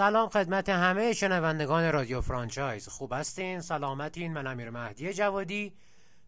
سلام 0.00 0.28
خدمت 0.28 0.68
همه 0.68 1.12
شنوندگان 1.12 1.92
رادیو 1.92 2.20
فرانچایز. 2.20 2.88
خوب 2.88 3.12
هستین؟ 3.12 3.60
سلامتین. 3.60 4.32
من 4.32 4.46
امیر 4.46 4.70
مهدی 4.70 5.12
جوادی. 5.12 5.72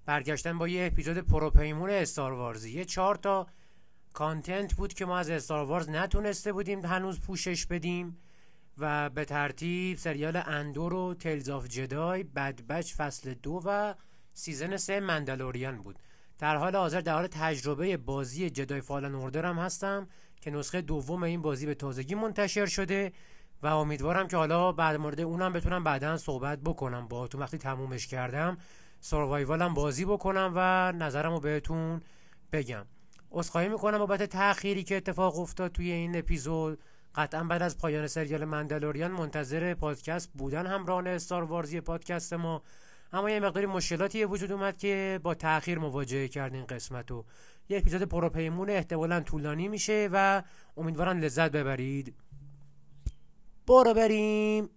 برگشتم 0.07 0.59
با 0.59 0.69
یه 0.69 0.87
اپیزود 0.87 1.19
پروپیمون 1.19 1.91
استار 1.91 2.33
وارزی 2.33 2.73
یه 2.73 2.85
چهار 2.85 3.15
تا 3.15 3.47
content 4.13 4.75
بود 4.75 4.95
که 4.95 5.05
ما 5.05 5.19
از 5.19 5.31
استار 5.31 5.65
وارز 5.65 5.89
نتونسته 5.89 6.53
بودیم 6.53 6.85
هنوز 6.85 7.21
پوشش 7.21 7.67
بدیم 7.67 8.19
و 8.79 9.11
به 9.11 9.25
ترتیب 9.25 9.99
سریال 9.99 10.37
اندور 10.47 10.95
و 10.95 11.15
تیلز 11.15 11.49
آف 11.49 11.69
جدای 11.69 12.23
بدبچ 12.23 12.95
فصل 12.95 13.35
دو 13.35 13.63
و 13.65 13.95
season 14.35 14.77
سه 14.77 15.01
مندلوریان 15.01 15.83
بود. 15.83 15.99
در 16.39 16.57
حال 16.57 16.77
حاضر 16.77 17.01
در 17.01 17.15
حال 17.15 17.27
تجربه 17.27 17.97
بازی 17.97 18.51
جدای 18.51 18.81
فالن 18.81 19.15
اوردر 19.15 19.47
هم 19.47 19.59
هستم 19.59 20.09
که 20.41 20.51
نسخه 20.51 20.81
دوم 20.81 21.23
این 21.23 21.43
بازی 21.43 21.67
به 21.67 21.75
تازگی 21.75 22.15
منتشر 22.15 22.67
شده. 22.67 23.13
و 23.63 23.67
امیدوارم 23.67 24.29
که 24.29 24.37
حالا 24.37 24.73
بعد 24.73 24.97
مورد 24.97 25.21
اونم 25.21 25.53
بتونم 25.53 25.85
بعدا 25.85 26.17
صحبت 26.17 26.59
بکنم 26.59 27.09
با 27.09 27.27
تو 27.27 27.39
وقتی 27.39 27.59
تمومش 27.59 28.07
کردم 28.07 28.59
سروایوالم 29.01 29.75
بازی 29.75 30.05
بکنم 30.05 30.53
و 30.57 30.93
نظرم 30.93 31.33
رو 31.33 31.41
بهتون 31.41 32.01
بگم. 32.53 32.85
عذرخواهی 33.31 33.69
می‌کنم 33.69 33.99
بابت 33.99 34.23
تأخیری 34.23 34.83
که 34.83 34.97
اتفاق 34.97 35.39
افتاد 35.39 35.73
توی 35.73 35.91
این 35.91 36.19
اپیزود. 36.19 36.79
قطعا 37.15 37.45
بعد 37.45 37.63
از 37.63 37.79
پایان 37.79 38.07
سریال 38.07 38.45
مندلوریان 38.45 39.11
منتظر 39.11 39.75
پادکست 39.75 40.31
بودن 40.35 40.67
همراهان 40.67 41.07
استار 41.07 41.43
وارزی 41.43 41.81
پادکست 41.81 42.33
ما. 42.33 42.63
اما 43.13 43.31
یه 43.31 43.41
مقداری 43.41 43.67
مشکلاتی 43.67 44.25
وجود 44.25 44.53
اومد 44.53 44.77
که 44.77 45.21
با 45.23 45.35
تاخیر 45.35 45.79
مواجهه 45.79 46.29
کردین 46.29 46.67
قسمت 46.67 47.11
و 47.11 47.25
یه 47.69 47.79
اپیزود 47.79 48.03
پروپیمون 48.03 48.71
احتمالا 48.71 49.21
طولانی 49.21 49.69
میشه 49.69 50.09
و 50.13 50.43
امیدوارم 50.77 51.21
لذت 51.21 51.51
ببرید. 51.51 52.15
برو 53.67 53.95
بریم. 53.95 54.69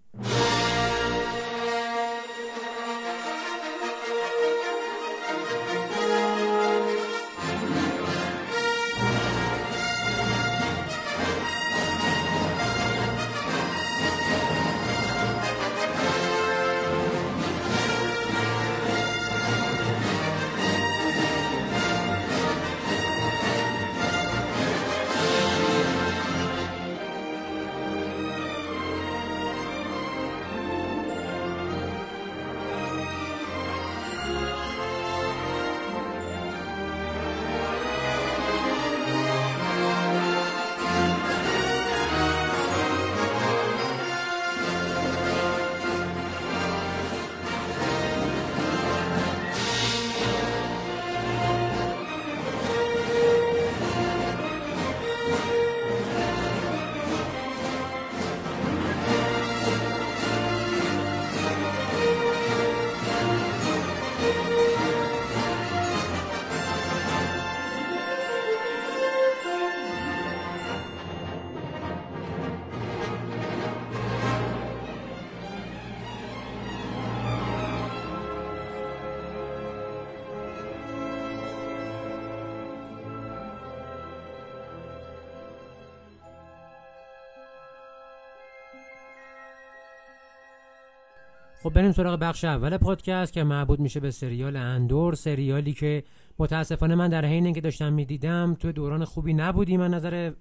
خب 91.65 91.73
بریم 91.73 91.91
سراغ 91.91 92.19
بخش 92.19 92.43
اول 92.43 92.77
پادکست 92.77 93.33
که 93.33 93.43
مربوط 93.43 93.79
میشه 93.79 93.99
به 93.99 94.11
سریال 94.11 94.55
اندور 94.55 95.15
سریالی 95.15 95.73
که 95.73 96.03
متاسفانه 96.39 96.95
من 96.95 97.09
در 97.09 97.25
حین 97.25 97.53
که 97.53 97.61
داشتم 97.61 97.93
می‌دیدم 97.93 98.57
تو 98.59 98.71
دوران 98.71 99.05
خوبی 99.05 99.33
نبودی. 99.33 99.77
من 99.77 99.93
نظر 99.93 100.31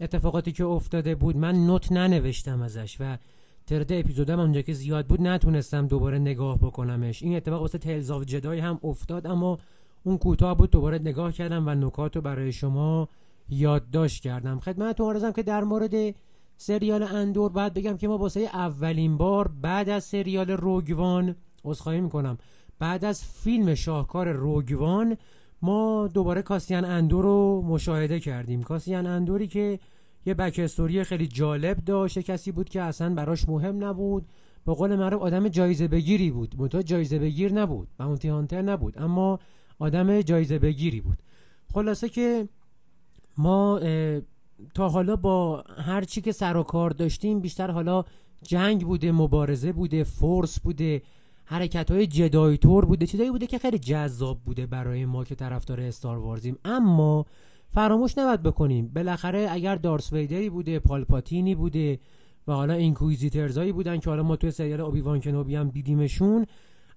اتفاقاتی 0.00 0.52
که 0.52 0.64
افتاده 0.64 1.14
بود 1.14 1.36
من 1.36 1.66
نوت 1.66 1.92
ننوشتم 1.92 2.62
ازش 2.62 2.96
و 3.00 3.18
ترد 3.66 3.92
اپیزودم 3.92 4.40
اونجا 4.40 4.62
که 4.62 4.72
زیاد 4.72 5.06
بود 5.06 5.22
نتونستم 5.22 5.86
دوباره 5.86 6.18
نگاه 6.18 6.58
بکنمش. 6.58 7.22
این 7.22 7.36
اتفاق 7.36 7.60
واسه 7.60 7.78
تلز 7.78 8.10
آف 8.10 8.24
جدای 8.24 8.58
هم 8.58 8.80
افتاد 8.82 9.26
اما 9.26 9.58
اون 10.04 10.18
کوتاه 10.18 10.56
بود 10.56 10.70
دوباره 10.70 10.98
نگاه 10.98 11.32
کردم 11.32 11.68
و 11.68 11.74
نکات 11.74 12.16
رو 12.16 12.22
برای 12.22 12.52
شما 12.52 13.08
یادداشت 13.48 14.22
کردم. 14.22 14.58
خدمتتون 14.58 15.14
عرضم 15.14 15.32
که 15.32 15.42
در 15.42 15.64
مورد 15.64 16.14
سریال 16.56 17.02
اندور 17.02 17.52
بعد 17.52 17.74
بگم 17.74 17.96
که 17.96 18.08
ما 18.08 18.18
واسه 18.18 18.40
اولین 18.40 19.16
بار 19.16 19.48
بعد 19.48 19.88
از 19.88 20.04
سریال 20.04 20.50
روگوان 20.50 21.36
عذرخواهی 21.64 22.00
می‌کنم. 22.00 22.38
بعد 22.78 23.04
از 23.04 23.24
فیلم 23.24 23.74
شاهکار 23.74 24.32
روگوان 24.32 25.16
ما 25.62 26.08
دوباره 26.14 26.42
کاسیان 26.42 26.84
اندور 26.84 27.24
رو 27.24 27.62
مشاهده 27.66 28.20
کردیم. 28.20 28.62
کاسیان 28.62 29.06
اندوری 29.06 29.46
که 29.46 29.78
یه 30.26 30.34
بک 30.34 30.66
خیلی 31.02 31.26
جالب 31.26 31.76
داشت 31.76 32.18
کسی 32.18 32.52
بود 32.52 32.68
که 32.68 32.82
اصلا 32.82 33.14
براش 33.14 33.48
مهم 33.48 33.84
نبود. 33.84 34.26
به 34.66 34.74
قول 34.74 34.96
معروف 34.96 35.22
آدم 35.22 35.48
جایزه 35.48 35.88
بگیری 35.88 36.30
بود. 36.30 36.54
منتها 36.58 36.82
جایزه 36.82 37.18
بگیر 37.18 37.52
نبود. 37.52 37.88
باونتی 37.98 38.28
هانتر 38.28 38.62
نبود. 38.62 38.98
اما 38.98 39.38
آدم 39.78 40.20
جایزه 40.20 40.58
بگیری 40.58 41.00
بود. 41.00 41.18
خلاصه 41.74 42.08
که 42.08 42.48
ما 43.38 43.80
تا 44.74 44.88
حالا 44.88 45.16
با 45.16 45.64
هر 45.76 46.04
چی 46.04 46.20
که 46.20 46.32
سر 46.32 46.56
و 46.56 46.62
کار 46.62 46.90
داشتیم 46.90 47.40
بیشتر 47.40 47.70
حالا 47.70 48.04
جنگ 48.42 48.84
بوده 48.84 49.12
مبارزه 49.12 49.72
بوده 49.72 50.04
فورس 50.04 50.60
بوده 50.60 51.02
حرکت 51.44 51.90
های 51.90 52.06
جدای 52.06 52.56
تور 52.58 52.84
بوده 52.84 53.06
چیزایی 53.06 53.30
بوده 53.30 53.46
که 53.46 53.58
خیلی 53.58 53.78
جذاب 53.78 54.40
بوده 54.44 54.66
برای 54.66 55.06
ما 55.06 55.24
که 55.24 55.34
طرفدار 55.34 55.80
استار 55.80 56.18
وارزیم. 56.18 56.58
اما 56.64 57.26
فراموش 57.68 58.18
نباید 58.18 58.42
بکنیم. 58.42 58.88
بالاخره 58.88 59.46
اگر 59.50 59.74
دارس 59.76 60.12
ویدری 60.12 60.50
بوده 60.50 60.78
پالپاتینی 60.78 61.54
بوده 61.54 61.98
و 62.48 62.52
حالا 62.52 62.74
اینکویزیترزایی 62.74 63.72
بودن 63.72 63.98
که 63.98 64.10
حالا 64.10 64.22
ما 64.22 64.36
توی 64.36 64.50
سریال 64.50 64.80
اوبی 64.80 65.00
وان 65.00 65.20
کنوبی 65.20 65.56
هم 65.56 65.68
دیدیمشون. 65.68 66.46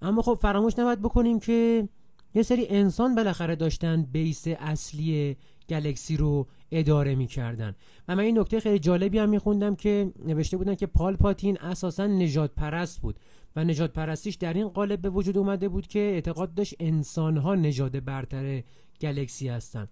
اما 0.02 0.22
خب 0.22 0.38
فراموش 0.42 0.80
نباید 0.80 1.02
بکنیم 1.02 1.40
که 1.40 1.90
یه 2.36 2.44
سری 2.44 2.68
انسان 2.70 3.16
بالاخره 3.16 3.56
داشتن 3.56 4.04
بیس 4.04 4.48
اصلی 4.48 5.38
گلکسی 5.70 6.18
رو 6.18 6.48
اداره 6.72 7.16
می‌کردن. 7.16 7.76
و 8.08 8.16
من 8.16 8.24
این 8.24 8.40
نکته 8.40 8.60
خیلی 8.60 8.80
جالبی 8.80 9.20
هم 9.20 9.30
میخوندم 9.30 9.76
که 9.76 10.12
نوشته 10.26 10.58
بودن 10.58 10.76
که 10.76 10.86
پال 10.86 11.16
پاتین 11.16 11.58
اساسا 11.62 12.08
نجات 12.08 12.52
پرست 12.56 13.02
بود 13.02 13.20
و 13.56 13.64
نجات 13.64 13.94
پرستیش 13.94 14.36
در 14.36 14.54
این 14.54 14.68
قالب 14.68 15.02
به 15.02 15.10
وجود 15.10 15.38
اومده 15.38 15.70
بود 15.70 15.88
که 15.88 16.00
اعتقاد 16.00 16.54
داشت 16.54 16.76
انسان 16.80 17.38
ها 17.38 17.56
نژاد 17.56 18.06
برتر 18.06 18.64
گلکسی 19.02 19.48
هستن 19.48 19.88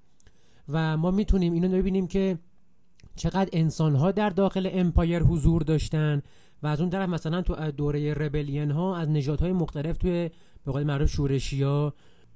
و 0.69 0.97
ما 0.97 1.11
می‌تونیم 1.11 1.53
اینو 1.53 1.69
ببینیم 1.69 2.07
که 2.07 2.37
چقدر 3.15 3.49
انسان 3.53 3.95
ها 3.95 4.11
در 4.11 4.29
داخل 4.29 4.69
امپایر 4.71 5.23
حضور 5.23 5.61
داشتن 5.61 6.21
و 6.63 6.67
از 6.67 6.81
اون 6.81 6.89
طرف 6.89 7.09
مثلا 7.09 7.41
تو 7.41 7.71
دوره 7.71 8.13
ربلین 8.13 8.71
ها 8.71 8.97
از 8.97 9.09
نژادهای 9.09 9.51
های 9.51 9.59
مختلف 9.59 9.97
توی 9.97 10.29
به 10.65 10.71
قول 10.71 10.83
معروف 10.83 11.09
شورشی 11.09 11.65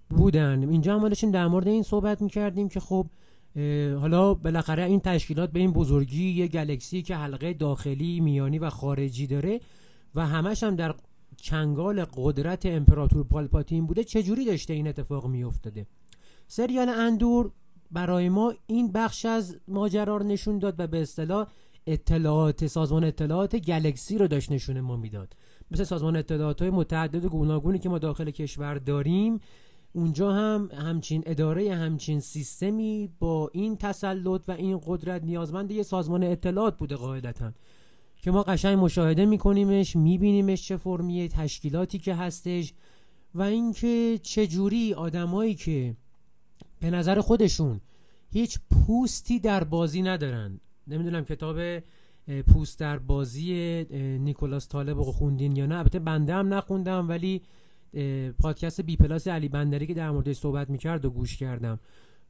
بودن. 0.10 0.70
اینجا 0.70 0.96
هم 0.96 1.10
داشتیم 1.10 1.32
در 1.32 1.48
مورد 1.48 1.68
این 1.68 1.84
صحبت 1.84 2.22
می‌کردیم 2.22 2.70
که 2.70 2.80
خب 2.80 3.08
حالا 4.00 4.34
بالاخره 4.34 4.84
این 4.84 5.00
تشکیلات 5.00 5.52
به 5.52 5.60
این 5.60 5.74
بزرگی 5.74 6.30
یه 6.30 6.48
گلکسی 6.48 7.02
که 7.02 7.16
حلقه 7.16 7.54
داخلی 7.54 8.20
میانی 8.20 8.60
و 8.60 8.70
خارجی 8.70 9.28
داره 9.28 9.60
و 10.16 10.28
همش 10.28 10.64
هم 10.64 10.76
در 10.76 10.96
چنگال 11.42 12.06
قدرت 12.14 12.66
امپراتور 12.66 13.24
پالپاتین 13.24 13.86
بوده 13.86 14.04
چجوری 14.04 14.46
داشته 14.46 14.74
این 14.74 14.88
اتفاق 14.88 15.28
میافتاده؟ 15.28 15.86
سریال 16.48 16.90
اندور 16.90 17.52
برای 17.92 18.30
ما 18.30 18.54
این 18.68 18.92
بخش 18.92 19.26
از 19.26 19.58
ماجرا 19.68 20.18
رو 20.18 20.26
نشون 20.26 20.60
داد 20.60 20.80
و 20.80 20.88
به 20.88 21.02
اصطلاح 21.02 21.48
اطلاعات 21.88 22.68
سازمان 22.68 23.04
اطلاعات 23.04 23.56
گلکسی 23.56 24.18
رو 24.18 24.28
داشت 24.28 24.52
نشون 24.52 24.82
ما 24.82 24.98
می‌داد. 24.98 25.34
مثل 25.72 25.84
سازمان 25.84 26.16
اطلاعات 26.16 26.62
های 26.62 26.72
متعدد 26.72 27.26
گوناگونی 27.26 27.80
که 27.80 27.90
ما 27.90 28.00
داخل 28.00 28.32
کشور 28.32 28.76
داریم 28.76 29.40
اونجا 29.94 30.34
هم 30.34 30.70
همچین 30.74 31.24
اداره 31.26 31.76
همچین 31.76 32.20
سیستمی 32.20 33.10
با 33.20 33.50
این 33.54 33.78
تسلط 33.78 34.42
و 34.48 34.52
این 34.52 34.82
قدرت 34.86 35.24
نیازمند 35.24 35.72
یه 35.72 35.84
سازمان 35.84 36.24
اطلاعات 36.24 36.78
بوده 36.78 36.96
قاعدتا. 36.96 37.52
که 38.22 38.32
ما 38.32 38.44
قشنگ 38.44 38.80
مشاهده 38.80 39.26
میکنیمش 39.26 39.96
میبینیمش 39.96 40.68
چه 40.68 40.78
فرمیه 40.78 41.28
تشکیلاتی 41.28 42.00
که 42.00 42.16
هستش 42.16 42.74
و 43.36 43.42
اینکه 43.42 44.20
چجوری 44.24 44.94
آدمایی 44.94 45.56
که 45.56 45.96
به 46.80 46.90
نظر 46.90 47.22
خودشون 47.22 47.82
هیچ 48.32 48.60
پوستی 48.72 49.40
در 49.40 49.64
بازی 49.64 50.02
ندارن. 50.02 50.60
نمی‌دونم 50.88 51.26
کتاب 51.26 51.80
پوست 52.48 52.80
در 52.80 53.00
بازی 53.00 53.84
نیکولاس 54.20 54.68
طالب 54.68 54.98
رو 54.98 55.12
خوندین 55.12 55.56
یا 55.56 55.66
نه. 55.66 55.76
البته 55.78 56.00
بنده 56.00 56.34
هم 56.34 56.54
نخوندم 56.54 57.10
ولی 57.10 57.42
پادکست 58.40 58.82
بی 58.82 58.98
پلاس 58.98 59.28
علی 59.28 59.50
بندری 59.50 59.88
که 59.88 59.94
در 59.94 60.12
موردش 60.12 60.38
صحبت 60.38 60.70
می‌کرد 60.70 61.06
و 61.06 61.10
گوش 61.10 61.38
کردم. 61.38 61.80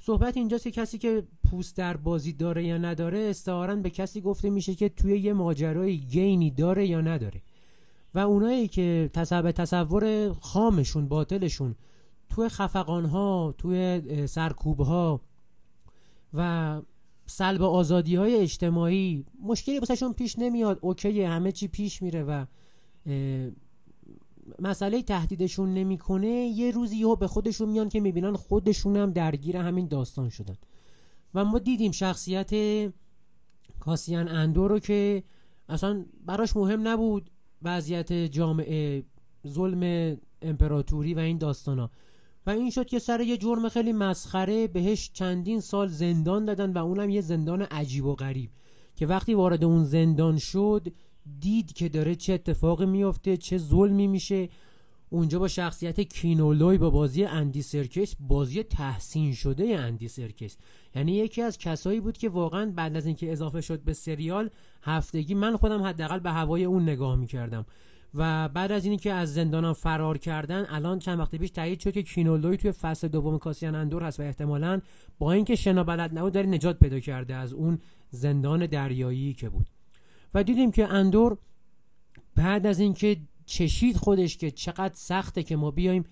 صحبت 0.02 0.38
اینجاست 0.38 0.64
که 0.64 0.72
کسی 0.72 0.98
که 0.98 1.24
پوست 1.50 1.78
در 1.78 1.98
بازی 1.98 2.34
داره 2.34 2.66
یا 2.66 2.78
نداره 2.78 3.20
استعارا 3.20 3.76
به 3.76 3.90
کسی 3.90 4.22
گفته 4.22 4.50
میشه 4.50 4.76
که 4.76 4.90
توی 4.90 5.18
یه 5.18 5.34
ماجرای 5.34 5.98
گینی 5.98 6.52
داره 6.52 6.88
یا 6.88 7.02
نداره. 7.02 7.42
و 8.14 8.20
اونایی 8.20 8.68
که 8.68 9.10
تصور 9.14 9.52
تصور 9.52 10.34
خامشون 10.34 11.08
باطلشون 11.08 11.76
توی 12.30 12.50
خفقان 12.50 13.06
ها 13.06 13.56
توی 13.58 14.02
سرکوب 14.28 14.80
ها 14.80 15.22
و 16.34 16.82
سلب 17.26 17.62
آزادی 17.62 18.16
های 18.16 18.36
اجتماعی 18.36 19.26
مشکلی 19.44 19.80
بسشون 19.80 20.14
پیش 20.14 20.40
نمیاد. 20.40 20.80
اوکی 20.82 21.24
همه 21.24 21.52
چی 21.52 21.68
پیش 21.68 22.02
میره 22.02 22.24
و 22.24 22.46
مسئله 24.60 25.04
تهدیدشون 25.04 25.74
نمی‌کنه 25.74 26.28
یه 26.28 26.72
روزی 26.72 27.04
ها 27.04 27.16
به 27.16 27.28
خودشون 27.28 27.70
میان 27.70 27.90
که 27.90 28.00
می‌بینن 28.00 28.36
خودشون 28.36 28.98
هم 28.98 29.12
درگیر 29.12 29.58
همین 29.58 29.88
داستان 29.88 30.30
شدن. 30.30 30.58
و 31.34 31.46
ما 31.46 31.60
دیدیم 31.60 31.92
شخصیت 31.92 32.52
کاسیان 33.80 34.28
اندو 34.28 34.68
رو 34.68 34.80
که 34.80 35.24
اصلا 35.70 36.06
براش 36.26 36.56
مهم 36.56 36.88
نبود 36.88 37.30
وضعیت 37.62 38.14
جامعه 38.14 39.04
ظلم 39.48 40.18
امپراتوری 40.42 41.14
و 41.14 41.20
این 41.20 41.38
داستان 41.38 41.80
ها 41.80 41.92
و 42.46 42.50
این 42.50 42.70
شد 42.70 42.86
که 42.86 43.00
سر 43.00 43.22
یه 43.22 43.38
جرم 43.38 43.70
خیلی 43.70 43.94
مسخره 43.94 44.68
بهش 44.68 45.12
چندین 45.14 45.60
سال 45.60 45.88
زندان 45.88 46.46
دادن 46.46 46.74
و 46.74 46.78
اونم 46.78 47.10
یه 47.10 47.22
زندان 47.22 47.62
عجیب 47.62 48.06
و 48.06 48.16
غریب. 48.16 48.50
که 48.96 49.08
وقتی 49.08 49.34
وارد 49.34 49.64
اون 49.64 49.84
زندان 49.84 50.38
شد 50.38 50.88
دید 51.40 51.74
که 51.74 51.90
داره 51.90 52.16
چه 52.16 52.34
اتفاقی 52.34 52.86
میفته 52.86 53.38
چه 53.38 53.58
ظلمی 53.58 54.08
میشه. 54.08 54.50
اونجا 55.10 55.40
با 55.40 55.48
شخصیت 55.48 56.02
کینولوی 56.02 56.78
با 56.78 56.90
بازی 56.90 57.24
اندی 57.24 57.62
سرکس 57.62 58.16
بازی 58.20 58.64
تحسین 58.64 59.34
شده 59.34 59.80
اندی 59.80 60.08
سرکس. 60.08 60.58
یعنی 60.96 61.12
یکی 61.12 61.42
از 61.42 61.58
کسایی 61.58 62.00
بود 62.00 62.18
که 62.18 62.30
واقعا 62.30 62.72
بعد 62.76 62.98
از 62.98 63.06
اینکه 63.06 63.32
اضافه 63.32 63.62
شد 63.62 63.80
به 63.80 63.94
سریال 63.94 64.50
هفتگی 64.84 65.34
من 65.34 65.58
خودم 65.58 65.84
حداقل 65.84 66.20
به 66.20 66.32
هوای 66.32 66.64
اون 66.64 66.84
نگاه 66.84 67.16
می‌کردم. 67.16 67.66
و 68.14 68.50
بعد 68.50 68.72
از 68.72 68.86
اینی 68.86 68.98
که 68.98 69.14
از 69.14 69.34
زندان 69.34 69.74
فرار 69.74 70.18
کردن 70.18 70.66
الان 70.70 71.00
چند 71.00 71.20
وقت 71.20 71.36
پیش 71.36 71.50
تایید 71.50 71.80
شد 71.80 71.94
که 71.94 72.04
کینولوی 72.04 72.58
توی 72.58 72.72
فصل 72.72 73.08
دوم 73.08 73.38
کاسیان 73.38 73.76
اندور 73.76 74.04
هست 74.04 74.20
و 74.20 74.24
احتمالا 74.24 74.82
با 75.20 75.32
اینکه 75.32 75.56
شنا 75.56 75.84
بلد 75.84 76.18
نبود 76.18 76.34
داره 76.34 76.48
نجات 76.48 76.80
پیدا 76.80 77.00
کرده 77.00 77.36
از 77.36 77.54
اون 77.54 77.80
زندان 78.10 78.66
دریایی 78.66 79.34
که 79.34 79.50
بود. 79.50 79.70
و 80.34 80.44
دیدیم 80.44 80.72
که 80.72 80.88
اندور 80.88 81.38
بعد 82.36 82.68
از 82.68 82.80
اینکه 82.80 83.18
چشید 83.46 83.98
خودش 83.98 84.38
که 84.38 84.52
چقدر 84.52 84.94
سخته 84.94 85.44
که 85.44 85.56
ما 85.56 85.72
بیایم 85.72 86.06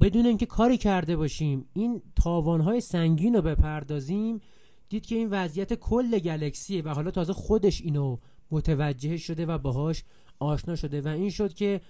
بدون 0.00 0.26
اینکه 0.26 0.46
کاری 0.46 0.78
کرده 0.78 1.16
باشیم 1.16 1.64
این 1.72 2.02
تاوانهای 2.16 2.80
سنگین 2.80 3.34
رو 3.34 3.42
بپردازیم 3.42 4.40
دید 4.88 5.06
که 5.06 5.14
این 5.14 5.28
وضعیت 5.30 5.74
کل 5.74 6.18
گلکسیه 6.18 6.82
و 6.82 6.88
حالا 6.88 7.10
تازه 7.10 7.32
خودش 7.32 7.80
اینو 7.80 8.18
متوجه 8.50 9.16
شده 9.16 9.46
و 9.46 9.58
باهاش 9.58 10.04
آشنا 10.38 10.76
شده 10.76 11.00
و 11.00 11.08
این 11.08 11.30
شد 11.30 11.54
که 11.54 11.80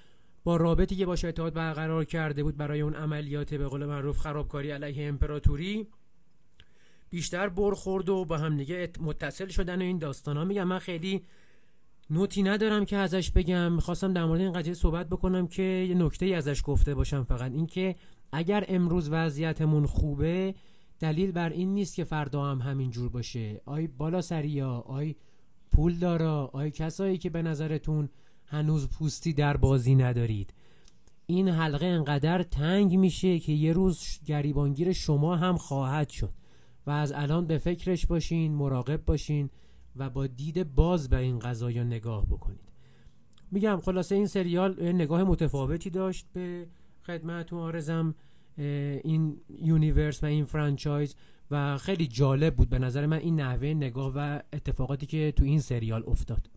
با 0.45 0.57
رابطی 0.57 0.97
که 0.97 1.07
باش 1.07 1.25
اتحاد 1.25 1.55
برقرار 1.55 2.05
کرده 2.05 2.43
بود 2.43 2.57
برای 2.57 2.81
اون 2.81 2.95
عملیات 2.95 3.55
به 3.55 3.67
قول 3.67 3.87
معروف 3.87 4.19
خرابکاری 4.19 4.71
علیه 4.71 5.09
امپراتوری 5.09 5.87
بیشتر 7.11 7.49
برخورد 7.49 8.09
و 8.09 8.25
با 8.25 8.39
هم 8.39 8.57
دیگه 8.57 8.91
متصل 9.01 9.49
شدن 9.49 9.79
و 9.79 9.85
این 9.85 9.99
داستان 9.99 10.37
ها 10.37 10.45
میگم 10.45 10.65
من 10.65 10.79
خیلی 10.79 11.25
نوتی 12.11 12.43
ندارم 12.43 12.85
که 12.85 12.97
ازش 12.97 13.31
بگم. 13.31 13.73
می‌خواستم 13.73 14.13
در 14.13 14.25
مورد 14.25 14.41
این 14.41 14.53
قضیه 14.53 14.75
صحبت 14.75 15.09
بکنم 15.09 15.47
که 15.47 15.63
یه 15.63 15.95
نکته 15.95 16.27
ای 16.27 16.35
ازش 16.35 16.63
گفته 16.65 16.95
باشم 16.95 17.25
فقط. 17.25 17.53
اینکه 17.53 17.97
اگر 18.33 18.65
امروز 18.69 19.09
وضعیتمون 19.13 19.87
خوبه 19.87 20.55
دلیل 21.01 21.33
بر 21.33 21.51
این 21.51 21.75
نیست 21.75 21.95
که 21.95 22.05
فردا 22.05 22.45
هم 22.45 22.59
همین 22.59 22.91
جور 22.91 23.09
باشه. 23.09 23.61
آی 23.67 23.87
بالا 23.87 24.21
سریا 24.21 24.71
آی 24.71 25.15
پول 25.73 25.99
دارا 25.99 26.51
آی 26.53 26.71
کسایی 26.71 27.19
که 27.19 27.31
به 27.31 27.43
نظرتون 27.43 28.09
هنوز 28.47 28.89
پوستی 28.89 29.33
در 29.33 29.57
بازی 29.57 29.95
ندارید. 29.95 30.55
این 31.27 31.49
حلقه 31.49 31.87
انقدر 31.87 32.43
تنگ 32.43 32.97
میشه 32.97 33.39
که 33.39 33.53
یه 33.53 33.73
روز 33.73 34.19
گریبانگیر 34.27 34.93
شما 34.93 35.37
هم 35.37 35.57
خواهد 35.57 36.09
شد. 36.09 36.38
و 36.89 36.91
از 36.91 37.13
الان 37.13 37.47
به 37.47 37.59
فکرش 37.59 38.07
باشین 38.07 38.55
مراقب 38.55 39.05
باشین 39.05 39.51
و 39.97 40.11
با 40.11 40.27
دید 40.27 40.75
باز 40.75 41.09
به 41.09 41.17
این 41.17 41.39
قضایا 41.39 41.85
نگاه 41.85 42.27
بکنید. 42.27 42.73
میگم 43.51 43.81
خلاصه 43.85 44.15
این 44.15 44.27
سریال 44.27 44.93
نگاه 44.93 45.25
متفاوتی 45.25 45.91
داشت 45.91 46.27
به 46.33 46.67
خدمتتون 47.03 47.59
عرضم 47.59 48.15
این 48.57 49.41
universe 49.49 50.23
و 50.23 50.27
این 50.27 50.45
franchise 50.45 51.15
و 51.51 51.79
خیلی 51.79 52.07
جالب 52.07 52.57
بود 52.57 52.69
به 52.69 52.79
نظر 52.79 53.07
من 53.07 53.19
این 53.19 53.41
نحوه 53.41 53.69
نگاه 53.69 54.13
و 54.15 54.41
اتفاقاتی 54.53 55.07
که 55.07 55.33
تو 55.37 55.45
این 55.45 55.61
سریال 55.61 56.05
افتاد. 56.07 56.51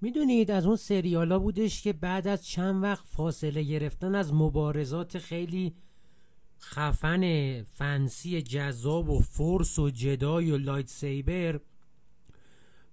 می‌دونید 0.00 0.50
از 0.50 0.66
اون 0.66 0.76
سریالا 0.76 1.38
بودش 1.38 1.82
که 1.82 1.92
بعد 1.92 2.28
از 2.28 2.46
چند 2.46 2.82
وقت 2.82 3.06
فاصله 3.06 3.62
گرفتن 3.62 4.14
از 4.14 4.34
مبارزات 4.34 5.18
خیلی 5.18 5.74
خفن 6.60 7.62
fancy 7.62 8.42
جذاب 8.42 9.10
و 9.10 9.20
force 9.20 9.78
و 9.78 9.90
جدای 9.90 10.50
و 10.50 10.56
lightsaber 10.56 11.60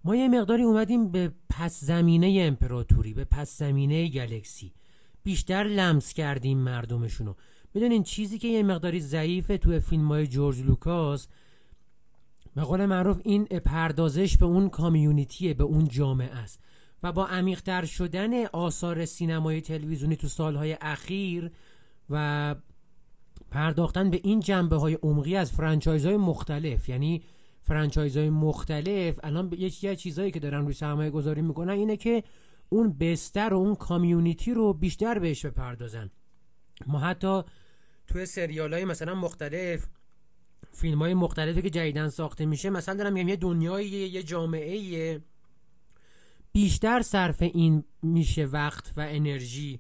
ما 0.04 0.16
یه 0.16 0.28
مقداری 0.28 0.64
اومدیم 0.64 1.12
به 1.12 1.32
پس 1.50 1.84
زمینه 1.84 2.38
امپراتوری 2.42 3.14
به 3.14 3.26
پس 3.26 3.58
زمینه 3.58 4.08
galaxy. 4.08 4.74
بیشتر 5.24 5.64
لمس 5.64 6.14
کردیم 6.14 6.58
مردمشونو. 6.58 7.34
می‌دونین 7.74 8.04
چیزی 8.04 8.40
که 8.40 8.48
یه 8.48 8.64
مقداری 8.64 9.00
ضعیفه 9.00 9.58
تو 9.58 9.80
فیلم 9.80 10.08
های 10.08 10.28
جورج 10.28 10.62
لوکاس 10.62 11.28
به 12.56 12.62
قول 12.62 12.86
معروف 12.86 13.20
این 13.24 13.46
پردازش 13.46 14.38
به 14.38 14.46
اون 14.46 14.70
community 14.70 15.45
ه 15.45 15.54
به 15.54 15.64
اون 15.64 15.88
جامعه 15.88 16.30
است. 16.30 16.60
و 17.04 17.12
با 17.12 17.26
عمیقتر 17.26 17.86
شدن 17.86 18.46
آثار 18.46 19.06
سینمای 19.06 19.62
تلویزیونی 19.62 20.16
تو 20.16 20.28
سالهای 20.28 20.78
اخیر 20.82 21.52
و 22.10 22.56
پرداختن 23.54 24.10
به 24.10 24.20
این 24.24 24.40
جنبه 24.40 24.76
های 24.76 24.94
عمقی 24.94 25.36
از 25.36 25.52
franchise 25.52 26.06
های 26.06 26.18
مختلف. 26.18 26.90
یعنی 26.90 27.24
فرانچایز 27.62 28.18
های 28.18 28.30
مختلف 28.30 29.20
الان 29.24 29.54
یکی 29.58 29.88
از 29.88 29.98
چیزهایی 29.98 30.32
که 30.32 30.40
دارن 30.40 30.66
روی 30.66 30.74
سرمایه 30.74 31.10
گذاری 31.10 31.42
می‌کنن 31.42 31.74
اینه 31.74 31.98
که 31.98 32.24
اون 32.70 32.98
بستر 32.98 33.54
و 33.54 33.58
اون 33.58 33.76
کامیونیتی 33.76 34.54
رو 34.54 34.74
بیشتر 34.74 35.20
بهش 35.20 35.46
بپردازن. 35.46 36.10
ما 36.88 37.00
حتی 37.00 37.42
توی 38.08 38.26
سریال 38.26 38.74
های 38.74 38.86
مثلا 38.86 39.16
مختلف 39.16 39.88
فیلم 40.72 41.00
های 41.00 41.14
مختلفی 41.14 41.62
که 41.62 41.70
جدیدن 41.70 42.10
ساخته 42.10 42.46
میشه 42.46 42.70
مثلا 42.70 42.96
دارم 42.96 43.14
میگم 43.14 43.28
یه 43.28 43.36
دنیای 43.36 43.88
یه 43.88 44.24
جامعه 44.24 45.22
بیشتر 46.52 47.02
صرف 47.02 47.42
این 47.42 47.84
میشه 48.02 48.46
وقت 48.46 48.94
و 48.98 49.06
انرژی. 49.10 49.80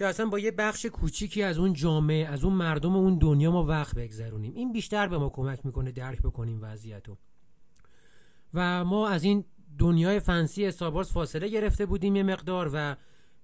که 0.00 0.06
اصلا 0.06 0.26
با 0.26 0.38
یه 0.38 0.50
بخش 0.50 0.86
کوچیکی 0.86 1.42
از 1.42 1.58
اون 1.58 1.72
جامعه 1.72 2.26
از 2.26 2.44
اون 2.44 2.52
مردم 2.52 2.96
اون 2.96 3.18
دنیا 3.18 3.50
ما 3.50 3.64
وقت 3.64 3.94
بگذرونیم. 3.94 4.52
این 4.54 4.72
بیشتر 4.72 5.08
به 5.08 5.18
ما 5.18 5.28
کمک 5.28 5.66
می‌کنه 5.66 5.92
درک 5.92 6.22
بکنیم 6.22 6.58
وضعیت 6.62 7.08
رو 7.08 7.16
و 8.54 8.84
ما 8.84 9.08
از 9.08 9.24
این 9.24 9.44
دنیای 9.78 10.20
fancy 10.20 10.66
استاروارز 10.66 11.12
فاصله 11.12 11.48
گرفته 11.48 11.86
بودیم 11.86 12.16
یه 12.16 12.22
مقدار 12.22 12.70
و 12.74 12.96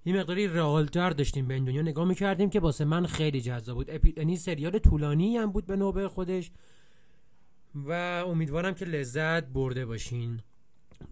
یه 0.04 0.16
مقداری 0.16 0.48
real 0.49 0.90
تر 0.90 1.11
داشتیم 1.10 1.48
به 1.48 1.54
این 1.54 1.64
دنیا. 1.64 1.82
نگاه 1.82 2.08
می‌کردیم 2.08 2.50
که 2.50 2.60
واسه 2.60 2.84
من 2.84 3.06
خیلی 3.06 3.40
جذاب 3.40 3.76
بود. 3.76 3.90
اپی... 3.90 4.14
یعنی 4.16 4.36
سریال 4.36 4.78
طولانی 4.78 5.36
هم 5.36 5.52
بود 5.52 5.66
به 5.66 5.76
نوبه 5.76 6.08
خودش. 6.08 6.50
و 7.75 7.92
امیدوارم 8.26 8.75
که 8.75 8.84
لذت 8.84 9.44
برده 9.44 9.86
باشین. 9.86 10.40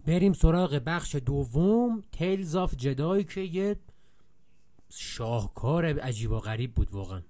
بریم 0.07 0.33
سراغ 0.33 0.81
بخش 0.85 1.15
دوم 1.15 2.03
تیلز 2.11 2.55
آف 2.55 2.75
جدای 2.75 3.23
که 3.23 3.41
یه 3.41 3.75
شاهکار 4.97 5.99
عجیب 5.99 6.31
و 6.31 6.39
غریب 6.39 6.73
بود 6.73 6.91
واقعا. 6.91 7.21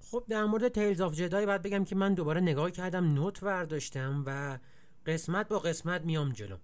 خب 0.00 0.24
در 0.28 0.44
مورد 0.44 0.68
تیلز 0.68 1.00
آف 1.00 1.14
جدای 1.14 1.46
باید 1.46 1.62
بگم 1.62 1.84
که 1.84 1.96
من 1.96 2.14
دوباره 2.14 2.40
نگاه 2.40 2.70
کردم 2.70 3.14
note 3.14 3.42
ورداشتم 3.42 4.22
و 4.26 4.58
قسمت 5.06 5.48
با 5.48 5.58
قسمت 5.58 6.02
میام 6.04 6.32
جلو. 6.32 6.56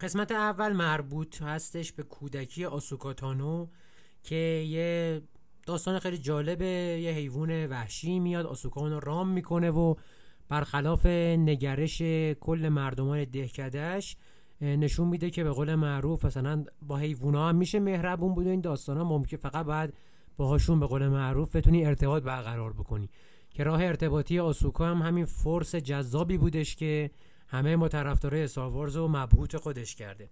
قسمت 0.00 0.32
اول 0.32 0.72
مربوط 0.72 1.42
هستش 1.42 1.92
به 1.92 2.02
کودکی 2.02 2.64
آسوکاتانو 2.64 3.66
که 4.22 4.36
یه 4.68 5.22
داستان 5.66 5.98
خیلی 5.98 6.18
جالبه 6.18 6.66
یه 7.02 7.10
حیوان 7.10 7.66
وحشی 7.66 8.18
میاد 8.18 8.46
آسوکانو 8.46 9.00
رام 9.00 9.28
می‌کنه 9.28 9.70
و 9.70 9.94
برخلاف 10.48 11.06
نگرش 11.06 12.02
کل 12.40 12.68
مردمان 12.68 13.24
دهکدهش 13.24 14.16
نشون 14.60 15.08
میده 15.08 15.30
که 15.30 15.44
به 15.44 15.50
قول 15.50 15.74
معروف 15.74 16.24
مثلا 16.24 16.64
با 16.82 16.96
حیوونا 16.96 17.48
هم 17.48 17.56
میشه 17.56 17.80
مهربون 17.80 18.34
بود 18.34 18.46
و 18.46 18.50
این 18.50 18.60
داستان 18.60 18.96
ها 18.96 19.04
ممکن 19.04 19.36
فقط 19.36 19.66
باید 19.66 19.94
باهاشون 20.36 20.80
به 20.80 20.86
قول 20.86 21.08
معروف 21.08 21.56
بتونی 21.56 21.86
ارتباط 21.86 22.22
برقرار 22.22 22.72
بکنی. 22.72 23.10
که 23.50 23.64
راه 23.64 23.82
ارتباطی 23.82 24.38
آسوکا 24.38 24.86
هم 24.86 25.02
همین 25.02 25.24
فرس 25.24 25.74
جذابی 25.74 26.38
بودش 26.38 26.76
که 26.76 27.10
همه 27.48 27.76
ما 27.76 27.88
طرفدارای 27.88 28.42
استاروارز 28.42 28.96
و 28.96 29.08
مبهوت 29.08 29.56
خودش 29.56 29.96
کرده. 29.96 30.30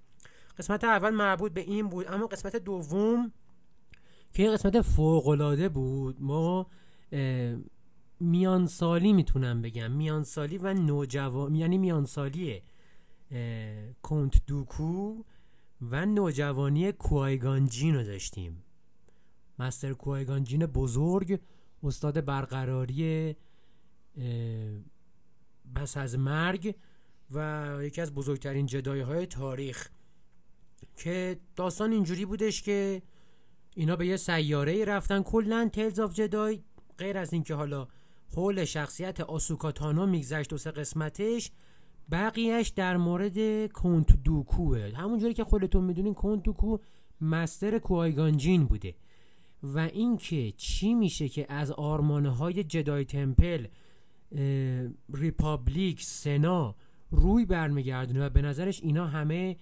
قسمت 0.58 0.84
اول 0.84 1.10
مربوط 1.10 1.52
به 1.52 1.60
این 1.60 1.88
بود 1.88 2.06
اما 2.08 2.26
قسمت 2.26 2.56
دوم 2.56 3.32
که 4.32 4.42
این 4.42 4.52
قسمت 4.52 4.80
فوقلاده 4.80 5.68
بود 5.68 6.16
ما 6.20 6.66
میانسالی 8.20 9.12
می‌تونم 9.12 9.62
بگم. 9.62 9.92
میانسالی 9.92 10.58
و 10.58 10.74
نوجوان 10.74 11.54
یعنی 11.54 11.78
میانسالی 11.78 12.62
کنت 14.02 14.46
دوکو 14.46 15.22
و 15.82 16.06
نوجوانی 16.06 16.92
کوایگانجین 16.92 17.94
رو 17.94 18.04
داشتیم. 18.04 18.64
مستر 19.58 19.92
کوایگانجین 19.92 20.66
بزرگ 20.66 21.40
استاد 21.82 22.24
برقراری 22.24 23.36
بس 25.74 25.96
از 25.96 26.18
مرگ 26.18 26.74
و 27.30 27.78
یکی 27.82 28.00
از 28.00 28.14
بزرگترین 28.14 28.66
جدای 28.66 29.00
های 29.00 29.26
تاریخ 29.26 29.88
که 30.96 31.40
داستان 31.56 31.92
اینجوری 31.92 32.24
بودش 32.24 32.62
که 32.62 33.02
اینا 33.74 33.96
به 33.96 34.06
یه 34.06 34.16
سیاره 34.16 34.84
رفتن 34.84 35.22
کلا 35.22 35.70
تیلز 35.72 36.00
آف 36.00 36.14
جدای 36.14 36.62
غیر 36.98 37.18
از 37.18 37.32
اینکه 37.32 37.54
حالا 37.54 37.88
حول 38.34 38.64
شخصیت 38.64 39.20
آسوکاتانو 39.20 40.06
میگذشت 40.06 40.52
و 40.52 40.58
سه 40.58 40.70
قسمتش 40.70 41.50
بقیهش 42.10 42.68
در 42.68 42.96
مورد 42.96 43.72
کنت 43.72 44.22
دوکوه 44.22 44.92
همونجوری 44.96 45.34
که 45.34 45.44
خودتون 45.44 45.84
می‌دونین 45.84 46.14
کنت 46.14 46.42
دوکو 46.42 46.78
master 47.20 47.78
کوایگان 47.78 48.36
جین 48.36 48.64
بوده 48.64 48.94
و 49.62 49.78
اینکه 49.78 50.52
چی 50.56 50.94
میشه 50.94 51.28
که 51.28 51.46
از 51.48 51.70
آرمان 51.70 52.30
های 52.30 52.64
Jedi 52.64 53.04
Temple 53.04 53.66
Republic 55.14 56.02
سنا 56.02 56.74
روی 57.10 57.44
برمیگردونه 57.44 58.26
و 58.26 58.30
به 58.30 58.42
نظرش 58.42 58.82
اینا 58.82 59.06
همه 59.06 59.56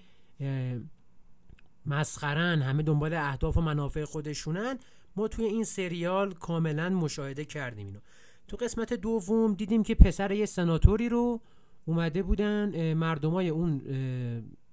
مسخرن 1.86 2.62
همه 2.62 2.82
دنبال 2.82 3.14
اهداف 3.14 3.56
و 3.56 3.60
منافع 3.60 4.04
خودشونن 4.04 4.78
ما 5.16 5.28
توی 5.28 5.44
این 5.44 5.64
سریال 5.64 6.32
کاملا 6.32 6.88
مشاهده 6.88 7.44
کردیم 7.44 7.86
اینو. 7.86 8.00
تو 8.48 8.56
قسمت 8.56 8.92
دوم 8.92 9.54
دیدیم 9.54 9.82
که 9.82 9.94
پسر 9.94 10.32
یه 10.32 10.46
سناتوری 10.46 11.08
رو 11.08 11.40
اومده 11.88 12.22
بودن 12.22 12.92
مردمای 12.92 13.48
اون 13.48 13.82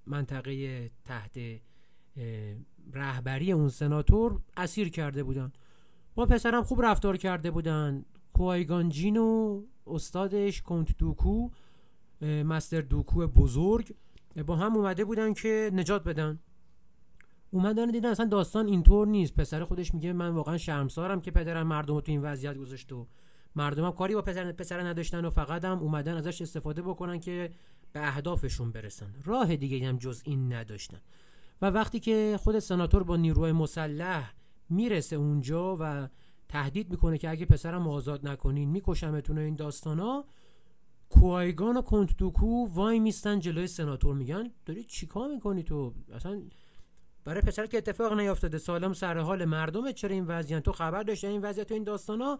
منطقه 0.05 0.89
تحت 1.05 1.39
رهبری 2.93 3.51
اون 3.51 3.69
سناتور 3.69 4.39
اسیر 4.57 4.89
کرده 4.89 5.23
بودن. 5.23 5.51
با 6.15 6.25
پسرم 6.25 6.63
خوب 6.63 6.81
رفتار 6.81 7.17
کرده 7.17 7.51
بودن. 7.51 8.05
کوایگانجین 8.33 9.17
و 9.17 9.61
استادش 9.87 10.61
کنت 10.61 10.97
دوکو 10.97 11.49
مستر 12.21 12.81
دوکو 12.81 13.27
بزرگ 13.27 13.95
با 14.47 14.55
هم 14.55 14.75
اومده 14.75 15.05
بودن 15.05 15.33
که 15.33 15.69
نجات 15.73 16.03
بدن. 16.03 16.39
اومدن 17.51 17.91
دیدن 17.91 18.09
اصلا 18.09 18.25
داستان 18.25 18.67
اینطور 18.67 19.07
نیست. 19.07 19.35
پسر 19.35 19.63
خودش 19.63 19.93
میگه 19.93 20.13
من 20.13 20.29
واقعا 20.29 20.57
شرمسارم 20.57 21.21
که 21.21 21.31
پدرم 21.31 21.67
مردم 21.67 21.93
رو 21.93 22.01
تو 22.01 22.11
این 22.11 22.21
وضعیت 22.21 22.57
گذاشت 22.57 22.91
و 22.91 23.07
مردم 23.55 23.85
هم 23.85 23.91
کاری 23.91 24.15
با 24.15 24.21
پسر, 24.21 24.51
پسر 24.51 24.81
نداشتن 24.81 25.25
و 25.25 25.29
فقط 25.29 25.65
هم 25.65 25.79
اومدن 25.79 26.17
ازش 26.17 26.41
استفاده 26.41 26.81
بکنن 26.81 27.19
که 27.19 27.51
به 27.93 28.07
اهدافشون 28.07 28.71
برسن. 28.71 29.13
راه 29.25 29.55
دیگه 29.55 29.87
هم 29.87 29.97
جز 29.97 30.21
این 30.25 30.53
نداشتن. 30.53 31.01
و 31.61 31.65
وقتی 31.69 31.99
که 31.99 32.39
خود 32.43 32.59
سناتور 32.59 33.03
با 33.03 33.15
نیروی 33.15 33.51
مسلح 33.51 34.33
می‌رسه 34.69 35.15
اونجا 35.15 35.77
و 35.79 36.07
تهدید 36.47 36.89
می‌کنه 36.89 37.17
که 37.17 37.29
اگه 37.29 37.45
پسرم 37.45 37.87
آزاد 37.87 38.27
نکنین 38.27 38.69
میکشمتون 38.69 39.37
این 39.37 39.55
داستانا 39.55 40.25
کوایگان 41.09 41.77
و 41.77 41.81
کنتدوکو 41.81 42.67
وای 42.73 42.99
میستن 42.99 43.39
جلوی 43.39 43.67
سناتور. 43.67 44.15
میگن 44.15 44.51
داری 44.65 44.83
چیکار 44.83 45.29
می‌کنی 45.29 45.63
تو؟ 45.63 45.93
اصلا 46.13 46.41
برای 47.23 47.41
پسر 47.41 47.65
که 47.65 47.77
اتفاق 47.77 48.13
نیافتاده 48.13 48.57
سالم 48.57 48.93
سر 48.93 49.17
حال 49.17 49.45
مردمه 49.45 49.93
چرا 49.93 50.13
این 50.13 50.25
وضعیت؟ 50.25 50.63
تو 50.63 50.71
خبر 50.71 51.03
داشته 51.03 51.27
این 51.27 51.41
وضعیت 51.41 51.67
تو 51.67 51.73
این 51.73 51.83
داستانا؟ 51.83 52.39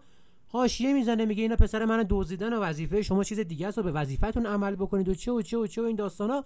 حاشیه 0.58 0.92
می‌زنه 0.92 1.24
میگه 1.24 1.42
اینا 1.42 1.56
پسر 1.56 1.84
من 1.84 2.06
دزدیدن 2.08 2.52
و 2.52 2.60
وظیفه 2.60 3.02
شما 3.02 3.24
چیز 3.24 3.40
دیگه 3.40 3.66
است 3.66 3.78
و 3.78 3.82
به 3.82 3.92
وظیفتون 3.92 4.46
عمل 4.46 4.74
بکنید 4.76 5.08
و 5.08 5.14
چه 5.14 5.32
و 5.32 5.42
چه 5.42 5.58
و 5.58 5.66
چه 5.66 5.82
و 5.82 5.84
این 5.84 5.96
داستانا. 5.96 6.44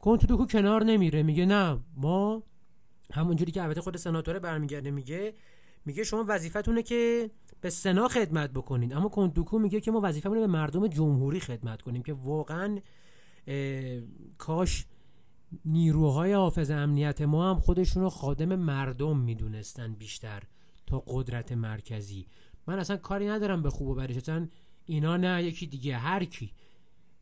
کنتودوکو 0.00 0.46
کنار 0.46 0.84
نمیره. 0.84 1.22
میگه 1.22 1.46
نه 1.46 1.78
ما 1.96 2.42
همونجوری 3.12 3.52
که 3.52 3.62
البته 3.62 3.80
خود 3.80 3.96
سناتوره 3.96 4.38
برمیگرده 4.38 4.90
میگه 4.90 5.34
میگه 5.84 6.04
شما 6.04 6.24
وظیفتونه 6.28 6.82
که 6.82 7.30
به 7.60 7.70
سنا 7.70 8.08
خدمت 8.08 8.50
بکنید. 8.50 8.92
اما 8.92 9.08
کنتوکو 9.08 9.58
میگه 9.58 9.80
که 9.80 9.90
ما 9.90 10.00
وظیفمونه 10.02 10.40
به 10.40 10.46
مردم 10.46 10.86
جمهوری 10.86 11.40
خدمت 11.40 11.82
کنیم 11.82 12.02
که 12.02 12.12
واقعا 12.12 12.78
کاش 14.38 14.86
نیروهای 15.64 16.32
حافظ 16.32 16.70
امنیت 16.70 17.22
ما 17.22 17.50
هم 17.50 17.58
خودشون 17.58 18.02
رو 18.02 18.10
خادم 18.10 18.54
مردم 18.56 19.16
می‌دونستن 19.16 19.94
بیشتر 19.94 20.42
تا 20.86 21.04
قدرت 21.06 21.52
مرکزی. 21.52 22.26
من 22.66 22.78
اصلا 22.78 22.96
کاری 22.96 23.28
ندارم 23.28 23.62
به 23.62 23.70
خوب 23.70 23.88
و 23.88 23.94
بدش. 23.94 24.16
اصلا 24.16 24.48
اینا 24.84 25.16
نه 25.16 25.44
یکی 25.44 25.66
دیگه 25.66 25.96
هر 25.96 26.24
کی. 26.24 26.52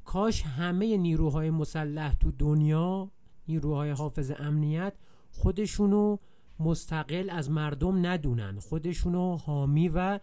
کاش 0.04 0.42
همه 0.42 0.96
نیروهای 0.96 1.50
مسلح 1.50 2.14
تو 2.14 2.30
دنیا 2.30 3.10
نیروهای 3.48 3.90
حافظ 3.90 4.32
امنیت 4.38 4.92
خودشونو 5.30 6.16
مستقل 6.60 7.30
از 7.30 7.50
مردم 7.50 8.06
ندونن. 8.06 8.58
خودشونو 8.58 9.36
حامی 9.36 9.88
و 9.88 10.20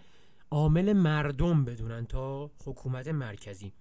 عامل 0.51 0.93
مردم 0.93 1.65
بدونن 1.65 2.05
تا 2.05 2.51
حکومت 2.65 3.07
مرکزی. 3.07 3.73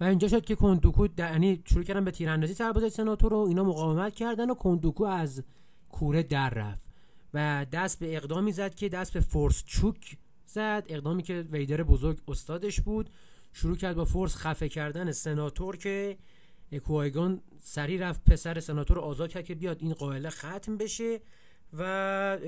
و 0.00 0.04
اینجا 0.04 0.28
شد 0.28 0.44
که 0.44 0.54
کندوکو 0.54 1.08
یعنی 1.18 1.62
شروع 1.66 1.84
کردن 1.84 2.04
به 2.04 2.10
تیراندازی 2.10 2.54
سربازای 2.54 2.90
سناتور 2.90 3.30
رو 3.30 3.38
اینا 3.38 3.64
مقاومت 3.64 4.14
کردن 4.14 4.50
و 4.50 4.54
کندوکو 4.54 5.04
از 5.04 5.42
کوره 5.88 6.22
در 6.22 6.50
رفت. 6.50 6.83
و 7.34 7.66
دست 7.72 7.98
به 7.98 8.16
اقدامی 8.16 8.52
زد 8.52 8.74
که 8.74 8.88
دست 8.88 9.12
به 9.12 9.20
فورس 9.20 9.64
چوک 9.64 10.16
زد. 10.46 10.84
اقدامی 10.88 11.22
که 11.22 11.46
ویدر 11.50 11.82
بزرگ 11.82 12.18
استادش 12.28 12.80
بود. 12.80 13.10
شروع 13.52 13.76
کرد 13.76 13.96
با 13.96 14.04
فورس 14.04 14.36
خفه 14.36 14.68
کردن 14.68 15.12
سناتور 15.12 15.76
که 15.76 16.18
کوایگان 16.84 17.40
سری 17.62 17.98
رفت 17.98 18.24
پسر 18.24 18.60
سناتور 18.60 18.98
آزاد 18.98 19.30
کرد 19.30 19.44
که 19.44 19.54
بیاد 19.54 19.76
این 19.80 19.92
قائله 19.92 20.30
ختم 20.30 20.76
بشه 20.76 21.20
و 21.78 22.38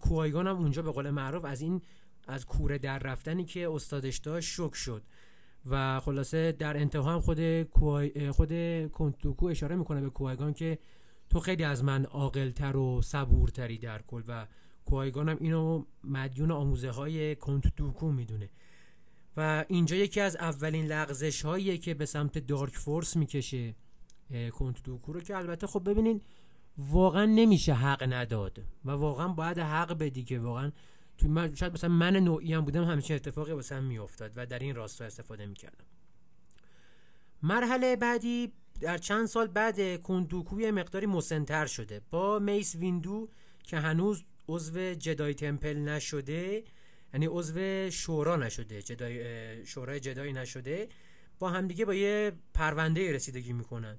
کوایگان 0.00 0.46
هم 0.46 0.56
اونجا 0.56 0.82
به 0.82 0.90
قول 0.90 1.10
معروف 1.10 1.44
از 1.44 1.60
این 1.60 1.82
از 2.28 2.46
کوره 2.46 2.78
در 2.78 2.98
رفتنی 2.98 3.44
که 3.44 3.68
استادش 3.70 4.18
داشت 4.18 4.48
شک 4.48 4.74
شد. 4.74 5.02
و 5.70 6.00
خلاصه 6.00 6.52
در 6.52 6.76
انتها 6.76 7.12
هم 7.14 7.20
خود 7.20 7.40
خود 8.30 8.52
کنتوکو 8.90 9.46
اشاره 9.46 9.76
می‌کنه 9.76 10.00
به 10.00 10.10
کوایگان 10.10 10.52
که 10.52 10.78
تو 11.32 11.40
خیلی 11.40 11.64
از 11.64 11.84
من 11.84 12.04
عاقلتر 12.04 12.76
و 12.76 13.02
صبورتری 13.02 13.78
در 13.78 14.02
کل 14.02 14.22
و 14.28 14.46
کوایگان 14.84 15.28
هم 15.28 15.36
اینو 15.40 15.84
مدیون 16.04 16.50
آموزه 16.50 16.90
های 16.90 17.36
کنتوکو 17.36 18.12
می‌دونه. 18.12 18.50
و 19.36 19.64
اینجا 19.68 19.96
یکی 19.96 20.20
از 20.20 20.36
اولین 20.36 20.86
لغزش 20.86 21.42
هایی 21.42 21.78
که 21.78 21.94
به 21.94 22.06
سمت 22.06 22.38
دارک 22.38 22.76
فورس 22.76 23.16
می‌کشه 23.16 23.74
کنت 24.52 24.82
دوکو 24.82 25.12
رو 25.12 25.20
که 25.20 25.36
البته 25.36 25.66
خب 25.66 25.90
ببینین 25.90 26.20
واقعا 26.78 27.26
نمیشه 27.26 27.74
حق 27.74 28.12
نداد 28.12 28.62
و 28.84 28.90
واقعا 28.90 29.28
باید 29.28 29.58
حق 29.58 29.98
بدی 29.98 30.24
که 30.24 30.38
واقعا 30.38 30.72
تو 31.18 31.28
من 31.28 31.54
شاید 31.54 31.72
مثلا 31.72 31.90
من 31.90 32.16
نوعی 32.16 32.54
هم 32.54 32.64
بودم 32.64 32.84
همچین 32.84 33.16
اتفاقی 33.16 33.52
واسه 33.52 33.74
هم 33.74 33.84
میافتاد 33.84 34.32
و 34.36 34.46
در 34.46 34.58
این 34.58 34.74
راستا 34.74 35.04
استفاده 35.04 35.46
می‌کردم. 35.46 35.84
مرحله 37.42 37.96
بعدی 37.96 38.52
در 38.82 38.98
چند 38.98 39.26
سال 39.26 39.46
بعد 39.46 39.96
کندوکوی 39.96 40.70
مقداری 40.70 41.06
مسنتر 41.06 41.66
شده. 41.66 42.00
با 42.10 42.38
میس 42.38 42.74
ویندو 42.74 43.28
که 43.62 43.76
هنوز 43.78 44.24
عضو 44.48 44.94
جدای 44.94 45.34
تمپل 45.34 45.76
نشده 45.76 46.64
یعنی 47.14 47.26
عضو 47.26 47.90
شورا 47.90 48.36
نشده 48.36 48.82
جدای 48.82 49.66
شورای 49.66 50.00
جدایی 50.00 50.32
نشده 50.32 50.88
با 51.38 51.50
همدیگه 51.50 51.84
با 51.84 51.94
یه 51.94 52.32
پرونده 52.54 53.12
رسیدگی 53.12 53.52
می‌کنن 53.52 53.98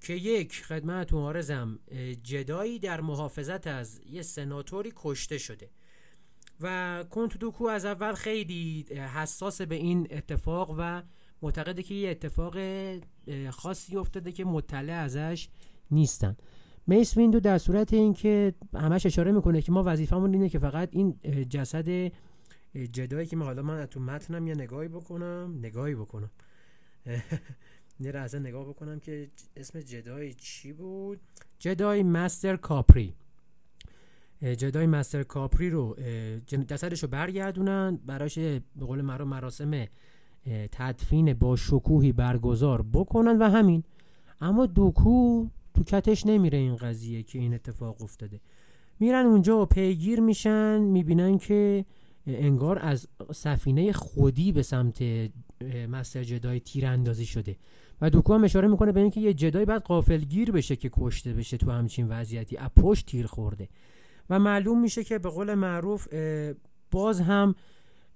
که 0.00 0.12
یک 0.12 0.64
خدمتتون 0.64 1.22
آرزم 1.22 1.78
جدایی 2.22 2.78
در 2.78 3.00
محافظت 3.00 3.66
از 3.66 4.00
یه 4.06 4.22
سناتوری 4.22 4.92
کشته 4.96 5.38
شده. 5.38 5.70
و 6.60 7.04
کنتودوکو 7.10 7.66
از 7.66 7.84
اول 7.84 8.12
خیلی 8.12 8.82
حساس 9.14 9.62
به 9.62 9.74
این 9.74 10.08
اتفاق 10.10 10.74
و 10.78 11.02
معتقده 11.42 11.82
که 11.82 11.94
یه 11.94 12.10
اتفاق 12.10 12.56
خاصی 13.50 13.96
افتاده 13.96 14.32
که 14.32 14.44
مطلع 14.44 14.92
ازش 14.92 15.48
نیستن. 15.90 16.36
میس 16.86 17.16
ویندو 17.16 17.40
در 17.40 17.58
صورت 17.58 17.92
اینکه 17.92 18.54
همش 18.74 19.06
اشاره 19.06 19.32
می‌کنه 19.32 19.62
که 19.62 19.72
ما 19.72 19.82
وظیفمون 19.86 20.34
اینه 20.34 20.48
که 20.48 20.58
فقط 20.58 20.88
این 20.92 21.18
جسد 21.48 22.12
جدایی 22.92 23.26
که 23.26 23.36
حالا 23.36 23.62
من 23.62 23.86
تو 23.86 24.00
متنم 24.00 24.46
یه 24.46 24.54
نگاهی 24.54 24.88
بکنم 24.88 25.58
نگاهی 25.58 25.94
بکنم. 25.94 26.30
یه 28.00 28.12
لحظه 28.12 28.38
نگاه 28.38 28.68
بکنم 28.68 29.00
که 29.00 29.30
اسم 29.56 29.80
جدای 29.80 30.34
چی 30.34 30.72
بود؟ 30.72 31.20
جدای 31.58 32.02
مستر 32.02 32.56
کاپری. 32.56 33.14
جدای 34.42 34.86
مستر 34.86 35.22
کاپری 35.22 35.70
رو 35.70 35.96
جسدش 36.46 37.02
رو 37.02 37.08
برگردونن 37.08 37.98
براش 38.06 38.38
به 38.38 38.86
قول 38.86 39.00
مرا 39.00 39.24
مراسم 39.24 39.86
تدفین 40.72 41.34
با 41.34 41.56
شکوهی 41.56 42.12
برگزار 42.12 42.82
بکنن 42.92 43.38
و 43.38 43.48
همین. 43.50 43.82
اما 44.40 44.66
دوکو 44.66 45.46
تو 45.74 45.84
کتش 45.84 46.26
نمیره 46.26 46.58
این 46.58 46.76
قضیه 46.76 47.22
که 47.22 47.38
این 47.38 47.54
اتفاق 47.54 48.02
افتاده. 48.02 48.40
میرن 49.00 49.26
اونجا 49.26 49.62
و 49.62 49.66
پیگیر 49.66 50.20
میشن 50.20 50.78
می‌بینن 50.78 51.38
که 51.38 51.84
انگار 52.26 52.78
از 52.78 53.08
سفینه 53.34 53.92
خودی 53.92 54.52
به 54.52 54.62
سمت 54.62 55.02
مستر 55.90 56.24
جدای 56.24 56.60
تیراندازی 56.60 57.26
شده. 57.26 57.56
و 58.00 58.10
دوکو 58.10 58.34
هم 58.34 58.44
اشاره 58.44 58.68
می‌کنه 58.68 58.92
به 58.92 59.00
اینکه 59.00 59.20
یه 59.20 59.34
جدای 59.34 59.64
بعد 59.64 59.82
قافلگیر 59.82 60.52
بشه 60.52 60.76
که 60.76 60.90
کشته 60.92 61.32
بشه 61.32 61.56
تو 61.56 61.70
همچین 61.70 62.06
وضعیتی 62.08 62.56
از 62.56 62.70
پشت 62.76 63.06
تیر 63.06 63.26
خورده. 63.26 63.68
و 64.30 64.38
معلوم 64.38 64.80
میشه 64.80 65.04
که 65.04 65.18
به 65.18 65.28
قول 65.28 65.54
معروف 65.54 66.08
باز 66.90 67.20
هم 67.20 67.54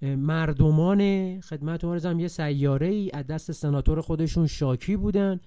مردمان 0.02 1.40
خدمت 1.40 1.84
هم 1.84 2.20
یه 2.20 2.28
سیاره 2.28 2.86
ای 2.86 3.10
از 3.14 3.26
دست 3.26 3.52
سناتور 3.52 4.00
خودشون 4.00 4.46
شاکی 4.46 4.96
بودن. 4.96 5.40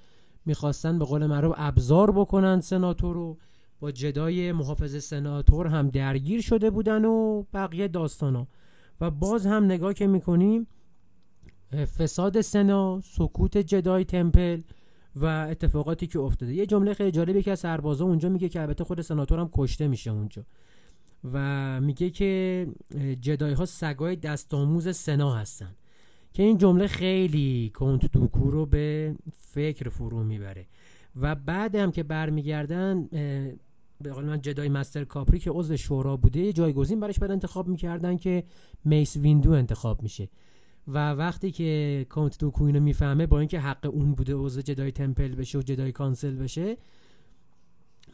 می‌خواستن 0.45 0.99
به 0.99 1.05
قول 1.05 1.25
معروف 1.25 1.55
ابزار 1.57 2.11
بکنن 2.11 2.59
سناتور 2.59 3.15
رو. 3.15 3.37
با 3.79 3.91
جدای 3.91 4.51
محافظ 4.51 5.03
سناتور 5.03 5.67
هم 5.67 5.89
درگیر 5.89 6.41
شده 6.41 6.69
بودن 6.69 7.05
و 7.05 7.43
بقیه 7.53 7.87
داستانا. 7.87 8.47
و 9.01 9.11
باز 9.11 9.45
هم 9.45 9.65
نگاه 9.65 9.93
که 9.93 10.07
می‌کنیم 10.07 10.67
فساد 11.97 12.41
سنا 12.41 13.01
سکوت 13.01 13.57
جدای 13.57 14.05
تمپل 14.05 14.61
و 15.15 15.25
اتفاقاتی 15.25 16.07
که 16.07 16.19
افتاده. 16.19 16.53
یه 16.53 16.65
جمله 16.65 16.93
خیلی 16.93 17.11
جالبی 17.11 17.43
که 17.43 17.51
از 17.51 17.59
سربازا 17.59 18.05
اونجا 18.05 18.29
میگه 18.29 18.49
که 18.49 18.61
البته 18.61 18.83
خود 18.83 19.01
سناتور 19.01 19.39
هم 19.39 19.49
کشته 19.53 19.87
میشه 19.87 20.11
اونجا. 20.11 20.43
و 21.33 21.81
میگه 21.81 22.09
که 22.09 22.67
جدای 23.21 23.53
ها 23.53 23.65
سگای 23.65 24.15
دست 24.15 24.53
آموز 24.53 24.95
سنا 24.95 25.33
هستن. 25.33 25.75
که 26.33 26.43
این 26.43 26.57
جمله 26.57 26.87
خیلی 26.87 27.71
کنت 27.73 28.11
دوکو 28.11 28.51
رو 28.51 28.65
به 28.65 29.15
فکر 29.33 29.89
فرو 29.89 30.23
می‌بره. 30.23 30.67
و 31.21 31.35
بعد 31.35 31.75
هم 31.75 31.91
که 31.91 32.03
برمیگردن 32.03 33.07
به 34.01 34.11
قول 34.13 34.25
من 34.25 34.41
Jedi 34.41 34.69
Master 34.69 35.03
کاپری 35.03 35.39
که 35.39 35.51
عضو 35.51 35.77
شورا 35.77 36.17
بوده 36.17 36.53
جایگزین 36.53 36.99
براش 36.99 37.19
بعد 37.19 37.31
انتخاب 37.31 37.67
می‌کردن 37.67 38.17
که 38.17 38.43
میس 38.85 39.15
ویندو 39.15 39.51
انتخاب 39.51 40.03
میشه. 40.03 40.29
و 40.87 41.11
وقتی 41.11 41.51
که 41.51 42.05
کانت 42.09 42.39
دوکو 42.39 42.63
اینو 42.63 42.79
می‌فهمه 42.79 43.25
با 43.25 43.39
اینکه 43.39 43.59
حق 43.59 43.85
اون 43.85 44.15
بوده 44.15 44.33
عضو 44.35 44.61
Jedi 44.61 44.91
Temple 44.91 45.35
بشه 45.35 45.57
و 45.57 45.61
Jedi 45.61 45.91
Council 45.91 46.35
بشه 46.35 46.77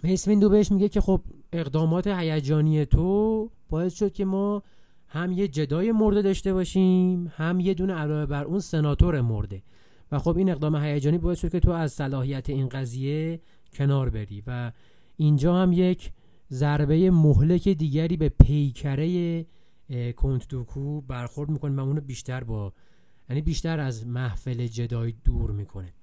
میس 0.04 0.28
ویندو 0.28 0.50
بهش 0.50 0.72
میگه 0.72 0.90
که 0.90 1.02
خب 1.02 1.22
اقدامات 1.54 2.08
هیجانی 2.08 2.86
تو 2.86 3.50
باعث 3.70 3.94
شد 3.94 4.12
که 4.12 4.26
ما 4.26 4.64
هم 5.08 5.32
یه 5.32 5.48
جدای 5.48 5.92
مرده 5.92 6.22
داشته 6.22 6.54
باشیم 6.54 7.32
هم 7.36 7.60
یه 7.60 7.74
دونه 7.74 7.94
علاوه 7.94 8.26
بر 8.26 8.44
اون 8.44 8.60
سناتور 8.60 9.22
مرده. 9.22 9.64
و 10.12 10.20
خب 10.20 10.38
این 10.38 10.50
اقدام 10.50 10.76
هیجانی 10.76 11.18
باعث 11.18 11.40
شد 11.40 11.52
که 11.52 11.60
تو 11.60 11.72
از 11.72 11.94
صلاحیت 11.94 12.50
این 12.50 12.70
قضیه 12.70 13.40
کنار 13.74 14.10
بری 14.10 14.44
و 14.48 14.72
اینجا 15.18 15.56
هم 15.56 15.74
یک 15.74 16.12
ضربه 16.52 17.12
مهلک 17.12 17.68
دیگری 17.68 18.18
به 18.18 18.30
پیکره 18.30 19.46
کنت 20.16 20.48
دوکو 20.48 21.02
برخورد 21.02 21.50
می‌کنه 21.50 21.76
و 21.76 21.80
اونو 21.86 22.02
بیشتر 22.02 22.44
با 22.44 22.74
یعنی 23.30 23.42
بیشتر 23.42 23.80
از 23.80 24.08
محفل 24.08 24.68
جدای 24.68 25.14
دور 25.24 25.52
می‌کنه. 25.52 25.94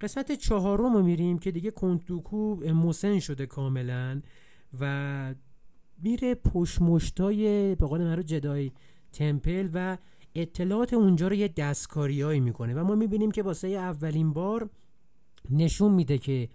قسمت 0.00 0.32
چهارم 0.32 0.94
رو 0.94 1.02
میریم 1.02 1.38
که 1.38 1.50
دیگه 1.50 1.70
کنت 1.70 2.06
دوکو 2.06 2.56
مسن 2.56 3.18
شده 3.18 3.46
کاملا 3.46 4.20
و 4.80 5.34
میره 6.02 6.34
پشمشتای 6.34 7.74
به 7.74 7.86
قول 7.86 8.00
من 8.00 8.24
جدای 8.24 8.72
تمپل 9.12 9.68
و 9.74 9.98
اطلاعات 10.34 10.94
اونجا 10.94 11.28
رو 11.28 11.34
یه 11.34 11.48
دستکاریایی 11.48 12.40
می‌کنه 12.40 12.74
و 12.74 12.84
ما 12.84 12.94
می‌بینیم 12.94 13.30
که 13.30 13.42
واسه 13.42 13.68
اولین 13.68 14.32
بار 14.32 14.70
نشون 15.50 15.92
میده 15.92 16.18
که 16.18 16.48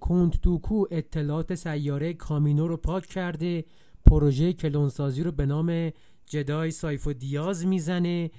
کنت 0.00 0.40
دوکو 0.40 0.84
اطلاعات 0.90 1.54
سیاره 1.54 2.14
کامینو 2.14 2.68
رو 2.68 2.76
پاک 2.76 3.06
کرده 3.06 3.64
پروژه 4.06 4.52
کلونسازی 4.52 5.22
رو 5.22 5.32
به 5.32 5.46
نام 5.46 5.90
جدای 6.26 6.70
سایفو 6.70 7.12
دیاز 7.12 7.66
می‌زنه 7.66 8.30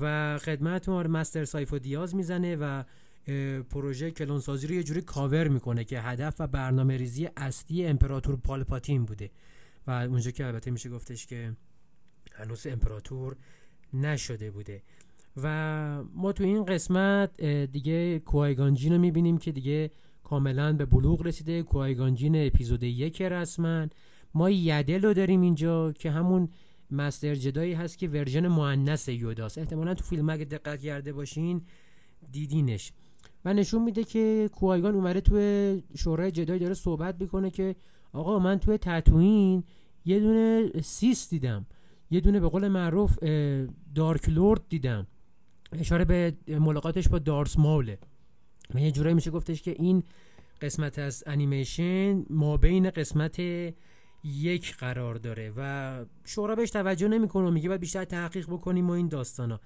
و 0.00 0.38
خدمت 0.38 0.88
ما 0.88 1.02
مستر 1.02 1.44
سایفو 1.44 1.78
دیاز 1.78 2.14
می‌زنه 2.14 2.56
و 2.56 2.84
پروژه 3.70 4.10
کلونسازی 4.10 4.66
رو 4.66 4.74
یه 4.74 4.82
جوری 4.82 5.00
کاور 5.00 5.48
می‌کنه 5.48 5.84
که 5.84 6.00
هدف 6.00 6.34
و 6.38 6.46
برنامه 6.46 6.96
ریزی 6.96 7.28
اصلی 7.36 7.86
امپراتور 7.86 8.36
پالپاتین 8.36 9.04
بوده. 9.04 9.30
و 9.86 9.90
اونجا 9.90 10.30
که 10.30 10.46
البته 10.46 10.70
میشه 10.70 10.90
گفتش 10.90 11.26
که 11.26 11.56
هنوز 12.32 12.66
امپراتور 12.66 13.36
نشده 13.94 14.50
بوده. 14.50 14.82
و 15.42 16.04
ما 16.14 16.32
تو 16.32 16.44
این 16.44 16.64
قسمت 16.64 17.44
دیگه 17.44 18.18
کوایگانجین 18.18 18.92
رو 18.92 18.98
می‌بینیم 18.98 19.38
که 19.38 19.52
دیگه 19.52 19.90
کاملا 20.24 20.72
به 20.72 20.86
بلوغ 20.86 21.26
رسیده. 21.26 21.62
کوایگانجین 21.62 22.46
اپیزود 22.46 22.82
یک 22.82 23.22
رسما. 23.22 23.86
ما 24.34 24.50
یدل 24.50 25.02
رو 25.02 25.14
داریم 25.14 25.40
اینجا 25.40 25.92
که 25.92 26.10
همون 26.10 26.48
master 26.90 27.34
جدایی 27.34 27.72
هست 27.72 27.98
که 27.98 28.08
version 28.08 28.48
مؤنث 28.48 29.08
یوداست 29.08 29.58
احتمالا 29.58 29.94
تو 29.94 30.04
فیلم 30.04 30.30
اگه 30.30 30.44
دقت 30.44 30.80
کرده 30.80 31.12
باشین 31.12 31.62
دیدینش. 32.32 32.92
و 33.44 33.54
نشون 33.54 33.82
میده 33.82 34.04
که 34.04 34.50
کوایگان 34.52 34.94
اومده 34.94 35.20
توی 35.20 35.82
شورای 35.96 36.30
جدایی 36.30 36.60
داره 36.60 36.74
صحبت 36.74 37.20
می‌کنه 37.20 37.50
که 37.50 37.76
آقا 38.12 38.38
من 38.38 38.58
توی 38.58 38.78
تتوین 38.78 39.64
یه 40.04 40.20
دونه 40.20 40.70
Sith 40.82 41.30
دیدم 41.30 41.66
یه 42.10 42.20
دونه 42.20 42.40
به 42.40 42.48
قول 42.48 42.68
معروف 42.68 43.18
dark 43.94 44.28
lord 44.28 44.60
دیدم 44.68 45.06
اشاره 45.72 46.04
به 46.04 46.36
ملاقاتش 46.48 47.08
با 47.08 47.18
دارس 47.18 47.58
ماوله 47.58 47.98
و 48.74 48.80
یه 48.80 48.90
جورایی 48.90 49.14
میشه 49.14 49.30
گفتش 49.30 49.62
که 49.62 49.70
این 49.70 50.02
قسمت 50.60 50.98
از 50.98 51.24
انیمیشن 51.26 52.24
ما 52.30 52.56
بین 52.56 52.90
قسمت 52.90 53.38
یک 54.24 54.76
قرار 54.76 55.14
داره 55.14 55.52
و 55.56 56.04
شورا 56.24 56.54
بهش 56.54 56.70
توجه 56.70 57.08
نمی‌کنه 57.08 57.50
میگه 57.50 57.68
باید 57.68 57.80
بیشتر 57.80 58.04
تحقیق 58.04 58.46
بکنیم 58.46 58.90
و 58.90 58.92
این 58.92 59.08
داستانا. 59.08 59.60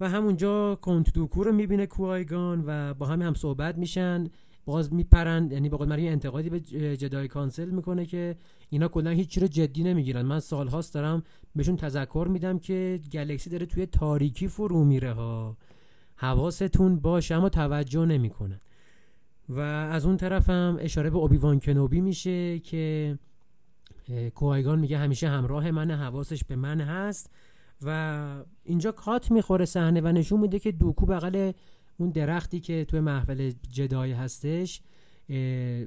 و 0.00 0.08
همونجا 0.08 0.74
کنت 0.74 1.12
دوکو 1.12 1.44
رو 1.44 1.52
می‌بینه 1.52 1.86
کوایگان 1.86 2.64
و 2.66 2.94
با 2.94 3.06
هم 3.06 3.22
هم 3.22 3.34
صحبت 3.34 3.78
میشن. 3.78 4.28
باز 4.64 4.92
میپرن 4.92 5.50
یعنی 5.50 5.68
به 5.68 5.76
قول 5.76 5.92
انتقادی 5.92 6.50
به 6.50 6.60
جدای 6.96 7.28
کانسل 7.28 7.70
می‌کنه 7.70 8.06
که 8.06 8.36
اینا 8.70 8.88
کلا 8.88 9.10
هیچ 9.10 9.38
رو 9.38 9.46
جدی 9.46 9.82
نمی‌گیرن. 9.82 10.22
من 10.22 10.40
سالهاست 10.40 10.94
دارم 10.94 11.22
بهشون 11.56 11.76
تذکر 11.76 12.28
میدم 12.30 12.58
که 12.58 13.00
گلکسی 13.12 13.50
داره 13.50 13.66
توی 13.66 13.86
تاریکی 13.86 14.48
فرو 14.48 14.84
میره 14.84 15.12
ها. 15.12 15.56
حواستون 16.16 17.00
باشه 17.00 17.34
اما 17.34 17.48
توجه 17.48 18.04
نمی‌کنن. 18.04 18.60
و 19.48 19.60
از 19.60 20.06
اون 20.06 20.16
طرف 20.16 20.50
هم 20.50 20.76
اشاره 20.80 21.10
به 21.10 21.16
اوبیوان 21.16 21.60
کنوبی 21.60 22.00
میشه 22.00 22.58
که 22.58 23.18
کوایگان 24.34 24.78
میگه 24.78 24.98
همیشه 24.98 25.28
همراه 25.28 25.70
من 25.70 25.90
حواسش 25.90 26.44
به 26.44 26.56
من 26.56 26.80
هست. 26.80 27.30
و 27.82 28.44
اینجا 28.64 28.92
کات 28.92 29.30
می‌خوره 29.30 29.64
صحنه 29.64 30.00
و 30.00 30.06
نشون 30.06 30.40
میده 30.40 30.58
که 30.58 30.72
دوکو 30.72 31.06
بغل 31.06 31.52
اون 31.96 32.10
درختی 32.10 32.60
که 32.60 32.84
توی 32.84 33.00
محفل 33.00 33.52
جدای 33.70 34.12
هستش 34.12 34.80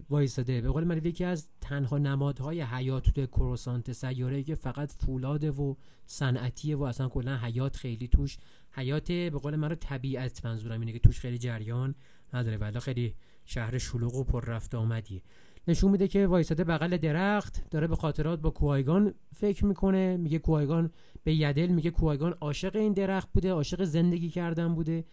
وایساده 0.09 0.61
به 0.61 0.69
قول 0.69 0.83
من 0.83 0.97
یکی 0.97 1.23
از 1.23 1.49
تنها 1.61 1.97
نمادهای 1.97 2.61
حیات 2.61 3.09
توی 3.09 3.27
کروسانت 3.27 3.91
سیاره 3.91 4.43
که 4.43 4.55
فقط 4.55 4.91
فولاده 4.91 5.51
و 5.51 5.75
صنعتیه 6.05 6.75
و 6.75 6.83
اصلا 6.83 7.09
کلا 7.09 7.37
حیات 7.37 7.75
خیلی 7.75 8.07
توش. 8.07 8.37
حیات 8.71 9.11
به 9.11 9.29
قول 9.29 9.55
من 9.55 9.69
رو 9.69 9.75
طبیعت 9.75 10.45
منظورم 10.45 10.79
اینه 10.79 10.93
که 10.93 10.99
توش 10.99 11.19
خیلی 11.19 11.37
جریان 11.37 11.95
نداره 12.33 12.57
ولی 12.57 12.79
خیلی 12.79 13.15
شهر 13.45 13.77
شلوغ 13.77 14.15
و 14.15 14.23
پر 14.23 14.45
رفت 14.45 14.75
آمدیه. 14.75 15.21
نشون 15.69 15.91
میده 15.91 16.07
که 16.07 16.27
وایساده 16.27 16.63
بغل 16.63 16.97
درخت 16.97 17.69
داره 17.69 17.87
به 17.87 17.95
خاطرات 17.95 18.39
با 18.39 18.49
کوایگان 18.49 19.13
فکر 19.35 19.65
می‌کنه 19.65 20.17
میگه 20.17 20.39
کوایگان 20.39 20.91
به 21.23 21.33
یدل 21.33 21.67
میگه 21.67 21.91
کوایگان 21.91 22.35
عاشق 22.41 22.75
این 22.75 22.93
درخت 22.93 23.29
بوده 23.33 23.51
عاشق 23.51 23.83
زندگی 23.83 24.29
کردن 24.29 24.75
بوده 24.75 25.05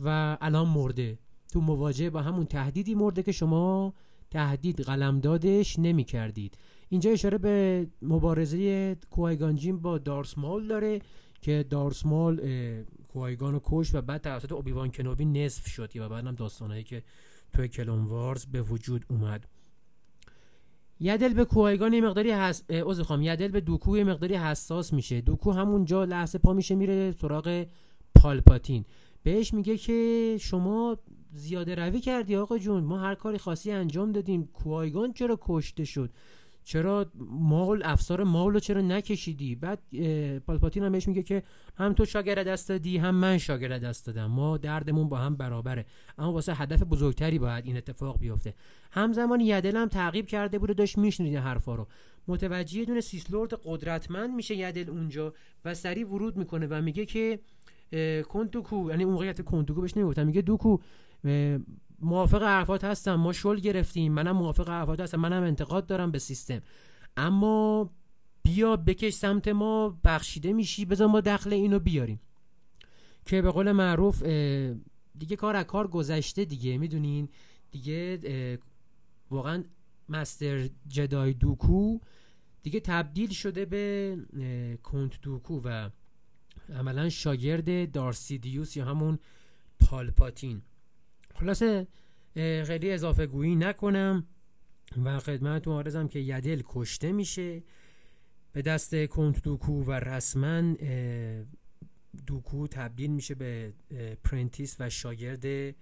و 0.00 0.38
الان 0.40 0.68
مرده. 0.68 1.18
تو 1.52 1.60
مواجهه 1.60 2.10
با 2.10 2.22
همون 2.22 2.46
تهدیدی 2.46 2.94
مرده 2.94 3.22
که 3.22 3.32
شما 3.32 3.94
تهدید 4.30 4.80
قلمدادش 4.80 5.78
نمی 5.78 6.04
کردید 6.04 6.58
اینجا 6.88 7.10
اشاره 7.10 7.38
به 7.38 7.86
مبارزه 8.02 8.96
کوایگان 9.10 9.56
با 9.82 9.98
دارسمال 9.98 10.66
داره 10.66 11.00
که 11.40 11.64
دارسمال 11.70 12.40
کوایگان 13.08 13.52
رو 13.52 13.60
کش 13.64 13.94
و 13.94 14.00
بعد 14.00 14.20
توسط 14.20 14.52
اوبیوان 14.52 14.90
کنوبی 14.90 15.24
نصف 15.24 15.66
شد. 15.66 15.96
و 15.96 16.08
بعدم 16.08 16.34
داستانهایی 16.34 16.84
که 16.84 17.02
توی 17.52 17.68
کلون 17.68 18.04
وارز 18.04 18.46
به 18.46 18.62
وجود 18.62 19.04
اومد. 19.10 19.46
یدل 21.00 21.34
به 21.34 21.44
کوایگان 21.44 21.92
یه 21.92 22.00
مقداری 22.00 22.30
حس... 22.30 22.70
خواهم 23.04 23.22
یدل 23.22 23.48
به 23.48 23.60
دوکو 23.60 23.96
یه 23.96 24.04
مقداری 24.04 24.34
حساس 24.34 24.92
میشه. 24.92 25.20
دوکو 25.20 25.52
همونجا 25.52 26.04
لحظه 26.04 26.38
پا 26.38 26.52
میشه 26.52 26.74
میره 26.74 27.12
سراغ 27.12 27.66
پالپاتین. 28.14 28.84
بهش 29.22 29.54
میگه 29.54 29.76
که 29.76 30.36
شما 30.40 30.98
زیاده 31.32 31.74
روی 31.74 32.00
کردی 32.00 32.36
آقا 32.36 32.58
جون. 32.58 32.84
ما 32.84 32.98
هر 32.98 33.14
کاری 33.14 33.38
خاصی 33.38 33.70
انجام 33.70 34.12
دادیم. 34.12 34.48
کوایگان 34.52 35.12
چرا 35.12 35.38
کشته 35.42 35.84
شد؟ 35.84 36.10
چرا 36.64 37.06
مال 37.30 37.82
افسار 37.84 38.24
مال 38.24 38.52
رو 38.52 38.60
چرا 38.60 38.80
نکشیدی؟ 38.80 39.54
بعد 39.54 39.78
پالپاتین 40.38 40.82
هم 40.82 40.92
بهش 40.92 41.08
میگه 41.08 41.22
که 41.22 41.42
هم 41.76 41.92
تو 41.92 42.04
شاگرد 42.04 42.46
دست 42.46 42.68
دادی 42.68 42.98
هم 42.98 43.14
من 43.14 43.38
شاگرد 43.38 43.84
دست 43.84 44.06
دادم. 44.06 44.26
ما 44.26 44.56
دردمون 44.56 45.08
با 45.08 45.18
هم 45.18 45.36
برابره. 45.36 45.86
اما 46.18 46.32
واسه 46.32 46.54
هدف 46.54 46.82
بزرگتری 46.82 47.38
باید 47.38 47.66
این 47.66 47.76
اتفاق 47.76 48.18
بیفته. 48.18 48.54
همزمان 48.92 49.40
یدل 49.40 49.76
هم 49.76 49.88
تعقیب 49.88 50.26
کرده 50.26 50.58
بود 50.58 50.70
و 50.70 50.74
داشت 50.74 50.98
میشنید 50.98 51.36
حرفا 51.36 51.74
رو. 51.74 51.86
متوجه 52.28 52.84
دونه 52.84 53.00
سیسلورد 53.00 53.60
قدرتمند 53.64 54.34
میشه 54.34 54.54
یدل 54.56 54.90
اونجا 54.90 55.34
و 55.64 55.74
سریع 55.74 56.08
ورود 56.08 56.36
می‌کنه 56.36 56.66
و 56.66 56.82
میگه 56.82 57.06
که 57.06 57.40
کنتوکو 58.28 58.90
یعنی 58.90 59.04
اون 59.04 59.12
موقعیت 59.12 59.40
کنتوکو 59.40 59.80
بهش 59.80 59.96
نمی‌گفتم 59.96 60.26
میگه 60.26 60.42
دوکو 60.42 60.78
موافق 62.00 62.42
حرفات 62.42 62.84
هستم 62.84 63.14
ما 63.14 63.32
شل 63.32 63.56
گرفتیم 63.56 64.12
منم 64.12 64.36
موافق 64.36 64.68
حرفات 64.68 65.00
هستم 65.00 65.20
منم 65.20 65.42
انتقاد 65.42 65.86
دارم 65.86 66.10
به 66.10 66.18
سیستم. 66.18 66.62
اما 67.16 67.90
بیا 68.42 68.76
بکش 68.76 69.12
سمت 69.12 69.48
ما 69.48 69.98
بخشیده 70.04 70.52
میشی 70.52 70.84
بذار 70.84 71.08
ما 71.08 71.20
دخل 71.20 71.52
اینو 71.52 71.78
بیاریم. 71.78 72.20
که 73.24 73.42
به 73.42 73.50
قول 73.50 73.72
معروف 73.72 74.22
دیگه 75.18 75.36
کار 75.36 75.56
از 75.56 75.64
کار 75.64 75.88
گذشته 75.88 76.44
دیگه 76.44 76.78
می‌دونین؟ 76.78 77.28
دیگه 77.70 78.58
واقعا 79.30 79.64
مستر 80.08 80.68
جدای 80.88 81.32
دوکو 81.32 81.98
دیگه 82.62 82.80
تبدیل 82.80 83.30
شده 83.30 83.64
به 83.64 84.16
کنت 84.82 85.20
دوکو 85.20 85.60
و 85.64 85.90
عملا 86.78 87.08
شاگرد 87.08 87.92
دارسیدیوس 87.92 88.76
یا 88.76 88.84
همون 88.84 89.18
پالپاتین 89.80 90.62
خلاصه 91.40 91.86
خیلی 92.34 92.90
اضافه 92.90 93.26
گویی 93.26 93.56
نکنم 93.56 94.26
و 95.04 95.18
خدمتتون 95.18 95.74
عرضم 95.74 96.08
که 96.08 96.18
یدل 96.18 96.62
کشته 96.64 97.12
میشه. 97.12 97.62
به 98.52 98.62
دست 98.62 99.06
کنت 99.06 99.42
دوکو 99.42 99.84
و 99.84 99.92
رسما 99.92 100.74
دوکو 102.26 102.66
تبدیل 102.66 103.10
میشه 103.10 103.34
به 103.34 103.72
apprentice 104.24 104.76
و 104.80 104.90
شاگرد 104.90 105.74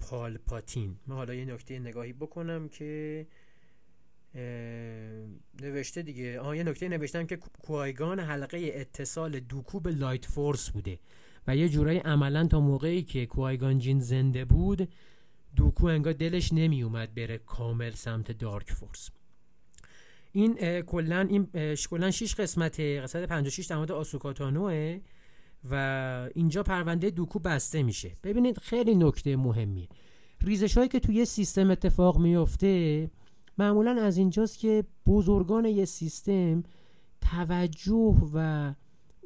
پالپاتین 0.00 0.96
من 1.06 1.16
حالا 1.16 1.34
یه 1.34 1.44
نکته 1.44 1.78
نگاهی 1.78 2.12
بکنم 2.12 2.68
که 2.68 3.26
نوشته 5.62 6.02
دیگه. 6.02 6.40
آها 6.40 6.56
یه 6.56 6.62
نکته 6.62 6.88
نوشتم 6.88 7.26
که 7.26 7.36
کوایگان 7.36 8.20
حلقه 8.20 8.70
اتصال 8.74 9.40
دوکو 9.40 9.80
به 9.80 9.90
light 9.90 10.24
force 10.24 10.70
بوده. 10.70 10.98
و 11.46 11.56
یه 11.56 11.68
جورایی 11.68 11.98
عملا 11.98 12.46
تا 12.46 12.60
موقعی 12.60 13.02
که 13.02 13.26
کوایگان 13.26 13.78
جین 13.78 14.00
زنده 14.00 14.44
بود 14.44 14.88
دوکو 15.56 15.86
انگار 15.86 16.12
دلش 16.12 16.52
نمی 16.52 16.82
اومد 16.82 17.14
بره 17.14 17.38
کامل 17.38 17.90
سمت 17.90 18.32
دارک 18.32 18.72
فورس. 18.72 19.10
این 20.32 20.80
کلا 20.80 21.26
این 21.30 21.48
کلا 21.90 22.10
6 22.10 22.34
قسمت 22.34 22.80
قسمت 22.80 23.26
56 23.26 23.66
در 23.66 23.76
مورد 23.76 23.92
آسوکاتانوه 23.92 25.00
و 25.70 25.74
اینجا 26.34 26.62
پرونده 26.62 27.10
دوکو 27.10 27.38
بسته 27.38 27.82
میشه. 27.82 28.16
ببینید 28.22 28.58
خیلی 28.58 28.94
نکته 28.94 29.36
مهمیه. 29.36 29.88
ریزش 30.40 30.76
هایی 30.76 30.88
که 30.88 31.00
توی 31.00 31.24
سیستم 31.24 31.70
اتفاق 31.70 32.18
میفته 32.18 33.10
معمولا 33.58 34.02
از 34.02 34.16
اینجاست 34.16 34.58
که 34.58 34.84
بزرگان 35.06 35.64
یه 35.64 35.84
سیستم 35.84 36.62
توجه 37.20 38.16
و 38.34 38.72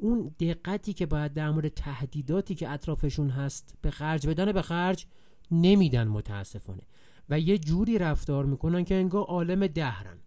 اون 0.01 0.35
دقتی 0.39 0.93
که 0.93 1.05
باید 1.05 1.33
در 1.33 1.51
مورد 1.51 1.67
تهدیداتی 1.67 2.55
که 2.55 2.69
اطرافشون 2.69 3.29
هست 3.29 3.77
به 3.81 3.91
خرج 3.91 4.27
بدن 4.27 4.51
به 4.51 4.61
خرج 4.61 5.05
نمیدن 5.51 6.07
متاسفانه. 6.07 6.83
و 7.29 7.39
یه 7.39 7.57
جوری 7.57 7.97
رفتار 7.97 8.45
می‌کنن 8.45 8.83
که 8.83 8.95
انگار 8.95 9.23
عالم 9.23 9.67
دهرن. 9.67 10.17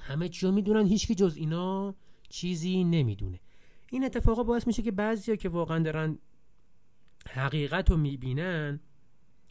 همه 0.00 0.28
چیو 0.28 0.52
می‌دونن 0.52 0.86
هیچکی 0.86 1.14
جز 1.14 1.36
اینا 1.36 1.94
چیزی 2.28 2.84
نمی‌دونه. 2.84 3.40
این 3.90 4.04
اتفاقا 4.04 4.42
باعث 4.42 4.66
میشه 4.66 4.82
که 4.82 4.90
بعضیا 4.90 5.36
که 5.36 5.48
واقعا 5.48 5.78
دارن 5.78 6.18
حقیقت 7.28 7.90
رو 7.90 7.96
می‌بینن 7.96 8.80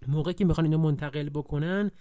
موقعی 0.07 0.33
که 0.33 0.45
می‌خوان 0.45 0.65
اینو 0.65 0.77
منتقل 0.77 1.29
بکنن 1.29 1.91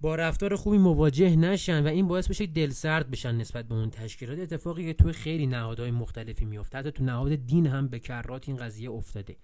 با 0.00 0.14
رفتار 0.14 0.56
خوبی 0.56 0.78
مواجه 0.78 1.36
نشن 1.36 1.84
و 1.84 1.86
این 1.86 2.08
باعث 2.08 2.28
بشه 2.28 2.46
دل 2.46 2.70
سرد 2.70 3.10
بشن 3.10 3.34
نسبت 3.34 3.68
به 3.68 3.74
اون 3.74 3.90
تشکیلات. 3.90 4.38
اتفاقی 4.38 4.84
که 4.84 4.94
توی 4.94 5.12
خیلی 5.12 5.46
نهادهای 5.46 5.90
مختلفی 5.90 6.44
میفته 6.44 6.78
حتی 6.78 6.90
تو 6.90 7.04
نهاد 7.04 7.34
دین 7.34 7.66
هم 7.66 7.88
به 7.88 7.98
کرات 7.98 8.48
این 8.48 8.56
قضیه 8.56 8.90
افتاده 8.90 9.36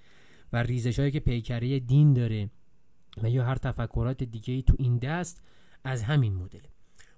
و 0.52 0.62
ریزش 0.62 0.98
هایی 0.98 1.10
که 1.10 1.20
پیکره 1.20 1.80
دین 1.80 2.12
داره 2.14 2.50
و 3.22 3.30
یا 3.30 3.44
هر 3.44 3.56
تفکرات 3.56 4.22
دیگه 4.22 4.54
ای 4.54 4.62
تو 4.62 4.74
این 4.78 4.98
دست 4.98 5.42
از 5.84 6.02
همین 6.02 6.34
مدل. 6.34 6.60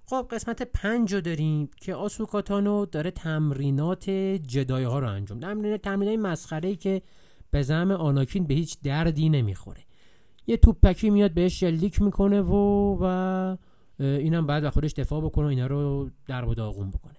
خب 0.07 0.29
قسمت 0.31 0.63
پنج 0.63 1.15
رو 1.15 1.21
داریم 1.21 1.71
که 1.77 1.95
آسوکاتانو 1.95 2.87
داره 2.87 3.11
تمرینات 3.11 4.11
جدای 4.11 4.85
ها 4.85 4.99
رو 4.99 5.09
انجام 5.09 5.41
تمرین 5.41 5.77
تمرینای 5.77 6.17
مسخره 6.17 6.69
ای 6.69 6.77
که 6.77 7.03
به 7.51 7.63
زعم 7.63 7.91
آناکین 7.91 8.47
به 8.47 8.55
هیچ 8.55 8.79
دردی 8.83 9.29
نمی‌خوره. 9.29 9.88
یه 10.49 10.57
توپکی 10.57 11.11
میاد 11.11 11.35
بهش 11.35 11.61
شلیک 11.61 12.03
می‌کنه 12.03 12.41
و 12.41 12.55
و 13.01 13.57
اینم 14.01 14.47
بعد 14.47 14.65
و 14.65 14.71
خودش 14.71 14.93
دفاع 14.93 15.21
بکنه 15.21 15.45
و 15.45 15.49
اینا 15.49 15.67
رو 15.67 16.11
در 16.27 16.45
و 16.45 16.55
داغون 16.55 16.91
بکنه. 16.91 17.15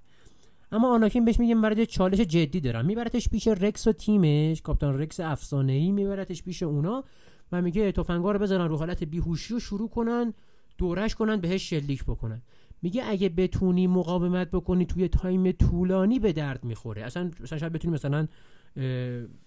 اما 0.71 0.93
آناکین 0.95 1.25
بهش 1.25 1.39
میگه 1.39 1.55
برات 1.55 1.85
چالش 1.85 2.19
جدی 2.19 2.59
دارم. 2.59 2.85
میبرتش 2.85 3.29
پیش 3.29 3.47
رکس 3.47 3.87
و 3.87 3.91
تیمش. 3.91 4.61
کاپیتان 4.61 4.99
رکس 4.99 5.19
افسانه 5.19 5.73
ای 5.73 5.91
میبرتش 5.91 6.43
پیش 6.43 6.63
اونا 6.63 7.03
و 7.51 7.61
میگه 7.61 7.91
تفنگا 7.91 8.31
رو 8.31 8.39
بذارن 8.39 8.67
رو 8.67 8.77
حالت 8.77 9.03
بیهوشی 9.03 9.53
و 9.53 9.59
شروع 9.59 9.89
کنن 9.89 10.33
دورش 10.77 11.15
کنن 11.15 11.37
بهش 11.37 11.69
شلیک 11.69 12.03
بکنن. 12.03 12.41
میگه 12.81 13.03
اگه 13.05 13.29
بتونی 13.29 13.87
مقاومت 13.87 14.51
بکنی 14.51 14.85
توی 14.85 15.07
time 15.07 15.51
طولانی 15.51 16.19
به 16.19 16.33
درد 16.33 16.63
می‌خوره. 16.63 17.03
اصلا 17.03 17.31
مثلا 17.41 17.59
شاید 17.59 17.73
بتونی 17.73 17.93
مثلا 17.93 18.27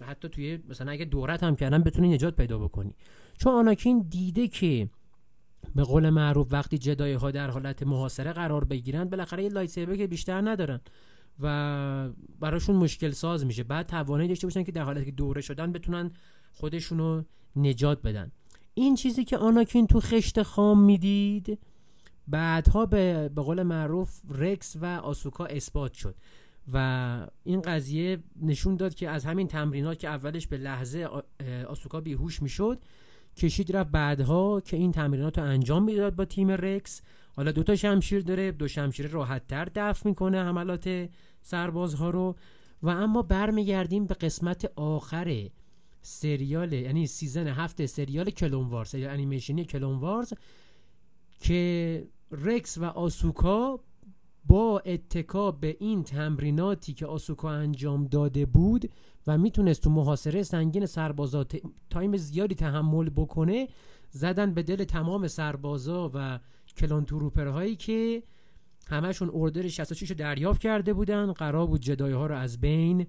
حتی 0.00 0.28
توی 0.28 0.58
مثلا 0.68 0.92
اگه 0.92 1.04
دورت 1.04 1.42
هم 1.42 1.56
کردن 1.56 1.82
بتونی 1.82 2.08
نجات 2.14 2.36
پیدا 2.36 2.58
بکنی. 2.58 2.94
چون 3.42 3.52
آناکین 3.52 4.06
دیده 4.10 4.48
که 4.48 4.88
به 5.74 5.82
قول 5.82 6.10
معروف 6.10 6.46
وقتی 6.50 6.78
جدای 6.78 7.12
ها 7.12 7.30
در 7.30 7.50
حالت 7.50 7.82
محاصره 7.82 8.32
قرار 8.32 8.64
بگیرن 8.64 9.04
بالاخره 9.04 9.42
یه 9.42 9.48
لایت 9.48 9.96
که 9.96 10.06
بیشتر 10.06 10.50
ندارن 10.50 10.80
و 11.40 12.08
براشون 12.40 12.76
مشکل 12.76 13.10
ساز 13.10 13.46
میشه. 13.46 13.62
بعد 13.62 13.86
توانایی 13.86 14.28
داشته 14.28 14.46
باشن 14.46 14.62
که 14.62 14.72
در 14.72 14.82
حالتی 14.82 15.04
که 15.04 15.10
دوره 15.10 15.40
شدن 15.40 15.72
بتونن 15.72 16.10
خودشونو 16.52 17.22
نجات 17.56 18.02
بدن. 18.02 18.32
این 18.74 18.94
چیزی 18.94 19.24
که 19.24 19.38
آناکین 19.38 19.86
تو 19.86 20.00
خشت 20.00 20.42
خام 20.42 20.84
می‌دید 20.84 21.58
بعدها 22.28 22.86
به, 22.86 23.30
به 23.34 23.42
قول 23.42 23.62
معروف 23.62 24.20
رکس 24.28 24.76
و 24.80 24.84
آسوکا 24.84 25.44
اثبات 25.44 25.92
شد 25.92 26.14
و 26.72 27.26
این 27.44 27.62
قضیه 27.62 28.18
نشون 28.42 28.76
داد 28.76 28.94
که 28.94 29.10
از 29.10 29.24
همین 29.24 29.48
تمرینات 29.48 29.98
که 29.98 30.08
اولش 30.08 30.46
یه 30.46 30.56
لحظه 30.56 31.08
آسوکا 31.68 32.00
بیهوش 32.00 32.42
می‌شد 32.42 32.78
کشید 33.36 33.76
رفت 33.76 33.90
بعدها 33.90 34.60
که 34.60 34.76
این 34.76 34.92
تمرینات 34.92 35.38
رو 35.38 35.44
انجام 35.44 35.84
می‌داد 35.84 36.16
با 36.16 36.24
تیم 36.24 36.50
رکس. 36.50 37.02
حالا 37.36 37.52
دوتا 37.52 37.76
شمشیر 37.76 38.20
داره 38.20 38.52
دو 38.52 38.68
شمشیر 38.68 39.06
راحت 39.06 39.46
تر 39.46 39.68
دفع 39.74 40.08
می‌کنه 40.08 40.42
حملات 40.42 41.08
سربازها 41.42 42.10
رو. 42.10 42.36
و 42.82 42.88
اما 42.88 43.22
برمیگردیم 43.22 44.06
به 44.06 44.14
قسمت 44.14 44.72
آخر 44.76 45.48
سریال 46.02 46.72
یعنی 46.72 47.06
season 47.06 47.46
هفت 47.46 47.86
سریال 47.86 48.30
Clone 48.30 48.68
Wars 48.68 48.88
سریال 48.88 49.10
انیمیشنی 49.10 49.64
کلون 49.64 49.98
وارز 49.98 50.32
که 51.40 52.04
رکس 52.30 52.78
و 52.78 52.84
آسوکا 52.84 53.80
با 54.46 54.78
اتکا 54.78 55.50
به 55.50 55.76
این 55.80 56.02
تمریناتی 56.04 56.94
که 56.94 57.06
آسوکا 57.06 57.50
انجام 57.50 58.06
داده 58.06 58.46
بود 58.46 58.90
و 59.26 59.38
می‌تونست 59.38 59.82
تو 59.82 59.90
محاصره 59.90 60.42
سنگین 60.42 60.86
سربازا 60.86 61.56
time 61.90 62.16
زیادی 62.16 62.54
تحمل 62.54 63.10
بکنه 63.10 63.68
زدن 64.10 64.54
به 64.54 64.62
دل 64.62 64.84
تمام 64.84 65.28
سربازا 65.28 66.10
و 66.14 66.40
کلان 66.76 67.06
هایی 67.36 67.76
که 67.76 68.22
همشون 68.88 69.30
order 69.34 69.68
66 69.68 70.10
رو 70.10 70.16
دریافت 70.16 70.60
کرده 70.60 70.92
بودن. 70.92 71.32
قرار 71.32 71.66
بود 71.66 71.80
جدای 71.80 72.12
ها 72.12 72.26
رو 72.26 72.34
از 72.34 72.60
بین 72.60 73.06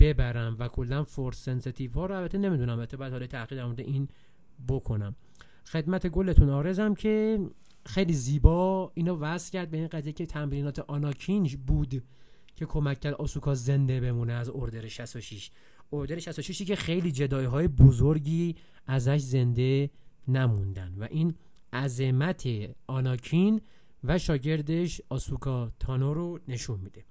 ببرن 0.00 0.56
و 0.58 0.68
کلا 0.68 1.04
force 1.04 1.44
sensitive 1.44 1.92
ها 1.92 2.06
رو 2.06 2.16
البته 2.16 2.38
نمی‌دونم 2.38 2.78
البته 2.78 2.96
بعد 2.96 3.12
حالا 3.12 3.26
تحقیق 3.26 3.72
در 3.72 3.84
این 3.84 4.08
بکنم. 4.68 5.14
خدمت 5.66 6.06
گلتون 6.06 6.50
آرزم 6.50 6.94
که 6.94 7.38
خیلی 7.86 8.12
زیبا 8.12 8.92
اینو 8.94 9.16
وصل 9.16 9.52
کرد 9.52 9.70
به 9.70 9.76
این 9.76 9.86
قضیه 9.86 10.12
که 10.12 10.26
تمرینات 10.26 10.78
آناکین 10.78 11.48
بود 11.66 12.02
که 12.56 12.66
کمک 12.66 13.00
کرد 13.00 13.14
آسوکا 13.14 13.54
زنده 13.54 14.00
بمونه 14.00 14.32
از 14.32 14.50
اردر 14.54 14.88
66 14.88 15.50
اردر 15.92 16.18
66 16.18 16.62
که 16.62 16.76
خیلی 16.76 17.12
جدای 17.12 17.44
های 17.44 17.68
بزرگی 17.68 18.54
ازش 18.86 19.20
زنده 19.20 19.90
نموندن 20.28 20.94
و 20.96 21.06
این 21.10 21.34
عظمت 21.72 22.48
آناکین 22.86 23.60
و 24.04 24.18
شاگردش 24.18 25.00
آسوکا 25.08 25.72
تانو 25.78 26.14
رو 26.14 26.40
نشون 26.48 26.80
میده. 26.80 27.04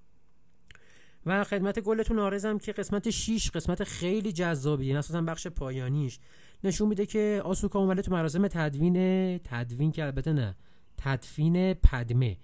و 1.25 1.43
خدمت 1.43 1.79
گلتون 1.79 2.19
آرزم 2.19 2.57
که 2.57 2.71
قسمت 2.71 3.09
6 3.09 3.51
قسمت 3.51 3.83
خیلی 3.83 4.31
جذابیه 4.31 4.97
اساسا 4.97 5.21
بخش 5.21 5.47
پایانیش. 5.47 6.19
نشون 6.65 6.87
میده 6.87 7.05
که 7.05 7.41
آسوکا 7.45 7.79
اومده 7.79 8.01
تو 8.01 8.11
مراسم 8.11 8.47
تدوین 8.47 9.37
تدوین 9.37 9.91
که 9.91 10.03
البته 10.03 10.33
نه 10.33 10.55
تدفین 10.97 11.73
پدمه. 11.73 12.37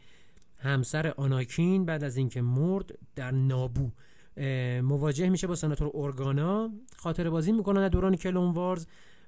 همسر 0.60 1.13
آناکین 1.17 1.86
بعد 1.86 2.03
از 2.03 2.17
اینکه 2.17 2.41
مرد 2.41 2.91
در 3.15 3.31
نابو. 3.31 3.91
مواجه 4.84 5.29
میشه 5.29 5.47
با 5.47 5.55
سناتور 5.55 5.88
اورگانا. 5.88 6.69
خاطر 6.95 7.29
بازی 7.29 7.51
می‌کنن 7.51 7.81
در 7.81 7.89
دوران 7.89 8.15
کلون 8.15 8.51
وارز 8.51 8.86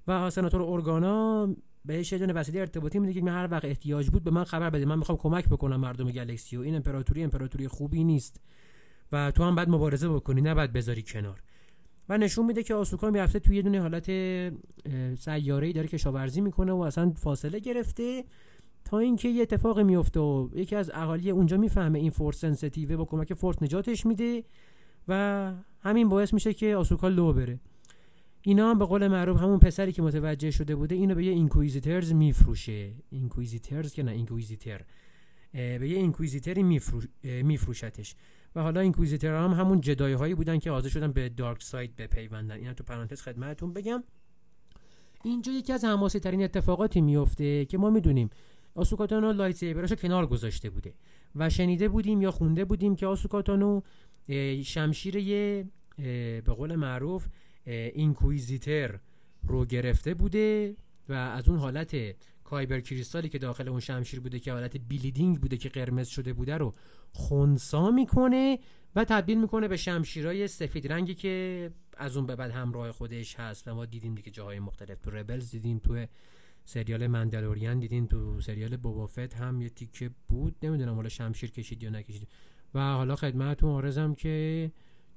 و 0.08 0.30
سناتور 0.30 0.62
اورگانا 0.62 1.56
بهش 1.86 2.12
یه 2.12 2.18
دونه 2.18 2.34
وسیله 2.34 2.60
ارتباطی 2.60 3.00
میده 3.00 3.22
که 3.22 3.32
هر 3.32 3.48
وقت 3.52 3.66
احتیاج 3.66 4.10
بود 4.10 4.24
به 4.24 4.32
من 4.32 4.44
خبر 4.44 4.70
بده. 4.70 4.86
من 4.86 4.98
می‌خوام 5.00 5.18
کمک 5.18 5.50
بکنم 5.50 5.76
مردم 5.76 6.12
گلکسی 6.12 6.58
و 6.58 6.62
این 6.62 6.76
امپراتوری 6.76 7.24
امپراتوری 7.24 7.68
خوبی 7.68 8.04
نیست. 8.04 8.42
و 9.12 9.32
تو 9.32 9.44
هم 9.44 9.56
بعد 9.56 9.70
مبارزه 9.70 10.10
بکنی 10.10 10.42
نه 10.42 10.54
بعد 10.54 10.74
بذاری 10.74 11.04
کنار. 11.04 11.42
نشون 12.18 12.46
میده 12.46 12.64
که 12.64 12.76
آسوکا 12.76 13.10
می‌رفته 13.10 13.40
توی 13.40 13.56
یه 13.56 13.62
دونه 13.62 13.82
حالت 13.82 14.10
سیاره‌ای 15.20 15.74
داره 15.74 15.88
کشاورزی 15.88 16.42
می‌کنه 16.42 16.72
و 16.72 16.78
اصلا 16.78 17.14
فاصله 17.16 17.60
گرفته 17.60 18.24
تا 18.86 19.00
اینکه 19.00 19.30
یه 19.30 19.42
اتفاق 19.42 19.80
میفته 19.80 20.20
و 20.20 20.50
یکی 20.56 20.76
از 20.76 20.92
اهالی 20.94 21.30
اونجا 21.30 21.58
می‌فهمه 21.58 22.00
این 22.00 22.10
force 22.10 22.38
sensitive 22.38 22.98
با 22.98 23.06
کمک 23.06 23.34
force 23.34 23.64
نجاتش 23.64 24.06
میده 24.06 24.44
و 25.08 25.54
همین 25.80 26.10
باعث 26.10 26.34
میشه 26.34 26.54
که 26.54 26.76
آسوکا 26.76 27.08
لو 27.08 27.34
بره. 27.34 27.60
اینا 28.42 28.70
هم 28.70 28.80
به 28.80 28.86
قول 28.86 29.08
معروف 29.08 29.38
همون 29.38 29.60
پسری 29.60 29.92
که 29.92 30.02
متوجه 30.02 30.52
شده 30.52 30.76
بوده 30.76 30.96
اینو 30.96 31.16
به 31.16 31.26
یه 31.26 31.32
inquisitors 31.32 32.14
میفروشه. 32.14 32.92
inquisitors 33.10 33.94
که 33.94 34.04
نه 34.04 34.12
inquisitor. 34.12 34.82
به 35.54 35.90
یه 35.90 35.98
inquisitor 35.98 36.58
ی 36.58 36.64
میفروش 36.64 37.08
میفروشتش. 37.24 38.16
و 38.56 38.62
حالا 38.62 38.82
inquisitor 38.82 39.36
هم 39.36 39.52
همون 39.52 39.82
جدای 39.82 40.14
هایی 40.14 40.36
بودن 40.36 40.60
که 40.60 40.72
حاضر 40.72 40.90
شدن 40.90 41.12
به 41.12 41.30
dark 41.30 41.64
side 41.64 41.96
بپیوندن. 41.96 42.56
اینو 42.56 42.74
تو 42.74 42.84
پرانتز 42.84 43.22
خدمتتون 43.22 43.74
بگم. 43.74 44.04
اینجا 45.24 45.52
یکی 45.52 45.74
از 45.74 45.86
حماسی 45.86 46.20
ترین 46.20 46.44
اتفاقاتی 46.44 47.02
میفته 47.02 47.66
که 47.66 47.78
ما 47.78 47.90
می‌دونیم 47.90 48.30
آسوکاتانو 48.76 49.34
lightsaber 49.34 49.56
اشو 49.56 49.96
کنار 49.96 50.28
گذاشته 50.28 50.70
بوده 50.70 50.94
و 51.36 51.50
شنیده 51.50 51.90
بودیم 51.90 52.22
یا 52.22 52.32
خونده 52.32 52.66
بودیم 52.66 52.96
که 52.96 53.08
آسوکاتانو 53.08 53.82
شمشیر 54.64 55.16
یه 55.16 55.66
به 56.46 56.54
قول 56.58 56.76
معروف 56.76 57.28
inquisitor 57.66 59.00
رو 59.48 59.66
گرفته 59.66 60.14
بوده 60.14 60.76
و 61.10 61.14
از 61.14 61.50
اون 61.50 61.58
حالت 61.58 61.96
kyber 62.44 62.80
crystal 62.80 63.24
ی 63.24 63.30
که 63.30 63.38
داخل 63.38 63.68
اون 63.68 63.80
شمشیر 63.80 64.20
بوده 64.20 64.40
که 64.40 64.52
حالت 64.52 64.78
bleeding 64.78 65.40
بوده 65.40 65.58
که 65.58 65.70
قرمز 65.70 66.08
شده 66.08 66.34
بوده 66.34 66.58
رو 66.58 66.74
خونسا 67.12 67.92
می‌کنه 67.92 68.60
و 68.96 69.06
تبدیل 69.06 69.42
می‌کنه 69.42 69.68
به 69.68 69.78
شمشیرای 69.78 70.48
سفید. 70.48 70.92
رنگی 70.92 71.16
که 71.16 71.72
از 71.98 72.18
اون 72.18 72.26
به 72.26 72.36
بعد 72.36 72.52
همراه 72.52 72.92
خودش 72.92 73.36
هست. 73.36 73.68
و 73.68 73.76
ما 73.76 73.86
دیدیم 73.86 74.16
دیگه 74.16 74.32
جاهای 74.32 74.60
مختلف. 74.60 75.00
تو 75.00 75.12
ربلز 75.12 75.52
دیدیم 75.52 75.80
تو 75.80 76.06
سریال 76.66 77.08
مندلورین 77.08 77.80
دیدیم 77.80 78.06
تو 78.06 78.42
سریال 78.42 78.78
بوبافت 78.78 79.34
هم 79.34 79.62
یه 79.62 79.70
تیکه 79.70 80.12
بود. 80.28 80.56
نمی‌دونم 80.64 80.96
حالا 80.96 81.10
شمشیر 81.10 81.52
کشید 81.52 81.84
یا 81.84 81.90
نکشید. 81.90 82.28
و 82.74 82.80
حالا 82.80 83.16
خدمتتون 83.16 83.70
آرزم 83.70 84.14
که 84.14 84.72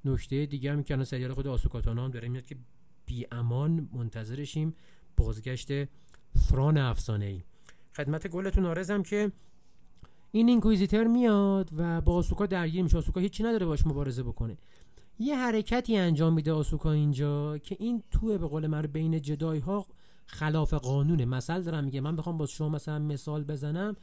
نکته 0.05 0.45
دیگه 0.45 0.71
هم 0.71 0.83
که 0.83 1.03
سریال 1.03 1.33
خود 1.33 1.47
آسوکاتانا 1.47 2.05
هم 2.05 2.11
داره 2.11 2.27
میاد 2.27 2.45
که 2.45 2.55
بی 3.05 3.27
امان 3.31 3.89
منتظرشیم. 3.93 4.73
بازگشت 5.17 5.71
فران 6.35 6.77
افسانه 6.77 7.25
ای 7.25 7.41
خدمت 7.93 8.27
گلتون 8.27 8.65
آرزم 8.65 9.03
که 9.03 9.31
این 10.31 10.49
اینکویزیتر 10.49 11.03
میاد 11.03 11.69
و 11.77 12.01
با 12.01 12.15
آسوکا 12.15 12.45
درگیر 12.45 12.83
میشه. 12.83 12.97
آسوکا 12.97 13.19
هیچی 13.19 13.43
نداره 13.43 13.65
باش 13.65 13.87
مبارزه 13.87 14.23
بکنه. 14.23 14.57
یه 15.19 15.37
حرکتی 15.37 15.97
انجام 15.97 16.33
میده 16.33 16.51
آسوکا 16.51 16.91
اینجا 16.91 17.57
که 17.57 17.77
این 17.79 18.03
توه 18.11 18.37
به 18.37 18.47
قول 18.47 18.67
من 18.67 18.81
بین 18.81 19.21
جدای 19.21 19.59
ها 19.59 19.85
خلاف 20.25 20.73
قانونه. 20.73 21.25
مثل 21.25 21.61
دارم 21.61 21.83
میگه 21.83 22.01
من 22.01 22.15
بخوام 22.15 22.37
با 22.37 22.45
شما 22.45 22.69
مثلا 22.69 22.99
مثال 22.99 23.43
بزنم. 23.43 23.95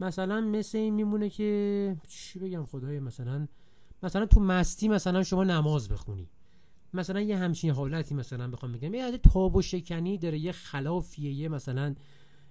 مثلا 0.00 0.40
مثل 0.40 0.78
این 0.78 0.94
میمونه 0.94 1.30
که 1.30 1.96
چی 2.08 2.38
بگم 2.38 2.64
خدای 2.64 3.00
مثلا 3.00 3.48
مثلا 4.02 4.26
تو 4.26 4.40
مستی 4.40 4.88
مثلا 4.88 5.22
شما 5.22 5.44
نماز 5.44 5.88
بخونی. 5.88 6.28
مثلا 6.94 7.20
یه 7.20 7.36
همچین 7.36 7.70
حالتی 7.70 8.14
مثلا 8.14 8.50
بخوام 8.50 8.72
بگم. 8.72 8.94
یه 8.94 9.18
تاب 9.18 9.56
و 9.56 9.62
شکنی 9.62 10.18
داره 10.18 10.38
یه 10.38 10.52
خلافیه 10.52 11.32
یه 11.32 11.48
مثلا 11.48 11.94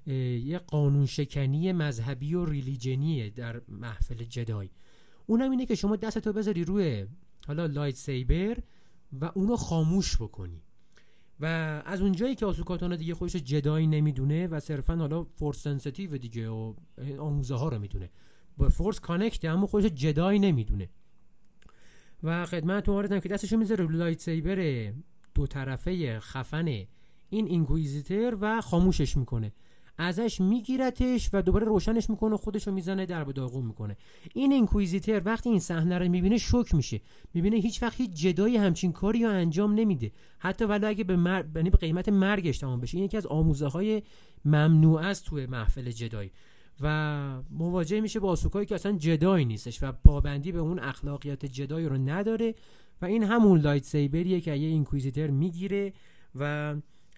یه 0.07 0.57
قانون 0.57 1.05
شکنی 1.05 1.71
مذهبی 1.71 2.33
و 2.33 2.45
religion 2.45 3.12
یه 3.12 3.29
در 3.29 3.61
محفل 3.67 4.15
جدای. 4.15 4.69
اونم 5.25 5.51
اینه 5.51 5.65
که 5.65 5.75
شما 5.75 5.95
دستتو 5.95 6.33
بذاری 6.33 6.63
روی 6.63 7.05
حالا 7.47 7.65
lightsaber 7.65 8.57
و 9.21 9.31
اونو 9.35 9.55
خاموش 9.55 10.15
بکنی. 10.21 10.61
و 11.39 11.45
از 11.85 12.01
اونجایی 12.01 12.35
که 12.35 12.45
آسوکاتانو 12.45 12.95
دیگه 12.95 13.15
خودشو 13.15 13.35
جدای 13.35 13.87
نمی‌دونه 13.87 14.47
و 14.47 14.59
صرفا 14.59 14.95
حالا 14.95 15.23
force 15.23 15.63
sensitive 15.63 16.17
دیگه 16.17 16.49
و 16.49 16.73
آموزه 17.19 17.55
ها 17.55 17.69
رو 17.69 17.79
می‌دونه. 17.79 18.09
با 18.57 18.69
force 18.69 18.99
connect 18.99 19.45
اما 19.45 19.67
خودشو 19.67 19.85
جدای 19.85 20.39
نمی‌دونه. 20.39 20.89
و 22.23 22.45
خدمتتون 22.45 23.19
که 23.19 23.29
دستشو 23.29 23.57
می‌ذاره 23.57 23.83
رو 23.83 23.91
lightsaber 23.91 24.91
دو 25.35 25.47
طرفه 25.47 26.19
خفن 26.19 26.67
این 27.29 27.47
اینکویزیتر 27.47 28.37
و 28.41 28.61
خاموشش 28.61 29.17
می‌کنه. 29.17 29.51
ازش 29.97 30.41
میگیرتش 30.41 31.29
و 31.33 31.41
دوباره 31.41 31.65
روشنش 31.65 32.09
می‌کنه 32.09 32.33
و 32.33 32.37
خودشو 32.37 32.71
می‌زنه 32.71 33.05
در 33.05 33.23
به 33.23 33.33
داغون 33.33 33.65
می‌کنه. 33.65 33.97
این 34.33 34.51
اینکویزیتر 34.51 35.21
وقتی 35.25 35.49
این 35.49 35.59
صحنه 35.59 35.97
رو 35.97 36.09
می‌بینه 36.09 36.37
شوک 36.37 36.75
میشه. 36.75 37.01
می‌بینه 37.33 37.57
هیچ 37.57 37.83
وقت 37.83 37.95
هیچ 37.97 38.11
جدایی 38.11 38.57
همچین 38.57 38.91
کاری 38.91 39.23
رو 39.23 39.29
انجام 39.29 39.73
نمیده. 39.73 40.11
حتی 40.39 40.65
ولی 40.65 40.85
اگه 40.85 41.03
به, 41.03 41.15
مر... 41.15 41.43
یعنی 41.55 41.69
به 41.69 41.77
قیمت 41.77 42.09
مرگش 42.09 42.57
تمام 42.57 42.81
بشه. 42.81 42.97
این 42.97 43.05
یکی 43.05 43.17
از 43.17 43.25
آموزه 43.25 43.67
های 43.67 44.03
ممنوع 44.45 45.01
است 45.01 45.25
توی 45.25 45.45
محفل 45.45 45.91
جدایی. 45.91 46.31
و 46.81 47.41
مواجه 47.51 48.01
میشه 48.01 48.19
با 48.19 48.29
آسوکایی 48.29 48.65
که 48.65 48.75
اصلا 48.75 48.91
جدایی 48.91 49.45
نیستش 49.45 49.83
و 49.83 49.91
پابندی 49.91 50.51
به 50.51 50.59
اون 50.59 50.79
اخلاقیات 50.79 51.45
جدایی 51.45 51.85
رو 51.85 51.97
نداره 51.97 52.55
و 53.01 53.05
این 53.05 53.23
همون 53.23 53.59
lightsaber 53.59 53.83
یه 53.83 54.41
که 54.41 54.51
یه 54.51 54.67
inquisitor 54.67 55.27
می‌گیره 55.27 55.93
و 56.35 56.75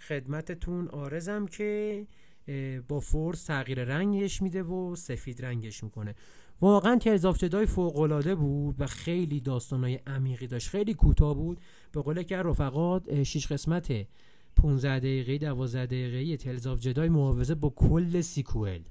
خدمتتون 0.08 0.88
عرضم 0.88 1.46
که 1.46 2.08
با 2.88 3.00
force 3.00 3.44
تغییر 3.44 3.84
رنگش 3.84 4.42
میده 4.42 4.64
و 4.64 4.96
سفید 4.96 5.46
رنگش 5.46 5.84
می‌کنه. 5.84 6.16
واقعا 6.62 6.98
Tales 6.98 7.26
of 7.26 7.38
Jedi 7.38 7.66
فوق 7.66 8.00
العاده 8.00 8.36
بود 8.36 8.76
و 8.80 8.88
خیلی 8.88 9.40
داستانای 9.40 10.00
عمیقی 10.08 10.48
داشت. 10.48 10.70
خیلی 10.70 10.94
کوتاه 10.94 11.36
بود. 11.36 11.60
به 11.92 12.02
قول 12.02 12.24
یکی 12.24 12.38
رفقا 12.38 13.24
6 13.24 13.48
قسمت 13.48 14.08
15 14.56 15.00
دقیقه 15.00 15.38
12 15.38 15.86
دقیقه 15.86 16.38
Tales 16.38 16.68
of 16.68 16.80
Jedi 16.80 17.10
معاوضه 17.10 17.56
با 17.56 17.70
کل 17.70 18.22
sequel. 18.22 18.82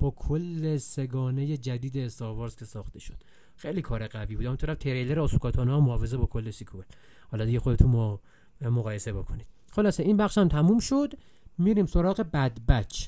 با 0.00 0.10
کل 0.10 0.76
سگانه 0.76 1.56
جدید 1.56 1.98
Star 1.98 2.27
Wars 2.27 2.56
که 2.56 2.64
ساخته 2.64 2.98
شد. 2.98 3.16
خیلی 3.56 3.82
کار 3.82 4.06
قوی 4.06 4.36
بود. 4.36 4.46
اونطرف 4.46 4.78
تریلر 4.78 5.20
آسوکاتانا 5.20 5.80
معاوضه 5.80 6.16
با 6.16 6.26
کل 6.26 6.50
سیکوئل 6.50 6.84
حالا 7.30 7.44
دیگه 7.44 7.60
خودتون 7.60 8.18
مقایسه 8.60 9.12
بکنید. 9.12 9.46
خلاصه 9.72 10.02
این 10.02 10.16
بخش 10.16 10.38
هم 10.38 10.48
تموم 10.48 10.78
شد. 10.78 11.12
میریم 11.58 11.86
سراغ 11.86 12.20
بد 12.20 12.52
بچ 12.68 13.06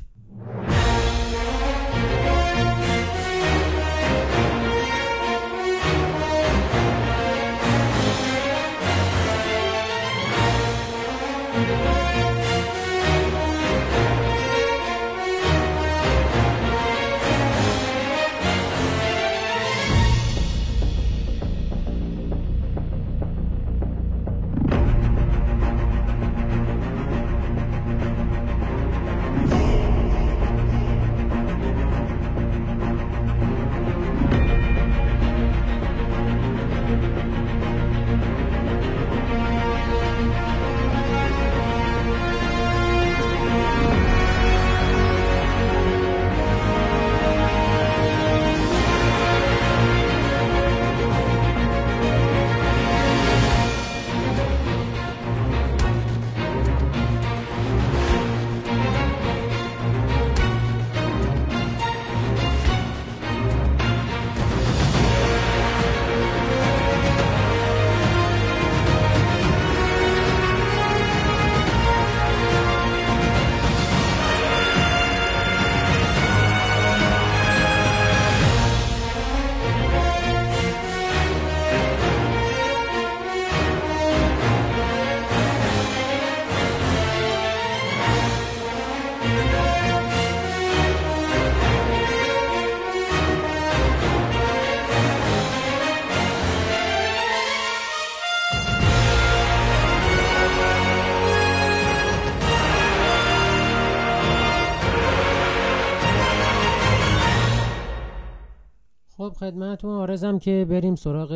خدمتتون. 109.43 109.91
آرزم 109.91 110.39
که 110.39 110.67
بریم 110.71 110.95
سراغ 110.95 111.31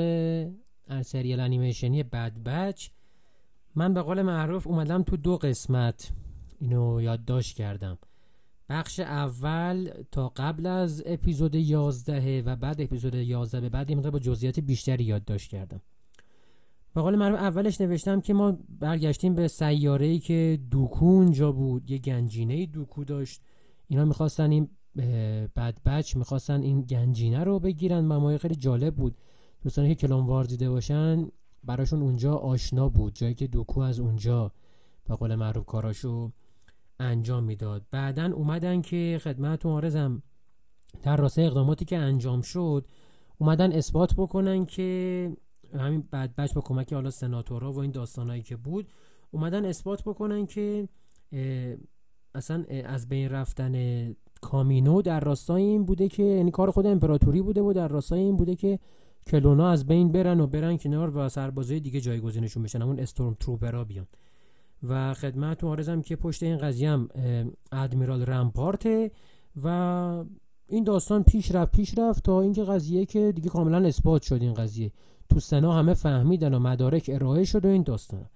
سریال 1.03 1.41
انیمیشنی 1.41 2.03
بد 2.03 2.33
بچ. 2.47 2.89
من 3.75 3.95
به 3.95 4.03
قول 4.03 4.23
معروف 4.23 4.67
اومدم 4.67 5.03
تو 5.03 5.17
دو 5.17 5.37
قسمت. 5.37 6.13
اینو 6.61 7.03
یادداشت 7.03 7.57
کردم. 7.57 7.99
بخش 8.69 9.01
اول 9.01 9.91
تا 10.13 10.29
قبل 10.37 10.67
از 10.67 11.03
اپیزود 11.07 11.55
11 11.55 12.43
و 12.43 12.57
بعد 12.57 12.81
اپیزود 12.81 13.15
11 13.15 13.61
به 13.61 13.69
بعد 13.69 13.91
یه 13.91 13.97
با 13.97 14.19
جزئیات 14.19 14.61
بیشتری 14.61 15.05
یادداشت 15.05 15.51
کردم. 15.51 15.81
به 16.95 17.01
قول 17.01 17.17
معروف 17.17 17.39
اولش 17.39 17.81
نوشتم 17.81 18.21
که 18.21 18.35
ما 18.35 18.59
برگشتیم 18.69 19.35
به 19.35 19.49
سیاره‌ای 19.49 20.19
که 20.19 20.59
دوکو 20.71 21.05
اونجا 21.05 21.53
بود. 21.53 21.91
یه 21.91 21.99
گنجینه 21.99 22.67
دوکو 22.67 23.05
داشت. 23.05 23.41
اینا 23.87 24.05
می‌خواستن 24.05 24.51
این 24.51 24.69
بعد 25.55 25.81
بچ 25.85 26.17
می‌خواستن 26.17 26.63
این 26.63 26.83
گنجینه 26.83 27.45
رو 27.45 27.59
بگیرن 27.59 28.01
ما 28.01 28.39
خیلی 28.39 28.57
جالب 28.57 28.95
بود. 28.95 29.17
دوستانی 29.63 29.95
که 29.95 30.07
کلون 30.07 30.43
دیده 30.43 30.71
باشن 30.71 31.29
براشون 31.65 32.03
اونجا 32.03 32.35
آشنا 32.35 32.89
بود 32.89 33.15
جایی 33.15 33.35
که 33.35 33.47
دوکو 33.47 33.81
از 33.81 34.01
اونجا 34.01 34.53
به 35.05 35.15
قول 35.15 35.35
معروف 35.35 35.67
کاراشو 35.67 36.33
انجام 37.01 37.45
می‌داد. 37.45 37.87
بعدا 37.91 38.33
اومدن 38.35 38.83
که 38.83 39.21
خدمت 39.23 39.67
آرزم 39.67 40.23
در 41.03 41.17
راستای 41.17 41.47
اقداماتی 41.47 41.85
که 41.85 41.97
انجام 41.97 42.43
شد 42.43 42.87
اومدن 43.39 43.73
اثبات 43.73 44.15
بکنن 44.15 44.67
که 44.67 45.37
همین 45.75 46.09
بعد 46.11 46.37
بچ 46.37 46.55
با 46.55 46.61
کمک 46.61 46.93
حالا 46.93 47.11
سناتورا 47.11 47.73
و 47.73 47.79
این 47.79 47.91
داستانهایی 47.91 48.43
که 48.43 48.57
بود 48.57 48.89
اومدن 49.31 49.65
اثبات 49.65 50.03
بکنن 50.03 50.47
که 50.47 50.89
اصلا 52.37 52.65
از 52.85 53.09
بین 53.09 53.29
رفتن 53.29 53.75
کامینو 54.41 55.03
در 55.03 55.21
راستای 55.21 55.63
این 55.63 55.85
بوده 55.85 56.09
که 56.09 56.23
یعنی 56.23 56.51
کار 56.51 56.71
خود 56.71 56.87
امپراتوری 56.87 57.43
بوده 57.43 57.63
و 57.63 57.73
در 57.73 57.89
راستای 57.89 58.21
این 58.21 58.37
بوده 58.37 58.57
که 58.57 58.79
کلونا 59.27 59.71
از 59.71 59.87
بین 59.87 60.13
برن 60.13 60.41
و 60.41 60.47
برن 60.47 60.77
کنار 60.77 61.17
و 61.17 61.29
سربازای 61.29 61.81
دیگه 61.81 62.01
جایگزینشون 62.01 62.63
بشن 62.63 62.83
همون 62.83 63.01
استورم 63.01 63.37
تروپرا 63.41 63.85
بیان. 63.85 64.07
و 64.89 65.15
خدمت 65.15 65.65
آرزم 65.65 66.03
که 66.03 66.17
پشت 66.17 66.43
این 66.43 66.57
قضیه 66.57 66.91
هم 66.91 67.09
ادمیرال 67.73 68.51
و 69.65 70.25
این 70.69 70.85
داستان 70.85 71.23
پیش 71.23 71.55
رفت 71.55 71.73
پیش 71.73 71.99
رفت 71.99 72.25
تا 72.25 72.41
اینکه 72.41 72.65
قضیه 72.65 73.07
که 73.07 73.33
دیگه 73.33 73.49
کاملا 73.49 73.89
اثبات 73.89 74.23
شد 74.23 74.43
این 74.43 74.55
قضیه. 74.55 74.93
تو 75.29 75.41
سنا 75.41 75.73
همه 75.73 75.95
فهمیدن 75.95 76.55
و 76.55 76.59
مدارک 76.59 77.11
ارائه 77.15 77.45
شد 77.45 77.65
و 77.65 77.69
این 77.69 77.83
داستان. 77.83 78.27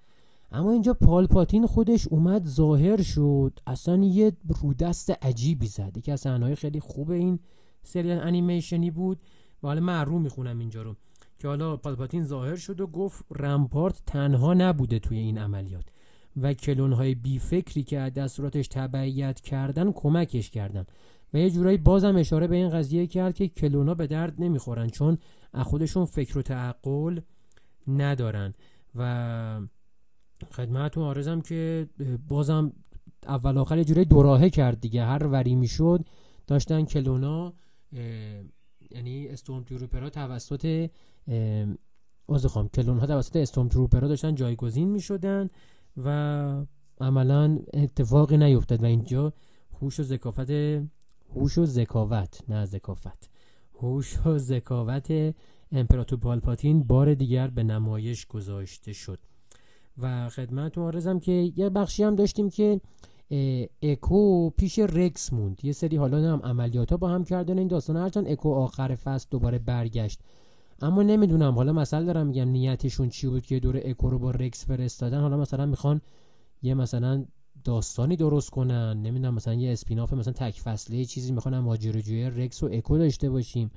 اما 0.52 0.72
اینجا 0.72 0.94
پالپاتین 0.94 1.66
خودش 1.66 2.08
اومد 2.08 2.46
ظاهر 2.46 3.02
شد. 3.02 3.58
اصلا 3.66 4.04
یه 4.04 4.32
رودست 4.62 5.10
عجیبی 5.10 5.66
زد. 5.66 5.96
یکی 5.96 6.12
از 6.12 6.20
صحنه‌های 6.20 6.54
خیلی 6.54 6.80
خوب 6.80 7.10
این 7.10 7.38
سریال 7.82 8.18
انیمیشنی 8.20 8.90
بود. 8.90 9.18
و 9.62 9.66
حالا 9.66 9.80
من 9.80 10.04
رو 10.04 10.18
می‌خونم 10.18 10.58
اینجا 10.58 10.82
رو. 10.82 10.96
که 11.38 11.48
حالا 11.48 11.76
پالپاتین 11.76 12.24
ظاهر 12.24 12.56
شد 12.56 12.80
و 12.80 12.86
گفت 12.86 13.24
رمپارت 13.30 14.02
تنها 14.06 14.54
نبوده 14.54 14.98
توی 14.98 15.18
این 15.18 15.38
عملیات. 15.38 15.84
و 16.36 16.54
کلونهای 16.54 17.14
بی 17.14 17.38
فکری 17.38 17.82
که 17.82 17.98
از 17.98 18.14
دستوراتش 18.14 18.68
تبعیت 18.68 19.40
کردن 19.40 19.92
کمکش 19.92 20.50
کردن. 20.50 20.86
و 21.34 21.38
یه 21.38 21.50
جورایی 21.50 21.78
بازم 21.78 22.16
اشاره 22.16 22.46
به 22.46 22.56
این 22.56 22.68
قضیه 22.68 23.06
کرد 23.06 23.34
که 23.34 23.48
کلونا 23.48 23.94
به 23.94 24.06
درد 24.06 24.34
نمی‌خورن 24.38 24.88
چون 24.88 25.18
از 25.52 25.66
خودشون 25.66 26.04
فکر 26.04 26.38
و 26.38 26.42
تعقل 26.42 27.20
ندارن. 27.86 28.54
و 28.94 29.60
خدمتتون 30.53 31.03
آرزم 31.03 31.40
که 31.40 31.88
بازم 32.29 32.72
اول 33.26 33.59
آخر 33.59 33.79
یه 33.79 33.85
جورایی 33.85 34.05
دوراهه 34.07 34.50
کرد 34.50 34.81
دیگه. 34.81 35.05
هر 35.05 35.26
وری 35.26 35.55
می‌شد 35.55 36.05
داشتن 36.46 36.85
کلونا 36.85 37.53
یعنی 38.90 39.29
استوم 39.29 39.62
تروپرها 39.62 40.11
توسط 40.11 40.90
خواهم 42.29 42.68
کلون 42.68 42.98
ها 42.98 43.07
توسط 43.07 43.37
استوم 43.37 43.68
تروپرها 43.68 44.09
داشتن 44.09 44.35
جایگزین 44.35 44.88
می 44.88 45.00
شدن 45.00 45.50
و 46.05 46.66
عملا 47.00 47.59
اتفاقی 47.74 48.37
نیفتاد 48.37 48.83
و 48.83 48.87
اینجا 48.87 49.33
هوش 49.81 50.00
و 50.00 50.03
ذکافت 50.03 50.50
هوش 51.35 51.59
و 51.59 51.66
ذکاوت 51.66 52.40
نه 52.48 52.64
ذکافت. 52.64 53.31
هوش 53.74 54.26
و 54.26 54.38
ذکاوت 54.38 55.35
امپراتور 55.72 56.18
پالپاتین 56.18 56.83
بار 56.83 57.14
دیگر 57.14 57.48
به 57.48 57.62
نمایش 57.62 58.26
گذاشته 58.26 58.92
شد. 58.92 59.18
و 60.02 60.28
خدمت 60.28 60.78
آرزم 60.78 61.18
که 61.18 61.52
یه 61.56 61.70
بخشی 61.70 62.02
هم 62.02 62.14
داشتیم 62.14 62.50
که 62.50 62.80
اکو 63.82 64.50
پیش 64.50 64.78
رکس 64.78 65.32
موند. 65.32 65.60
یه 65.62 65.72
سری 65.72 65.96
حالا 65.96 66.32
هم 66.32 66.40
عملیات 66.44 66.90
ها 66.90 66.96
با 66.96 67.08
هم 67.08 67.24
کردن 67.24 67.58
این 67.58 67.68
داستان. 67.68 67.96
هرچند 67.96 68.28
اکو 68.28 68.54
آخر 68.54 68.94
فصل 68.94 69.26
دوباره 69.30 69.58
برگشت. 69.58 70.20
اما 70.82 71.02
نمی‌دونم. 71.02 71.54
حالا 71.54 71.72
مثلا 71.72 72.04
دارم 72.04 72.26
میگم 72.26 72.48
نیتشون 72.48 73.08
چی 73.08 73.26
بود 73.26 73.46
که 73.46 73.60
دور 73.60 73.80
اکو 73.84 74.10
رو 74.10 74.18
با 74.18 74.30
رکس 74.30 74.66
فرستادن. 74.66 75.20
حالا 75.20 75.36
مثلا 75.36 75.66
می‌خوان 75.66 76.00
یه 76.62 76.74
مثلا 76.74 77.24
داستانی 77.64 78.16
درست 78.16 78.50
کنن. 78.50 79.02
نمی‌دونم 79.02 79.34
مثلا 79.34 79.54
یه 79.54 79.72
spin-off 79.72 80.12
مثلا 80.12 80.32
تک 80.32 80.60
فصله 80.60 81.04
چیزی 81.04 81.32
می‌خوان. 81.32 81.58
ماجراجویی 81.58 82.30
رکس 82.30 82.62
و 82.62 82.68
اکو 82.72 82.98
داشته 82.98 83.30
باشیم. 83.30 83.70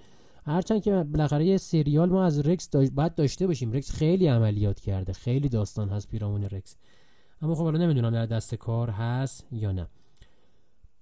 هرچند 0.45 0.83
که 0.83 0.91
بالاخره 1.03 1.45
یه 1.45 1.57
سریال 1.57 2.09
ما 2.09 2.25
از 2.25 2.39
رکس 2.39 2.69
داش... 2.69 2.89
باید 2.89 3.15
داشته 3.15 3.47
باشیم. 3.47 3.71
رکس 3.71 3.91
خیلی 3.91 4.27
عملیات 4.27 4.79
کرده. 4.79 5.13
خیلی 5.13 5.49
داستان 5.49 5.89
هست 5.89 6.09
پیرامون 6.09 6.43
رکس. 6.43 6.75
اما 7.41 7.55
خب 7.55 7.63
حالا 7.63 7.79
نمی‌دونم 7.79 8.11
در 8.11 8.25
دست 8.25 8.55
کار 8.55 8.89
هست 8.89 9.47
یا 9.51 9.71
نه. 9.71 9.87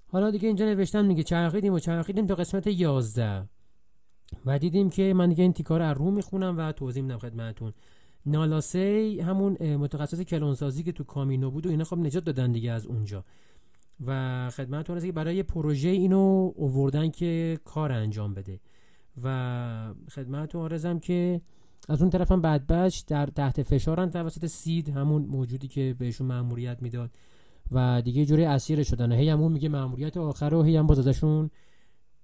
حالا 0.07 0.32
دیگه 0.32 0.47
اینجا 0.47 0.66
نوشتم 0.66 1.07
دیگه. 1.07 1.24
چرخیدیم 1.24 1.74
و 1.74 1.80
چرخیدیم 1.80 2.26
تا 2.26 2.36
قسمت 2.36 2.68
11 2.68 3.47
و 4.45 4.59
دیدیم 4.59 4.89
که 4.89 5.13
من 5.13 5.30
دیگه 5.30 5.41
این 5.41 5.53
تیکه 5.53 5.74
رو 5.74 5.82
از 5.82 5.97
رو 5.97 6.11
می‌خونم 6.11 6.57
و 6.57 6.72
توضیح 6.72 7.03
میدم 7.03 7.18
خدمتتون. 7.18 7.74
نالاسی 8.26 9.20
همون 9.20 9.76
متخصص 9.76 10.22
کلونسازی 10.22 10.84
که 10.84 10.91
تو 10.91 11.03
کامینو 11.03 11.51
بود 11.51 11.66
و 11.66 11.70
اینا 11.70 11.84
خب 11.84 11.97
نجات 11.97 12.24
دادن 12.24 12.51
دیگه 12.51 12.72
از 12.72 12.86
اونجا. 12.86 13.26
و 14.05 14.49
خدمتتون 14.49 14.99
که 14.99 15.11
برای 15.11 15.43
پروژه 15.43 15.89
اینو 15.89 16.51
اووردن 16.55 17.09
که 17.09 17.59
کار 17.66 17.91
انجام 17.91 18.34
بده. 18.34 18.59
و 19.24 19.93
خدمتتون 20.12 20.62
آرزم 20.62 20.99
که 20.99 21.41
از 21.89 22.01
اون 22.01 22.09
طرف 22.09 22.32
هم 22.32 22.41
بچ 22.41 23.05
در 23.07 23.26
تحت 23.26 23.64
فشارن 23.64 24.09
توسط 24.09 24.45
سید 24.45 24.89
همون 24.89 25.22
موجودی 25.22 25.68
که 25.68 25.95
بهشون 25.99 26.28
مأموریت 26.28 26.82
می‌داد 26.82 27.12
و 27.72 28.01
دیگه 28.01 28.26
جوری 28.26 28.45
اسیر 28.45 28.84
شدن. 28.84 29.12
هی 29.12 29.30
همون 29.30 29.51
میگه 29.51 29.70
مأموریت 29.70 30.18
آخر 30.18 30.49
رو 30.49 30.64
هی 30.64 30.78
هم 30.78 30.88
باز 30.88 31.24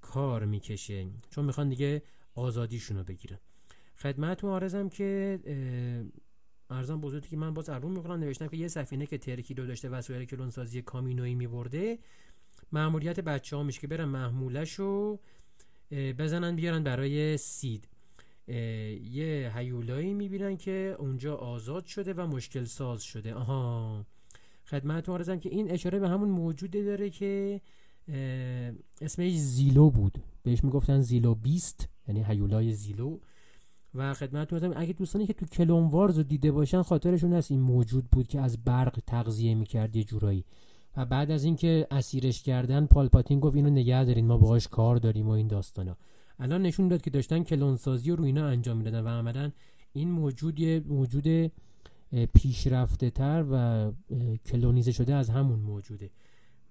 کار 0.01 0.45
می‌کشه. 0.45 1.07
چون 1.29 1.45
می‌خوان 1.45 1.69
دیگه 1.69 2.01
آزادیشون 2.35 2.97
رو 2.97 3.03
بگیرن. 3.03 3.37
خدمتتون 3.95 4.49
آرزم 4.49 4.89
که 4.89 5.39
ارزم 6.69 7.01
بزرگی 7.01 7.27
که 7.27 7.37
من 7.37 7.53
باز 7.53 7.69
ارون 7.69 7.91
می‌کنم 7.91 8.13
نوشتم 8.13 8.47
که 8.47 8.57
یه 8.57 8.67
سفینه 8.67 9.05
که 9.05 9.17
ترکی 9.17 9.53
رو 9.53 9.65
داشته 9.65 9.89
وسایل 9.89 10.25
کلونسازی 10.25 10.81
کامینویی 10.81 11.35
میبرده 11.35 11.99
مأموریت 12.71 13.19
بچه 13.19 13.55
ها 13.55 13.63
میشه 13.63 13.81
که 13.81 13.87
برن 13.87 14.05
محمولش 14.05 14.73
رو 14.73 15.19
بزنن 15.91 16.55
بیارن 16.55 16.83
برای 16.83 17.37
سید. 17.37 17.87
یه 18.47 19.51
هیولایی 19.55 20.13
می‌بینن 20.13 20.57
که 20.57 20.95
اونجا 20.99 21.35
آزاد 21.35 21.85
شده 21.85 22.13
و 22.13 22.27
مشکل 22.27 22.63
ساز 22.63 23.03
شده. 23.03 23.33
آها. 23.33 24.05
خدمت 24.65 25.09
آرزم 25.09 25.39
که 25.39 25.49
این 25.49 25.71
اشاره 25.71 25.99
به 25.99 26.09
همون 26.09 26.29
موجوده 26.29 26.83
داره 26.83 27.09
که 27.09 27.61
اسمش 29.01 29.37
زیلو 29.37 29.89
بود. 29.89 30.17
بهش 30.43 30.63
می‌گفتن 30.63 30.99
زیلو 30.99 31.35
بیست 31.35 31.89
یعنی 32.07 32.23
هیولای 32.23 32.73
زیلو. 32.73 33.19
و 33.93 34.13
خدمت 34.13 34.53
آرزم 34.53 34.73
اگه 34.75 34.93
دوستانی 34.93 35.27
که 35.27 35.33
تو 35.33 35.45
کلون 35.45 35.87
وارز 35.87 36.17
رو 36.17 36.23
دیده 36.23 36.51
باشن 36.51 36.81
خاطرشون 36.81 37.33
هست 37.33 37.51
این 37.51 37.59
موجود 37.59 38.05
بود 38.09 38.27
که 38.27 38.41
از 38.41 38.63
برق 38.63 38.99
تغذیه 39.07 39.55
می‌کرد 39.55 39.95
یه 39.95 40.03
جورایی. 40.03 40.45
و 40.97 41.05
بعد 41.05 41.31
از 41.31 41.43
اینکه 41.43 41.87
اسیرش 41.91 42.43
کردن 42.43 42.85
پالپاتین 42.85 43.39
گفت 43.39 43.55
اینو 43.55 43.69
نگه 43.69 44.03
دارین 44.03 44.25
ما 44.27 44.37
باهاش 44.37 44.67
کار 44.67 44.95
داریم 44.95 45.27
و 45.27 45.31
این 45.31 45.47
داستانا. 45.47 45.97
الان 46.39 46.61
نشون 46.61 46.87
داد 46.87 47.01
که 47.01 47.09
داشتن 47.09 47.43
کلونسازی 47.43 48.11
رو 48.11 48.23
اینا 48.23 48.47
انجام 48.47 48.77
می‌دادن 48.77 49.01
و 49.01 49.07
عملا 49.07 49.51
این 49.93 50.11
موجود 50.11 50.59
یه 50.59 50.79
موجود 50.79 51.51
پیشرفته 52.33 53.09
تر 53.09 53.45
و 53.51 53.91
کلونیزه 54.45 54.91
شده 54.91 55.15
از 55.15 55.29
همون 55.29 55.59
موجوده. 55.59 56.09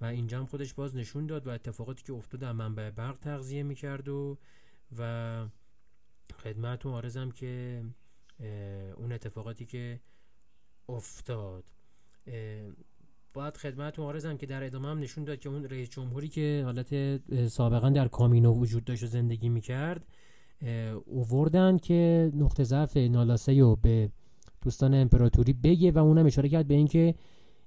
و 0.01 0.05
اینجا 0.05 0.39
هم 0.39 0.47
خودش 0.47 0.75
باز 0.75 0.97
نشون 0.97 1.27
داد 1.27 1.47
و 1.47 1.51
اتفاقاتی 1.51 2.03
که 2.05 2.13
افتاد 2.13 2.41
در 2.41 2.53
منبع 2.53 2.91
برق 2.91 3.19
تغذیه 3.19 3.63
می‌کرد 3.63 4.09
و 4.09 4.39
و 4.99 5.45
خدمتون 6.43 6.93
آرزم 6.93 7.31
که 7.31 7.85
اون 8.97 9.13
اتفاقاتی 9.13 9.65
که 9.65 10.01
افتاد. 10.89 11.65
باید 13.37 13.57
خدمت 13.57 13.99
آرزم 13.99 14.37
که 14.37 14.47
در 14.47 14.65
ادامه 14.65 14.89
هم 14.89 14.99
نشون 14.99 15.25
داد 15.25 15.39
که 15.39 15.49
اون 15.49 15.65
رئیس 15.65 15.91
جمهوری 15.91 16.29
که 16.29 16.63
حالت 16.65 17.21
سابقا 17.49 17.91
در 17.91 18.09
کامینو 18.09 18.53
وجود 18.53 18.85
داشت 18.85 19.03
و 19.03 19.07
زندگی 19.07 19.49
می‌کرد 19.49 20.07
اووردن 21.05 21.77
که 21.77 22.31
نقطه 22.35 22.65
ضعف 22.65 22.97
نالاسه 22.97 23.61
رو 23.61 23.77
به 23.77 24.11
دوستان 24.63 24.95
امپراتوری 24.95 25.53
بگه 25.53 25.93
و 25.93 25.99
اونم 25.99 26.27
اشاره 26.27 26.49
کرد 26.49 26.69
به 26.69 26.75
اینکه 26.75 27.15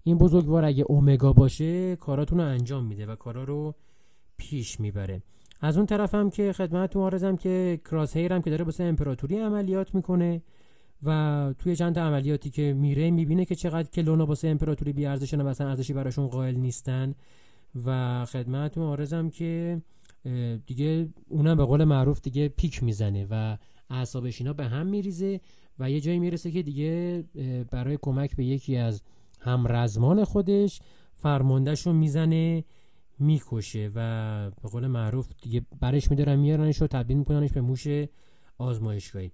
این 0.03 0.17
بزرگوار 0.17 0.65
اگه 0.65 0.84
اومگا 0.88 1.34
باشه 1.34 1.95
کاراتون 1.95 2.39
رو 2.39 2.45
انجام 2.45 2.86
میده 2.86 3.05
و 3.05 3.15
کارا 3.15 3.43
رو 3.43 3.76
پیش 4.38 4.80
می‌بره. 4.80 5.22
از 5.61 5.78
اون 5.78 5.86
طرف 5.86 6.15
هم 6.15 6.30
که 6.30 6.53
خدمتتون 6.53 7.01
آرزم 7.01 7.36
که 7.36 7.82
کراس 7.86 8.17
هم 8.17 8.41
که 8.41 8.49
داره 8.49 8.65
واسه 8.65 8.84
امپراتوری 8.84 9.39
عملیات 9.39 9.95
می‌کنه. 9.95 10.41
و 11.04 11.54
توی 11.60 11.76
چند 11.76 11.95
تا 11.95 12.02
عملیاتی 12.02 12.50
که 12.50 12.74
میره 12.74 13.12
می‌بینه 13.12 13.45
که 13.45 13.56
چقدر 13.56 13.89
که 13.89 14.02
لونا 14.02 14.26
واسه 14.26 14.47
امپراتوری 14.47 14.93
بی 14.93 15.06
ارزشن 15.06 15.41
و 15.41 15.43
مثلا 15.43 15.70
ارزشی 15.70 15.93
براشون 15.93 16.28
قائل 16.28 16.56
نیستن. 16.56 17.16
و 17.86 18.26
خدمتتون 18.26 18.84
آرزم 18.84 19.30
که 19.30 19.82
دیگه 20.66 21.10
اونم 21.30 21.58
به 21.58 21.66
قول 21.66 21.84
معروف 21.84 22.22
دیگه 22.22 22.47
پیک 22.47 22.84
می‌زنه 22.84 23.28
و 23.30 23.58
اعصابش 23.89 24.41
اینا 24.41 24.54
به 24.54 24.66
هم 24.66 24.88
میریزه 24.88 25.41
و 25.80 25.91
یه 25.91 26.00
جایی 26.02 26.20
می‌رسه 26.20 26.52
که 26.52 26.62
دیگه 26.62 27.24
برای 27.72 27.97
کمک 28.02 28.36
به 28.36 28.45
یکی 28.45 28.78
از 28.78 29.02
همرزمان 29.39 30.24
خودش 30.24 30.80
فرماندهش 31.16 31.82
رو 31.82 31.93
می‌زنه 31.93 32.64
می‌کشه 33.20 33.91
و 33.95 34.52
به 34.62 34.70
قول 34.70 34.88
معروف 34.88 35.30
دیگه 35.41 35.62
برش 35.80 36.12
میدارن 36.12 36.36
میارنش 36.36 36.82
و 36.82 36.88
تبدیل 36.88 37.18
میکننش 37.18 37.52
به 37.52 37.62
موش 37.62 37.88
آزمایشگاهی. 38.58 39.32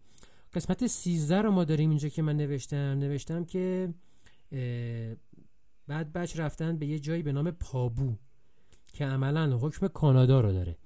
قسمت 0.55 0.87
13 0.87 1.41
رو 1.41 1.51
ما 1.51 1.63
داریم 1.63 1.89
اینجا 1.89 2.09
که 2.09 2.21
من 2.21 2.37
نوشتم. 2.37 2.77
نوشتم 2.77 3.45
که 3.45 3.93
بعد 5.87 6.13
بچ 6.13 6.39
رفتن 6.39 6.77
به 6.77 6.85
یه 6.85 6.99
جایی 6.99 7.23
به 7.23 7.31
نام 7.31 7.51
پابو 7.51 8.15
که 8.93 9.05
عملا 9.05 9.57
حکم 9.57 9.87
کانادا 9.87 10.41
رو 10.41 10.51
داره 10.51 10.77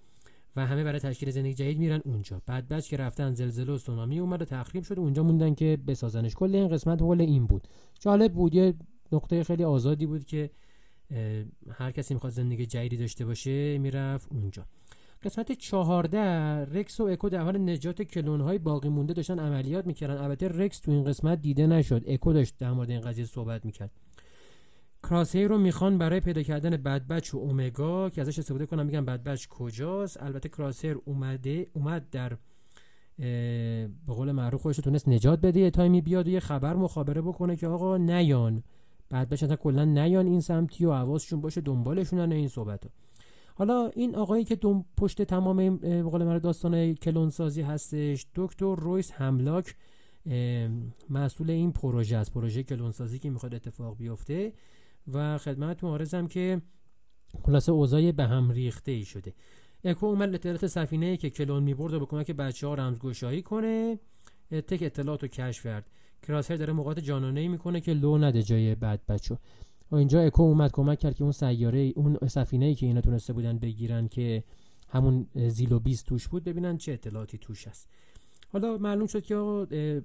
و 0.55 0.65
همه 0.65 0.83
برای 0.83 0.99
تشکیل 0.99 1.31
زندگی 1.31 1.53
جدید 1.53 1.79
میرن 1.79 2.01
اونجا. 2.05 2.41
بعد 2.45 2.67
بچ 2.67 2.89
که 2.89 2.97
رفتن 2.97 3.33
زلزله 3.33 3.73
و 3.73 3.77
سونامی 3.77 4.19
اومد 4.19 4.41
و 4.41 4.45
تخریب 4.45 4.83
شد. 4.83 4.99
اونجا 4.99 5.23
موندن 5.23 5.53
که 5.53 5.77
بسازنش. 5.87 6.35
کل 6.35 6.55
این 6.55 6.67
قسمت 6.67 7.01
حول 7.01 7.21
این 7.21 7.45
بود. 7.45 7.67
جالب 7.99 8.33
بود. 8.33 8.55
یه 8.55 8.73
نقطه 9.11 9.43
خیلی 9.43 9.63
آزادی 9.63 10.05
بود 10.05 10.25
که 10.25 10.49
هر 11.71 11.91
کسی 11.91 12.13
می‌خواد 12.13 12.33
زندگی 12.33 12.65
جدیدی 12.65 12.97
داشته 12.97 13.25
باشه 13.25 13.77
می‌رفت 13.77 14.27
اونجا. 14.31 14.65
قسمت 15.23 15.51
چهارده 15.51 16.19
رکس 16.65 16.99
و 16.99 17.03
اکو 17.03 17.29
در 17.29 17.43
حال 17.43 17.57
نجات 17.57 18.01
کلون 18.01 18.41
های 18.41 18.57
باقی 18.57 18.89
مونده 18.89 19.13
داشتن 19.13 19.39
عملیات 19.39 19.87
می‌کردن. 19.87 20.17
البته 20.17 20.47
رکس 20.47 20.79
تو 20.79 20.91
این 20.91 21.03
قسمت 21.03 21.41
دیده 21.41 21.67
نشد. 21.67 22.03
اکو 22.07 22.33
داشت 22.33 22.57
در 22.57 22.71
مورد 22.71 22.89
این 22.89 23.01
قضیه 23.01 23.25
صحبت 23.25 23.65
می‌کرد. 23.65 23.91
کراسه 25.03 25.47
رو 25.47 25.57
می‌خوان 25.57 25.97
برای 25.97 26.19
پیدا 26.19 26.43
کردن 26.43 26.69
بدبچ 26.69 27.33
و 27.33 27.37
اومگا 27.37 28.09
که 28.09 28.21
ازش 28.21 28.39
استفاده 28.39 28.65
کنم 28.65 28.85
میگن 28.85 29.05
بدبچ 29.05 29.47
کجاست. 29.47 30.23
البته 30.23 30.49
کراسر 30.49 30.95
اومده 31.05 31.67
اومد 31.73 32.09
در 32.09 32.37
به 33.17 34.13
قول 34.13 34.31
معروف 34.31 34.61
خودش 34.61 34.77
تونست 34.77 35.07
نجات 35.07 35.41
بده 35.41 35.59
یه 35.59 35.71
تایمی 35.71 36.01
بیاد 36.01 36.27
و 36.27 36.29
یه 36.29 36.39
خبر 36.39 36.75
مخابره 36.75 37.21
بکنه 37.21 37.55
که 37.55 37.67
آقا 37.67 37.97
نیان. 37.97 38.63
بعد 39.09 39.29
بشه 39.29 39.55
کلا 39.55 39.85
نیان 39.85 40.25
این 40.25 40.41
سمتی 40.41 40.85
و 40.85 40.93
حواسشون 40.93 41.41
باشه 41.41 41.61
دنبالشون 41.61 42.31
این 42.31 42.47
صحبت 42.47 42.83
ها. 42.83 42.91
حالا 43.59 43.91
این 43.95 44.15
آقایی 44.15 44.43
که 44.43 44.55
دم 44.55 44.85
پشت 44.97 45.21
تمام 45.21 45.77
به 45.77 46.03
قول 46.03 46.23
من 46.23 46.37
داستان 46.37 46.93
کلونسازی 46.93 47.61
هستش 47.61 48.25
دکتر 48.35 48.75
رویس 48.75 49.11
هملاک 49.11 49.75
مسئول 51.09 51.49
این 51.49 51.71
پروژه 51.71 52.17
است 52.17 52.33
پروژه 52.33 52.63
کلونسازی 52.63 53.19
که 53.19 53.29
می‌خواد 53.29 53.53
اتفاق 53.53 53.97
بیفته 53.97 54.53
و 55.13 55.37
خدمتتون 55.37 55.89
آرزم 55.89 56.27
که 56.27 56.61
خلاصه 57.43 57.71
اوضاع 57.71 58.11
به 58.11 58.23
هم 58.23 58.51
ریخته 58.51 58.91
ای 58.91 59.05
شده. 59.05 59.33
اکو 59.83 60.05
اومد 60.05 60.33
اطلاعات 60.35 60.67
سفینه 60.67 61.17
که 61.17 61.29
کلون 61.29 61.63
می‌برد 61.63 61.93
و 61.93 61.99
به 61.99 62.05
کمک 62.05 62.31
بچه 62.31 62.67
ها 62.67 62.73
رمزگشایی 62.73 63.41
کنه 63.41 63.99
تک 64.51 64.79
اطلاعات 64.81 65.21
رو 65.21 65.27
کشف 65.27 65.63
کرد. 65.63 65.89
کراسر 66.21 66.55
داره 66.55 66.73
موقعات 66.73 66.99
جانانه 66.99 67.39
ای 67.39 67.47
می‌کنه 67.47 67.81
که 67.81 67.93
لو 67.93 68.17
نده 68.17 68.43
جای 68.43 68.75
بعد 68.75 69.05
بچه 69.05 69.37
و 69.91 69.95
اینجا 69.95 70.21
اکو 70.21 70.41
اومد 70.41 70.71
کمک 70.71 70.99
کرد 70.99 71.15
که 71.15 71.23
اون 71.23 71.31
سیاره 71.31 71.93
اون 71.95 72.17
سفینه 72.27 72.65
ای 72.65 72.75
که 72.75 72.85
اینا 72.85 73.01
تونسته 73.01 73.33
بودن 73.33 73.57
بگیرن 73.57 74.07
که 74.07 74.43
همون 74.89 75.27
زیلو 75.35 75.79
20 75.79 76.05
توش 76.05 76.27
بود 76.27 76.43
ببینن 76.43 76.77
چه 76.77 76.91
اطلاعاتی 76.91 77.37
توش 77.37 77.67
هست. 77.67 77.89
حالا 78.51 78.77
معلوم 78.77 79.07
شد 79.07 79.23
که 79.23 79.35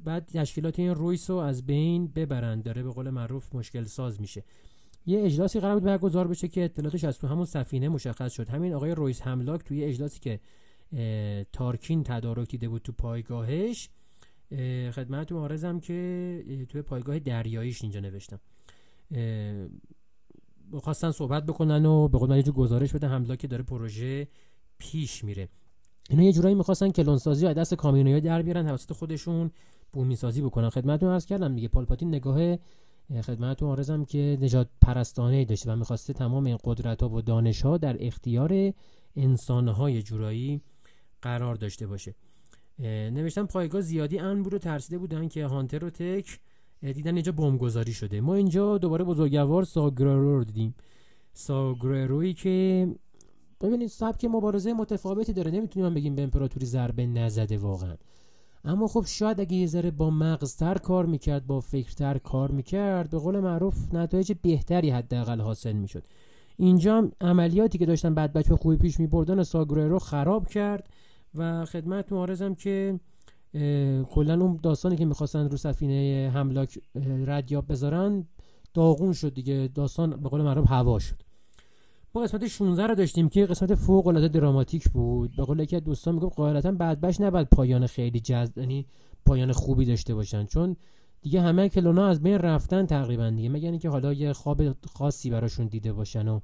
بعد 0.04 0.24
تشکیلات 0.24 0.78
این 0.78 0.94
رویس 0.94 1.30
رو 1.30 1.36
از 1.36 1.66
بین 1.66 2.06
ببرند 2.06 2.62
داره 2.62 2.82
به 2.82 2.90
قول 2.90 3.10
معروف 3.10 3.54
مشکل 3.54 3.84
ساز 3.84 4.20
میشه. 4.20 4.44
یه 5.06 5.24
اجلاسی 5.24 5.60
قرار 5.60 5.74
بود 5.74 5.84
برگزار 5.84 6.28
بشه 6.28 6.48
که 6.48 6.64
اطلاعاتش 6.64 7.04
از 7.04 7.18
تو 7.18 7.26
همون 7.26 7.44
سفینه 7.44 7.88
مشخص 7.88 8.32
شد. 8.32 8.48
همین 8.48 8.74
آقای 8.74 8.94
رویس 8.94 9.22
هملاک 9.22 9.64
توی 9.64 9.84
اجلاسی 9.84 10.20
که 10.20 10.40
تارکین 11.52 12.02
تدارک 12.02 12.50
دیده 12.50 12.68
بود 12.68 12.82
تو 12.82 12.92
پایگاهش 12.92 13.88
خدمتتون 14.92 15.38
آرزم 15.38 15.80
که 15.80 16.66
توی 16.68 16.82
پایگاه 16.82 17.18
دریاییش 17.18 17.82
اینجا 17.82 18.00
نوشتم. 18.00 18.40
خواستن 20.82 21.10
صحبت 21.10 21.46
بکنن 21.46 21.86
و 21.86 22.08
به 22.08 22.18
قول 22.18 22.36
یه 22.36 22.42
گزارش 22.42 22.92
بده 22.92 23.08
حملا 23.08 23.36
که 23.36 23.48
داره 23.48 23.62
پروژه 23.62 24.28
پیش 24.78 25.24
میره. 25.24 25.48
اینا 26.10 26.22
یه 26.22 26.32
جورایی 26.32 26.54
می‌خواستن 26.54 26.90
کلونسازی 26.90 27.46
از 27.46 27.56
دست 27.56 27.74
کامیونیا 27.74 28.20
در 28.20 28.42
بیارن 28.42 28.66
توسط 28.66 28.92
خودشون 28.92 29.50
بومی 29.92 30.16
سازی 30.16 30.42
بکنن. 30.42 30.70
خدمتتون 30.70 31.08
عرض 31.08 31.26
کردم 31.26 31.54
دیگه. 31.54 31.68
پالپاتین 31.68 32.08
نگاه 32.08 32.56
خدمتتون 33.22 33.68
آرزم 33.68 34.04
که 34.04 34.38
نجات 34.40 34.68
پرستانه 34.80 35.44
داشته 35.44 35.72
و 35.72 35.76
می‌خواسته 35.76 36.12
تمام 36.12 36.46
این 36.46 36.58
قدرت 36.64 37.02
ها 37.02 37.08
و 37.08 37.22
دانش 37.22 37.62
ها 37.62 37.78
در 37.78 37.96
اختیار 38.06 38.72
انسان 39.16 39.68
های 39.68 40.02
جورایی 40.02 40.60
قرار 41.22 41.54
داشته 41.54 41.86
باشه. 41.86 42.14
نوشتم 42.78 43.46
پایگاه 43.46 43.80
زیادی 43.80 44.18
ان 44.18 44.42
بود 44.42 44.54
و 44.54 44.58
ترسیده 44.58 44.98
بودن 44.98 45.28
که 45.28 45.46
هانتر 45.46 45.84
و 45.84 45.90
تک 45.90 46.40
دیدن 46.92 47.14
اینجا 47.14 47.32
بمبگذاری 47.32 47.92
شده. 47.92 48.20
ما 48.20 48.34
اینجا 48.34 48.78
دوباره 48.78 49.04
بزرگوار 49.04 49.64
ساگرارو 49.64 50.36
رو 50.36 50.44
دیدیم. 50.44 50.74
ساگرارویی 51.32 52.34
که 52.34 52.88
ببینید 53.60 53.88
سبک 53.88 54.24
مبارزه 54.24 54.72
متفاوتی 54.72 55.32
داره. 55.32 55.50
نمی‌تونیم 55.50 55.94
بگیم 55.94 56.14
به 56.14 56.22
امپراتوری 56.22 56.66
ضربه 56.66 57.06
نزده 57.06 57.58
واقعا. 57.58 57.94
اما 58.64 58.88
خب 58.88 59.04
شاید 59.06 59.40
اگه 59.40 59.56
یه 59.56 59.66
ذره 59.66 59.90
با 59.90 60.10
مغزتر 60.10 60.78
کار 60.78 61.06
می‌کرد 61.06 61.46
با 61.46 61.60
فکرتر 61.60 62.18
کار 62.18 62.50
می‌کرد 62.50 63.10
به 63.10 63.18
قول 63.18 63.40
معروف 63.40 63.94
نتایج 63.94 64.32
بهتری 64.42 64.90
حداقل 64.90 65.40
حاصل 65.40 65.72
می‌شد. 65.72 66.04
اینجا 66.56 66.98
هم 66.98 67.12
عملیاتی 67.20 67.78
که 67.78 67.86
داشتن 67.86 68.14
بعد 68.14 68.32
بچه 68.32 68.56
خوبی 68.56 68.76
پیش 68.76 69.00
میبردن 69.00 69.42
ساگرارو 69.42 69.98
خراب 69.98 70.48
کرد 70.48 70.88
و 71.34 71.64
خدمت 71.64 72.12
معارضم 72.12 72.54
که 72.54 73.00
کلا 74.10 74.40
اون 74.40 74.58
داستانی 74.62 74.96
که 74.96 75.04
می‌خواستن 75.04 75.48
رو 75.48 75.56
سفینه 75.56 76.30
حملاک 76.34 76.78
ردیاب 77.26 77.72
بذارن 77.72 78.26
داغون 78.74 79.12
شد 79.12 79.34
دیگه. 79.34 79.70
داستان 79.74 80.10
به 80.10 80.28
قول 80.28 80.42
معروف 80.42 80.70
هوا 80.70 80.98
شد. 80.98 81.22
ما 82.14 82.22
قسمت 82.22 82.46
16 82.46 82.86
رو 82.86 82.94
داشتیم 82.94 83.28
که 83.28 83.46
قسمت 83.46 83.74
فوق 83.74 84.06
العاده 84.06 84.28
دراماتیک 84.28 84.88
بود. 84.88 85.36
به 85.36 85.44
قول 85.44 85.60
یکی 85.60 85.76
از 85.76 85.84
دوستان 85.84 86.14
میگم 86.14 86.28
قاعدتا 86.28 86.72
بعد 86.72 87.22
نباید 87.22 87.48
پایان 87.48 87.86
خیلی 87.86 88.20
جذب 88.20 88.58
یعنی 88.58 88.86
پایان 89.26 89.52
خوبی 89.52 89.84
داشته 89.84 90.14
باشن. 90.14 90.46
چون 90.46 90.76
دیگه 91.22 91.40
همه 91.40 91.68
کلونا 91.68 92.06
از 92.06 92.22
بین 92.22 92.38
رفتن 92.38 92.86
تقریبا 92.86 93.30
دیگه. 93.30 93.48
مگر 93.48 93.70
اینکه 93.70 93.88
حالا 93.88 94.12
یه 94.12 94.32
خواب 94.32 94.62
خاصی 94.86 95.30
براشون 95.30 95.66
دیده 95.66 95.92
باشن 95.92 96.28
و 96.28 96.40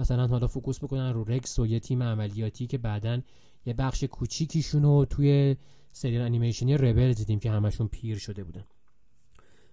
مثلا 0.00 0.26
حالا 0.26 0.46
focus 0.46 0.78
بکنن 0.78 1.12
رو 1.12 1.24
رکس 1.24 1.58
و 1.58 1.66
یه 1.66 1.80
تیم 1.80 2.02
عملیاتی 2.02 2.66
که 2.66 2.78
بعدا 2.78 3.20
یه 3.66 3.74
بخش 3.74 4.04
کوچیکیشون 4.04 4.82
رو 4.82 5.04
توی 5.04 5.56
سریال 5.92 6.24
انیمیشنی 6.24 6.76
Rebel 6.76 7.12
دیدیم 7.12 7.38
که 7.38 7.50
همشون 7.50 7.88
پیر 7.88 8.18
شده 8.18 8.44
بودن. 8.44 8.64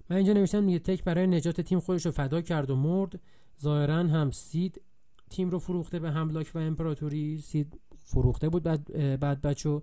من 0.09 0.17
اینجا 0.17 0.33
نوشتم 0.33 0.69
یه 0.69 0.79
تک 0.79 1.03
برای 1.03 1.27
نجات 1.27 1.61
تیم 1.61 1.79
خودش 1.79 2.05
رو 2.05 2.11
فدا 2.11 2.41
کرد 2.41 2.69
و 2.69 2.75
مرد. 2.75 3.19
ظاهرا 3.61 3.95
هم 3.95 4.31
سید 4.31 4.81
تیم 5.29 5.49
رو 5.49 5.59
فروخته 5.59 5.99
به 5.99 6.11
هملاک 6.11 6.51
و 6.55 6.57
امپراتوری. 6.57 7.37
سید 7.37 7.79
فروخته 8.05 8.49
بود 8.49 8.63
بعد, 8.63 9.19
بعد 9.19 9.41
بچه 9.41 9.81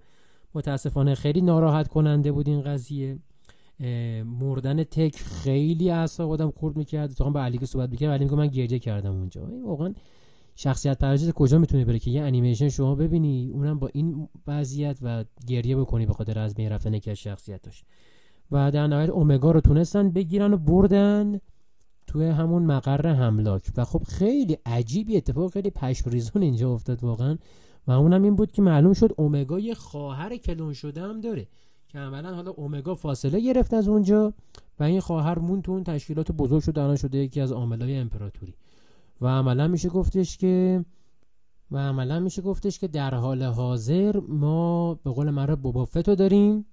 متاسفانه 0.55 1.15
خیلی 1.15 1.41
ناراحت 1.41 1.89
کننده 1.89 2.33
بود 2.33 2.49
این 2.49 2.63
قضیه. 2.63 3.19
مردن 4.25 4.85
تک 4.85 5.17
خیلی 5.17 5.91
اعصاب 5.91 6.31
آدم 6.31 6.51
خورد 6.51 6.77
می‌کرد. 6.77 7.13
تو 7.13 7.31
با 7.31 7.45
علی 7.45 7.59
که 7.59 7.67
صحبت 7.67 7.91
می‌کرد 7.91 8.11
علی 8.11 8.25
میگه 8.25 8.37
من 8.37 8.47
گریه 8.47 8.79
کردم 8.79 9.13
اونجا. 9.13 9.47
واقعا 9.67 9.95
شخصیت 10.57 10.99
پردازی 10.99 11.33
کجا 11.35 11.59
می‌تونه 11.59 11.85
بره 11.85 11.99
که 11.99 12.11
یه 12.11 12.23
انیمیشن 12.23 12.69
شما 12.69 12.95
ببینی 12.95 13.51
اونم 13.55 13.79
با 13.79 13.91
این 13.93 14.29
وضعیت 14.47 14.99
و 15.03 15.25
گریه 15.47 15.77
بکنی 15.77 16.07
به 16.07 16.13
خاطر 16.13 16.39
از 16.39 16.55
بین 16.55 16.69
رفتن 16.73 16.95
یکی 16.95 17.11
از 17.11 17.17
شخصیتاش. 17.17 17.85
و 18.51 18.71
در 18.71 18.87
نهایت 18.87 19.11
اومگا 19.11 19.51
رو 19.51 19.61
تونستن 19.61 20.11
بگیرن 20.11 20.53
و 20.53 20.57
بردن 20.57 21.41
توی 22.07 22.27
همون 22.27 22.63
مقر 22.63 23.07
هملاک 23.07 23.71
و 23.77 23.85
خب 23.85 24.03
خیلی 24.03 24.59
عجیبی 24.67 25.17
اتفاق 25.17 25.53
خیلی 25.53 25.71
پشمریزون 25.71 26.43
اینجا 26.43 26.73
افتاد 26.73 27.05
واقعا. 27.05 27.39
و 27.87 27.93
اونم 27.93 28.23
این 28.23 28.37
بود 28.37 28.53
که 28.53 28.63
معلوم 28.63 28.93
شد 28.93 29.15
اومگا 29.17 29.59
یه 29.59 29.75
خواهر 29.75 30.37
کلون 30.37 30.73
شده 30.73 31.03
هم 31.03 31.21
داره 31.21 31.47
که 31.89 31.99
عملا 31.99 32.35
حالا 32.35 32.51
اومگا 32.51 32.95
فاصله 32.95 33.41
گرفت 33.41 33.75
از 33.75 33.89
اونجا 33.89 34.35
و 34.81 34.85
این 34.85 35.01
خواهر 35.01 35.39
مون 35.39 35.63
تو 35.63 35.73
اون 35.73 35.85
تشکیلات 35.85 36.33
بزرگ 36.33 36.63
شده 36.63 36.81
الان 36.81 36.97
شده 36.97 37.19
یکی 37.19 37.41
از 37.41 37.53
عاملای 37.53 37.97
امپراتوری. 37.97 38.55
و 39.21 39.27
عملا 39.27 39.69
میشه 39.69 39.89
گفتش 39.89 40.37
که 40.37 40.85
و 41.71 41.79
عملا 41.79 42.21
میشه 42.21 42.43
گفتش 42.43 42.79
که 42.79 42.89
در 42.89 43.15
حال 43.15 43.43
حاضر 43.43 44.21
ما 44.29 44.95
به 44.95 45.11
قول 45.11 45.31
مرا 45.31 45.57
بوبافتو 45.57 46.15
داریم 46.15 46.67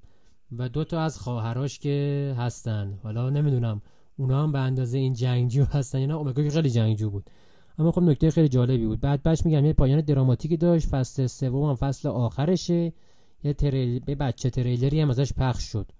و 0.58 0.70
دو 0.70 0.84
تا 0.84 1.02
از 1.02 1.18
خواهراش 1.18 1.80
که 1.80 2.36
هستن. 2.38 3.00
حالا 3.04 3.30
نمی‌دونم 3.30 3.82
اونا 4.18 4.44
هم 4.44 4.52
به 4.52 4.60
اندازه 4.60 4.98
این 4.98 5.14
جنگجو 5.14 5.64
هستن 5.64 6.00
یا 6.00 6.06
نه. 6.06 6.14
اومگا 6.14 6.50
خیلی 6.50 6.70
جنگجو 6.70 7.10
بود. 7.10 7.30
اما 7.78 7.92
خب 7.92 8.02
نکته 8.02 8.32
خیلی 8.32 8.50
جالبی 8.50 8.88
بود. 8.88 9.00
بعد 9.00 9.24
بچ 9.24 9.46
میگم 9.46 9.66
یه 9.66 9.74
پایان 9.74 10.02
دراماتیکی 10.02 10.58
داشت. 10.58 10.88
فصل 10.88 11.28
سوم 11.28 11.70
هم 11.70 11.76
فصل 11.76 12.10
آخرشه. 12.10 12.94
یه 13.44 13.54
تریل... 13.54 14.04
یه 14.08 14.16
بچه 14.16 14.50
تریلری 14.50 15.02
هم 15.02 15.10
ازش 15.10 15.34
پخش 15.34 15.64
شد. 15.64 15.92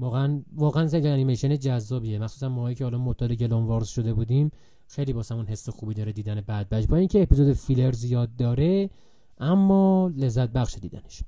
واقعا 0.00 0.42
واقعا 0.56 0.86
زنگ 0.86 1.06
انیمیشن 1.06 1.58
جذابیه. 1.58 2.18
مخصوصا 2.18 2.48
ماهایی 2.48 2.74
که 2.74 2.84
حالا 2.84 2.98
معتاد 2.98 3.32
گلون 3.32 3.64
وارز 3.64 3.88
شده 3.88 4.14
بودیم 4.14 4.50
خیلی 4.86 5.12
واسمون 5.12 5.46
حس 5.46 5.68
خوبی 5.68 5.94
داره 5.94 6.12
دیدن 6.12 6.40
بعد 6.40 6.68
بچ 6.68 6.86
با 6.86 6.96
اینکه 6.96 7.22
اپیزود 7.22 7.52
فیلر 7.52 7.92
زیاد 7.92 8.36
داره 8.36 8.90
اما 9.38 10.10
لذت 10.16 10.48
بخش 10.50 10.74
دیدنش. 10.74 11.22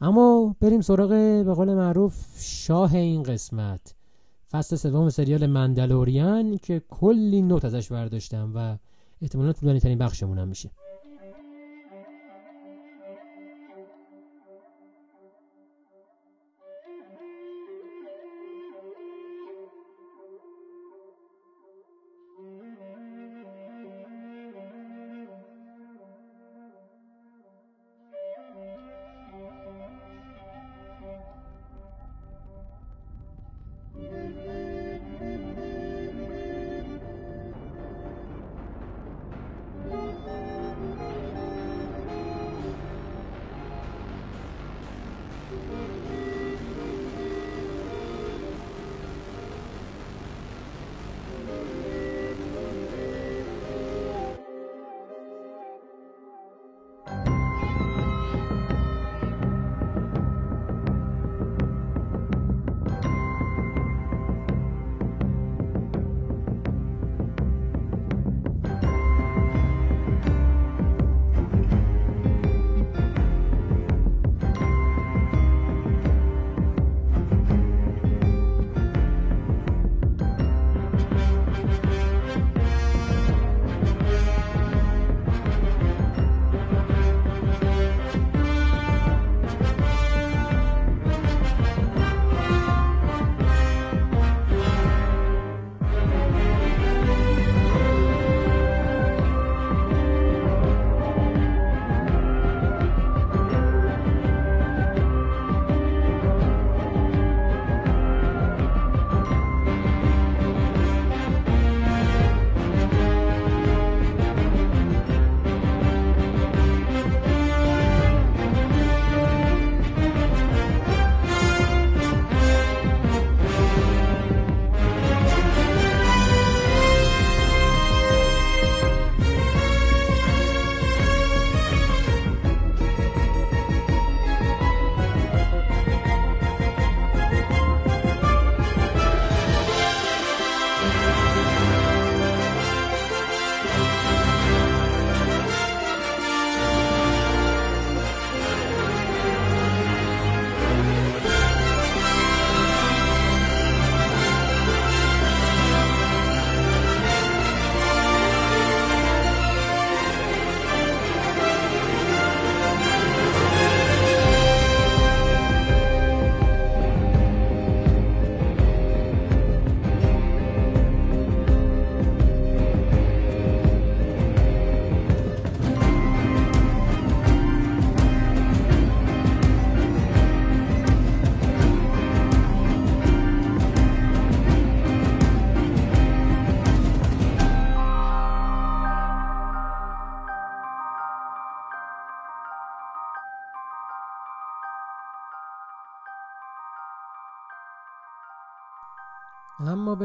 اما 0.00 0.56
بریم 0.60 0.80
سراغ 0.80 1.08
به 1.44 1.54
قول 1.54 1.74
معروف 1.74 2.14
شاه 2.38 2.94
این 2.94 3.22
قسمت. 3.22 3.94
فصل 4.50 4.76
سوم 4.76 5.10
سریال 5.10 5.46
مندلوریان 5.46 6.56
که 6.56 6.82
کلی 6.88 7.42
نوت 7.42 7.64
ازش 7.64 7.92
برداشتم 7.92 8.52
و 8.54 8.76
احتمالا 9.22 9.52
طولانی 9.52 9.80
ترین 9.80 9.98
بخشمون 9.98 10.38
هم 10.38 10.48
میشه. 10.48 10.70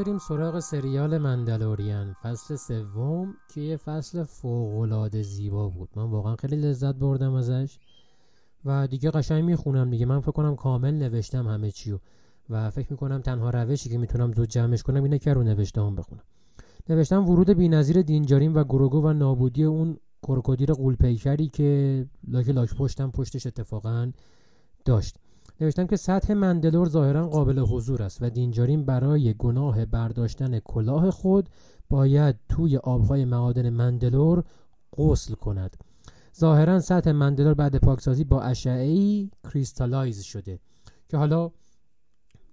بریم 0.04 0.18
سراغ 0.18 0.60
سریال 0.60 1.18
مندلورین 1.18 2.14
فصل 2.14 2.56
سوم 2.56 3.34
که 3.54 3.62
یه 3.62 3.78
فصل 3.78 4.24
فوقالعاده 4.24 5.22
زیبا 5.22 5.70
بود. 5.70 5.90
من 5.96 6.04
واقعا 6.04 6.36
خیلی 6.36 6.56
لذت 6.56 6.96
بردم 6.96 7.34
ازش 7.34 7.80
و 8.66 8.88
دیگه 8.88 9.12
قشنگ 9.12 9.44
می‌خونم 9.44 9.90
دیگه. 9.90 10.06
من 10.06 10.20
فکر 10.20 10.32
کنم 10.32 10.56
کامل 10.56 10.94
نوشتم 10.94 11.48
همه 11.48 11.72
چیو 11.72 12.00
و 12.50 12.70
فکر 12.70 12.88
می‌کنم 12.92 13.22
تنها 13.22 13.50
روشی 13.50 13.90
که 13.90 13.98
می‌تونم 13.98 14.32
زود 14.34 14.50
جمعش 14.50 14.84
کنم 14.84 15.04
اینه 15.04 15.20
که 15.20 15.34
رو 15.34 15.44
نوشتم 15.44 15.96
بخونم. 15.96 16.24
نوشتم 16.90 17.30
ورود 17.30 17.50
بینظیر 17.50 18.02
دینجارین 18.02 18.54
و 18.54 18.64
گروگو 18.64 19.02
و 19.02 19.14
نابودی 19.14 19.64
اون 19.64 19.98
کروکودیل 20.24 20.74
قولپیکری 20.74 21.48
که 21.48 22.06
لاک 22.28 22.50
لاک 22.50 22.76
پشتم 22.76 23.12
پشتش 23.12 23.48
اتفاقا 23.48 24.12
داشت. 24.86 25.16
نوشتم 25.64 25.88
که 25.88 25.96
سطح 25.96 26.34
مندلور 26.34 26.90
ظاهرا 26.90 27.28
قابل 27.28 27.60
حضور 27.60 28.04
است 28.04 28.22
و 28.22 28.30
دینجارین 28.30 28.86
برای 28.86 29.34
گناه 29.34 29.86
برداشتن 29.86 30.60
کلاه 30.60 31.12
خود 31.12 31.50
باید 31.90 32.36
توی 32.50 32.78
آبهای 32.78 33.26
معادن 33.26 33.70
مندلور 33.70 34.44
غسل 34.98 35.34
کند. 35.34 35.78
ظاهرا 36.40 36.80
سطح 36.80 37.12
مندلور 37.12 37.54
بعد 37.54 37.76
پاکسازی 37.76 38.24
با 38.24 38.42
اشعه 38.42 39.30
کریستالایز 39.44 40.22
شده 40.22 40.60
که 41.10 41.18
حالا 41.18 41.52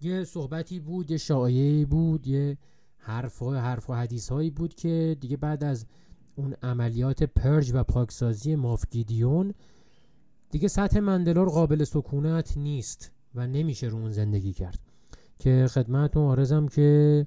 یه 0.01 0.25
صحبتی 0.25 0.81
بود 0.81 1.11
یه 1.11 1.17
شایعی 1.17 1.85
بود 1.85 2.27
یه 2.27 2.59
حرف 2.97 3.43
و 3.43 3.55
حرف 3.55 3.91
و 3.91 3.95
حدیث 3.95 4.33
هایی 4.33 4.51
بود 4.51 4.75
که 4.75 5.17
دیگه 5.21 5.37
بعد 5.37 5.65
از 5.65 5.87
اون 6.35 6.55
عملیات 6.63 7.23
پرج 7.23 7.71
و 7.75 7.85
پاکسازی 7.85 8.55
مافگیدیون 8.55 9.55
دیگه 10.51 10.69
سطح 10.69 11.01
مندلور 11.01 11.49
قابل 11.49 11.85
سکونت 11.85 12.57
نیست 12.57 13.13
و 13.35 13.47
نمیشه 13.47 13.87
رو 13.87 13.99
اون 13.99 14.11
زندگی 14.11 14.53
کرد. 14.53 14.79
که 15.39 15.67
خدمتتون 15.71 16.23
آرزم 16.23 16.69
که 16.69 17.27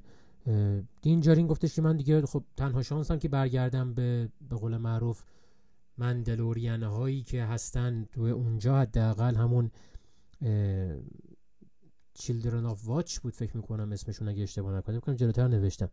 دین 1.02 1.22
جارین 1.22 1.48
گفتش 1.48 1.76
که 1.76 1.82
من 1.82 1.98
دیگه 1.98 2.22
خب 2.22 2.44
تنها 2.58 2.82
شانسم 2.84 3.20
که 3.20 3.30
برگردم 3.30 3.94
به 3.94 4.30
به 4.50 4.56
قول 4.56 4.78
معروف 4.78 5.24
مندلورین 5.98 6.84
هایی 6.84 7.24
که 7.24 7.44
هستن 7.44 8.06
تو 8.12 8.22
اونجا 8.22 8.80
حداقل 8.80 9.36
همون 9.36 9.72
چیلدرن 12.14 12.66
آف 12.66 12.88
واچ 12.88 13.20
بود 13.20 13.36
فکر 13.36 13.58
می‌کنم 13.58 13.92
اسمشون 13.92 14.28
اگه 14.28 14.44
اشتباه 14.44 14.78
نکنم 14.78 14.98
بکنم 14.98 15.16
جلوتر 15.16 15.48
نوشتم. 15.48 15.90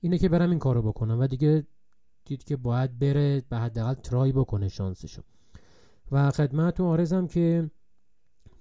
اینه 0.00 0.18
که 0.18 0.28
برم 0.28 0.50
این 0.50 0.58
کارو 0.58 0.82
بکنم 0.82 1.20
و 1.20 1.26
دیگه 1.26 1.66
دید 2.24 2.44
که 2.44 2.56
باید 2.56 2.98
بره 2.98 3.42
به 3.48 3.56
حداقل 3.56 3.94
ترای 3.94 4.32
بکنه 4.32 4.68
شانسشو. 4.68 5.22
و 6.12 6.30
خدمتتون 6.30 6.86
آرزم 6.86 7.26
که 7.26 7.70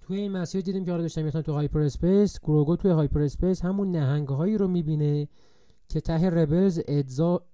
توی 0.02 0.20
این 0.20 0.32
مسیر 0.32 0.62
دیدیم 0.62 0.86
که 0.86 0.91
حالا 0.91 1.04
داشتم 1.04 1.24
می‌تونم 1.24 1.41
تو 1.41 1.54
هایپر 1.54 1.80
اسپیس 1.80 2.39
گروگو 2.39 2.76
توی 2.76 2.91
هایپر 2.91 3.22
اسپیس 3.22 3.62
همون 3.62 3.91
نهنگ 3.91 4.28
هایی 4.28 4.58
رو 4.58 4.68
می‌بینه 4.68 5.28
که 5.88 6.02
ته 6.02 6.30
ربلز 6.30 6.80
ادزا 6.88 7.46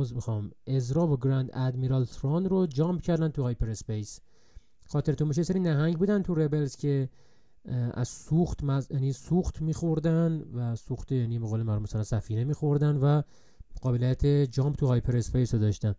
از 0.00 0.14
می‌خوام 0.14 0.50
ازرا 0.66 1.06
و 1.06 1.16
گراند 1.16 1.50
ادمیرال 1.52 2.04
ترون 2.04 2.44
رو 2.44 2.66
جامپ 2.66 3.02
کردن 3.02 3.28
تو 3.28 3.42
هایپر 3.42 3.70
اسپیس 3.70 4.20
خاطرتون 4.86 5.28
میشه 5.28 5.42
سری 5.42 5.60
نهنگ 5.60 5.98
بودن 5.98 6.22
تو 6.22 6.34
ربلز 6.34 6.76
که 6.76 7.08
از 7.94 8.08
سوخت 8.08 8.64
مز... 8.64 8.90
یعنی 8.90 9.12
سوخت 9.12 9.62
میخوردن 9.62 10.42
و 10.54 10.76
سوخت 10.76 11.12
یعنی 11.12 11.38
به 11.38 11.46
قول 11.46 11.62
مثلا 11.62 12.02
سفینه 12.02 12.44
میخوردن 12.44 12.96
و 12.96 13.22
قابلیت 13.82 14.26
jump 14.26 14.76
تو 14.76 14.86
hyperspace 14.86 15.54
رو 15.54 15.60
داشتن. 15.60 15.94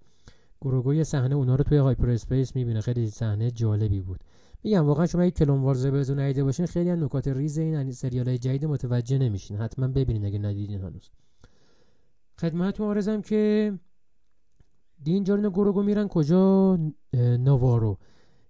گروگو 0.61 0.93
یه 0.93 1.03
صحنه 1.03 1.35
اونا 1.35 1.55
رو 1.55 1.63
توی 1.63 1.77
hyperspace 1.77 2.55
می‌بینه. 2.55 2.81
خیلی 2.81 3.09
صحنه 3.09 3.51
جالبی 3.51 4.01
بود. 4.01 4.19
میگم 4.63 4.85
واقعا 4.85 5.05
شما 5.05 5.25
یک 5.25 5.33
Clone 5.33 5.61
Wars 5.61 5.85
رو 5.85 6.19
ندیده 6.19 6.43
باشین 6.43 6.65
خیلی 6.65 6.89
از 6.89 6.99
نکات 6.99 7.27
ریز 7.27 7.57
این 7.57 7.91
سریال 7.91 8.27
های 8.27 8.37
جدید 8.37 8.65
متوجه 8.65 9.17
نمیشین. 9.17 9.57
حتما 9.57 9.87
ببینید 9.87 10.25
اگه 10.25 10.39
ندیدین 10.39 10.81
هنوز. 10.81 11.09
خدمتتون 12.39 12.87
عرضم 12.87 13.21
که 13.21 13.73
دین 15.03 15.23
جارین 15.23 15.49
گروگو 15.49 15.83
میرن 15.83 16.07
کجا؟ 16.07 16.79
نوارو 17.13 17.97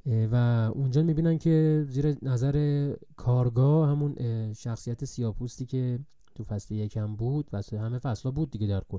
و 0.05 0.35
اونجا 0.75 1.03
می‌بینن 1.03 1.37
که 1.37 1.85
زیر 1.87 2.15
نظر 2.21 2.93
کارگا 3.15 3.89
همون 3.89 4.15
شخصیت 4.53 5.05
سیاپوستی 5.05 5.65
که 5.65 5.99
تو 6.35 6.43
فصل 6.43 6.75
یکم 6.75 7.15
بود 7.15 7.49
و 7.53 7.61
همه 7.77 7.99
فصلا 7.99 8.31
بود 8.31 8.51
دیگه 8.51 8.67
در 8.67 8.81
کل. 8.89 8.97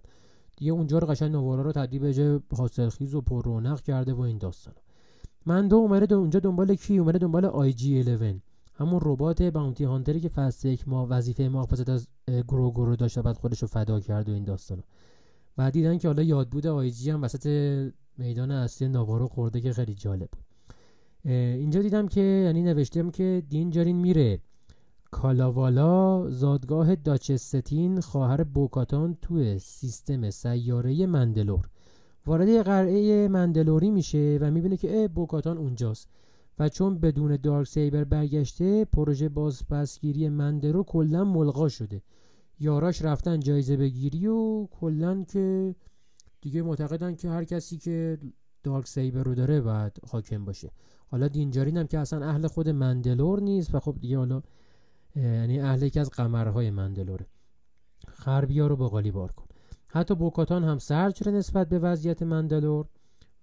دیگه 0.56 0.72
اونجا 0.72 0.98
رو 0.98 1.06
قشنگ 1.06 1.32
نوارا 1.32 1.62
رو 1.62 1.72
تبدیل 1.72 2.00
به 2.00 2.14
جای 2.14 2.40
حاصلخیز 2.56 3.14
و 3.14 3.20
پر 3.20 3.44
رونق 3.44 3.80
کرده 3.80 4.14
و 4.14 4.20
این 4.20 4.38
داستان 4.38 4.74
من 5.46 5.68
دو 5.68 5.76
اومده 5.76 6.14
اونجا 6.14 6.40
دنبال 6.40 6.74
کی؟ 6.74 6.98
اومده 6.98 7.18
دنبال 7.18 7.44
آی 7.44 7.72
جی 7.72 7.92
11 7.92 8.40
همون 8.74 9.00
ربات 9.02 9.42
باونتی 9.42 9.84
هانتری 9.84 10.20
که 10.20 10.28
فصل 10.28 10.68
یک 10.68 10.88
ما 10.88 11.06
وظیفه 11.10 11.48
محافظت 11.48 11.88
از 11.88 12.08
گرو 12.28 12.70
گرو 12.70 12.96
داشت 12.96 13.18
بعد 13.18 13.36
خودش 13.36 13.62
رو 13.62 13.68
فدا 13.68 14.00
کرد 14.00 14.28
و 14.28 14.32
این 14.32 14.44
داستانا. 14.44 14.82
و 15.58 15.70
دیدن 15.70 15.98
که 15.98 16.08
حالا 16.08 16.22
یاد 16.22 16.48
بوده 16.48 16.70
آی 16.70 16.90
جی 16.90 17.10
هم 17.10 17.22
وسط 17.22 17.46
میدان 18.18 18.50
اصلی 18.50 18.88
ناوارو 18.88 19.28
خورده 19.28 19.60
که 19.60 19.72
خیلی 19.72 19.94
جالب 19.94 20.28
بود. 20.32 20.44
اینجا 21.32 21.82
دیدم 21.82 22.08
که 22.08 22.20
یعنی 22.20 22.62
نوشتم 22.62 23.10
که 23.10 23.42
دین 23.48 23.70
جارین 23.70 23.96
میره. 23.96 24.40
کالاوالا 25.10 26.30
زادگاه 26.30 26.94
داچستین 26.94 28.00
خواهر 28.00 28.44
بوکاتان 28.44 29.18
توی 29.22 29.58
سیستم 29.58 30.30
سیاره 30.30 31.06
مندلور. 31.06 31.68
وارد 32.26 32.62
قرعه 32.62 33.28
مندلوری 33.28 33.90
میشه 33.90 34.38
و 34.40 34.50
می‌بینه 34.50 34.76
که 34.76 35.00
اه 35.00 35.08
بوکاتان 35.08 35.58
اونجاست. 35.58 36.08
و 36.58 36.68
چون 36.68 36.98
بدون 36.98 37.36
دارک 37.36 37.68
سیبر 37.68 38.04
برگشته 38.04 38.84
پروژه 38.84 39.28
بازپسگیری 39.28 40.28
مندلور 40.28 40.84
کلا 40.84 41.24
ملغا 41.24 41.68
شده. 41.68 42.02
یاراش 42.58 43.02
رفتن 43.02 43.40
جایزه 43.40 43.76
بگیری 43.76 44.26
و 44.26 44.66
کلا 44.66 45.24
که 45.24 45.74
دیگه 46.40 46.62
معتقدن 46.62 47.14
که 47.14 47.30
هر 47.30 47.44
کسی 47.44 47.78
که 47.78 48.18
دارک 48.62 48.86
سیبر 48.88 49.22
رو 49.22 49.34
داره 49.34 49.60
باید 49.60 49.92
حاکم 50.10 50.44
باشه. 50.44 50.70
حالا 51.08 51.28
دینجارین 51.28 51.76
هم 51.76 51.86
که 51.86 51.98
اصلا 51.98 52.26
اهل 52.26 52.46
خود 52.46 52.68
مندلور 52.68 53.40
نیست 53.40 53.74
و 53.74 53.80
خب 53.80 53.96
دیگه 54.00 54.18
حالا 54.18 54.42
یعنی 55.16 55.60
اهل 55.60 55.82
یکی 55.82 56.00
از 56.00 56.10
قمرهای 56.10 56.70
مندلوره 56.70 57.26
خربیا 58.08 58.66
رو 58.66 58.76
با 58.76 58.88
قالی 58.88 59.10
بار 59.10 59.32
کن. 59.32 59.46
حتی 59.88 60.14
بوکاتان 60.14 60.64
هم 60.64 60.78
سرچره 60.78 61.32
نسبت 61.32 61.68
به 61.68 61.78
وضعیت 61.78 62.22
مندلور 62.22 62.86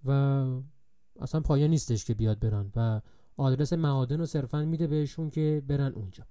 و 0.04 0.10
اصلا 1.20 1.40
پایان 1.40 1.70
نیستش 1.70 2.04
که 2.04 2.14
بیاد 2.14 2.38
برن 2.38 2.70
و 2.76 3.00
آدرس 3.36 3.72
معادن 3.72 4.18
رو 4.18 4.26
صرفا 4.26 4.64
میده 4.64 4.86
بهشون 4.86 5.30
که 5.30 5.62
برن 5.66 5.92
اونجا. 5.92 6.24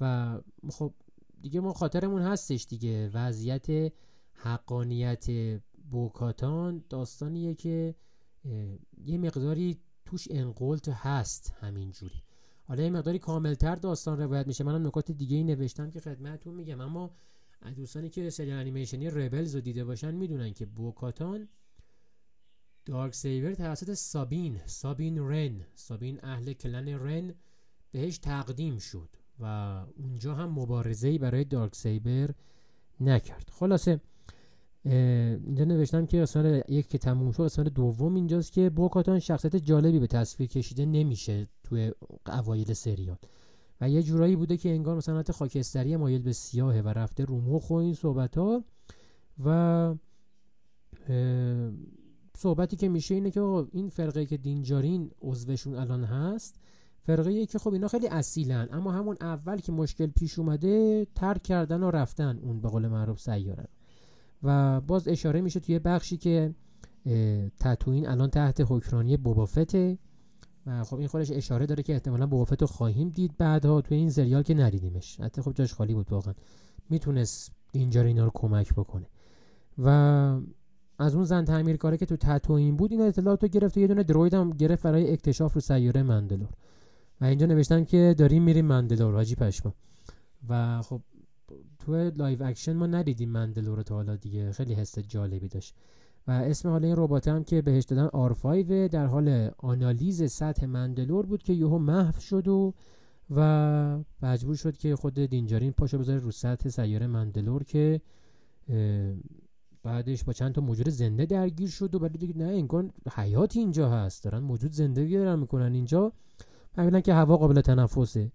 و 0.00 0.38
خب 0.70 0.94
دیگه 1.40 1.60
ما 1.60 1.72
خاطرمون 1.72 2.22
هستش 2.22 2.66
دیگه. 2.68 3.10
وضعیت 3.14 3.92
حقانیت 4.32 5.26
بوکاتان 5.90 6.84
داستانیه 6.88 7.54
که 7.54 7.94
یه 9.04 9.18
مقداری 9.18 9.80
توش 10.04 10.28
انقلت 10.30 10.88
هست 10.88 11.54
همینجوری. 11.60 12.22
حالا 12.70 12.82
یه 12.82 12.90
مقداری 12.90 13.18
کاملتر 13.18 13.74
داستان 13.74 14.20
روایت 14.20 14.46
میشه. 14.46 14.64
منم 14.64 14.86
نکات 14.86 15.10
دیگه 15.10 15.36
ای 15.36 15.44
نوشتم 15.44 15.90
که 15.90 16.00
خدمتتون 16.00 16.54
میگم. 16.54 16.80
اما 16.80 17.10
دوستانی 17.76 18.08
که 18.08 18.30
سری 18.30 18.52
انیمیشنی 18.52 19.10
ربلز 19.10 19.54
رو 19.54 19.60
دیده 19.60 19.84
باشن 19.84 20.14
می‌دونن 20.14 20.52
که 20.52 20.66
بوکاتان 20.66 21.48
دارک 22.84 23.14
سیور 23.14 23.54
توسط 23.54 23.94
سابین 23.94 24.60
سابین 24.66 25.18
رن 25.18 25.60
سابین 25.74 26.20
اهل 26.22 26.52
کلن 26.52 26.88
رن 26.88 27.34
بهش 27.92 28.18
تقدیم 28.18 28.78
شد 28.78 29.08
و 29.40 29.44
اونجا 29.96 30.34
هم 30.34 30.50
مبارزه 30.50 31.18
برای 31.18 31.44
دارک 31.44 31.74
سیبر 31.74 32.30
نکرد. 33.00 33.50
خلاصه 33.52 34.00
اینجا 34.84 35.64
نوشتم 35.64 36.06
که 36.06 36.22
اصلا 36.22 36.62
یک 36.68 36.88
که 36.88 36.98
تموم 36.98 37.32
شد 37.32 37.42
اصلا 37.42 37.64
دوم 37.64 38.14
اینجاست 38.14 38.52
که 38.52 38.70
بوکاتان 38.70 39.18
شخصیت 39.18 39.56
جالبی 39.56 39.98
به 39.98 40.06
تصویر 40.06 40.48
کشیده 40.48 40.86
نمیشه 40.86 41.48
توی 41.62 41.92
اوایل 42.26 42.72
سریال. 42.72 43.16
و 43.80 43.90
یه 43.90 44.02
جورایی 44.02 44.36
بوده 44.36 44.56
که 44.56 44.70
انگار 44.70 44.96
مثلا 44.96 45.22
خاکستری 45.32 45.96
مایل 45.96 46.22
به 46.22 46.32
سیاهه 46.32 46.80
و 46.80 46.88
رفته 46.88 47.24
رو 47.24 47.40
مخ 47.40 47.70
و 47.70 47.74
این 47.74 47.94
صحبت 47.94 48.38
ها 48.38 48.64
و 49.44 49.94
صحبتی 52.36 52.76
که 52.76 52.88
میشه 52.88 53.14
اینه 53.14 53.30
که 53.30 53.40
این 53.72 53.88
فرقه 53.88 54.26
که 54.26 54.36
دینجارین 54.36 55.10
عضوشون 55.22 55.74
الان 55.74 56.04
هست 56.04 56.56
فرقه 57.00 57.46
که 57.46 57.58
خب 57.58 57.72
اینا 57.72 57.88
خیلی 57.88 58.08
اصیلن 58.08 58.68
اما 58.72 58.92
همون 58.92 59.16
اول 59.20 59.58
که 59.58 59.72
مشکل 59.72 60.06
پیش 60.06 60.38
اومده 60.38 61.06
ترک 61.14 61.42
کردن 61.42 61.82
و 61.82 61.90
رفتن 61.90 62.38
اون 62.42 62.60
به 62.60 62.68
قول 62.68 62.88
معروف 62.88 63.20
سیاره 63.20 63.68
و 64.42 64.80
باز 64.80 65.08
اشاره 65.08 65.40
میشه 65.40 65.60
توی 65.60 65.78
بخشی 65.78 66.16
که 66.16 66.54
تتوین 67.60 68.08
الان 68.08 68.30
تحت 68.30 68.64
حکرانی 68.68 69.16
بوبافته 69.16 69.98
و 70.66 70.84
خب 70.84 70.96
این 70.96 71.08
خودش 71.08 71.30
اشاره 71.30 71.66
داره 71.66 71.82
که 71.82 71.92
احتمالا 71.92 72.26
بوبافت 72.26 72.60
رو 72.60 72.66
خواهیم 72.66 73.08
دید 73.08 73.36
بعدها 73.38 73.80
توی 73.80 73.96
این 73.96 74.10
سریال 74.10 74.42
که 74.42 74.54
ندیدیمش. 74.54 75.20
حتی 75.20 75.42
خب 75.42 75.52
جاش 75.52 75.74
خالی 75.74 75.94
بود 75.94 76.12
واقعا. 76.12 76.34
می‌تونست 76.90 77.52
اینجا 77.72 78.02
اینا 78.02 78.24
رو 78.24 78.30
کمک 78.34 78.74
بکنه. 78.74 79.06
و 79.78 79.88
از 80.98 81.14
اون 81.14 81.24
زن 81.24 81.44
تعمیر 81.44 81.76
کاره 81.76 81.96
که 81.96 82.06
تو 82.06 82.16
تتوین 82.16 82.76
بود 82.76 82.92
این 82.92 83.00
اطلاعات 83.00 83.42
رو 83.42 83.48
گرفت 83.48 83.76
و 83.76 83.80
یه 83.80 83.86
دونه 83.86 84.02
droid 84.02 84.34
هم 84.34 84.50
گرفت 84.50 84.82
برای 84.82 85.12
اکتشاف 85.12 85.52
رو 85.52 85.60
سیاره 85.60 86.02
مندلور. 86.02 86.48
و 87.20 87.24
اینجا 87.24 87.46
نوشتن 87.46 87.84
که 87.84 88.14
داریم 88.18 88.42
میریم 88.42 88.66
مندلور 88.66 89.14
حاجی 89.14 89.34
پشما. 89.34 89.74
و 90.48 90.82
خب 90.82 91.00
تو 91.78 92.10
live 92.10 92.42
action 92.42 92.72
ما 92.72 92.86
ندیدیم 92.86 93.30
مندلور 93.30 93.76
رو 93.76 93.82
تا 93.82 93.94
حالا 93.94 94.16
دیگه. 94.16 94.52
خیلی 94.52 94.74
حس 94.74 94.98
جالبی 94.98 95.48
داشت. 95.48 95.74
و 96.26 96.30
اسم 96.30 96.68
حالا 96.68 96.86
این 96.86 96.96
ربات 96.96 97.28
هم 97.28 97.44
که 97.44 97.62
بهش 97.62 97.84
دادن 97.84 98.08
R5 98.08 98.68
در 98.92 99.06
حال 99.06 99.50
آنالیز 99.58 100.32
سطح 100.32 100.66
مندلور 100.66 101.26
بود 101.26 101.42
که 101.42 101.52
یهو 101.52 101.78
محو 101.78 102.20
شد 102.20 102.48
و 102.48 102.74
و 103.36 104.04
مجبور 104.22 104.56
شد 104.56 104.76
که 104.76 104.96
خود 104.96 105.14
دینجارین 105.14 105.72
پاشو 105.72 105.98
بذاره 105.98 106.18
رو 106.18 106.30
سطح 106.30 106.68
سیاره 106.68 107.06
مندلور 107.06 107.64
که 107.64 108.00
بعدش 109.82 110.24
با 110.24 110.32
چند 110.32 110.54
تا 110.54 110.60
موجود 110.60 110.88
زنده 110.88 111.26
درگیر 111.26 111.68
شد 111.68 111.94
و 111.94 111.98
بعد 111.98 112.18
دیگه 112.18 112.36
نه 112.36 112.44
انگار 112.44 112.90
حیات 113.14 113.56
اینجا 113.56 113.90
هست. 113.90 114.24
دارن 114.24 114.38
موجود 114.38 114.72
زندگی 114.72 115.18
دارن 115.18 115.38
می‌کنن 115.38 115.74
اینجا. 115.74 116.12
فهمیدن 116.72 117.00
که 117.00 117.14
هوا 117.14 117.36
قابل 117.36 117.60
تنفسه. 117.60 118.32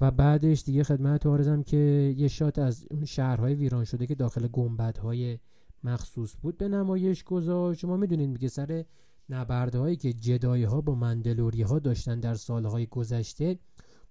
و 0.00 0.10
بعدش 0.10 0.62
دیگه 0.62 0.84
خدمت 0.84 1.26
آرزم 1.26 1.62
که 1.62 2.14
یه 2.16 2.28
شات 2.28 2.58
از 2.58 2.86
اون 2.90 3.04
شهرهای 3.04 3.54
ویران 3.54 3.84
شده 3.84 4.06
که 4.06 4.14
داخل 4.14 4.48
گنبدهای 4.48 5.38
مخصوص 5.84 6.34
بود 6.42 6.58
به 6.58 6.68
نمایش 6.68 7.24
گذاشت. 7.24 7.80
شما 7.80 7.96
می‌دونید 7.96 8.30
میگه 8.30 8.48
سر 8.48 8.84
نبردهایی 9.28 9.96
که 9.96 10.12
جدایی 10.12 10.64
ها 10.64 10.80
با 10.80 10.94
مندلوری 10.94 11.62
ها 11.62 11.78
داشتن 11.78 12.20
در 12.20 12.34
سالهای 12.34 12.86
گذشته 12.86 13.58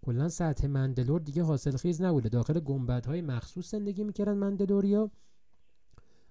کلا 0.02 0.30
سطح 0.30 0.68
مندلور 0.68 1.22
دیگه 1.22 1.44
حاصل 1.44 1.78
خیز 1.78 2.02
نبوده. 2.02 2.30
داخل 2.30 2.60
گنبدهای 2.60 3.22
مخصوص 3.22 3.72
زندگی 3.72 4.04
می‌کردن 4.04 4.34
مندلوریا. 4.34 5.12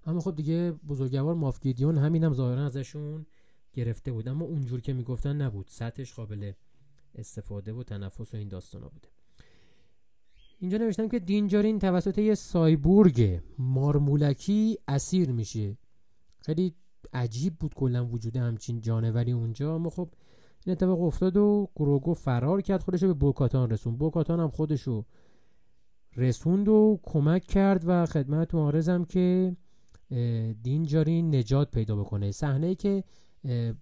اما 0.07 0.21
خب 0.21 0.37
دیگه 0.37 0.73
بزرگوار 0.89 1.35
مافگیدیون 1.35 1.99
همین 1.99 2.25
هم 2.25 2.33
ظاهرا 2.35 2.67
ازشون 2.67 3.27
گرفته 3.73 4.13
بود. 4.13 4.29
اما 4.29 4.45
اونجور 4.45 4.81
که 4.81 4.93
می‌گفتن 4.93 5.37
نبود. 5.37 5.67
سطحش 5.69 6.15
قابل 6.15 6.53
استفاده 7.15 7.73
و 7.73 7.83
تنفس 7.83 8.35
و 8.35 8.37
این 8.37 8.49
داستانا 8.49 8.89
بوده. 8.89 9.09
اینجا 10.63 10.79
نوشتم 10.79 11.09
که 11.09 11.19
دینجارین 11.19 11.79
توسط 11.79 12.19
یه 12.19 12.35
سایبورگ 12.35 13.41
مارمولکی 13.59 14.79
اسیر 14.89 15.33
میشه. 15.33 15.77
خیلی 16.41 16.75
عجیب 17.13 17.55
بود 17.59 17.75
کلا 17.75 18.07
وجود 18.07 18.37
همچین 18.37 18.81
جانوری 18.81 19.33
اونجا 19.33 19.75
اما 19.75 19.91
خب 19.91 20.09
این 20.67 20.73
اتفاق 20.73 21.03
افتاد 21.03 21.37
و 21.37 21.69
گروگو 21.77 22.15
فرار 22.15 22.61
کرد 22.61 22.81
خودشو 22.81 23.07
به 23.07 23.15
بوکاتان 23.15 23.71
رسوند. 23.71 23.99
بوکاتان 23.99 24.41
هم 24.41 24.49
خودشو 24.49 25.05
رسوند 26.17 26.69
و 26.69 27.01
کمک 27.03 27.45
کرد 27.45 27.83
و 27.87 28.07
خدمت 28.07 28.55
معارضم 28.55 29.05
که 29.05 29.57
دینجارین 30.63 31.35
نجات 31.35 31.71
پیدا 31.71 31.97
بکنه. 31.97 32.31
صحنه 32.31 32.75
که 32.75 33.05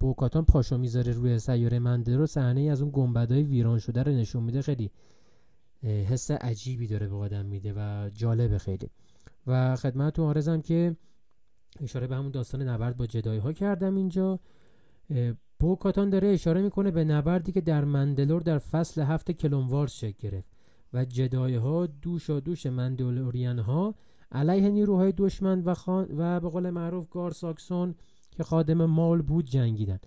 بوکاتان 0.01 0.45
پاشو 0.45 0.79
می‌ذاره 0.79 1.13
روی 1.13 1.39
سیاره 1.39 1.79
منده 1.79 2.17
رو 2.17 2.27
صحنه 2.27 2.61
از 2.61 2.83
اون 2.83 2.91
گنبدای 2.95 3.43
ویران 3.43 3.79
شده 3.79 4.03
رو 4.03 4.13
نشون 4.13 4.43
میده. 4.43 4.63
خیلی 4.63 4.91
حس 5.83 6.31
عجیبی 6.31 6.87
داره 6.87 7.09
به 7.09 7.17
آدم 7.17 7.47
میده 7.47 7.75
و 7.77 8.11
جالبه 8.15 8.59
خیلی. 8.59 8.89
و 9.47 9.77
خدمتتون 9.77 10.27
آرزم 10.27 10.61
که 10.61 10.97
اشاره 11.81 12.07
به 12.07 12.17
همون 12.17 12.31
داستان 12.31 12.63
نبرد 12.63 12.97
با 12.97 13.07
جدای 13.07 13.39
ها 13.39 13.53
کردم 13.53 13.97
اینجا. 13.97 14.41
بوکاتان 15.59 16.11
داره 16.11 16.29
اشاره 16.29 16.63
می‌کنه 16.63 16.91
به 16.91 17.05
نبردی 17.05 17.53
که 17.53 17.61
در 17.61 17.85
مندلور 17.85 18.43
در 18.43 18.59
فصل 18.59 19.03
هفت 19.03 19.31
کلونوارز 19.31 19.93
شکل 19.93 20.29
گرفت 20.29 20.49
و 20.93 21.05
جدای 21.05 21.55
ها 21.55 21.87
دوش 21.87 22.31
دوش 22.31 22.67
مندلورین 22.67 23.59
ها 23.59 23.95
علیه 24.33 24.69
نیروهای 24.69 25.13
دشمن 25.13 25.61
و, 25.61 25.75
خان 25.75 26.09
و 26.17 26.41
به 26.41 26.49
قول 26.49 26.71
معروف 26.71 27.09
گار 27.11 27.31
ساکسون 27.31 27.95
که 28.31 28.43
خادم 28.43 28.85
مال 28.85 29.23
بود 29.23 29.45
جنگیدن. 29.45 29.99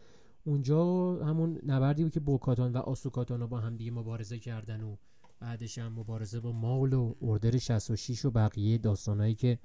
اونجا 0.46 1.14
همون 1.16 1.60
نبردی 1.66 2.04
بود 2.04 2.14
که 2.14 2.20
بوکاتان 2.20 2.74
و 2.74 2.78
آسوکاتان 2.78 3.46
با 3.46 3.60
هم 3.60 3.78
دیگه 3.78 3.92
مبارزه 3.92 4.40
کردن 4.40 4.82
و 4.82 4.96
بعدش 5.44 5.78
هم 5.78 5.94
مبارزه 6.00 6.40
با 6.40 6.52
مال 6.52 6.94
و 6.94 7.16
اردر 7.22 7.58
66 7.58 8.26
و 8.26 8.32
بقیه 8.32 8.78
داستانهایی 8.78 9.36
که 9.36 9.60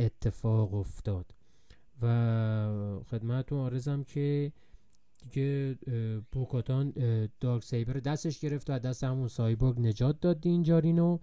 اتفاق 0.00 0.74
افتاد. 0.74 1.34
و 2.02 3.00
خدمتتون 3.10 3.58
آرزم 3.58 4.02
که 4.02 4.52
دیگه 5.22 5.78
بوکاتان 6.32 6.92
دارک 7.40 7.64
سیبر 7.64 7.92
دستش 7.92 8.38
گرفت 8.38 8.70
و 8.70 8.72
از 8.72 8.82
دست 8.82 9.04
همون 9.04 9.28
سایبورگ 9.28 9.80
نجات 9.80 10.20
داد 10.20 10.40
دینجارینو 10.40 11.18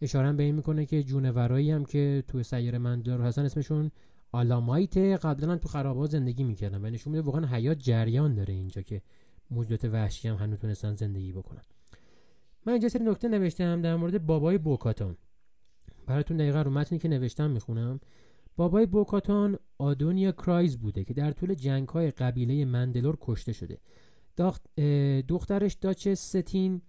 اشاره 0.00 0.32
به 0.32 0.42
این 0.42 0.54
می‌کنه 0.54 0.86
که 0.86 1.02
جونورایی 1.02 1.70
هم 1.70 1.84
که 1.84 2.24
تو 2.28 2.42
سیر 2.42 2.78
مندلور 2.78 3.20
هستن 3.20 3.44
اسمشون 3.44 3.90
آلامایت 4.32 4.96
قبلا 4.96 5.56
تو 5.56 5.68
خرابات 5.68 6.10
زندگی 6.10 6.44
می‌کردن 6.44 6.84
و 6.84 6.90
نشون 6.90 7.10
میده 7.12 7.22
واقعا 7.22 7.46
حیات 7.46 7.78
جریان 7.78 8.34
داره 8.34 8.54
اینجا 8.54 8.82
که 8.82 9.02
موجودات 9.50 9.84
وحشی 9.84 10.28
هم 10.28 10.36
هنوز 10.36 10.58
تونستن 10.60 10.94
زندگی 10.94 11.32
بکنن. 11.32 11.62
من 12.66 12.72
اینجا 12.72 12.88
سری 12.88 13.04
نکته 13.04 13.28
نوشتم 13.28 13.82
در 13.82 13.96
مورد 13.96 14.26
بابای 14.26 14.58
بوکاتان. 14.58 15.16
براتون 16.06 16.36
دقیقا 16.36 16.62
رو 16.62 16.70
متنی 16.70 16.98
که 16.98 17.08
نوشتم 17.08 17.50
می‌خونم. 17.50 18.00
بابای 18.56 18.86
بوکاتان 18.86 19.58
آدونیا 19.78 20.32
کرایز 20.32 20.76
بوده 20.76 21.04
که 21.04 21.14
در 21.14 21.32
طول 21.32 21.54
جنگ 21.54 21.88
های 21.88 22.10
قبیله 22.10 22.64
مندلور 22.64 23.18
کشته 23.20 23.52
شده. 23.52 23.78
دخترش 25.28 25.74
Duchess 25.74 26.08
ستین 26.08 26.82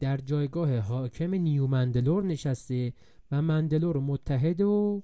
در 0.00 0.16
جایگاه 0.16 0.78
حاکم 0.78 1.34
New 1.34 1.66
مندلور 1.66 2.24
نشسته 2.24 2.92
و 3.30 3.42
مندلور 3.42 3.98
متحد 3.98 4.60
و 4.60 5.02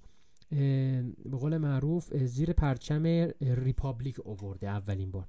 به 0.50 1.36
قول 1.40 1.56
معروف 1.56 2.16
زیر 2.16 2.52
پرچم 2.52 3.02
Republic 3.40 4.20
اوورده 4.24 4.68
اولین 4.68 5.10
بار. 5.10 5.28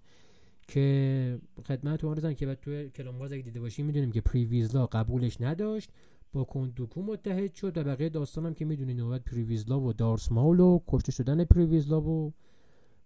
که 0.68 1.39
خدمت 1.64 1.99
تو 1.99 2.34
که 2.34 2.55
تو 2.55 2.88
Clone 2.88 3.13
Wars 3.13 3.34
اگه 3.34 3.41
دیده 3.41 3.59
باشیم 3.59 3.86
می‌دونیم 3.86 4.11
که 4.11 4.22
پریویزلا 4.22 4.86
قبولش 4.86 5.41
نداشت. 5.41 5.89
با 6.34 6.43
کنت 6.43 6.69
دوکو 6.69 7.01
متحد 7.01 7.53
شد 7.53 7.78
و 7.78 7.84
بقیه 7.84 8.09
داستانم 8.09 8.53
که 8.53 8.66
می‌دونین 8.66 8.97
نوبت 8.97 9.24
پریویزلا 9.24 9.80
و 9.80 9.93
دارسمال 9.93 10.59
و 10.59 10.80
کشته 10.88 11.11
شدن 11.11 11.43
پریویزلا 11.43 12.01
و 12.01 12.34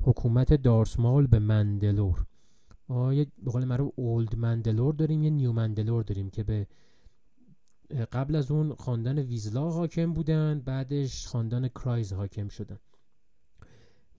حکومت 0.02 0.54
دارسمال 0.54 1.28
به 1.28 1.40
مندلور. 1.40 2.26
ما 2.90 3.14
یه 3.14 3.28
به 3.44 3.52
قول 3.52 3.66
معروف 3.66 3.92
اولد 3.96 4.36
مندلور 4.36 4.94
داریم 4.94 5.24
یه 5.24 5.30
نیو 5.30 5.52
مندلور 5.52 6.04
داریم 6.04 6.30
که 6.30 6.44
به 6.44 6.68
قبل 8.12 8.36
از 8.36 8.52
اون 8.52 8.76
خاندان 8.76 9.20
ویزلا 9.20 9.70
حاکم 9.70 10.14
بودن 10.14 10.62
بعدش 10.66 11.28
خاندان 11.28 11.68
کرایز 11.68 12.14
حاکم 12.14 12.48
شدن. 12.48 12.78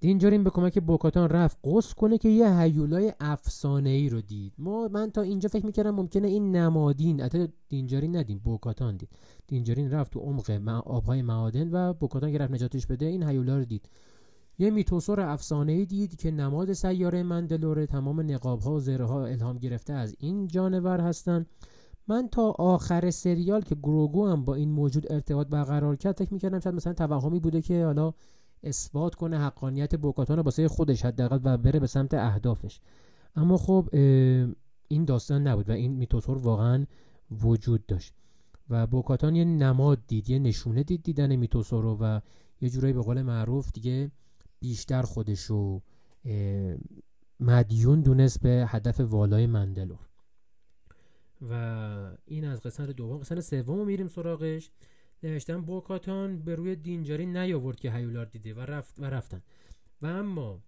دینجارین 0.01 0.45
به 0.45 0.51
کمک 0.51 0.79
بوکاتان 0.79 1.29
رفت. 1.29 1.59
قصد 1.65 1.95
کنه 1.95 2.19
که 2.19 2.29
یه 2.29 2.61
هیولای 2.61 3.13
افسانه 3.21 3.91
ای 3.91 4.09
رو 4.09 4.21
دید. 4.21 4.53
ما 4.59 4.89
من 4.89 5.11
تا 5.11 5.23
اینجا 5.23 5.49
فکر 5.49 5.67
می‌کردم 5.67 5.91
ممکنه 5.91 6.29
این 6.29 6.57
نمادین 6.57 7.21
حتی 7.21 7.49
دینجارین 7.69 8.17
ندیم 8.17 8.39
بوکاتان 8.39 8.97
دید. 8.97 9.09
دینجارین 9.47 9.91
رفت 9.91 10.13
تو 10.13 10.21
عمق 10.21 10.51
آبهای 10.87 11.23
معادن 11.23 11.71
و 11.73 11.93
بوکاتان 11.93 12.33
که 12.33 12.53
نجاتش 12.53 12.87
بده 12.87 13.07
این 13.07 13.23
هیولا 13.23 13.59
رو 13.59 13.65
دید. 13.65 13.89
یه 14.59 14.71
میتوسور 14.71 15.21
افسانه 15.21 15.73
ای 15.73 15.87
دید 15.87 16.17
که 16.17 16.31
نماد 16.31 16.73
سیاره 16.73 17.23
مندلوره 17.23 17.87
تمام 17.87 18.21
نقاب 18.21 18.61
ها 18.61 18.75
و 18.75 18.81
زره 18.81 19.05
ها 19.05 19.27
الهام 19.27 19.59
گرفته 19.59 19.93
از 19.93 20.15
این 20.19 20.47
جانور 20.47 21.01
هستن. 21.01 21.47
من 22.09 22.29
تا 22.29 22.51
آخر 22.51 23.11
سریال 23.11 23.61
که 23.61 23.75
گروگو 23.75 24.27
هم 24.27 24.45
با 24.45 24.55
این 24.55 24.71
موجود 24.71 25.13
ارتباط 25.13 25.47
برقرار 25.49 25.97
کرد 25.97 26.17
فکر 26.17 26.35
می‌کردم 26.35 26.61
شاید 26.61 26.77
مثلا 26.77 26.93
توهمی 26.93 27.41
بوده 27.41 27.63
که 27.63 27.85
حالا 27.85 28.13
اثبات 28.63 29.15
کنه 29.15 29.39
حقانیت 29.39 29.97
بوکاتان 29.97 30.39
واسه 30.39 30.69
خودش 30.69 31.05
حداقل 31.05 31.41
و 31.45 31.59
بره 31.59 31.81
به 31.81 31.87
سمت 31.87 32.15
اهدافش. 32.15 32.81
اما 33.37 33.57
خب 33.57 33.89
این 34.89 35.05
داستان 35.05 35.47
نبود 35.47 35.71
و 35.71 35.73
این 35.73 35.97
میتوسور 35.97 36.39
واقعا 36.39 36.87
وجود 37.31 37.87
داشت. 37.87 38.15
و 38.71 38.87
بوکاتان 38.87 39.37
یه 39.37 39.45
نماد 39.45 40.07
دید 40.07 40.31
یه 40.31 40.39
نشونه 40.39 40.83
دید 40.83 41.03
دیدن 41.03 41.37
میتوسور 41.37 41.83
رو 41.83 41.97
و 42.01 42.21
یه 42.61 42.71
جورایی 42.71 42.95
به 42.95 43.03
قول 43.03 43.23
معروف 43.23 43.73
دیگه 43.73 44.11
بیشتر 44.61 45.03
خودشو 45.03 45.83
مدیون 47.41 48.01
دونست 48.01 48.41
به 48.41 48.65
هدف 48.69 49.01
والای 49.01 49.47
مندلور. 49.47 50.09
و 51.51 52.17
این 52.25 52.45
از 52.45 52.63
قسمت 52.63 52.91
دوم. 52.91 53.19
قسمت 53.19 53.41
سوم 53.41 53.87
میریم 53.87 54.09
سراغش. 54.09 54.71
نوشتن 55.23 55.61
بوکاتان 55.61 56.43
به 56.43 56.55
روی 56.55 56.77
دینجاری 56.77 57.27
نیاورد 57.27 57.81
که 57.81 57.93
هیولار 57.93 58.27
دیده 58.27 58.55
و 58.55 58.61
رفت 58.61 58.95
و 58.99 59.05
رفتن. 59.05 59.43
و 60.03 60.07
اما 60.07 60.63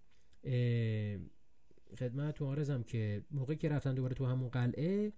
خدمت 1.99 2.41
آرزم 2.41 2.83
که 2.83 3.23
موقعی 3.31 3.55
که 3.55 3.69
رفتن 3.69 3.93
دوباره 3.95 4.15
تو 4.15 4.25
همون 4.25 4.49
قلعه 4.49 5.13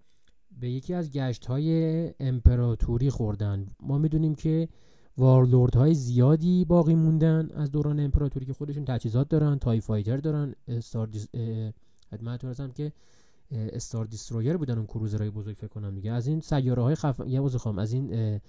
به 0.59 0.69
یکی 0.69 0.93
از 0.93 1.11
گشت 1.11 1.45
های 1.45 2.13
امپراتوری 2.19 3.09
خوردن. 3.09 3.67
ما 3.79 3.97
می‌دونیم 3.97 4.35
که 4.35 4.69
وارلورد 5.17 5.75
های 5.75 5.93
زیادی 5.93 6.65
باقی 6.65 6.95
موندن 6.95 7.49
از 7.51 7.71
دوران 7.71 7.99
امپراتوری 7.99 8.45
که 8.45 8.53
خودشون 8.53 8.85
تجهیزات 8.85 9.29
دارن 9.29 9.59
تای 9.59 9.81
فایتر 9.81 10.17
دارن. 10.17 10.55
خدمت 12.11 12.45
آرزم 12.45 12.71
که 12.71 12.91
استار 13.51 14.05
دیسترویر 14.05 14.57
بودن 14.57 14.77
اون 14.77 14.85
کروزرهای 14.85 15.29
بزرگ 15.29 15.55
فکر 15.55 15.67
کنم 15.67 15.95
دیگه. 15.95 16.11
از 16.11 16.27
این 16.27 16.39
سیاره 16.39 16.81
های 16.81 16.95
خف... 16.95 17.21
یه 17.27 17.41
از 17.79 17.93
این 17.93 18.39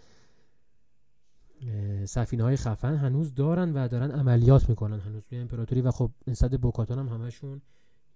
سفینه 2.07 2.43
های 2.43 2.57
خفن 2.57 2.95
هنوز 2.95 3.35
دارن 3.35 3.73
و 3.73 3.89
دارن 3.89 4.11
عملیات 4.11 4.69
می‌کنن 4.69 5.01
هنوز 5.01 5.25
توی 5.25 5.39
امپراتوری 5.39 5.81
و 5.81 5.91
خب 5.91 6.11
نسبت 6.27 6.55
بوکاتان 6.55 6.99
هم 6.99 7.09
همشون 7.09 7.63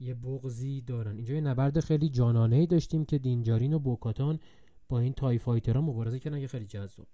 یه 0.01 0.15
بغزی 0.15 0.81
دارن. 0.81 1.17
اینجا 1.17 1.35
یه 1.35 1.41
نبرد 1.41 1.81
خیلی 1.81 2.09
جانانه 2.09 2.57
ای 2.57 2.67
داشتیم 2.67 3.05
که 3.05 3.19
دینجارین 3.19 3.73
و 3.73 3.79
بوکاتان 3.79 4.41
با 4.89 5.01
این 5.01 5.13
TIE 5.13 5.41
ها 5.67 5.81
مبارزه 5.81 6.19
کردن 6.19 6.41
که 6.41 6.49
خیلی 6.49 6.67
جذاب 6.67 7.09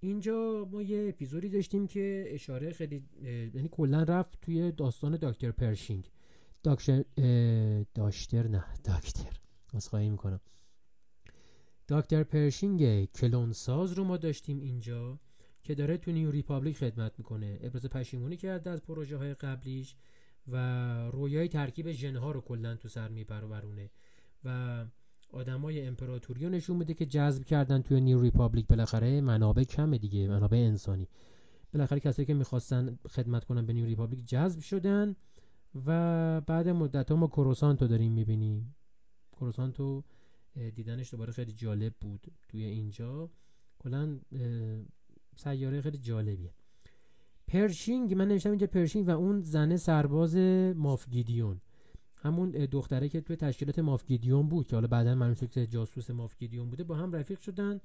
اینجا 0.00 0.68
ما 0.72 0.82
یه 0.82 1.08
اپیزودی 1.08 1.48
داشتیم 1.48 1.86
که 1.86 2.24
اشاره 2.28 2.72
خیلی 2.72 3.04
یعنی 3.54 3.68
کلا 3.72 4.02
رفت 4.02 4.40
توی 4.40 4.72
داستان 4.72 5.16
دکتر 5.16 5.50
پرشینگ. 5.50 6.10
دکتر 6.64 7.04
داشتر 7.94 8.48
نه 8.48 8.64
دکتر. 8.84 9.40
خواهش 9.88 10.10
می‌کنم. 10.10 10.40
دکتر 11.88 12.22
پرشینگ 12.22 13.04
کلونساز 13.04 13.92
رو 13.92 14.04
ما 14.04 14.16
داشتیم 14.16 14.60
اینجا. 14.60 15.18
که 15.66 15.74
داره 15.74 15.96
تو 15.96 16.12
New 16.12 16.30
Republic 16.30 16.76
خدمت 16.76 17.12
می‌کنه. 17.18 17.58
ابراز 17.62 17.86
پشیمونی 17.86 18.36
کرده 18.36 18.70
از 18.70 18.82
پروژه 18.82 19.16
های 19.16 19.34
قبلیش 19.34 19.96
و 20.48 20.56
رویای 21.10 21.48
ترکیب 21.48 21.92
ژنها 21.92 22.30
رو 22.30 22.40
کلا 22.40 22.76
تو 22.76 22.88
سر 22.88 23.08
می‌پرورونه 23.08 23.90
و 24.44 24.84
آدمای 25.30 25.86
امپراتوری 25.86 26.44
رو 26.44 26.50
نشون 26.50 26.76
میده 26.76 26.94
که 26.94 27.06
جذب 27.06 27.44
کردن 27.44 27.82
توی 27.82 28.00
New 28.00 28.20
Republic 28.20 28.66
بالاخره 28.66 29.20
منابع 29.20 29.64
کمه 29.64 29.98
دیگه 29.98 30.28
منابع 30.28 30.56
انسانی. 30.56 31.08
بالاخره 31.72 32.00
کسایی 32.00 32.26
که 32.26 32.34
می‌خواستن 32.34 32.98
خدمت 33.08 33.44
کنن 33.44 33.66
به 33.66 33.72
New 33.72 33.84
Republic 33.84 34.26
جذب 34.26 34.60
شدن 34.60 35.16
و 35.86 36.40
بعد 36.40 36.68
مدت 36.68 37.10
ها 37.10 37.16
ما 37.16 37.26
کروسانتو 37.26 37.86
داریم 37.86 38.12
می‌بینیم. 38.12 38.76
کروسانتو 39.32 40.04
دیدنش 40.74 41.10
دوباره 41.10 41.32
خیلی 41.32 41.52
جالب 41.52 41.94
بود 42.00 42.26
توی 42.48 42.64
اینجا. 42.64 43.30
کلا 43.78 44.20
سیاره 45.36 45.80
خیلی 45.80 45.98
جالبیه. 45.98 46.52
پرشینگ 47.48 48.14
من 48.14 48.28
نوشتم 48.28 48.50
اینجا 48.50 48.66
پرشینگ 48.66 49.08
و 49.08 49.10
اون 49.10 49.40
زنه 49.40 49.76
سرباز 49.76 50.36
مافگیدیون 50.76 51.60
همون 52.22 52.50
دختره 52.50 53.08
که 53.08 53.20
توی 53.20 53.36
تشکیلات 53.36 53.78
مافگیدیون 53.78 54.48
بود 54.48 54.66
که 54.66 54.76
حالا 54.76 54.88
بعدا 54.88 55.14
معلوم 55.14 55.34
شد 55.34 55.50
که 55.50 55.66
جاسوس 55.66 56.10
مافگیدیون 56.10 56.70
بوده 56.70 56.84
با 56.84 56.94
هم 56.94 57.12
رفیق 57.12 57.40
شدن. 57.40 57.80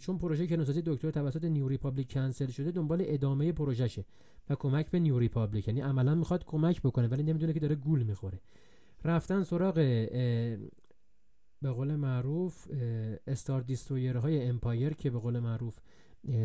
چون 0.00 0.18
پروژه 0.18 0.46
کنوسازی 0.46 0.82
دکتر 0.86 1.10
توسط 1.10 1.44
New 1.44 1.68
Republic 1.68 2.12
کنسل 2.12 2.46
شده 2.46 2.70
دنبال 2.70 3.02
ادامه 3.06 3.52
پروژهشه 3.52 4.04
و 4.50 4.54
کمک 4.54 4.90
به 4.90 4.98
New 4.98 5.18
Republic. 5.18 5.68
یعنی 5.68 5.80
عملا 5.80 6.14
می‌خواد 6.14 6.44
کمک 6.44 6.82
بکنه 6.82 7.08
ولی 7.08 7.22
نمی‌دونه 7.22 7.52
که 7.52 7.60
داره 7.60 7.74
گول 7.74 8.02
می‌خوره. 8.02 8.40
رفتن 9.04 9.42
سراغ 9.42 9.74
به 11.62 11.70
قول 11.70 11.96
معروف 11.96 12.68
Star 13.26 13.60
Destroyer 13.60 14.16
های 14.16 14.42
Empire 14.42 14.94
که 14.94 15.10
به 15.10 15.18
قول 15.18 15.38
معروف 15.38 15.78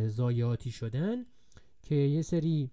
ضایعاتی 0.08 0.72
شدن 0.72 1.26
که 1.82 1.96
یه 1.96 2.22
سری 2.22 2.72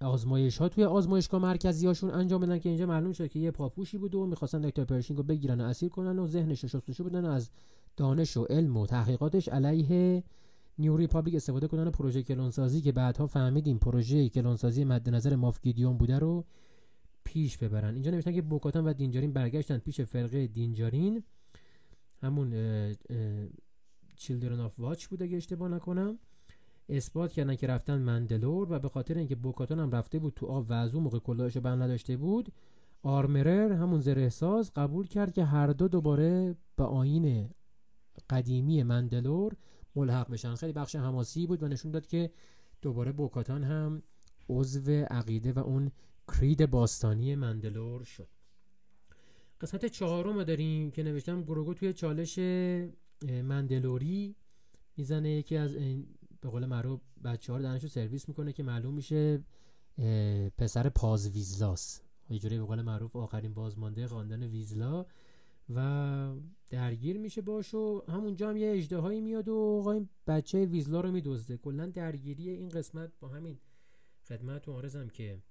آزمایش 0.00 0.58
ها 0.58 0.68
توی 0.68 0.84
آزمایشگاه 0.84 1.42
مرکزی 1.42 1.86
هاشون 1.86 2.10
انجام 2.10 2.40
بدن 2.40 2.58
که 2.58 2.68
اینجا 2.68 2.86
معلوم 2.86 3.12
شد 3.12 3.28
که 3.28 3.38
یه 3.38 3.50
پاپوشی 3.50 3.98
بود 3.98 4.14
و 4.14 4.26
می‌خواستن 4.26 4.60
دکتر 4.60 4.84
پرشینگ 4.84 5.16
رو 5.16 5.22
بگیرن 5.22 5.60
و 5.60 5.64
اسیر 5.64 5.88
کنن 5.88 6.18
و 6.18 6.26
ذهنش 6.26 6.62
رو 6.62 6.68
شستشو 6.68 7.04
بدن 7.04 7.24
و 7.24 7.28
از 7.28 7.50
دانش 7.96 8.36
و 8.36 8.44
علم 8.44 8.76
و 8.76 8.86
تحقیقاتش 8.86 9.48
علیه 9.48 10.24
New 10.78 10.96
Republic 10.96 11.34
استفاده 11.34 11.68
کنن 11.68 11.90
پروژه 11.90 12.22
کلونسازی 12.22 12.80
که 12.80 12.92
بعدها 12.92 13.26
فهمیدیم 13.26 13.78
پروژه 13.78 14.28
کلونسازی 14.28 14.84
مد 14.84 15.10
نظر 15.10 15.36
ماف 15.36 15.60
گیدیون 15.60 15.96
بوده 15.96 16.18
رو 16.18 16.44
پیش 17.24 17.58
ببرن. 17.58 17.94
اینجا 17.94 18.10
نوشتن 18.10 18.32
که 18.32 18.42
بوکاتان 18.42 18.84
و 18.84 18.92
دینجارین 18.92 19.32
برگشتن 19.32 19.78
پیش 19.78 20.00
فرقه 20.00 20.46
دینجارین. 20.46 21.22
همون 22.22 22.52
چیلدرن 24.16 24.60
آف 24.60 24.80
واچ 24.80 25.06
بوده 25.06 25.24
اگه 25.24 25.36
اشتباه 25.36 25.68
نکنم. 25.68 26.18
اثبات 26.88 27.32
کردن 27.32 27.54
که 27.54 27.66
رفتن 27.66 27.98
مندلور 27.98 28.72
و 28.72 28.78
به 28.78 28.88
خاطر 28.88 29.18
اینکه 29.18 29.36
بوکاتان 29.36 29.80
هم 29.80 29.90
رفته 29.90 30.18
بود 30.18 30.34
تو 30.34 30.46
آب 30.46 30.70
و 30.70 30.72
از 30.72 30.94
اون 30.94 31.04
موقع 31.04 31.18
کلاهشو 31.18 31.60
بند 31.60 31.82
نداشته 31.82 32.16
بود 32.16 32.52
آرمرر 33.02 33.72
همون 33.72 34.00
زرهساز 34.00 34.72
قبول 34.72 35.06
کرد 35.06 35.32
که 35.32 35.44
هر 35.44 35.66
دو 35.66 35.88
دوباره 35.88 36.56
به 36.76 36.84
آین 36.84 37.50
قدیمی 38.30 38.82
مندلور 38.82 39.56
ملحق 39.96 40.30
بشن. 40.30 40.54
خیلی 40.54 40.72
بخش 40.72 40.96
حماسی 40.96 41.46
بود 41.46 41.62
و 41.62 41.68
نشون 41.68 41.90
داد 41.90 42.06
که 42.06 42.30
دوباره 42.82 43.12
بوکاتان 43.12 43.64
هم 43.64 44.02
عضو 44.48 44.90
عقیده 44.90 45.52
و 45.52 45.58
اون 45.58 45.90
کرید 46.28 46.70
باستانی 46.70 47.34
مندلور 47.34 48.04
شد. 48.04 48.28
قسمت 49.60 49.86
چهارم 49.86 50.44
داریم 50.44 50.90
که 50.90 51.02
نوشتم 51.02 51.42
گروگو 51.42 51.74
توی 51.74 51.92
چالش 51.92 52.38
مندلوری 53.22 54.36
می‌زنه 54.96 55.30
یکی 55.30 55.56
از 55.56 55.74
به 56.40 56.48
قول 56.48 56.66
معروف 56.66 57.00
بچه 57.24 57.52
ها 57.52 57.58
رو 57.58 57.78
سرویس 57.78 58.28
می‌کنه 58.28 58.52
که 58.52 58.62
معلوم 58.62 58.94
میشه 58.94 59.44
پسر 60.58 60.88
پاز 60.88 61.30
ویزلاس 61.30 62.00
یه 62.30 62.38
جوری 62.38 62.58
به 62.58 62.64
قول 62.64 62.82
معروف 62.82 63.16
آخرین 63.16 63.54
بازمانده 63.54 64.06
خاندان 64.06 64.42
ویزلا 64.42 65.06
و 65.74 66.34
درگیر 66.70 67.18
میشه 67.18 67.40
باش 67.42 67.74
و 67.74 68.04
همونجا 68.08 68.50
هم 68.50 68.56
یه 68.56 68.72
اجده 68.72 69.08
میاد 69.08 69.48
و 69.48 69.54
آقای 69.54 70.06
بچه 70.26 70.64
ویزلا 70.64 71.00
رو 71.00 71.10
میدزده. 71.10 71.56
کلا 71.56 71.86
درگیری 71.86 72.50
این 72.50 72.68
قسمت 72.68 73.12
با 73.20 73.28
همین 73.28 73.58
خدمت 74.28 74.68
آرزم 74.68 75.08
که 75.08 75.42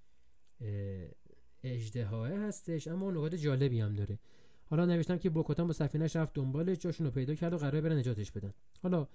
اجده 1.63 2.05
هستش 2.05 2.87
اما 2.87 3.11
نکات 3.11 3.35
جالبی 3.35 3.79
هم 3.79 3.95
داره. 3.95 4.19
حالا 4.69 4.85
نوشتم 4.85 5.17
که 5.17 5.29
بوکوتان 5.29 5.67
با 5.67 5.73
سفینهش 5.73 6.15
رفت 6.15 6.33
دنبالش 6.33 6.77
جاشون 6.77 7.07
رو 7.07 7.11
پیدا 7.11 7.35
کرد 7.35 7.53
و 7.53 7.57
قرار 7.57 7.81
بره 7.81 7.95
نجاتش 7.95 8.31
بدن. 8.31 8.53
حالا 8.83 9.07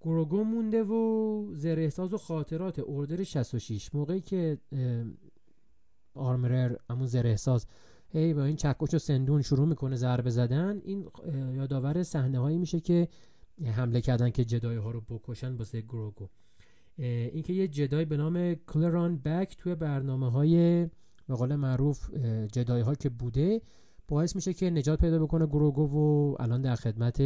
گروگو 0.00 0.44
مونده 0.44 0.82
و 0.82 1.54
زرهساز 1.54 2.12
و 2.12 2.18
خاطرات 2.18 2.82
اردر 2.88 3.22
66 3.24 3.94
موقعی 3.94 4.20
که 4.20 4.58
آرمرر 6.14 6.76
همون 6.90 7.06
زرهساز 7.06 7.66
هی 8.08 8.34
با 8.34 8.44
این 8.44 8.56
چکش 8.56 8.94
و 8.94 8.98
سندون 8.98 9.42
شروع 9.42 9.68
می‌کنه 9.68 9.96
ضربه 9.96 10.30
زدن 10.30 10.80
این 10.84 11.08
یادآور 11.54 12.02
صحنه 12.02 12.38
هایی 12.38 12.58
میشه 12.58 12.80
که 12.80 13.08
حمله 13.64 14.00
کردن 14.00 14.30
که 14.30 14.44
جدای 14.44 14.76
ها 14.76 14.90
رو 14.90 15.00
بکشن 15.00 15.56
باسه 15.56 15.80
گروگو. 15.80 16.28
اینکه 16.98 17.52
یه 17.52 17.68
جدای 17.68 18.04
به 18.04 18.16
نام 18.16 18.54
کلران 18.54 19.18
بک 19.18 19.56
توی 19.56 19.74
برنامه 19.74 20.30
های 20.30 20.86
به 21.28 21.34
قول 21.34 21.54
معروف 21.54 22.14
جدای 22.52 22.80
ها 22.80 22.94
که 22.94 23.08
بوده 23.08 23.62
باعث 24.08 24.36
میشه 24.36 24.52
که 24.52 24.70
نجات 24.70 25.00
پیدا 25.00 25.18
بکنه 25.18 25.46
گروگو 25.46 25.82
و 25.82 26.36
الان 26.42 26.62
در 26.62 26.74
خدمت 26.74 27.20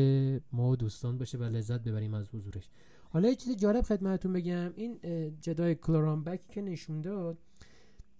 ما 0.52 0.70
و 0.70 0.76
دوستان 0.76 1.18
باشه 1.18 1.38
و 1.38 1.42
لذت 1.42 1.80
ببریم 1.82 2.14
از 2.14 2.34
حضورش. 2.34 2.68
حالا 3.10 3.28
یه 3.28 3.34
چیز 3.34 3.56
جالب 3.56 3.82
خدمتتون 3.82 4.32
بگم 4.32 4.72
این 4.76 5.00
جدای 5.40 5.74
کلران 5.74 6.24
بک 6.24 6.48
که 6.48 6.62
نشون 6.62 7.00
داد 7.00 7.38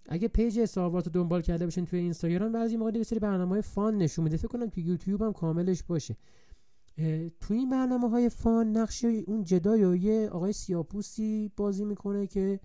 اگه 0.09 0.29
پیج 0.29 0.59
استاروارت 0.59 1.07
رو 1.07 1.13
دنبال 1.13 1.43
کرده 1.43 1.65
باشین 1.65 1.87
توی 1.87 1.99
اینستاگرام 1.99 2.53
بعضی 2.53 2.77
موقع 2.77 2.97
یه 2.97 3.03
سری 3.03 3.19
برنامه‌های 3.19 3.63
فان 3.63 3.97
نشون 3.97 4.25
میده. 4.25 4.37
فکر 4.37 4.49
کنم 4.49 4.67
تو 4.67 4.81
یوتیوب 4.81 5.23
هم 5.23 5.33
کاملش 5.33 5.83
باشه. 5.83 6.17
توی 7.41 7.59
این 7.59 7.71
برنامه 7.71 8.09
های 8.11 8.29
فان 8.29 8.77
نقش 8.77 9.05
اون 9.05 9.45
جدای 9.45 9.85
و 9.85 9.97
یه 9.97 10.29
آقای 10.29 10.53
سیاپوسی 10.53 11.53
بازی 11.57 11.85
می‌کنه 11.85 12.27
که 12.27 12.61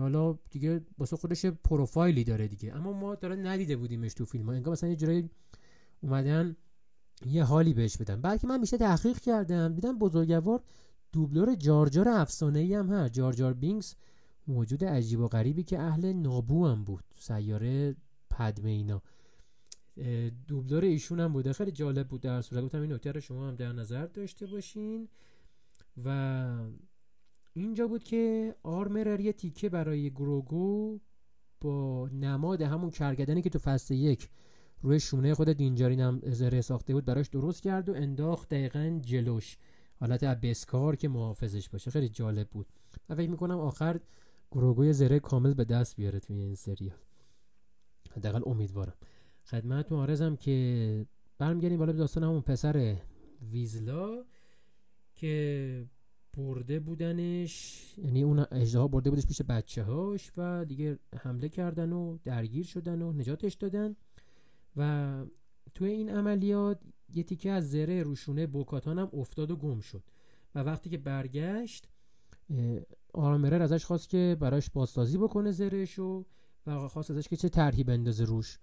حالا 0.00 0.38
دیگه 0.50 0.80
واسه 0.98 1.16
خودش 1.16 1.46
پروفایلی 1.46 2.24
داره 2.24 2.48
دیگه. 2.48 2.76
اما 2.76 2.92
ما 2.92 3.14
داره 3.14 3.36
ندیده 3.36 3.76
بودیمش 3.76 4.14
تو 4.14 4.24
فیلم 4.24 4.46
ها. 4.46 4.52
انگار 4.52 4.72
مثلا 4.72 4.90
یه 4.90 4.96
جورایی 4.96 5.30
اومدن 6.00 6.56
یه 7.26 7.44
حالی 7.44 7.74
بهش 7.74 7.96
بدن. 7.96 8.20
بلکه 8.20 8.46
من 8.46 8.60
میشه 8.60 8.76
تحقیق 8.76 9.18
کردم. 9.18 9.74
دیدم 9.74 9.98
بزرگوار 9.98 10.62
دوبلور 11.12 11.54
جارجار 11.54 12.08
افسانه 12.08 12.58
ای 12.58 12.74
هم 12.74 12.88
هست. 12.88 13.12
جارجار 13.12 13.54
بینکس 13.54 13.94
موجود 14.46 14.84
عجیب 14.84 15.20
و 15.20 15.28
غریبی 15.28 15.62
که 15.62 15.80
اهل 15.80 16.12
نابو 16.12 16.66
هم 16.66 16.84
بود. 16.84 17.04
سیاره 17.18 17.96
پدمه 18.30 18.70
اینا. 18.70 19.02
دوبلور 20.46 20.84
ایشون 20.84 21.20
هم 21.20 21.32
بوده. 21.32 21.52
خیلی 21.52 21.70
جالب 21.70 22.08
بود 22.08 22.20
در 22.20 22.42
صورت. 22.42 22.64
گفتم 22.64 22.80
این 22.80 22.92
نکته 22.92 23.12
رو 23.12 23.20
شما 23.20 23.48
هم 23.48 23.54
در 23.56 23.72
نظر 23.72 24.06
داشته 24.06 24.46
باشین. 24.46 25.08
و 26.04 26.48
اینجا 27.52 27.88
بود 27.88 28.04
که 28.04 28.54
آرمرر 28.62 29.20
یه 29.20 29.32
تیکه 29.32 29.68
برای 29.68 30.10
گروگو 30.10 30.98
با 31.60 32.08
نماد 32.08 32.62
همون 32.62 32.90
کرگدنی 32.90 33.42
که 33.42 33.50
تو 33.50 33.58
فصل 33.58 33.94
یک 33.94 34.28
روی 34.80 35.00
شونه 35.00 35.34
خود 35.34 35.48
دینجارین 35.48 36.00
هم 36.00 36.20
زره 36.24 36.60
ساخته 36.60 36.92
بود 36.92 37.04
براش 37.04 37.28
درست 37.28 37.62
کرد 37.62 37.88
و 37.88 37.94
انداخت 37.94 38.48
دقیقا 38.48 39.00
جلوش. 39.04 39.56
حالت 40.00 40.24
بسکار 40.24 40.96
که 40.96 41.08
محافظش 41.08 41.68
باشه. 41.68 41.90
خیلی 41.90 42.08
جالب 42.08 42.48
بود. 42.48 42.66
و 43.08 43.14
فکر 43.14 43.30
می‌کنم 43.30 43.58
آخر 43.58 44.00
گروگوی 44.50 44.92
زره 44.92 45.18
کامل 45.18 45.54
به 45.54 45.64
دست 45.64 45.96
بیاره 45.96 46.20
توی 46.20 46.38
این 46.38 46.54
سریال 46.54 46.96
حداقل 48.10 48.42
امیدوارم. 48.46 48.94
خدمتتون 49.44 49.98
آرزم 49.98 50.36
که 50.36 51.06
برمیگردیم 51.38 51.78
بالا 51.78 51.92
به 51.92 51.98
داستان 51.98 52.24
همون 52.24 52.40
پسر 52.40 52.96
ویزلا 53.52 54.24
که 55.14 55.84
برده 56.36 56.80
بودنش. 56.80 57.84
یعنی 57.98 58.22
اون 58.22 58.46
اجده 58.50 58.86
برده 58.86 59.10
بودش 59.10 59.26
پیش 59.26 59.42
بچه 59.42 59.82
هاش 59.82 60.32
و 60.36 60.64
دیگه 60.64 60.98
حمله 61.18 61.48
کردن 61.48 61.92
و 61.92 62.18
درگیر 62.24 62.64
شدن 62.64 63.02
و 63.02 63.12
نجاتش 63.12 63.54
دادن. 63.54 63.96
و 64.76 65.24
توی 65.74 65.90
این 65.90 66.10
عملیات 66.10 66.82
یه 67.14 67.22
تیکه 67.22 67.50
از 67.50 67.70
زره 67.70 68.02
روشونه 68.02 68.46
بوکاتان 68.46 68.98
هم 68.98 69.10
افتاد 69.12 69.50
و 69.50 69.56
گم 69.56 69.80
شد. 69.80 70.02
و 70.54 70.58
وقتی 70.58 70.90
که 70.90 70.98
برگشت 70.98 71.88
آرامرر 73.14 73.62
ازش 73.62 73.84
خواست 73.84 74.08
که 74.08 74.36
براش 74.40 74.70
بازسازی 74.70 75.18
بکنه 75.18 75.50
زرهش 75.50 75.98
و 75.98 76.24
خواست 76.88 77.10
ازش 77.10 77.28
که 77.28 77.36
چه 77.36 77.48
طرحی 77.48 77.84
بندازه 77.84 78.24
روش. 78.24 78.58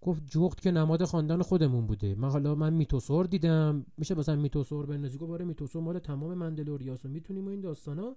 گفت 0.00 0.22
جغت 0.26 0.60
که 0.60 0.70
نماد 0.70 1.04
خاندان 1.04 1.42
خودمون 1.42 1.86
بوده. 1.86 2.14
من 2.14 2.30
حالا 2.30 2.54
من 2.54 2.72
میتوسور 2.72 3.26
دیدم. 3.26 3.86
میشه 3.96 4.14
مثلا 4.14 4.36
میتوسور 4.36 4.86
بندازی 4.86 5.18
گفت 5.18 5.28
باره 5.28 5.44
میتوسور 5.44 5.82
مال 5.82 5.98
تمام 5.98 6.34
مندلوریاس 6.34 7.04
و 7.04 7.08
می‌تونیم 7.08 7.48
این 7.48 7.60
داستانا. 7.60 8.16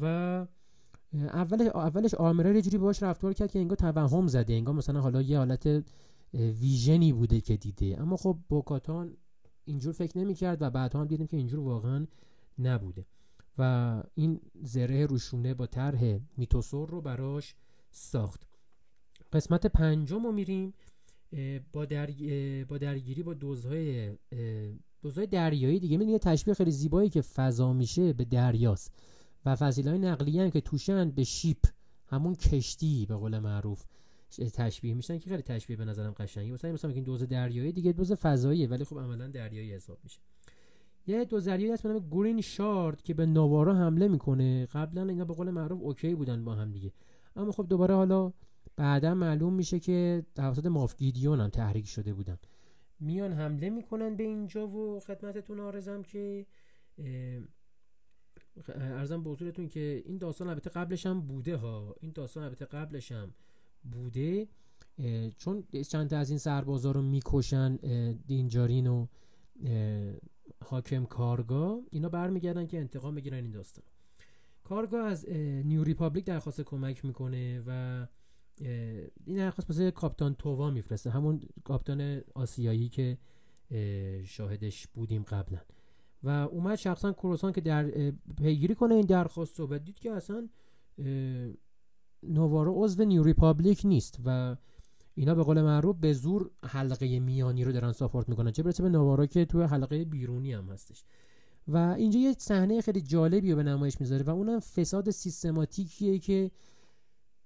و 0.00 0.04
اولش 1.14 1.66
اولش 1.66 2.14
آرمرر 2.14 2.54
یه 2.54 2.62
جوری 2.62 2.78
باش 2.78 3.02
رفتار 3.02 3.32
کرد 3.32 3.50
که 3.50 3.58
انگار 3.58 3.76
توهم 3.76 4.26
زده. 4.26 4.54
انگار 4.54 4.74
مثلا 4.74 5.00
حالا 5.00 5.22
یه 5.22 5.38
حالت 5.38 5.84
ویژنی 6.34 7.12
بوده 7.12 7.40
که 7.40 7.56
دیده. 7.56 8.00
اما 8.00 8.16
خب 8.16 8.38
بوکاتان 8.48 9.16
اینجور 9.64 9.92
فکر 9.92 10.18
نمی‌کرد 10.18 10.62
و 10.62 10.70
بعدها 10.70 11.00
هم 11.00 11.06
دیدیم 11.06 11.26
که 11.26 11.36
اینجور 11.36 11.60
واقعا 11.60 12.06
نبوده. 12.58 13.06
و 13.58 14.02
این 14.14 14.40
زره 14.62 15.06
روشونه 15.06 15.54
با 15.54 15.66
طرح 15.66 16.18
میتوسور 16.36 16.88
رو 16.88 17.00
براش 17.00 17.54
ساخت. 17.90 18.46
قسمت 19.32 19.66
پنجم 19.66 20.24
رو 20.24 20.32
میریم. 20.32 20.74
با, 21.72 21.84
در... 21.84 22.10
با 22.68 22.78
درگیری 22.78 23.22
با 23.22 23.34
دوزهای 23.34 24.12
دوزهای 25.02 25.26
دریایی 25.26 25.80
دیگه. 25.80 25.98
من 25.98 26.08
یه 26.08 26.18
تشبیه 26.18 26.54
خیلی 26.54 26.70
زیبایی 26.70 27.10
که 27.10 27.22
فضا 27.22 27.72
میشه 27.72 28.12
به 28.12 28.24
دریاست 28.24 28.92
و 29.46 29.56
فضیلای 29.56 29.98
نقلیه 29.98 30.42
هم 30.42 30.50
که 30.50 30.60
توشن 30.60 31.10
به 31.10 31.24
شیپ 31.24 31.58
همون 32.06 32.34
کشتی 32.34 33.06
به 33.06 33.16
قول 33.16 33.38
معروف 33.38 33.84
تشبیه 34.52 34.94
میشن 34.94 35.18
که 35.18 35.30
خیلی 35.30 35.42
تشبیه 35.42 35.76
به 35.76 35.84
نظرم 35.84 36.12
قشنگه. 36.12 36.52
مثلا 36.52 36.72
مثلا 36.72 36.90
این 36.90 37.04
دوز 37.04 37.22
دریایی 37.22 37.72
دیگه 37.72 37.92
دوز 37.92 38.12
فضاییه 38.12 38.68
ولی 38.68 38.84
خب 38.84 38.98
عملا 38.98 39.28
دریایی 39.28 39.72
حساب 39.72 39.98
میشه. 40.04 40.20
یه 41.06 41.24
دو 41.24 41.40
دریایی 41.40 41.72
هست 41.72 41.82
به 41.82 41.88
نام 41.88 42.08
گرین 42.10 42.40
شارد 42.40 43.02
که 43.02 43.14
به 43.14 43.26
نوارا 43.26 43.74
حمله 43.74 44.08
می‌کنه. 44.08 44.66
قبلا 44.66 45.08
اینا 45.08 45.24
به 45.24 45.34
قول 45.34 45.50
معروف 45.50 45.80
اوکی 45.82 46.14
بودن 46.14 46.44
با 46.44 46.54
هم 46.54 46.72
دیگه. 46.72 46.92
اما 47.36 47.52
خب 47.52 47.66
دوباره 47.68 47.94
حالا 47.94 48.32
بعدا 48.76 49.14
معلوم 49.14 49.54
میشه 49.54 49.80
که 49.80 50.26
توسط 50.34 50.66
ماف 50.66 50.96
گیدیون 50.96 51.40
هم 51.40 51.48
تحریک 51.48 51.88
شده 51.88 52.14
بودن. 52.14 52.38
میان 53.00 53.32
حمله 53.32 53.70
می‌کنن 53.70 54.16
به 54.16 54.24
اینجا 54.24 54.68
و 54.68 55.00
خدمتتون 55.00 55.60
آرزم 55.60 56.02
که 56.02 56.46
ارزم 58.74 59.22
به 59.22 59.30
حضورتون 59.30 59.68
که 59.68 60.02
این 60.06 60.18
داستان 60.18 60.48
البته 60.48 60.70
قبلش 60.70 61.06
هم 61.06 61.20
بوده 61.20 61.56
ها. 61.56 61.94
این 62.00 62.12
داستان 62.14 62.42
البته 62.42 62.64
قبلش 62.64 63.12
هم 63.12 63.34
بوده. 63.84 64.48
چون 65.38 65.64
چند 65.88 66.10
تا 66.10 66.18
از 66.18 66.30
این 66.30 66.38
سربازا 66.38 66.90
رو 66.90 67.02
می‌کشن 67.02 67.76
دینجارین 68.26 68.86
و 68.86 69.06
حاکم 70.64 71.04
کارگا 71.04 71.80
اینا 71.90 72.08
برمیگردن 72.08 72.66
که 72.66 72.78
انتقام 72.78 73.14
بگیرن 73.14 73.42
این 73.42 73.50
داستان. 73.50 73.84
کارگا 74.64 75.06
از 75.06 75.28
New 75.64 75.84
Republic 75.84 76.24
درخواست 76.24 76.60
کمک 76.60 77.04
می‌کنه 77.04 77.62
و 77.66 78.06
این 79.24 79.36
درخواست 79.36 79.70
مثل 79.70 79.90
captain 79.90 80.34
تووا 80.34 80.70
میفرسته. 80.70 81.10
همون 81.10 81.40
captain 81.64 82.20
آسیایی 82.34 82.88
که 82.88 83.18
شاهدش 84.24 84.86
بودیم 84.86 85.22
قبلا. 85.22 85.58
و 86.22 86.28
اومد 86.28 86.74
شخصا 86.74 87.12
کروسانت 87.12 87.52
که 87.52 88.12
پیگیری 88.38 88.74
کنه 88.74 88.94
این 88.94 89.06
درخواست 89.06 89.60
و 89.60 89.78
دید 89.78 89.98
که 89.98 90.12
اصلا 90.12 90.48
نوارو 92.22 92.84
عضو 92.84 93.04
New 93.04 93.22
Republic 93.22 93.82
نیست 93.84 94.20
و 94.24 94.56
اینا 95.14 95.34
به 95.34 95.42
قول 95.42 95.62
معروف 95.62 95.96
به 95.96 96.12
زور 96.12 96.50
حلقه 96.64 97.20
میانی 97.20 97.64
رو 97.64 97.72
دارن 97.72 97.92
ساپورت 97.92 98.28
می‌کنن. 98.28 98.50
چه 98.50 98.62
برسه 98.62 98.82
به 98.82 98.88
نوارو 98.88 99.26
که 99.26 99.44
تو 99.44 99.62
حلقه 99.62 100.04
بیرونی 100.04 100.52
هم 100.52 100.70
هستش. 100.70 101.04
و 101.68 101.76
اینجا 101.76 102.20
یه 102.20 102.34
صحنه 102.38 102.80
خیلی 102.80 103.00
جالبی 103.00 103.50
رو 103.50 103.56
به 103.56 103.62
نمایش 103.62 104.00
می‌ذاره 104.00 104.22
و 104.22 104.30
اونم 104.30 104.60
فساد 104.60 105.10
سیستماتیکیه 105.10 106.18
که 106.18 106.50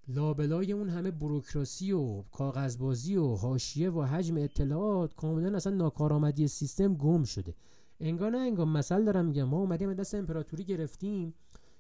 لابلای 0.09 0.73
اون 0.73 0.89
همه 0.89 1.11
بروکراسی 1.11 1.93
و 1.93 2.23
کاغذبازی 2.23 3.17
و 3.17 3.35
حاشیه 3.35 3.91
و 3.91 4.03
حجم 4.03 4.37
اطلاعات 4.37 5.15
کاملا 5.15 5.57
اصلا 5.57 5.75
ناکارآمدی 5.75 6.49
سیستم 6.49 6.95
گم 6.95 7.25
شده. 7.25 7.55
انگار 8.01 8.31
نه 8.31 8.39
انگار 8.39 8.67
مثل 8.67 9.05
دارم 9.05 9.27
میگم 9.27 9.45
ما 9.45 9.57
اومدیم 9.57 9.95
دست 9.95 10.15
امپراتوری 10.15 10.65
گرفتیم 10.65 11.35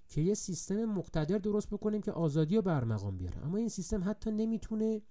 که 0.09 0.20
یه 0.20 0.35
سیستم 0.35 0.85
مقتدر 0.85 1.39
درست 1.39 1.70
بکنیم 1.70 2.01
که 2.03 2.12
آزادی 2.12 2.57
رو 2.57 2.62
برمقام 2.62 3.16
بیاره. 3.16 3.45
اما 3.45 3.57
این 3.57 3.68
سیستم 3.68 4.03
حتی 4.05 4.31
نمی‌تونه 4.31 5.03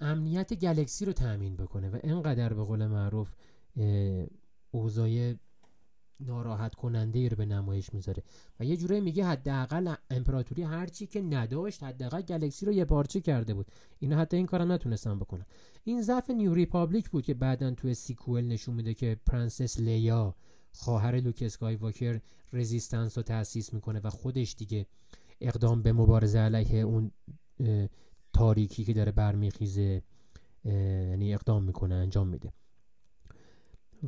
امنیت 0.00 0.54
galaxy 0.54 1.04
رو 1.04 1.12
تأمین 1.12 1.56
بکنه 1.56 1.90
و 1.90 1.98
انقدر 2.02 2.54
به 2.54 2.64
قول 2.64 2.86
معروف 2.86 3.34
اوضاع 4.70 5.34
ناراحت 6.20 6.74
کننده 6.74 7.28
رو 7.28 7.36
به 7.36 7.46
نمایش 7.46 7.94
می‌ذاره. 7.94 8.22
و 8.60 8.64
یه 8.64 8.76
جوره 8.76 9.00
میگه 9.00 9.24
حداقل 9.24 9.94
امپراتوری 10.10 10.62
هرچی 10.62 11.06
که 11.06 11.22
نداشت 11.22 11.82
حداقل 11.82 12.20
galaxy 12.22 12.66
رو 12.66 12.72
یه 12.72 12.84
پارچه 12.84 13.20
کرده 13.20 13.54
بود. 13.54 13.66
اینا 13.98 14.16
حتی 14.16 14.36
این 14.36 14.46
کارم 14.46 14.72
نتونستن 14.72 15.18
بکنن. 15.18 15.46
این 15.84 16.02
ضعف 16.02 16.30
New 16.30 16.54
Republic 16.54 17.10
بود 17.10 17.24
که 17.24 17.34
بعدا 17.34 17.70
توی 17.70 17.94
sequel 17.94 18.44
نشون 18.44 18.74
میده 18.74 18.94
که 18.94 19.16
پرنسس 19.26 19.80
لیا 19.80 20.34
خواهر 20.72 21.20
لوک 21.20 21.42
اسکای 21.46 21.76
واکر 21.76 22.20
Resistance 22.52 23.18
رو 23.18 23.22
تأسیس 23.22 23.72
می‌کنه 23.72 24.00
و 24.04 24.10
خودش 24.10 24.54
دیگه 24.58 24.86
اقدام 25.40 25.82
به 25.82 25.92
مبارزه 25.92 26.38
علیه 26.38 26.80
اون 26.80 27.10
تاریکی 28.32 28.84
که 28.84 28.92
داره 28.92 29.12
برمیخیزه 29.12 30.02
یعنی 30.64 31.34
اقدام 31.34 31.62
می‌کنه 31.62 31.94
انجام 31.94 32.28
میده. 32.28 32.52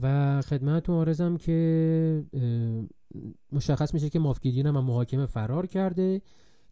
و 0.03 0.41
خدمتتون 0.43 0.95
آرزم 0.95 1.37
که 1.37 2.25
مشخص 3.53 3.95
میشه 3.95 4.09
که 4.09 4.19
مافگیدین 4.19 4.67
هم 4.67 4.85
محاکمه 4.85 5.27
فرار 5.27 5.67
کرده 5.67 6.23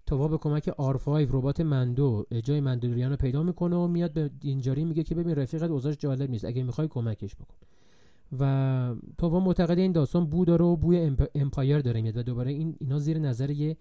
تووا 0.06 0.28
به 0.28 0.38
کمک 0.38 0.70
R5 0.70 1.08
ربات 1.08 1.60
مندو 1.60 2.26
جای 2.44 2.60
مندلوریان 2.60 3.10
رو 3.10 3.16
پیدا 3.16 3.42
می‌کنه 3.42 3.76
و 3.76 3.86
میاد 3.86 4.12
به 4.12 4.28
دینجاری 4.28 4.84
میگه 4.84 5.02
که 5.02 5.14
ببین 5.14 5.34
رفیقت 5.34 5.70
اوضاعش 5.70 5.96
جالب 5.98 6.30
نیست 6.30 6.44
اگه 6.44 6.62
می‌خوای 6.62 6.88
کمکش 6.88 7.34
بکن. 7.36 7.56
و 8.40 8.94
تووا 9.18 9.40
معتقد 9.40 9.78
این 9.78 9.92
داستان 9.92 10.26
بو 10.26 10.44
داره 10.44 10.64
و 10.64 10.76
بوی 10.76 11.16
امپایر 11.34 11.80
داره 11.80 12.02
میاد 12.02 12.16
و 12.16 12.22
دوباره 12.22 12.50
این 12.50 12.76
اینا 12.80 12.98
زیر 12.98 13.18
نظر 13.18 13.50
یه 13.50 13.76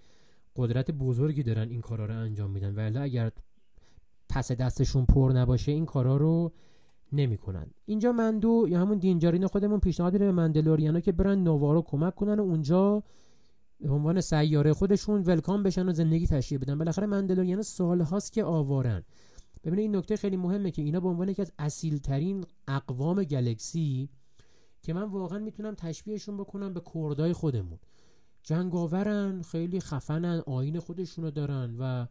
قدرت 0.55 0.91
بزرگی 0.91 1.43
دارن 1.43 1.69
این 1.69 1.81
کارا 1.81 2.05
رو 2.05 2.13
انجام 2.13 2.51
میدن. 2.51 2.75
ولی 2.75 2.97
اگر 2.97 3.31
پس 4.29 4.51
دستشون 4.51 5.05
پر 5.05 5.31
نباشه 5.35 5.71
این 5.71 5.85
کارا 5.85 6.17
رو 6.17 6.51
نمی‌کنن 7.11 7.67
اینجا 7.85 8.11
مندو 8.11 8.65
یا 8.69 8.79
همون 8.79 8.97
دینجارین 8.97 9.47
خودمون 9.47 9.79
پیشنهاد 9.79 10.13
میده 10.13 10.25
به 10.25 10.31
مندلوریانا 10.31 10.99
که 10.99 11.11
برن 11.11 11.43
نوارو 11.43 11.81
کمک 11.81 12.15
کنن 12.15 12.39
و 12.39 12.43
اونجا 12.43 13.03
به 13.79 13.89
عنوان 13.89 14.21
سیاره 14.21 14.73
خودشون 14.73 15.23
ولکام 15.23 15.63
بشن 15.63 15.89
و 15.89 15.93
زندگی 15.93 16.27
تشریح 16.27 16.61
بدن. 16.61 16.77
بالاخره 16.77 17.05
مندلوریانا 17.05 17.61
سال 17.61 18.01
هاست 18.01 18.33
که 18.33 18.43
آوارن. 18.43 19.03
ببینید 19.63 19.79
این 19.79 19.95
نکته 19.95 20.15
خیلی 20.15 20.37
مهمه 20.37 20.71
که 20.71 20.81
اینا 20.81 20.99
به 20.99 21.07
عنوان 21.07 21.29
یکی 21.29 21.41
از 21.41 21.51
اصیل 21.59 21.97
ترین 21.97 22.45
اقوام 22.67 23.23
گلکسی 23.23 24.09
که 24.81 24.93
من 24.93 25.03
واقعا 25.03 25.39
می‌تونم 25.39 25.73
تشبیهشون 25.73 26.37
بکنم 26.37 26.73
به 26.73 26.81
کردای 26.93 27.33
خودمون. 27.33 27.79
جنگاورن 28.43 29.41
خیلی 29.41 29.79
خفنن 29.79 30.41
آین 30.45 30.79
خودشونو 30.79 31.31
دارن 31.31 31.75
و 31.79 32.05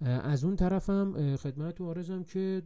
از 0.00 0.44
اون 0.44 0.56
طرفم 0.56 1.36
خدمت 1.36 1.80
آرزم 1.80 2.22
که 2.22 2.62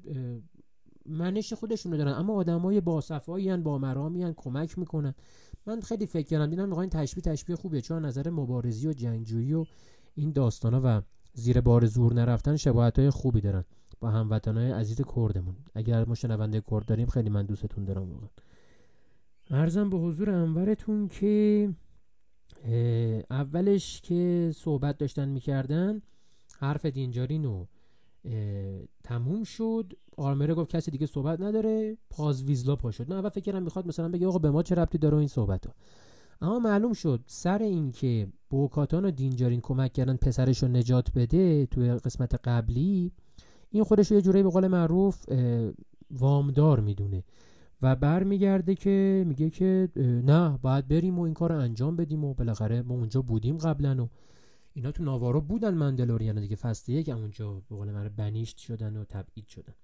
منش 1.06 1.52
خودشونو 1.52 1.96
دارن. 1.96 2.12
اما 2.12 2.34
آدمای 2.34 2.80
باصفایی 2.80 3.50
ان 3.50 3.62
با 3.62 3.78
مرامی 3.78 4.24
ان 4.24 4.34
کمک 4.36 4.78
می‌کنن. 4.78 5.14
من 5.66 5.80
خیلی 5.80 6.06
فکر 6.06 6.26
کردم 6.26 6.46
دیدم 6.46 6.70
واقعا 6.70 6.86
تشبیه 6.86 7.22
تشبیه 7.22 7.56
خوبه. 7.56 7.80
چون 7.80 8.04
نظر 8.04 8.30
مبارزی 8.30 8.88
و 8.88 8.92
جنگجویی 8.92 9.54
و 9.54 9.64
این 10.14 10.32
داستانا 10.32 10.80
و 10.84 11.02
زیر 11.34 11.60
بار 11.60 11.86
زور 11.86 12.14
نرفتن 12.14 12.56
شباهت 12.56 12.98
های 12.98 13.10
خوبی 13.10 13.40
دارن. 13.40 13.64
با 14.00 14.10
هموطنای 14.10 14.70
عزیز 14.70 15.00
کردمون. 15.16 15.56
اگر 15.74 16.04
ما 16.04 16.14
شنونده 16.14 16.62
کرد 16.70 16.84
داریم 16.84 17.06
خیلی 17.06 17.30
من 17.30 17.46
دوستتون 17.46 17.84
دارم 17.84 18.12
واقعا. 18.12 18.28
ارزم 19.50 19.90
به 19.90 19.96
حضور 19.98 20.30
انورتون 20.30 21.08
که 21.08 21.68
اولش 23.30 24.00
که 24.00 24.52
صحبت 24.54 24.98
داشتن 24.98 25.28
می‌کردن 25.28 26.02
حرف 26.58 26.86
دینجارین 26.86 27.44
و 27.44 27.66
تموم 29.04 29.44
شد. 29.44 29.92
آرمره 30.16 30.54
گفت 30.54 30.70
کسی 30.70 30.90
دیگه 30.90 31.06
صحبت 31.06 31.40
نداره. 31.40 31.96
پاز 32.10 32.42
ویزلا 32.42 32.76
پا 32.76 32.90
شد. 32.90 33.10
من 33.10 33.16
اول 33.16 33.28
فکر 33.28 33.44
کردم 33.44 33.62
می‌خواد 33.62 33.86
مثلا 33.86 34.08
بگه 34.08 34.26
آقا 34.26 34.38
به 34.38 34.50
ما 34.50 34.62
چه 34.62 34.74
ربطی 34.74 34.98
داره 34.98 35.18
این 35.18 35.28
صحبت 35.28 35.66
ها 35.66 35.74
اما 36.40 36.58
معلوم 36.58 36.92
شد 36.92 37.20
سر 37.26 37.58
اینکه 37.62 38.28
بوکاتان 38.50 39.04
و 39.04 39.10
دینجارین 39.10 39.60
کمک 39.60 39.92
کردن 39.92 40.16
پسرش 40.16 40.62
رو 40.62 40.68
نجات 40.68 41.12
بده 41.14 41.66
توی 41.66 41.92
قسمت 41.92 42.34
قبلی 42.48 43.12
این 43.70 43.84
خودش 43.84 44.10
یه 44.10 44.22
جوری 44.22 44.42
به 44.42 44.50
قول 44.50 44.66
معروف 44.68 45.24
وامدار 46.10 46.80
می‌دونه. 46.80 47.24
و 47.82 47.96
برمیگرده 47.96 48.74
که 48.74 49.24
میگه 49.26 49.50
که 49.50 49.88
نه 50.24 50.58
باید 50.62 50.88
بریم 50.88 51.18
و 51.18 51.22
این 51.22 51.34
کار 51.34 51.52
رو 51.52 51.58
انجام 51.58 51.96
بدیم 51.96 52.24
و 52.24 52.34
بالاخره 52.34 52.82
ما 52.82 52.94
اونجا 52.94 53.22
بودیم 53.22 53.56
قبلا 53.56 54.04
و 54.04 54.08
اینا 54.74 54.92
تو 54.92 55.02
ناوارو 55.04 55.40
بودن 55.40 55.74
مندلوریان 55.74 56.40
دیگه. 56.40 56.56
فصل 56.56 56.92
یک 56.92 57.08
اونجا 57.08 57.54
به 57.54 57.76
قول 57.76 57.90
من 57.90 58.08
بنیشت 58.08 58.58
شدن 58.58 58.96
و 58.96 59.04
تبعید 59.04 59.46
شدن. 59.46 59.74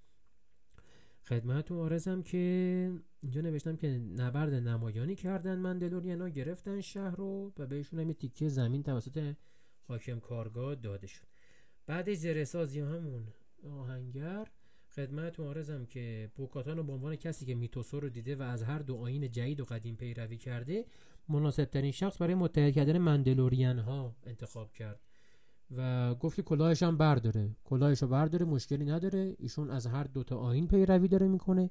خدمتتون 1.24 1.78
آرزم 1.78 2.22
که 2.22 2.92
اینجا 3.20 3.40
نوشتم 3.40 3.76
که 3.76 3.88
نبرد 4.16 4.54
نمایانی 4.54 5.14
کردن 5.14 5.58
مندلوریانا 5.58 6.28
گرفتن 6.28 6.80
شهر 6.80 7.16
رو 7.16 7.52
و 7.58 7.66
بهشون 7.66 8.00
هم 8.00 8.12
تیکه 8.12 8.48
زمین 8.48 8.82
توسط 8.82 9.34
حاکم 9.88 10.20
کارگاه 10.20 10.74
داده 10.74 11.06
شد. 11.06 11.26
بعد 11.86 12.14
زرسازی 12.14 12.80
همون 12.80 13.28
آهنگر. 13.62 14.48
خدمت 14.90 15.40
آرزم 15.40 15.86
که 15.86 16.30
بوکاتان 16.34 16.76
رو 16.76 16.82
به 16.82 16.92
عنوان 16.92 17.16
کسی 17.16 17.46
که 17.46 17.54
میتوسو 17.54 18.00
رو 18.00 18.08
دیده 18.08 18.36
و 18.36 18.42
از 18.42 18.62
هر 18.62 18.78
دو 18.78 18.96
آین 18.96 19.30
جدید 19.30 19.60
و 19.60 19.64
قدیم 19.64 19.96
پیروی 19.96 20.36
کرده 20.36 20.84
مناسب 21.28 21.64
ترین 21.64 21.90
شخص 21.90 22.22
برای 22.22 22.34
متحد 22.34 22.74
کردن 22.74 22.98
مندلورین 22.98 23.78
ها 23.78 24.16
انتخاب 24.24 24.72
کرد 24.72 25.00
و 25.76 26.14
گفت 26.14 26.40
کلاهش 26.40 26.82
هم 26.82 26.96
برداره. 26.96 27.56
کلاهش 27.64 28.02
رو 28.02 28.08
برداره 28.08 28.46
مشکلی 28.46 28.84
نداره. 28.84 29.36
ایشون 29.38 29.70
از 29.70 29.86
هر 29.86 30.04
دوتا 30.04 30.36
آین 30.38 30.68
پیروی 30.68 31.08
داره 31.08 31.28
می‌کنه. 31.28 31.70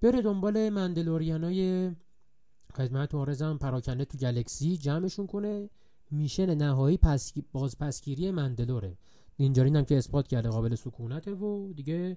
بره 0.00 0.22
دنبال 0.22 0.70
مندلورین 0.70 1.44
های 1.44 1.90
خدمت 2.74 3.14
آرزم 3.14 3.58
پراکنده 3.58 4.04
تو 4.04 4.18
گلکسی 4.18 4.76
جمعشون 4.76 5.26
کنه. 5.26 5.70
میشن 6.10 6.54
نهایی 6.54 6.96
پس 6.96 7.34
بازپسگیری 7.52 8.30
مندلوره. 8.30 8.98
اینجارین 9.36 9.76
هم 9.76 9.84
که 9.84 9.96
اثبات 9.96 10.28
کرده 10.28 10.48
قابل 10.48 10.74
سکونته 10.74 11.32
و 11.32 11.72
دیگه 11.72 12.16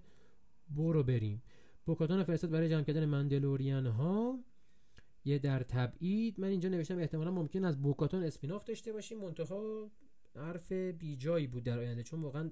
برو 0.70 1.04
بریم. 1.04 1.44
بوکاتان 1.86 2.24
فرستاد 2.24 2.52
برای 2.52 2.70
جمع 2.70 2.84
کردن 2.84 3.06
مندلورین 3.06 3.86
ها 3.86 4.40
یه 5.26 5.40
در 5.40 5.64
تبعید. 5.64 6.40
من 6.40 6.48
اینجا 6.48 6.70
نوشتم 6.70 6.98
احتمالا 6.98 7.32
ممکن 7.32 7.66
از 7.66 7.82
بوکاتان 7.82 8.24
اسپیناف 8.24 8.64
داشته 8.64 8.94
باشیم. 8.94 9.22
منتها 9.22 9.92
حرف 10.36 10.72
بیجایی 10.72 11.48
بود 11.48 11.64
در 11.64 11.80
آینده 11.80 12.04
چون 12.04 12.22
واقعا 12.22 12.52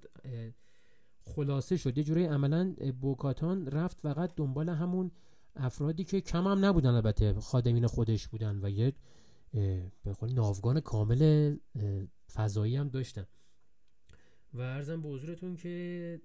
خلاصه 1.23 1.77
شد. 1.77 1.97
یه 1.97 2.03
جوری 2.03 2.25
عملا 2.25 2.75
بوکاتان 3.01 3.67
رفت 3.67 3.99
فقط 3.99 4.35
دنبال 4.35 4.69
همون 4.69 5.11
افرادی 5.55 6.03
که 6.03 6.21
کم 6.21 6.47
هم 6.47 6.65
نبودن. 6.65 6.89
البته 6.89 7.33
خادمین 7.33 7.87
خودش 7.87 8.27
بودن 8.27 8.59
و 8.63 8.69
یه 8.69 8.93
یه 10.03 10.15
ناوگان 10.33 10.79
کامل 10.79 11.55
فضایی 12.33 12.75
هم 12.75 12.89
داشتن. 12.89 13.27
و 14.53 14.61
عرضم 14.61 15.01
به 15.01 15.09
حضورتون 15.09 15.55
که 15.55 16.21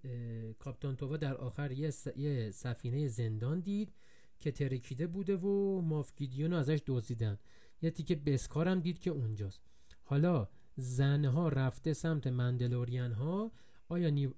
captain 0.59 0.97
تووا 0.97 1.17
در 1.17 1.37
آخر 1.37 1.73
یه 2.17 2.51
سفینه 2.51 3.09
زندان 3.09 3.61
دید. 3.61 3.93
که 4.39 4.53
ترکیده 4.53 5.07
بوده 5.07 5.37
و 5.37 5.81
مافگیدیون 5.81 6.53
ازش 6.53 6.83
دزدیدن. 6.87 7.39
یه 7.83 7.91
تیکه 7.91 8.15
بسکار 8.15 8.69
هم 8.69 8.81
دید 8.81 8.99
که 8.99 9.11
اونجاست. 9.11 9.61
حالا 10.05 10.49
ظن‌ها 10.77 11.49
رفته 11.49 11.93
سمت 11.93 12.27
مندلورین 12.27 13.13
ها 13.13 13.53
آیا 13.89 14.11
New, 14.11 14.31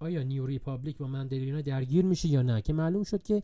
آیا 0.00 0.22
New, 0.22 0.46
Republic 0.46 0.98
با 0.98 1.06
مندلورین 1.06 1.60
درگیر 1.60 2.04
میشه 2.04 2.28
یا 2.28 2.42
نه؟ 2.42 2.62
که 2.62 2.72
معلوم 2.72 3.02
شد 3.02 3.22
که 3.22 3.42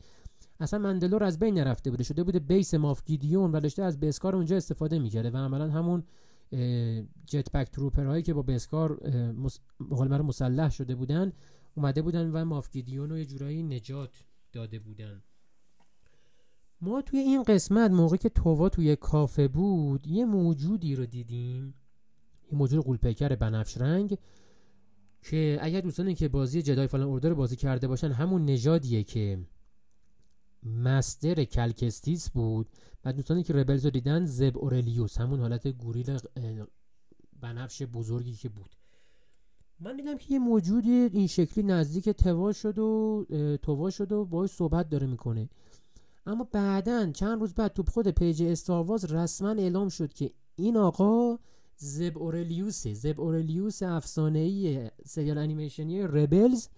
اصلا 0.61 0.79
مندلور 0.79 1.25
از 1.25 1.39
بین 1.39 1.55
نرفته 1.55 1.91
بوده. 1.91 2.05
شده 2.05 2.23
بوده 2.23 2.39
بیس 2.39 2.75
مافگیدیون 2.75 3.53
و 3.53 3.61
داشته 3.61 3.83
از 3.83 4.01
بسکار 4.01 4.37
اونجا 4.37 4.57
استفاده 4.57 4.99
می‌کرده 4.99 5.31
و 5.31 5.37
عملا 5.37 5.71
همون 5.71 6.05
جت 7.27 7.51
پک 7.51 7.71
تروپر 7.71 8.05
هایی 8.05 8.23
که 8.23 8.35
با 8.35 8.43
بسکار 8.43 9.01
مقال 9.81 10.23
مسلح 10.23 10.71
شده 10.71 10.95
بودن 10.95 11.33
اومده 11.75 12.03
بودن 12.03 12.31
و 12.31 12.45
مافگیدیون 12.45 13.11
رو 13.11 13.19
یه 13.19 13.27
جورایی 13.27 13.63
نجات 13.63 14.25
داده 14.53 14.79
بودن. 14.79 15.23
ما 16.81 17.03
توی 17.03 17.19
این 17.19 17.43
قسمت 17.43 17.91
موقعی 17.91 18.19
که 18.19 18.29
تووا 18.29 18.69
توی 18.69 18.97
کافه 18.97 19.49
بود 19.49 20.07
یه 20.07 20.25
موجودی 20.25 20.95
رو 20.95 21.07
دیدیم. 21.07 21.75
یه 22.53 22.59
موجود 22.59 22.85
قولپیکر 22.85 23.37
بنفش 23.37 23.79
رنگ 23.79 24.19
که 25.23 25.59
اگر 25.61 25.81
دوستانی 25.81 26.15
که 26.15 26.29
بازی 26.29 26.63
جدای 26.63 26.87
فلان 26.87 27.07
اوردر 27.07 27.35
بازی 27.35 27.57
کرده 27.57 27.89
باشن 27.89 28.11
همون 28.11 28.45
نژادیه 28.45 29.03
که 29.03 29.39
master 30.63 31.45
کل 31.45 31.73
کستیس 31.73 32.31
بود. 32.31 32.69
و 33.05 33.13
دوستانی 33.13 33.43
که 33.43 33.53
Rebels 33.53 33.85
رو 33.85 33.91
دیدن 33.91 34.25
زب 34.25 34.59
اورلیوس 34.59 35.19
همون 35.19 35.41
حالت 35.41 35.69
گوریل 35.69 36.19
بنفش 37.41 37.83
بزرگی 37.83 38.35
که 38.35 38.49
بود. 38.49 38.77
من 39.81 39.97
دیدم 39.97 40.17
که 40.17 40.35
یه 40.35 40.39
موجودی 40.39 40.91
این 40.91 41.27
شکلی 41.27 41.65
نزدیک 41.65 42.09
توا 42.09 42.53
شد 42.53 42.79
و 42.79 43.27
توا 43.63 43.91
شد 43.91 44.13
و 44.13 44.25
باش 44.25 44.51
صحبت 44.51 44.89
داره 44.89 45.07
می‌کنه. 45.07 45.49
اما 46.27 46.49
بعدا 46.53 47.13
چند 47.13 47.41
روز 47.41 47.55
بعد 47.55 47.73
تو 47.73 47.83
خود 47.83 48.09
page 48.09 48.43
Star 48.43 48.78
Wars 48.78 49.13
رسما 49.13 49.51
اعلام 49.51 49.89
شد 49.89 50.13
که 50.13 50.31
این 50.57 50.77
آقا 50.77 51.39
زب 51.77 52.19
اورلیوسه 52.19 52.95
زب 52.95 53.21
اورلیوس 53.21 53.83
افسانه 53.83 54.39
ای 54.39 54.91
سریال 55.05 55.39
انیمیشنی 55.39 56.03
Rebels 56.03 56.69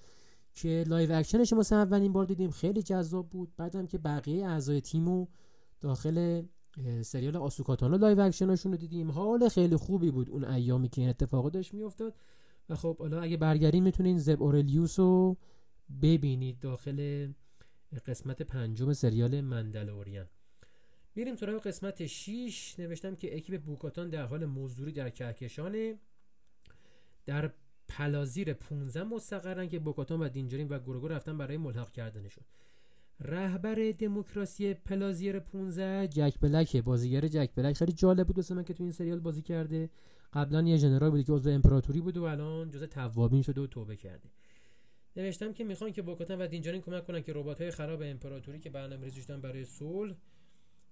که 0.55 0.85
live 0.87 1.13
action 1.13 1.43
ش 1.43 1.53
ما 1.53 1.63
اولین 1.71 2.13
بار 2.13 2.27
دیدیم 2.27 2.51
خیلی 2.51 2.83
جذاب 2.83 3.31
بود. 3.31 3.53
بعدم 3.57 3.87
که 3.87 3.99
بقیه 3.99 4.47
اعضای 4.47 4.81
تیمو 4.81 5.27
داخل 5.81 6.43
سریال 7.03 7.37
آسوکاتانا 7.37 7.97
live 7.97 8.21
action 8.21 8.52
شون 8.52 8.73
رو 8.73 8.79
دیدیم. 8.79 9.11
حال 9.11 9.49
خیلی 9.49 9.77
خوبی 9.77 10.11
بود 10.11 10.31
اون 10.31 10.45
ایامی 10.45 10.89
که 10.89 11.01
این 11.01 11.11
اتفاق 11.11 11.51
داشت 11.51 11.75
میافتاد. 11.75 12.15
و 12.69 12.75
خب 12.75 12.99
حالا 12.99 13.21
اگه 13.21 13.37
برگردین 13.37 13.83
می‌تونین 13.83 14.19
زب 14.19 14.43
اورلیوس 14.43 14.99
رو 14.99 15.37
ببینید 16.03 16.59
داخل 16.59 17.29
قسمت 17.99 18.43
پنجم 18.43 18.93
سریال 18.93 19.41
مندلوریان. 19.41 20.27
میریم 21.15 21.37
سراغ 21.37 21.63
قسمت 21.63 22.07
6 22.07 22.75
نوشتم 22.79 23.17
که 23.17 23.37
اکیپ 23.37 23.63
بوکاتان 23.63 24.11
در 24.11 24.27
حال 24.27 24.47
مزدوری 24.47 24.93
در 24.93 25.11
کهکشانه. 25.11 25.99
در 27.27 27.53
پلازیر 27.89 28.53
15 28.53 29.03
مستقرن 29.03 29.69
که 29.69 29.79
بوکاتان 29.79 30.21
و 30.21 30.29
دینجرین 30.29 30.69
و 30.69 30.79
گروگو 30.79 31.09
رفتن 31.09 31.39
برای 31.39 31.57
ملحق 31.57 31.91
کردنشون. 31.91 32.45
رهبر 33.21 33.95
دموکراسی 33.99 34.75
پلازیر 34.75 35.39
15 35.39 36.09
جک 36.09 36.39
بلک. 36.41 36.77
بازیگر 36.77 37.29
جک 37.29 37.51
بلک 37.55 37.77
خیلی 37.77 37.93
جالب 37.93 38.27
بود 38.27 38.37
واسه 38.37 38.55
من 38.55 38.65
که 38.65 38.75
تو 38.75 38.83
این 38.83 38.93
سریال 38.93 39.21
بازی 39.21 39.43
کرده. 39.43 39.91
قبلا 40.33 40.63
یه 40.63 40.77
ژنرال 40.77 41.11
بود 41.11 41.25
که 41.25 41.33
عضو 41.33 41.51
امپراتوری 41.51 42.01
بود 42.01 42.17
و 42.17 42.23
الان 42.23 42.71
جزء 42.71 42.87
توابین 42.87 43.43
شده 43.43 43.61
و 43.61 43.67
توبه 43.67 43.97
کرده. 43.97 44.31
نوشتم 45.17 45.53
که 45.53 45.65
می‌خوان 45.65 45.93
که 45.93 46.03
بوکاتان 46.03 46.39
و 46.39 46.47
دینجرین 46.47 46.81
کمک 46.81 47.07
کنن 47.07 47.23
که 47.23 47.33
ربات 47.33 47.71
خراب 47.71 48.03
امپراتوری 48.05 48.59
که 48.59 48.71
برنامه 48.71 49.05
ریزی 49.05 49.23
برای 49.43 49.65
صلح 49.65 50.15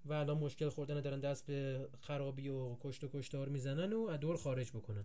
و 0.05 0.13
الان 0.13 0.39
مشکل 0.39 0.69
خوردن 0.69 1.01
دارن 1.01 1.21
دست 1.21 1.47
به 1.47 1.89
خرابی 2.01 2.49
و 2.49 2.77
کشت 2.81 3.05
و 3.05 3.09
کشتار 3.13 3.49
می‌زنن 3.49 3.93
و 3.93 4.09
از 4.09 4.21
دور 4.21 4.37
خارج 4.37 4.71
بکنن. 4.71 5.05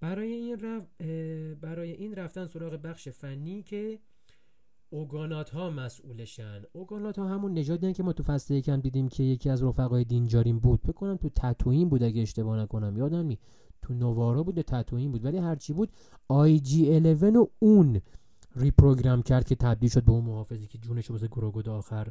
برای 0.00 0.32
این 0.32 0.60
رف... 0.60 0.86
برای 1.60 1.92
این 1.92 2.14
رفتن 2.14 2.46
سراغ 2.46 2.72
بخش 2.72 3.08
فنی 3.08 3.62
که 3.62 3.98
اوگانات 4.90 5.50
ها 5.50 5.70
مسئولشن. 5.70 6.62
اوگانات 6.72 7.18
ها 7.18 7.28
همون 7.28 7.54
نژادی 7.54 7.92
که 7.92 8.02
ما 8.02 8.12
تو 8.12 8.22
فصل 8.22 8.54
یکم 8.54 8.80
دیدیم 8.80 9.08
که 9.08 9.22
یکی 9.22 9.50
از 9.50 9.62
رفقای 9.62 10.04
دینجارین 10.04 10.58
بود. 10.58 10.82
بکنم 10.82 11.16
تو 11.16 11.28
تتوین 11.28 11.88
بود 11.88 12.02
اگه 12.02 12.22
اشتباه 12.22 12.58
نکنم. 12.58 12.96
یادم 12.96 13.26
نی 13.26 13.38
تو 13.82 13.94
نوارا 13.94 14.42
بود 14.42 14.60
تتوین 14.60 15.12
بود. 15.12 15.24
ولی 15.24 15.38
هرچی 15.38 15.72
بود 15.72 15.92
IG 16.28 16.82
11 16.82 17.38
و 17.38 17.46
اون 17.58 18.00
reprogram 18.56 19.22
کرد 19.22 19.46
که 19.46 19.54
تبدیل 19.54 19.90
شد 19.90 20.04
به 20.04 20.12
اون 20.12 20.24
محافظی 20.24 20.66
که 20.66 20.78
جونش 20.78 21.10
واسه 21.10 21.26
گروگو 21.26 21.68
آخر 21.68 22.08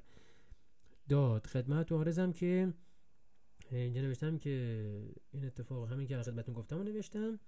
داد. 1.10 1.46
خدمت 1.46 1.92
عرضم 1.92 2.32
که 2.32 2.74
اینجا 3.72 4.02
نوشتم 4.02 4.38
که 4.38 4.52
این 5.32 5.46
اتفاق 5.46 5.92
همین 5.92 6.08
که 6.08 6.22
خدمتتون 6.22 6.56
گفتم 6.56 6.82
نوشتم. 6.82 7.40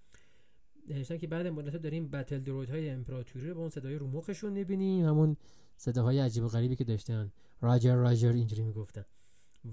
نوشتم 0.89 1.18
که 1.18 1.27
بعد 1.27 1.47
مدت 1.47 1.76
داریم 1.76 2.07
بتل 2.07 2.39
دروید 2.39 2.69
های 2.69 2.89
امپراتوری 2.89 3.47
رو 3.49 3.55
با 3.55 3.61
اون 3.61 3.69
صدای 3.69 3.95
رو 3.95 4.07
مخشون 4.07 4.53
می‌بینیم. 4.53 5.05
همون 5.05 5.38
صداهای 5.77 6.19
عجیب 6.19 6.43
و 6.43 6.47
غریبی 6.47 6.76
که 6.76 6.84
داشتن. 6.84 7.31
راجر 7.61 7.95
راجر 7.95 8.31
اینجوری 8.31 8.61
می‌گفتن. 8.61 9.05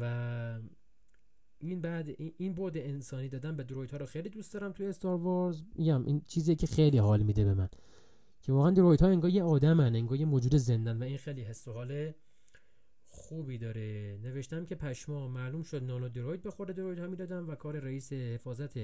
و 0.01 0.61
این 1.59 1.81
بعد 1.81 2.09
این 2.37 2.55
بود 2.55 2.77
انسانی 2.77 3.29
دادن 3.29 3.57
به 3.57 3.63
دروید 3.63 3.91
ها 3.91 3.97
رو 3.97 4.07
خیلی 4.07 4.29
دوست 4.29 4.53
دارم 4.53 4.73
توی 4.73 4.87
استار 4.87 5.21
وارز 5.21 5.63
میگم 5.75 6.05
این 6.05 6.23
چیزی 6.27 6.57
که 6.57 6.67
خیلی 6.67 6.99
حال 6.99 7.23
میده 7.23 7.45
به 7.45 7.55
من. 7.55 7.69
که 8.49 8.53
واقعا 8.53 8.71
دروید 8.71 9.01
ها 9.01 9.09
انگار 9.09 9.31
یه 9.31 9.43
آدمن 9.43 9.97
انگار 9.97 10.19
یه 10.19 10.27
موجود 10.27 10.57
زندن 10.57 10.99
و 10.99 11.03
این 11.03 11.19
خیلی 11.19 11.43
حس 11.43 11.69
و 11.69 11.73
حال 11.73 12.13
خوبی 13.07 13.59
داره. 13.59 14.19
نوشتم 14.23 14.65
که 14.65 14.75
پشما 14.75 15.29
معلوم 15.29 15.63
شد 15.63 15.85
nano 15.85 16.09
droid 16.09 16.43
به 16.43 16.51
خود 16.51 16.71
droid 16.71 16.99
ها 16.99 17.07
می‌دادن 17.07 17.39
و 17.39 17.55
کار 17.55 17.79
رئیس 17.79 18.13
حفاظت 18.13 18.79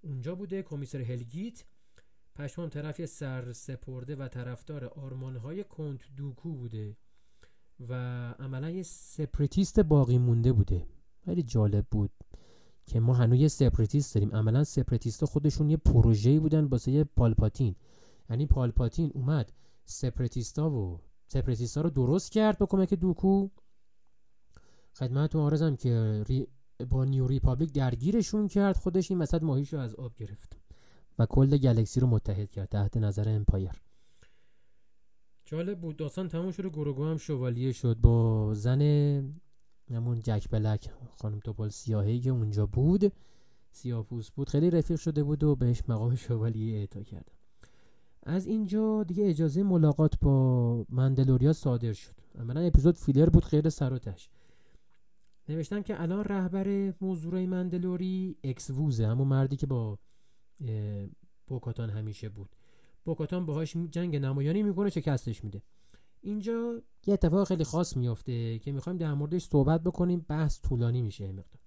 اونجا 0.00 0.34
بوده 0.34 0.62
کمیسر 0.62 1.00
هلگیت. 1.00 1.64
پشمام 2.34 2.68
طرفی 2.68 3.06
سر 3.06 3.52
سپرده 3.52 4.16
و 4.16 4.28
طرفدار 4.28 4.84
آرمانهای 4.84 5.64
کنت 5.64 6.00
دوکو 6.16 6.52
بوده 6.52 6.96
و 7.88 7.94
عملا 8.38 8.70
یه 8.70 8.82
separatist 8.82 9.80
باقی 9.80 10.18
مونده 10.18 10.52
بوده. 10.52 10.86
خیلی 11.24 11.42
جالب 11.42 11.86
بود 11.90 12.10
که 12.86 13.00
ما 13.00 13.14
هنوز 13.14 13.40
یه 13.40 13.48
separatist 13.48 14.14
داریم. 14.14 14.36
عملا 14.36 14.64
separatist 14.64 15.24
خودشون 15.24 15.70
یه 15.70 15.76
پروژه‌ای 15.76 16.38
بودن 16.38 16.64
واسه 16.64 17.04
پالپاتین. 17.04 17.76
یعنی 18.30 18.46
پالپاتین 18.46 19.10
اومد. 19.14 19.52
separatist 19.84 20.62
ا 20.62 20.70
و 20.70 21.00
separatist 21.26 21.75
ا 21.75 21.80
رو 21.80 21.90
درست 21.90 22.32
کرد 22.32 22.58
با 22.58 22.66
کمک 22.66 22.94
دوکو. 22.94 23.48
خدمتتون 24.92 25.40
عرضم 25.40 25.76
که 25.76 26.24
با 26.90 27.04
New 27.04 27.26
Republic 27.26 27.72
درگیرشون 27.72 28.48
کرد. 28.48 28.76
خودش 28.76 29.10
این 29.10 29.20
وسط 29.20 29.42
ماهیشو 29.42 29.78
از 29.78 29.94
آب 29.94 30.14
گرفت 30.16 30.56
و 31.18 31.26
کل 31.26 31.56
galaxy 31.56 32.00
رو 32.00 32.06
متحد 32.06 32.50
کرد 32.50 32.68
تحت 32.68 32.96
نظر 32.96 33.28
Empire. 33.28 33.82
جالب 35.44 35.80
بود. 35.80 35.96
داستان 35.96 36.28
تموم 36.28 36.50
شد 36.50 36.66
گروگو 36.66 37.04
هم 37.04 37.16
شوالیه 37.16 37.72
شد. 37.72 37.96
با 37.96 38.54
زن 38.54 38.82
همون 39.90 40.20
جک 40.20 40.50
بلک 40.50 40.90
خانم 41.16 41.40
توپول 41.40 41.68
سیاهی 41.68 42.20
که 42.20 42.30
اونجا 42.30 42.66
بود 42.66 43.12
سیاه‌پوست 43.70 44.30
بود 44.30 44.48
خیلی 44.48 44.70
رفیق 44.70 44.98
شده 44.98 45.22
بود 45.22 45.44
و 45.44 45.56
بهش 45.56 45.82
مقام 45.88 46.14
شوالیه 46.14 46.78
اعطا 46.78 47.02
کردن 47.02 47.35
از 48.28 48.46
اینجا 48.46 49.04
دیگه 49.04 49.28
اجازه 49.28 49.62
ملاقات 49.62 50.20
با 50.20 50.86
مندلوریا 50.88 51.52
صادر 51.52 51.92
شد. 51.92 52.14
عملا 52.38 52.60
اپیزود 52.60 52.96
فیلر 52.96 53.28
بود 53.28 53.44
خیلی 53.44 53.70
سر 53.70 54.00
نوشتم 55.48 55.82
که 55.82 56.02
الان 56.02 56.24
رهبر 56.24 56.94
موضوع 57.00 57.46
مندلوری 57.46 58.36
اکس 58.44 58.70
ووزه 58.70 59.06
همون 59.06 59.28
مردی 59.28 59.56
که 59.56 59.66
با 59.66 59.98
بوکاتان 61.46 61.90
همیشه 61.90 62.28
بود. 62.28 62.56
بوکاتان 63.04 63.46
باهاش 63.46 63.76
جنگ 63.76 64.16
نمایانی 64.16 64.62
می‌کنه 64.62 64.90
شکستش 64.90 65.44
میده. 65.44 65.62
اینجا 66.20 66.82
یه 67.06 67.14
اتفاق 67.14 67.48
خیلی 67.48 67.64
خاص 67.64 67.96
میافته 67.96 68.58
که 68.58 68.72
می‌خوایم 68.72 68.98
در 68.98 69.14
موردش 69.14 69.44
صحبت 69.44 69.82
بکنیم 69.82 70.26
بحث 70.28 70.60
طولانی 70.60 71.02
میشه 71.02 71.32
مقدار. 71.32 71.65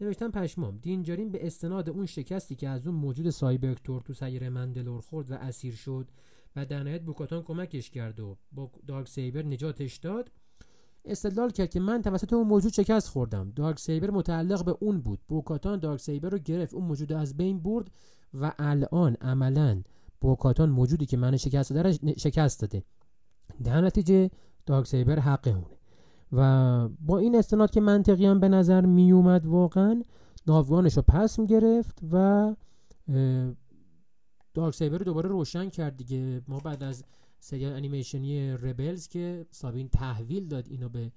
نوشتم 0.00 0.30
پشمام. 0.30 0.78
دینجارین 0.78 1.30
به 1.30 1.46
استناد 1.46 1.90
اون 1.90 2.06
شکستی 2.06 2.56
که 2.56 2.68
از 2.68 2.86
اون 2.86 2.96
موجود 2.96 3.30
سایبرکتور 3.30 4.00
تو 4.00 4.12
سیر 4.12 4.48
مندلور 4.48 5.00
خورد 5.00 5.30
و 5.30 5.34
اسیر 5.34 5.74
شد 5.74 6.08
و 6.56 6.66
در 6.66 6.82
نهایت 6.82 7.02
بوکاتان 7.02 7.42
کمکش 7.42 7.90
کرد 7.90 8.20
و 8.20 8.36
با 8.52 8.70
دارک 8.86 9.08
سیبر 9.08 9.42
نجاتش 9.42 9.96
داد. 9.96 10.30
استدلال 11.04 11.50
کرد 11.50 11.70
که 11.70 11.80
من 11.80 12.02
توسط 12.02 12.32
اون 12.32 12.46
موجود 12.46 12.72
شکست 12.72 13.08
خوردم. 13.08 13.52
دارک 13.56 13.78
سیبر 13.78 14.10
متعلق 14.10 14.64
به 14.64 14.76
اون 14.80 15.00
بود. 15.00 15.20
بوکاتان 15.28 15.78
دارک 15.78 16.00
سیبر 16.00 16.28
رو 16.28 16.38
گرفت 16.38 16.74
اون 16.74 16.84
موجود 16.84 17.12
از 17.12 17.36
بین 17.36 17.60
برد 17.62 17.90
و 18.34 18.52
الان 18.58 19.16
عملا 19.20 19.82
بوکاتان 20.20 20.70
موجودی 20.70 21.06
که 21.06 21.16
من 21.16 21.36
شکست 21.36 21.72
داده 21.72 22.14
شکست 22.16 22.60
داده. 22.60 22.84
در 23.64 23.80
نتیجه 23.80 24.30
دارک 24.66 24.86
سیبر 24.86 25.18
حق 25.18 25.48
اونه. 25.48 25.79
و 26.32 26.88
با 26.88 27.18
این 27.18 27.36
استناد 27.36 27.70
که 27.70 27.80
منطقی 27.80 28.26
هم 28.26 28.40
به 28.40 28.48
نظر 28.48 28.86
می 28.86 29.12
اومد 29.12 29.46
واقعا 29.46 30.02
ناوگانش 30.46 30.96
رو 30.96 31.02
پس 31.02 31.38
می 31.38 31.46
گرفت 31.46 31.98
و 32.12 32.54
Darksaber 34.54 34.98
رو 34.98 35.04
دوباره 35.04 35.28
روشن 35.28 35.68
کرد 35.68 35.96
دیگه. 35.96 36.42
ما 36.48 36.58
بعد 36.58 36.82
از 36.82 37.04
سریال 37.40 37.72
انیمیشنی 37.72 38.50
Rebels 38.52 39.08
که 39.08 39.46
سابین 39.50 39.88
تحویل 39.88 40.48
داد 40.48 40.68
اینو 40.68 40.88
به 40.88 41.12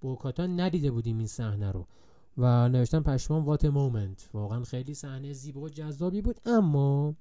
بوکاتان 0.00 0.60
ندیده 0.60 0.90
بودیم 0.90 1.18
این 1.18 1.26
صحنه 1.26 1.72
رو. 1.72 1.86
و 2.38 2.68
نوشتن 2.68 3.00
پشمام 3.00 3.44
what 3.44 3.64
a 3.64 3.73
moment 3.73 4.28
واقعا 4.32 4.64
خیلی 4.64 4.94
صحنه 4.94 5.32
زیبا 5.32 5.60
و 5.60 5.68
جذابی 5.68 6.22
بود. 6.22 6.40
اما 6.44 7.14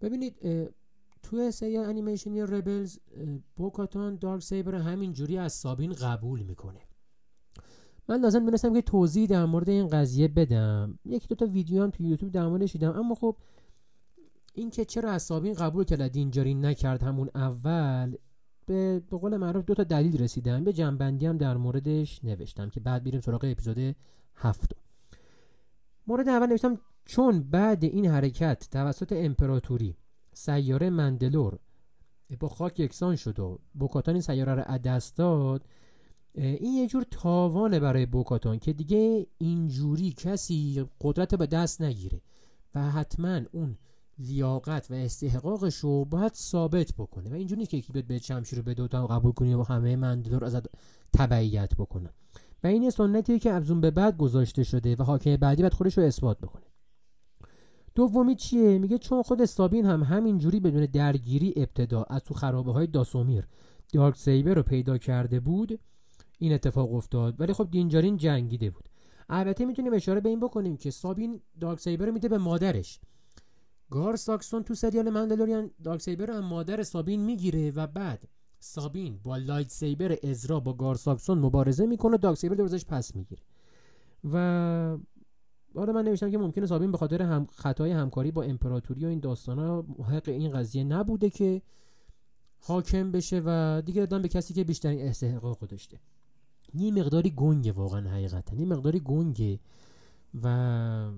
ببینید 0.00 0.34
توی 1.22 1.50
سریال 1.50 1.84
انیمیشنی 1.84 2.40
Rebels 2.40 2.98
بوکاتان 3.56 4.16
Darksaber 4.16 4.74
همینجوری 4.74 5.38
از 5.38 5.52
سابین 5.52 5.92
قبول 5.92 6.42
می‌کنه. 6.42 6.80
من 8.08 8.20
لازم 8.20 8.44
دونستم 8.44 8.74
که 8.74 8.82
توضیح 8.82 9.26
در 9.26 9.44
مورد 9.44 9.68
این 9.68 9.88
قضیه 9.88 10.28
بدم. 10.28 10.98
یکی 11.04 11.26
دو 11.26 11.34
تا 11.34 11.46
ویدیو 11.46 11.82
هم 11.82 11.90
تو 11.90 12.02
یوتیوب 12.02 12.32
در 12.32 12.46
موردش 12.46 12.72
دیدم. 12.72 12.96
اما 12.96 13.14
خب 13.14 13.36
این 14.54 14.70
که 14.70 14.84
چرا 14.84 15.10
از 15.10 15.22
سابین 15.22 15.54
قبول 15.54 15.84
کرد 15.84 16.08
دینجاری 16.08 16.54
نکرد 16.54 17.02
همون 17.02 17.30
اول 17.34 18.16
به, 18.66 19.02
به 19.10 19.16
قول 19.16 19.36
معروف 19.36 19.64
دو 19.64 19.74
تا 19.74 19.84
دلیل 19.84 20.22
رسیدم 20.22 20.64
به 20.64 20.72
جنبندی 20.72 21.26
هم 21.26 21.38
در 21.38 21.56
موردش 21.56 22.24
نوشتم 22.24 22.70
که 22.70 22.80
بعد 22.80 23.02
بیریم 23.02 23.20
سراغ 23.20 23.44
اپیزود 23.44 23.96
هفتم. 24.34 24.80
مورد 26.06 26.28
اول 26.28 26.46
نوشتم 26.46 26.78
چون 27.04 27.42
بعد 27.42 27.84
این 27.84 28.06
حرکت 28.06 28.68
توسط 28.70 29.12
امپراتوری 29.16 29.96
سیاره 30.34 30.90
مندلور. 30.90 31.58
با 32.40 32.48
خاک 32.48 32.80
یکسان 32.80 33.16
شد 33.16 33.38
و 33.38 33.58
بوکاتان 33.74 34.14
این 34.14 34.22
سیاره 34.22 34.54
رو 34.54 34.78
دست 34.78 35.16
داد. 35.16 35.66
این 36.34 36.74
یه 36.74 36.86
جور 36.86 37.04
تاوانه 37.10 37.80
برای 37.80 38.06
بوکاتان 38.06 38.58
که 38.58 38.72
دیگه 38.72 39.26
اینجوری 39.38 40.12
کسی 40.12 40.84
قدرت 41.00 41.34
به 41.34 41.46
دست 41.46 41.82
نگیره 41.82 42.20
و 42.74 42.90
حتما 42.90 43.40
اون 43.52 43.78
لیاقت 44.18 44.90
و 44.90 44.94
استحقاقش 44.94 45.76
رو 45.76 46.04
باید 46.04 46.34
ثابت 46.34 46.92
بکنه 46.98 47.30
و 47.30 47.34
اینجوری 47.34 47.66
که 47.66 47.76
یکی 47.76 48.02
به 48.02 48.18
چمشیر 48.18 48.58
رو 48.58 48.64
به 48.64 48.74
دوتا 48.74 49.06
قبول 49.06 49.32
کنی 49.32 49.54
و 49.54 49.62
همه 49.62 49.96
مندلور 49.96 50.44
از 50.44 50.62
تبعیت 51.12 51.74
بکنه. 51.74 52.10
و 52.64 52.66
این 52.66 52.90
سنتیه 52.90 53.38
که 53.38 53.54
ابزون 53.54 53.80
به 53.80 53.90
بعد 53.90 54.16
گذاشته 54.16 54.64
شده 54.64 54.96
و 54.96 55.02
حاکم 55.02 55.36
بعدی 55.36 55.62
باید 55.62 55.74
خودش 55.74 55.98
رو 55.98 56.04
اثبات 56.04 56.38
بکنه. 56.38 56.61
دومی 57.94 58.36
چیه؟ 58.36 58.78
میگه 58.78 58.98
چون 58.98 59.22
خود 59.22 59.44
سابین 59.44 59.86
هم 59.86 60.02
همینجوری 60.02 60.60
بدون 60.60 60.86
درگیری 60.86 61.54
ابتدا 61.56 62.02
از 62.02 62.20
تو 62.20 62.34
خرابه 62.34 62.72
های 62.72 62.86
داسومیر 62.86 63.46
دارک 63.92 64.16
سیبر 64.16 64.54
رو 64.54 64.62
پیدا 64.62 64.98
کرده 64.98 65.40
بود 65.40 65.80
این 66.38 66.52
اتفاق 66.52 66.94
افتاد. 66.94 67.40
ولی 67.40 67.52
خب 67.52 67.68
دینجارین 67.70 68.16
جنگیده 68.16 68.70
بود. 68.70 68.88
البته 69.28 69.64
می‌تونیم 69.64 69.94
اشاره 69.94 70.20
به 70.20 70.28
این 70.28 70.40
بکنیم 70.40 70.76
که 70.76 70.90
سابین 70.90 71.40
Darksaber 71.60 72.06
رو 72.06 72.12
میده 72.12 72.28
به 72.28 72.38
مادرش. 72.38 73.00
گار 73.90 74.16
ساکسون 74.16 74.62
تو 74.62 74.74
سریال 74.74 75.10
مندلوریان 75.10 75.70
Darksaber 75.84 76.26
رو 76.26 76.34
هم 76.34 76.44
مادر 76.44 76.82
سابین 76.82 77.20
می‌گیره 77.20 77.70
و 77.70 77.86
بعد 77.86 78.28
سابین 78.58 79.18
با 79.22 79.36
lightsaber 79.36 80.16
ازرا 80.22 80.60
با 80.60 80.72
گار 80.72 80.94
ساکسون 80.94 81.38
مبارزه 81.38 81.86
می‌کنه 81.86 82.16
Darksaber 82.16 82.38
رو 82.38 82.54
ازش 82.54 82.84
پس 82.84 83.16
می‌گیره. 83.16 83.42
و 84.32 84.98
حالا 85.74 85.92
من 85.92 86.04
نوشتم 86.04 86.30
که 86.30 86.38
ممکنه 86.38 86.66
سابین 86.66 86.92
به 86.92 86.98
خاطر 86.98 87.22
هم 87.22 87.46
خطای 87.54 87.90
همکاری 87.90 88.30
با 88.30 88.42
امپراتوری 88.42 89.04
و 89.04 89.08
این 89.08 89.20
داستانا 89.20 89.84
محق 89.98 90.28
این 90.28 90.50
قضیه 90.50 90.84
نبوده 90.84 91.30
که 91.30 91.62
حاکم 92.60 93.12
بشه 93.12 93.42
و 93.46 93.82
دیگه 93.86 94.06
دادن 94.06 94.22
به 94.22 94.28
کسی 94.28 94.54
که 94.54 94.64
بیشترین 94.64 95.00
استحقاق 95.00 95.58
داشته. 95.58 95.98
یه 96.74 96.92
مقداری 96.92 97.30
گنگه 97.30 97.72
واقعا 97.72 98.08
حقیقتا. 98.08 98.56
یه 98.56 98.66
مقداری 98.66 99.00
گنگه 99.00 99.60
و 100.42 101.10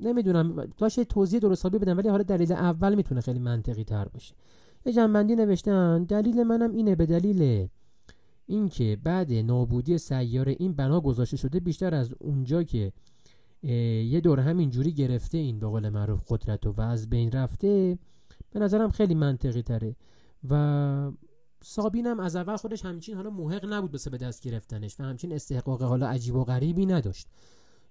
نمی‌دونم 0.00 0.66
داشت 0.66 1.00
توضیح 1.00 1.40
درست 1.40 1.60
حسابی 1.60 1.78
بدم 1.78 1.98
ولی 1.98 2.08
حالا 2.08 2.22
دلیل 2.22 2.52
اول 2.52 2.94
می‌تونه 2.94 3.20
خیلی 3.20 3.38
منطقی 3.38 3.84
تر 3.84 4.08
باشه. 4.08 4.34
یه 4.86 4.92
جنبندی 4.92 5.36
نوشتن 5.36 6.04
دلیل 6.04 6.42
منم 6.42 6.72
اینه 6.72 6.94
به 6.94 7.06
دلیل 7.06 7.68
اینکه 8.46 8.98
بعد 9.04 9.32
نابودی 9.32 9.98
سیاره 9.98 10.56
این 10.58 10.72
بنا 10.72 11.00
گذاشته 11.00 11.36
شده 11.36 11.60
بیشتر 11.60 11.94
از 11.94 12.14
اونجا 12.20 12.62
که 12.62 12.92
یه 13.62 14.20
دور 14.20 14.40
همینجوری 14.40 14.92
گرفته 14.92 15.38
این 15.38 15.58
به 15.58 15.66
قول 15.66 15.88
معروف 15.88 16.20
قدرت 16.28 16.66
و 16.66 16.80
از 16.80 17.10
بین 17.10 17.32
رفته 17.32 17.98
به 18.50 18.60
نظرم 18.60 18.90
خیلی 18.90 19.14
منطقی 19.14 19.62
تره. 19.62 19.96
و 20.50 21.12
سابینم 21.62 22.20
از 22.20 22.36
اول 22.36 22.56
خودش 22.56 22.84
همچین 22.84 23.16
حالا 23.16 23.30
محق 23.30 23.66
نبود 23.72 23.90
بسه 23.90 24.10
به 24.10 24.18
دست 24.18 24.42
گرفتنش 24.42 25.00
و 25.00 25.02
همچین 25.02 25.32
استحقاق 25.32 25.82
حالا 25.82 26.08
عجیب 26.08 26.34
و 26.34 26.44
غریبی 26.44 26.86
نداشت. 26.86 27.28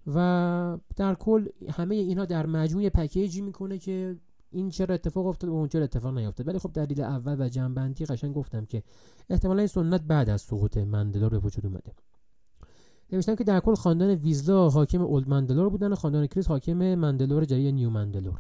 و 0.08 0.78
در 0.96 1.16
کل 1.16 1.48
همه 1.70 1.96
اینها 1.96 2.26
در 2.26 2.46
مجموع 2.46 2.90
پکیجی 2.90 3.42
می‌کنه 3.42 3.78
که 3.78 4.16
این 4.52 4.70
چرا 4.70 4.96
اتفاق 4.96 5.26
افتاد 5.26 5.50
و 5.50 5.54
اون 5.54 5.68
چرا 5.68 5.84
اتفاق 5.84 6.18
نیفتاد. 6.18 6.48
ولی 6.48 6.60
خب 6.60 6.72
دلیل 6.74 7.02
اول 7.02 7.42
و 7.42 7.50
جنبندی 7.50 8.06
قشنگ 8.06 8.34
گفتم 8.34 8.66
که 8.66 8.84
احتمالا 9.30 9.60
این 9.60 9.68
سنت 9.68 10.02
بعد 10.02 10.30
از 10.30 10.42
سقوط 10.42 10.78
مندلور 10.78 11.30
به 11.30 11.40
وجود 11.40 11.66
اومده. 11.66 11.94
نوشتم 13.12 13.36
که 13.36 13.44
در 13.44 13.60
کل 13.60 13.76
خاندان 13.76 14.10
ویزلا 14.10 14.70
حاکم 14.70 15.02
اولد 15.02 15.30
مندلور 15.30 15.70
بودن 15.70 15.92
و 15.92 15.96
خاندان 15.96 16.28
کریس 16.28 16.48
حاکم 16.48 16.96
مندلور 16.96 17.46
جری 17.46 17.72
نیو 17.72 17.90
مندلور. 17.90 18.40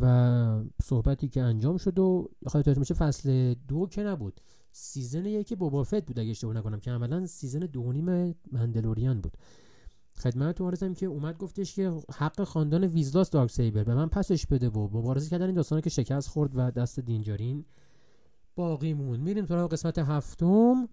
و 0.00 0.64
صحبتی 0.82 1.28
که 1.28 1.42
انجام 1.42 1.76
شد 1.76 1.98
و 1.98 2.30
خاطرت 2.46 2.78
میشه 2.78 2.94
فصل 2.94 3.54
دو 3.68 3.86
که 3.86 4.02
نبود. 4.02 4.40
سیزن 4.72 5.26
یکی 5.26 5.56
بوبافت 5.56 6.06
بود 6.06 6.18
اگه 6.18 6.30
اشتباه 6.30 6.54
نکنم 6.54 6.80
که 6.80 6.90
عملا 6.90 7.26
سیزن 7.26 7.58
دو 7.58 7.92
نیم 7.92 8.34
مندلوریان 8.52 9.20
بود. 9.20 9.36
خدمت 10.16 10.60
عرضم 10.60 10.94
که 10.94 11.06
اومد 11.06 11.38
گفتش 11.38 11.74
که 11.74 11.92
حق 12.14 12.44
خاندان 12.44 12.84
ویزلاس 12.84 13.30
دارک 13.30 13.50
سیبر 13.50 13.84
به 13.84 13.94
من 13.94 14.08
پسش 14.08 14.46
بده 14.46 14.68
و 14.68 14.98
مبارزه 14.98 15.30
کردن 15.30 15.46
این 15.46 15.54
داستانه 15.54 15.82
که 15.82 15.90
شکست 15.90 16.28
خورد 16.28 16.50
و 16.54 16.70
دست 16.70 17.00
دینجارین 17.00 17.64
باقی 18.54 18.94
مون 18.94 19.20
میریم 19.20 19.46
سراغ 19.46 19.72
قسمت 19.72 19.98
هفتم. 19.98 20.88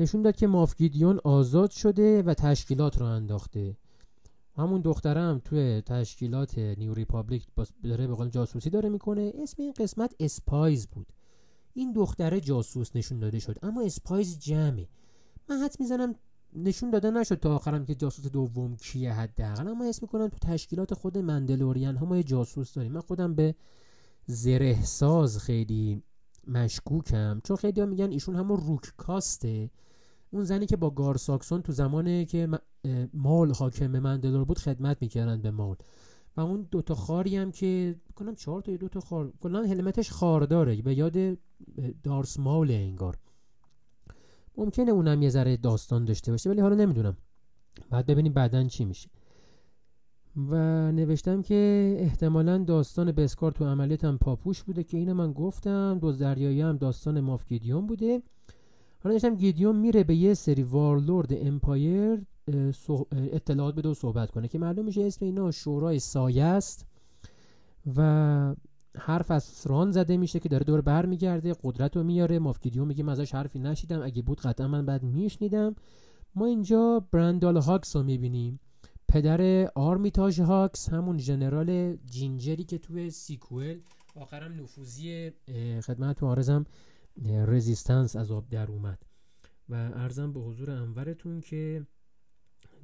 نشون 0.00 0.22
داد 0.22 0.36
که 0.36 0.46
مافگیدیون 0.46 1.20
آزاد 1.24 1.70
شده 1.70 2.22
و 2.22 2.34
تشکیلات 2.34 2.98
رو 2.98 3.06
انداخته. 3.06 3.76
همون 4.56 4.80
دخترم 4.80 5.40
توی 5.44 5.82
تشکیلات 5.86 6.58
New 6.58 6.94
Republic 6.94 7.46
داره 7.84 8.06
به 8.06 8.14
قول 8.14 8.28
جاسوسی 8.28 8.70
داره 8.70 8.88
می‌کنه. 8.88 9.32
اسم 9.42 9.62
این 9.62 9.72
قسمت 9.72 10.14
Spies 10.20 10.86
بود. 10.86 11.12
این 11.72 11.92
دختره 11.92 12.40
جاسوس 12.40 12.96
نشون 12.96 13.18
داده 13.18 13.38
شد. 13.38 13.58
اما 13.62 13.82
Spies 13.82 14.38
جمعه. 14.38 14.88
من 15.48 15.56
حدس 15.56 15.76
می‌زنم 15.80 16.14
نشون 16.56 16.90
داده 16.90 17.10
نشد 17.10 17.34
تا 17.34 17.54
آخرم 17.54 17.84
که 17.84 17.94
جاسوس 17.94 18.26
دوم 18.26 18.76
کیه 18.76 19.12
حداقل. 19.12 19.68
اما 19.68 19.84
اسم 19.84 19.98
می‌کنم 20.02 20.28
تو 20.28 20.38
تشکیلات 20.38 20.94
خود 20.94 21.18
مندلورین 21.18 21.96
ها 21.96 22.16
یه 22.16 22.22
جاسوس 22.22 22.74
داریم. 22.74 22.92
من 22.92 23.00
خودم 23.00 23.34
به 23.34 23.54
زره 24.26 24.84
ساز 24.84 25.38
خیلی 25.38 26.02
مشکوکم. 26.46 27.40
چون 27.44 27.56
خیلی 27.56 27.80
ها 27.80 27.86
میگن 27.86 28.10
ایشون 28.10 28.36
همون 28.36 28.60
روک 28.60 28.92
کاسته 28.96 29.70
اون 30.30 30.44
زنی 30.44 30.66
که 30.66 30.76
با 30.76 30.90
گار 30.90 31.16
ساکسون 31.16 31.62
تو 31.62 31.72
زمانی 31.72 32.24
که 32.24 32.48
مال 33.14 33.52
حاکم 33.52 33.86
مندلور 33.86 34.44
بود 34.44 34.58
خدمت 34.58 34.96
می‌کردن 35.00 35.42
به 35.42 35.50
مال. 35.50 35.76
و 36.36 36.40
اون 36.40 36.68
دوتا 36.70 36.94
خاری 36.94 37.36
هم 37.36 37.50
که 37.50 37.96
کنم 38.16 38.34
چهار 38.34 38.62
تا 38.62 38.76
دوتا 38.76 39.00
خار 39.00 39.32
کلا 39.40 39.62
هلمتش 39.62 40.10
خارداره 40.10 40.82
به 40.82 40.94
یاد 40.94 41.38
دارس 42.02 42.38
مال 42.38 42.70
انگار. 42.70 43.18
ممکنه 44.56 44.90
اونم 44.90 45.22
یه 45.22 45.28
ذره 45.28 45.56
داستان 45.56 46.04
داشته 46.04 46.32
باشه 46.32 46.50
ولی 46.50 46.60
حالا 46.60 46.74
نمی‌دونم. 46.74 47.16
بعد 47.90 48.06
ببینیم 48.06 48.32
بعدا 48.32 48.64
چی 48.64 48.84
میشه. 48.84 49.10
و 50.36 50.54
نوشتم 50.92 51.42
که 51.42 51.96
احتمالا 51.98 52.58
داستان 52.58 53.12
بسکار 53.12 53.52
تو 53.52 53.64
عملیات 53.64 54.04
هم 54.04 54.18
پاپوش 54.18 54.62
بوده 54.62 54.84
که 54.84 54.96
اینو 54.96 55.14
من 55.14 55.32
گفتم 55.32 55.98
دوز 55.98 56.18
دریایی 56.18 56.60
هم 56.60 56.76
داستان 56.76 57.20
ماف 57.20 57.46
گیدیون 57.46 57.86
بوده. 57.86 58.22
حالا 59.02 59.12
نوشتم 59.12 59.34
گیدیون 59.34 59.76
میره 59.76 60.04
به 60.04 60.14
یه 60.14 60.34
سری 60.34 60.62
warlord 60.62 61.28
Empire 61.32 62.26
اطلاعات 63.12 63.74
بده 63.74 63.88
و 63.88 63.94
صحبت 63.94 64.30
کنه 64.30 64.48
که 64.48 64.58
معلوم 64.58 64.84
میشه 64.84 65.02
اسم 65.02 65.24
اینا 65.24 65.50
شورای 65.50 65.98
سایه 65.98 66.44
است 66.44 66.86
و 67.96 68.54
حرف 68.98 69.30
از 69.30 69.44
ثران 69.44 69.90
زده 69.90 70.16
میشه 70.16 70.40
که 70.40 70.48
داره 70.48 70.64
داره 70.64 70.80
بر 70.80 71.06
میگرده 71.06 71.54
قدرت 71.62 71.96
رو 71.96 72.02
میاره. 72.02 72.38
مافگیدیو 72.38 72.84
میگه 72.84 73.04
من 73.04 73.12
ازش 73.12 73.34
حرفی 73.34 73.58
نشنیدم. 73.58 74.02
اگه 74.02 74.22
بود 74.22 74.40
قطعا 74.40 74.68
من 74.68 74.86
باید 74.86 75.02
میشنیدم. 75.02 75.74
ما 76.34 76.46
اینجا 76.46 77.06
برندال 77.12 77.56
هاکس 77.56 77.96
رو 77.96 78.02
می‌بینیم. 78.02 78.60
پدر 79.08 79.70
آرمیتاژ 79.74 80.40
هاکس 80.40 80.88
همون 80.88 81.18
ژنرال 81.18 81.96
ginger 81.96 82.54
ی 82.54 82.64
که 82.64 82.78
توی 82.78 83.10
sequel 83.10 83.78
آخرم 84.16 84.62
نفوذی 84.62 85.30
خدمت 85.86 86.22
آرزم 86.22 86.64
رزیستنس 87.28 88.16
از 88.16 88.30
آب 88.32 88.48
در 88.48 88.70
اومد. 88.70 89.02
و 89.68 89.74
ارزم 89.74 90.32
به 90.32 90.40
حضور 90.40 90.70
انورتون 90.70 91.40
که 91.40 91.86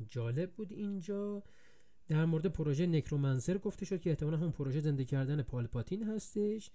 جالب 0.09 0.53
بود 0.53 0.73
اینجا 0.73 1.43
در 2.09 2.25
مورد 2.25 2.47
پروژه 2.47 2.87
نکرومنسر 2.87 3.59
گفته 3.59 3.85
شد 3.85 4.01
که 4.01 4.11
احتمالا 4.11 4.37
هم 4.37 4.53
پروژه 4.53 4.81
زنده 4.81 5.05
کردن 5.05 5.43
پالپاتین 5.43 6.03
هستش. 6.03 6.71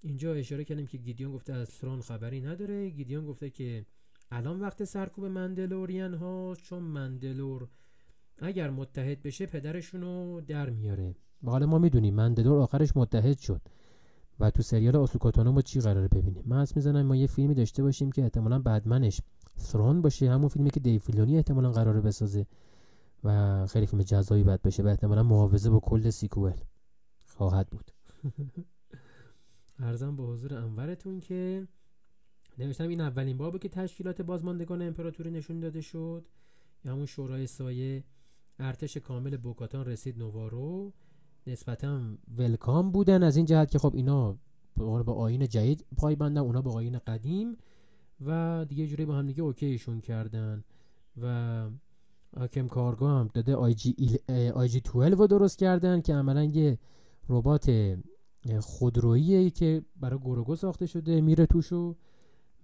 اینجا 0.00 0.34
اشاره 0.34 0.64
کردیم 0.64 0.86
که 0.86 0.98
گیدیون 0.98 1.32
گفته 1.32 1.52
از 1.52 1.78
ترون 1.78 2.00
خبری 2.00 2.40
نداره. 2.40 2.90
گیدیون 2.90 3.26
گفته 3.26 3.50
که 3.50 3.86
الان 4.30 4.60
وقت 4.60 4.84
سرکوب 4.84 5.24
مندلورین 5.24 6.14
ها 6.14 6.54
چون 6.62 6.82
مندلور 6.82 7.68
اگر 8.38 8.70
متحد 8.70 9.22
بشه 9.22 9.46
پدرشونو 9.46 10.40
در 10.40 10.70
میاره. 10.70 11.14
و 11.42 11.50
حالا 11.50 11.66
ما 11.66 11.78
می‌دونیم 11.78 12.14
مندلور 12.14 12.58
آخرش 12.58 12.96
متحد 12.96 13.38
شد. 13.38 13.60
و 14.40 14.50
تو 14.50 14.62
سریال 14.62 14.96
آسوکاتانو 14.96 15.52
ما 15.52 15.62
چی 15.62 15.80
قراره 15.80 16.08
ببینیم؟ 16.08 16.44
من 16.46 16.58
از 16.58 16.72
می‌زنم 16.76 17.06
ما 17.06 17.16
یه 17.16 17.26
فیلمی 17.26 17.54
داشته 17.54 17.82
باشیم 17.82 18.12
که 18.12 18.22
احتمالا 18.22 18.58
بعدمنش 18.58 19.20
ثرون 19.58 20.02
باشه 20.02 20.30
همون 20.30 20.48
فیلمی 20.48 20.70
که 20.70 20.80
دیفیلونی 20.80 21.36
احتمالا 21.36 21.72
قراره 21.72 22.00
بسازه 22.00 22.46
و 23.24 23.66
خیلی 23.66 23.86
فیلم 23.86 24.02
جذابی 24.02 24.44
بد 24.44 24.62
بشه 24.62 24.82
و 24.82 24.86
احتمالا 24.86 25.22
محافظه 25.22 25.70
با 25.70 25.80
کل 25.80 26.10
سیکوئل 26.10 26.56
خواهد 27.26 27.68
بود. 27.70 27.90
ارزم 29.78 30.16
به 30.16 30.22
حضور 30.22 30.54
انورتون 30.54 31.20
که 31.20 31.68
نوشتم 32.58 32.88
این 32.88 33.00
اولین 33.00 33.36
بابه 33.36 33.58
که 33.58 33.68
تشکیلات 33.68 34.22
بازماندگان 34.22 34.82
امپراتوری 34.82 35.30
نشون 35.30 35.60
داده 35.60 35.80
شد. 35.80 36.26
یا 36.84 36.92
همون 36.92 37.06
شورای 37.06 37.46
سایه 37.46 38.04
ارتش 38.58 38.96
کامل 38.96 39.36
بوکاتان 39.36 39.86
رسید 39.86 40.18
نوارو. 40.18 40.92
نسبتا 41.46 42.00
ولکام 42.38 42.90
بودن 42.90 43.22
از 43.22 43.36
این 43.36 43.46
جهت 43.46 43.70
که 43.70 43.78
خب 43.78 43.94
اینا 43.94 44.36
به 44.76 45.12
آین 45.12 45.48
جدید 45.48 45.84
پای 45.96 46.16
بندن 46.16 46.40
اونا 46.40 46.62
به 46.62 46.70
آین 46.70 46.98
قدیم 46.98 47.56
و 48.26 48.64
دیگه 48.68 48.86
جوری 48.86 49.04
با 49.04 49.14
هم 49.14 49.26
دیگه 49.26 49.42
اوکیشون 49.42 50.00
کردن 50.00 50.64
و 51.22 51.66
آکم 52.36 52.68
کارگاه 52.68 53.20
هم 53.20 53.30
داده 53.34 53.54
آی 53.54 53.74
جی, 53.74 54.18
آی 54.54 54.68
جی 54.68 54.80
12 54.80 55.16
رو 55.16 55.26
درست 55.26 55.58
کردن 55.58 56.00
که 56.00 56.14
عملا 56.14 56.44
یه 56.44 56.78
ربات 57.28 57.96
خودرویی 58.60 59.50
که 59.50 59.82
برای 59.96 60.18
گروگو 60.18 60.56
ساخته 60.56 60.86
شده 60.86 61.20
میره 61.20 61.46
توش 61.46 61.72
و 61.72 61.96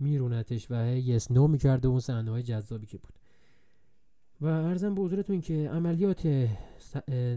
میرونتش 0.01 0.70
و 0.70 0.97
یس 0.97 1.31
نو 1.31 1.47
می‌کرده 1.48 1.89
اون 1.89 2.01
صحنه 2.01 2.31
های 2.31 2.43
جذابی 2.43 2.86
که 2.86 2.98
بود. 2.98 3.19
و 4.40 4.46
ارزم 4.46 4.94
به 4.94 5.02
حضورتون 5.02 5.40
که 5.40 5.70
عملیات 5.72 6.48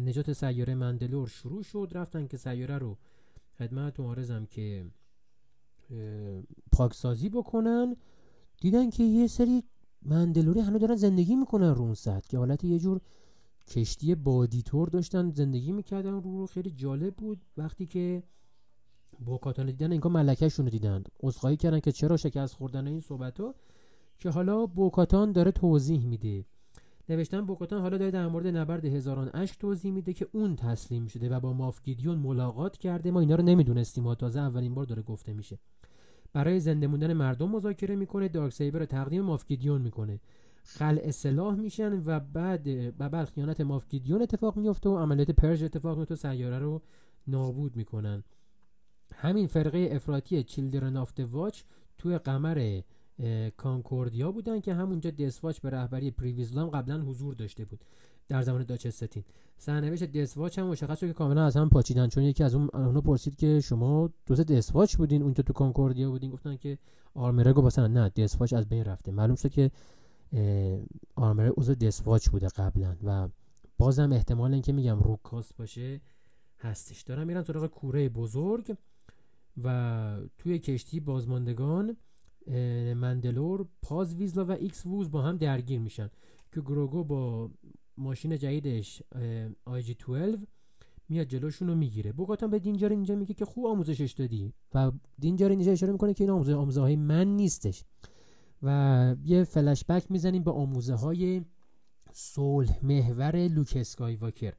نجات 0.05 0.33
سیاره 0.33 0.75
مندلور 0.75 1.27
شروع 1.27 1.63
شد. 1.63 1.91
رفتن 1.91 2.27
که 2.27 2.37
سیاره 2.37 2.77
رو 2.77 2.97
خدمتتون 3.57 4.05
آرزم 4.05 4.45
که 4.45 4.85
پاکسازی 6.71 7.29
بکنن. 7.29 7.95
دیدن 8.61 8.89
که 8.89 9.03
یه 9.03 9.27
سری 9.27 9.63
مندلوری 10.05 10.59
هنوز 10.59 10.81
دارن 10.81 10.95
زندگی 10.95 11.35
می‌کنن 11.35 11.75
رو 11.75 11.81
اون 11.81 11.93
سطح. 11.93 12.27
که 12.27 12.37
حالت 12.37 12.63
یه 12.63 12.79
جور 12.79 13.01
کشتی 13.67 14.15
بادیتور 14.15 14.89
داشتن 14.89 15.31
زندگی 15.31 15.71
می‌کردن. 15.71 16.21
رو 16.21 16.47
خیلی 16.47 16.71
جالب 16.71 17.15
بود. 17.15 17.45
وقتی 17.57 17.85
که 17.85 18.23
بوکاتان 19.25 19.65
دیدن 19.65 19.91
اینکا 19.91 20.09
ملکهشون 20.09 20.65
رو 20.65 20.71
دیدن. 20.71 21.03
عذرخواهی 21.19 21.57
کردن 21.57 21.79
که 21.79 21.91
چرا 21.91 22.17
شکست 22.17 22.55
خوردن 22.55 22.87
این 22.87 22.99
صحبت 22.99 23.39
ها 23.39 23.55
که 24.19 24.29
حالا 24.29 24.65
بوکاتان 24.65 25.31
داره 25.31 25.51
توضیح 25.51 26.05
میده. 26.05 26.45
نوشتن 27.09 27.41
بوکاتان 27.45 27.81
حالا 27.81 27.97
داره 27.97 28.11
در 28.11 28.27
مورد 28.27 28.47
نبرد 28.47 28.85
هزاران 28.85 29.29
اشک 29.33 29.59
توضیح 29.59 29.91
میده 29.91 30.13
که 30.13 30.27
اون 30.31 30.55
تسلیم 30.55 31.07
شده 31.07 31.29
و 31.29 31.39
با 31.39 31.53
مافگیدیون 31.53 32.17
ملاقات 32.17 32.77
کرده. 32.77 33.11
ما 33.11 33.19
اینا 33.19 33.35
رو 33.35 33.43
نمی‌دونستیم. 33.43 34.07
و 34.07 34.15
تازه 34.15 34.39
اولین 34.39 34.73
بار 34.73 34.85
داره 34.85 35.01
گفته 35.01 35.33
میشه. 35.33 35.59
برای 36.33 36.59
زنده 36.59 36.87
موندن 36.87 37.13
مردم 37.13 37.49
مذاکره 37.49 37.95
می‌کنه. 37.95 38.27
دارک 38.27 38.53
سیبر 38.53 38.79
رو 38.79 38.85
تقدیم 38.85 39.21
مافگیدیون 39.21 39.81
می‌کنه. 39.81 40.19
خل 40.63 40.99
اصلاح 41.03 41.55
میشن 41.55 42.01
و 42.05 42.19
بعد 42.19 42.67
و 42.99 43.09
بعد 43.09 43.29
خیانت 43.29 43.61
مافگیدیون 43.61 44.21
اتفاق 44.21 44.57
میفته 44.57 44.89
و 44.89 44.97
عملیات 44.97 45.31
پرژ 45.31 45.63
اتفاق 45.63 45.97
میفته 45.97 46.13
و 46.13 46.17
سیاره 46.17 46.59
رو 46.59 46.81
نابود 47.27 47.75
می‌کنن. 47.75 48.23
همین 49.13 49.47
فرقه 49.47 49.89
افراطی 49.91 50.43
Children 50.43 50.97
of 50.97 51.19
the 51.19 51.35
Watch 51.35 51.61
توی 51.97 52.17
قمر 52.17 52.81
کانکوردیا 53.57 54.31
بودن 54.31 54.59
که 54.59 54.73
همونجا 54.73 55.09
Death 55.09 55.34
Watch 55.34 55.59
به 55.59 55.69
رهبری 55.69 56.11
پریویزلام 56.11 56.69
قبلا 56.69 57.01
حضور 57.01 57.33
داشته 57.33 57.65
بود 57.65 57.79
در 58.27 58.41
زمان 58.41 58.63
Duchess 58.63 59.01
ساتین 59.01 59.23
سرنوشت 59.57 60.03
Death 60.03 60.31
Watch 60.31 60.59
هم 60.59 60.67
مشخص 60.67 60.99
شد 60.99 61.07
که 61.07 61.13
کاملا 61.13 61.45
از 61.45 61.57
هم 61.57 61.69
پاچیدن 61.69 62.07
چون 62.07 62.23
یکی 62.23 62.43
از 62.43 62.55
اون 62.55 63.01
پرسید 63.01 63.35
که 63.35 63.59
شما 63.59 64.09
دوست 64.25 64.41
Death 64.41 64.68
Watch 64.68 64.95
بودین؟ 64.95 65.23
اونجا 65.23 65.43
تو 65.43 65.53
کانکوردیا 65.53 66.09
بودین؟ 66.09 66.31
گفتن 66.31 66.55
که 66.55 66.77
Armorer 67.13 67.53
گفت 67.53 67.79
نه 67.79 68.09
Death 68.09 68.31
Watch 68.31 68.53
از 68.53 68.69
بین 68.69 68.85
رفته. 68.85 69.11
معلوم 69.11 69.35
شد 69.35 69.51
که 69.51 69.71
Armorer 71.15 71.53
عضو 71.57 71.75
Death 71.75 72.02
Watch 72.02 72.29
بوده 72.29 72.47
قبلا 72.47 72.95
و 73.03 73.29
بازم 73.77 74.11
احتمال 74.11 74.53
اینکه 74.53 74.73
میگم 74.73 74.99
روک 74.99 75.26
کاست 75.26 75.53
باشه 75.53 76.01
هستش. 76.59 77.01
دارم 77.01 77.27
میرم 77.27 77.43
سراغ 77.43 77.67
کوره 77.67 78.09
بزرگ 78.09 78.77
و 79.63 80.17
توی 80.37 80.59
کشتی 80.59 80.99
بازماندگان 80.99 81.97
مندلور 82.95 83.67
پاز 83.81 84.15
ویزلا 84.15 84.45
و 84.45 84.51
ایکس 84.51 84.85
ووز 84.85 85.11
با 85.11 85.21
هم 85.21 85.37
درگیر 85.37 85.79
میشن. 85.79 86.09
که 86.51 86.61
گروگو 86.61 87.03
با 87.03 87.51
ماشین 87.97 88.37
جدیدش 88.37 89.01
آی 89.65 89.83
جی 89.83 89.93
12 89.93 90.37
میاد 91.09 91.27
جلوشون 91.27 91.67
رو 91.67 91.75
می‌گیره. 91.75 92.11
بوکاتان 92.11 92.49
به 92.49 92.59
دینجار 92.59 92.89
اینجا 92.89 93.15
میگه 93.15 93.33
که 93.33 93.45
خوب 93.45 93.65
آموزشش 93.65 94.11
دادی. 94.11 94.53
و 94.73 94.91
دینجار 95.19 95.49
اینجا 95.49 95.71
اشاره 95.71 95.91
می‌کنه 95.91 96.13
که 96.13 96.23
این 96.23 96.31
آموزه 96.31 96.53
آموزه 96.53 96.81
های 96.81 96.95
من 96.95 97.27
نیستش. 97.27 97.83
و 98.63 99.15
یه 99.23 99.43
فلش 99.43 99.85
بک 99.85 100.11
می‌زنیم 100.11 100.43
به 100.43 100.51
آموزه 100.51 100.93
های 100.93 101.41
صلح 102.11 102.85
محور 102.85 103.47
لوک 103.47 103.73
اسکای 103.75 104.15
واکر 104.15 104.53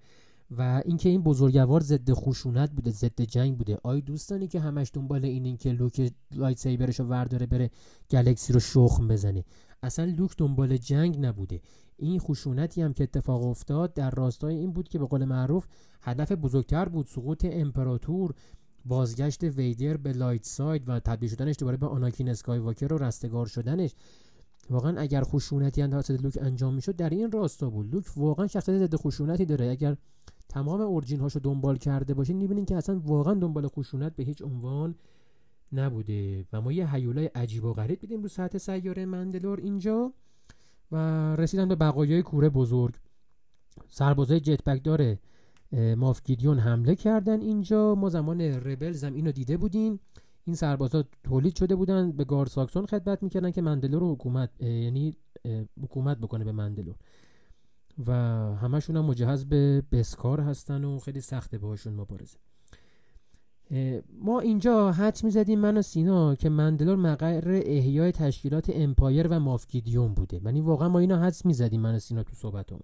و 0.50 0.82
اینکه 0.84 1.08
این 1.08 1.22
بزرگوار 1.22 1.80
ضد 1.80 2.12
خشونت 2.12 2.70
بوده 2.70 2.90
ضد 2.90 3.22
جنگ 3.22 3.58
بوده. 3.58 3.78
آی 3.82 4.00
دوستانی 4.00 4.48
که 4.48 4.60
همش 4.60 4.90
دنبال 4.94 5.24
این 5.24 5.56
که 5.56 5.72
لوک 5.72 6.12
lightsaber 6.34 6.58
ش 6.58 7.00
رو 7.00 7.06
ورداره 7.06 7.46
بره 7.46 7.70
galaxy 8.10 8.52
رو 8.52 8.60
شخم 8.60 9.08
بزنه. 9.08 9.44
اصلا 9.82 10.04
لوک 10.04 10.34
دنبال 10.38 10.76
جنگ 10.76 11.18
نبوده. 11.26 11.60
این 11.96 12.20
خشونتی 12.20 12.82
هم 12.82 12.92
که 12.92 13.02
اتفاق 13.02 13.44
افتاد 13.44 13.94
در 13.94 14.10
راستای 14.10 14.56
این 14.56 14.72
بود 14.72 14.88
که 14.88 14.98
به 14.98 15.06
قول 15.06 15.24
معروف 15.24 15.66
هدف 16.02 16.32
بزرگتر 16.32 16.88
بود 16.88 17.06
سقوط 17.06 17.46
امپراتور 17.50 18.34
بازگشت 18.84 19.44
ویدر 19.44 19.96
به 19.96 20.12
light 20.12 20.44
side 20.44 20.88
و 20.88 21.00
تبدیل 21.00 21.28
شدنش 21.28 21.56
دوباره 21.58 21.76
به 21.76 21.86
آناکین 21.86 22.28
اسکای 22.28 22.58
واکر 22.58 22.92
و 22.92 22.98
رستگار 22.98 23.46
شدنش. 23.46 23.94
واقعا 24.70 25.00
اگر 25.00 25.22
خشونتی 25.22 25.82
هم 25.82 26.02
لوک 26.08 26.38
انجام 26.40 26.74
می‌شد 26.74 26.96
در 26.96 27.10
این 27.10 27.32
راستا 27.32 27.70
بود. 27.70 27.94
لوک 27.94 28.04
واقعا 28.16 28.46
شخصیت 28.46 28.78
ضد 28.78 28.96
خشونتی 28.96 29.44
داره. 29.44 29.70
اگر 29.70 29.96
تمام 30.48 30.80
اورجین 30.80 31.20
هاشو 31.20 31.38
دنبال 31.38 31.76
کرده 31.76 32.14
باشین 32.14 32.36
می‌بینین 32.36 32.64
که 32.64 32.76
اصلا 32.76 33.00
واقعا 33.04 33.34
دنبال 33.34 33.68
خشونت 33.68 34.16
به 34.16 34.22
هیچ 34.22 34.42
عنوان 34.42 34.94
نبوده. 35.72 36.44
و 36.52 36.60
ما 36.60 36.72
یه 36.72 36.94
حیولای 36.94 37.26
عجیب 37.26 37.64
و 37.64 37.72
غریب 37.72 38.00
بیدیم 38.00 38.22
رو 38.22 38.28
سطح 38.28 38.58
سیاره 38.58 39.06
مندلور 39.06 39.60
اینجا 39.60 40.12
و 40.92 40.96
رسیدن 41.36 41.68
به 41.68 41.74
بقایای 41.74 42.22
کوره 42.22 42.48
بزرگ. 42.48 42.94
سربازای 43.88 44.40
جتبک 44.40 44.84
داره 44.84 45.18
مافگیدیون 45.96 46.58
حمله 46.58 46.94
کردن 46.94 47.40
اینجا. 47.40 47.94
ما 47.94 48.08
زمان 48.08 48.40
ربلز 48.40 49.04
هم 49.04 49.14
اینو 49.14 49.32
دیده 49.32 49.56
بودیم. 49.56 50.00
این 50.44 50.56
سربازا 50.56 51.04
تولید 51.24 51.56
شده 51.56 51.76
بودن 51.76 52.12
به 52.12 52.24
گارد 52.24 52.48
ساکسون 52.48 52.86
خدمت 52.86 53.22
می‌کردن 53.22 53.50
که 53.50 53.62
مندلور 53.62 54.00
رو 54.00 54.12
حکومت 54.12 54.62
یعنی 54.62 55.16
حکومت 55.82 56.18
بکنه 56.18 56.44
به 56.44 56.52
مندلور. 56.52 56.94
و 58.06 58.12
همشون 58.56 58.96
هم 58.96 59.04
مجهز 59.04 59.44
به 59.44 59.82
بسکار 59.92 60.40
هستن 60.40 60.84
و 60.84 60.98
خیلی 60.98 61.20
سخته 61.20 61.58
باشون 61.58 61.92
مبارزه 61.92 62.38
ما 64.20 64.40
اینجا 64.40 64.92
حد 64.92 65.20
می‌زدیم 65.24 65.58
من 65.58 65.76
و 65.76 65.82
سینا 65.82 66.34
که 66.34 66.48
مندلور 66.48 66.96
مقر 66.96 67.62
احیای 67.64 68.12
تشکیلات 68.12 68.70
امپایر 68.74 69.28
و 69.28 69.40
مافگیدیون 69.40 70.14
بوده. 70.14 70.40
یعنی 70.44 70.60
واقعا 70.60 70.88
ما 70.88 70.98
اینا 70.98 71.18
حدس 71.18 71.46
می‌زدیم 71.46 71.80
من 71.80 71.94
و 71.94 71.98
سینا 71.98 72.22
تو 72.22 72.34
صحبتمون. 72.34 72.82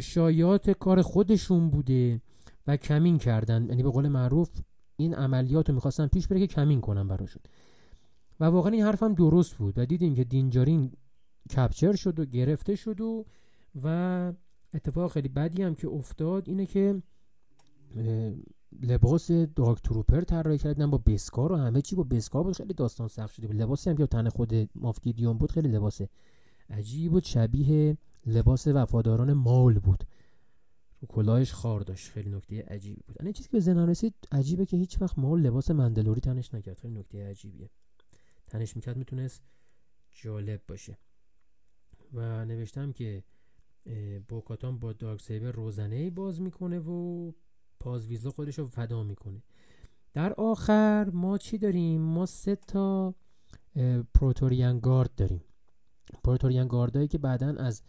شایعات 0.00 0.70
کار 0.70 1.02
خودشون 1.02 1.70
بوده 1.70 2.20
و 2.66 2.76
کمین 2.76 3.18
کردن. 3.18 3.66
یعنی 3.68 3.82
به 3.82 3.90
قول 3.90 4.08
معروف 4.08 4.50
این 4.96 5.14
عملیات 5.14 5.68
رو 5.68 5.74
می‌خواستن 5.74 6.06
پیش 6.06 6.28
بره 6.28 6.40
که 6.40 6.46
کمین 6.46 6.80
کنن 6.80 7.08
براشون. 7.08 7.42
و 8.40 8.44
واقعا 8.44 8.72
این 8.72 8.82
حرفم 8.82 9.14
درست 9.14 9.54
بود. 9.54 9.78
و 9.78 9.86
دیدیم 9.86 10.14
که 10.14 10.24
دینجارین 10.24 10.92
کپچر 11.50 11.94
شد 11.94 12.18
و 12.20 12.24
گرفته 12.24 12.74
شد 12.74 13.00
و 13.00 13.24
و 13.82 14.32
اتفاق 14.74 15.12
خیلی 15.12 15.28
بدی 15.28 15.62
هم 15.62 15.74
که 15.74 15.88
افتاد 15.88 16.48
اینه 16.48 16.66
که 16.66 17.02
لباس 18.82 19.30
دارک 19.30 19.82
تروپر 19.82 20.20
طراحی 20.20 20.58
کردن 20.58 20.90
با 20.90 20.98
بسکار 20.98 21.52
و 21.52 21.56
همه 21.56 21.82
چی 21.82 21.96
با 21.96 22.02
بسکار 22.02 22.44
بود. 22.44 22.56
خیلی 22.56 22.74
داستان 22.74 23.08
سخت 23.08 23.34
شده. 23.34 23.46
بود 23.46 23.56
لباسی 23.56 23.90
هم 23.90 23.96
که 23.96 24.06
تن 24.06 24.28
خود 24.28 24.54
مافگیدیون 24.74 25.38
بود 25.38 25.52
خیلی 25.52 25.68
لباس 25.68 26.00
عجیب 26.70 27.12
بود 27.12 27.24
شبیه 27.24 27.98
لباس 28.26 28.66
وفاداران 28.66 29.32
مال 29.32 29.78
بود. 29.78 30.04
کلاهش 31.08 31.52
خار 31.52 31.80
داشت. 31.80 32.10
خیلی 32.10 32.30
نکته 32.30 32.62
عجیبی 32.62 33.02
بود. 33.06 33.22
این 33.22 33.32
چیزی 33.32 33.48
که 33.48 33.52
به 33.52 33.60
ذهنم 33.60 33.88
رسید 33.88 34.14
عجیبه 34.32 34.66
که 34.66 34.76
هیچ 34.76 35.02
وقت 35.02 35.18
مال 35.18 35.40
لباس 35.40 35.70
مندلوری 35.70 36.20
تنش 36.20 36.54
نکرد. 36.54 36.78
خیلی 36.78 36.94
نکته 36.94 37.30
عجیبیه. 37.30 37.70
تنش 38.50 38.76
می‌کرد 38.76 38.96
می‌تونست 38.96 39.42
جالب 40.12 40.60
باشه. 40.68 40.98
و 42.12 42.44
نوشتم 42.44 42.92
که 42.92 43.24
بوکاتان 44.28 44.78
با 44.78 44.92
دارک 44.92 45.20
سیبر 45.20 45.50
روزنه 45.50 46.10
باز 46.10 46.40
می‌کنه 46.40 46.78
و 46.78 47.32
پازویزا 47.80 48.30
خودش 48.30 48.58
رو 48.58 48.66
فدا 48.66 49.02
می‌کنه. 49.02 49.42
در 50.12 50.32
آخر 50.32 51.10
ما 51.12 51.38
چی 51.38 51.58
داریم؟ 51.58 52.00
ما 52.00 52.26
سه 52.26 52.56
تا 52.56 53.14
Praetorian 54.14 54.80
Guard 54.80 55.14
داریم. 55.14 55.44
Praetorian 56.24 56.68
Guard 56.68 56.93
هایی 56.93 57.08
که 57.08 57.18
بعدا 57.18 57.48
از 57.48 57.82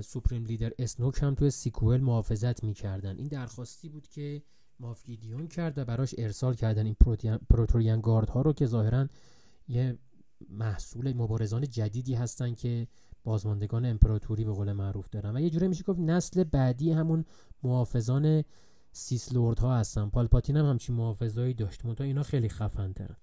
Supreme 0.00 0.44
Leader 0.44 0.72
اسنوک 0.78 1.22
هم 1.22 1.34
توی 1.34 1.50
sequel 1.50 2.00
محافظت 2.00 2.64
می‌کردن. 2.64 3.18
این 3.18 3.28
درخواستی 3.28 3.88
بود 3.88 4.08
که 4.08 4.42
مافگیدیون 4.80 5.48
کرد 5.48 5.78
و 5.78 5.84
براش 5.84 6.14
ارسال 6.18 6.54
کردن 6.54 6.86
این 6.86 6.96
Praetorian 7.50 8.00
Guard 8.00 8.28
ها 8.28 8.42
رو 8.42 8.52
که 8.52 8.66
ظاهرا 8.66 9.08
یه 9.68 9.98
محصول 10.48 11.12
مبارزان 11.12 11.68
جدیدی 11.68 12.14
هستن 12.14 12.54
که 12.54 12.88
بازماندگان 13.24 13.84
امپراتوری 13.84 14.44
به 14.44 14.52
قول 14.52 14.72
معروف 14.72 15.08
دارن. 15.10 15.36
و 15.36 15.40
یه 15.40 15.50
جوری 15.50 15.68
میشه 15.68 15.84
گفت 15.84 16.00
نسل 16.00 16.44
بعدی 16.44 16.92
همون 16.92 17.24
محافظان 17.62 18.44
Sith 18.92 19.32
Lord 19.32 19.58
ها 19.58 19.76
هستن 19.76 20.08
پالپاتین 20.08 20.56
هم 20.56 20.66
همچین 20.66 20.96
محافظایی 20.96 21.54
داشت. 21.54 21.84
منتها 21.84 22.06
اینا 22.06 22.22
خیلی 22.22 22.48
خفن 22.48 22.92
ترن 22.92 23.16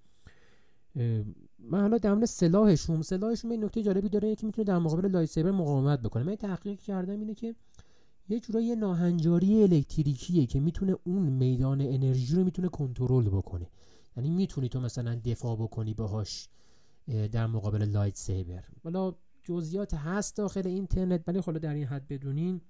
من 1.58 1.80
حالا 1.80 1.98
در 1.98 2.26
سلاحشون 2.26 3.02
سلاحشون 3.02 3.50
یه 3.50 3.56
نکته 3.56 3.82
جالبی 3.82 4.08
داره. 4.08 4.34
که 4.34 4.46
می‌تونه 4.46 4.64
در 4.64 4.78
مقابل 4.78 5.10
lightsaber 5.10 5.50
مقاومت 5.50 6.02
بکنه. 6.02 6.22
من 6.22 6.36
تحقیق 6.36 6.80
کردم 6.80 7.20
اینه 7.20 7.34
که 7.34 7.54
یه 8.28 8.40
جورایی 8.40 8.76
ناهنجاری 8.76 9.62
الکتریکیه 9.62 10.46
که 10.46 10.60
می‌تونه 10.60 10.96
اون 11.04 11.22
میدان 11.22 11.80
انرژی 11.80 12.34
رو 12.34 12.44
می‌تونه 12.44 12.68
کنترل 12.68 13.28
بکنه. 13.28 13.66
یعنی 14.16 14.30
می‌تونی 14.30 14.68
تو 14.68 14.80
مثلا 14.80 15.20
دفاع 15.24 15.56
بکنی 15.56 15.94
باهاش 15.94 16.48
در 17.32 17.46
مقابل 17.46 17.82
lightsaber 17.82 18.64
حالا 18.84 19.14
جزئیات 19.42 19.94
هست 19.94 20.36
داخل 20.36 20.66
اینترنت 20.66 21.22
ولی 21.26 21.38
حالا 21.38 21.58
در 21.58 21.74
این 21.74 21.86
حد 21.86 22.08
بدونین 22.08 22.60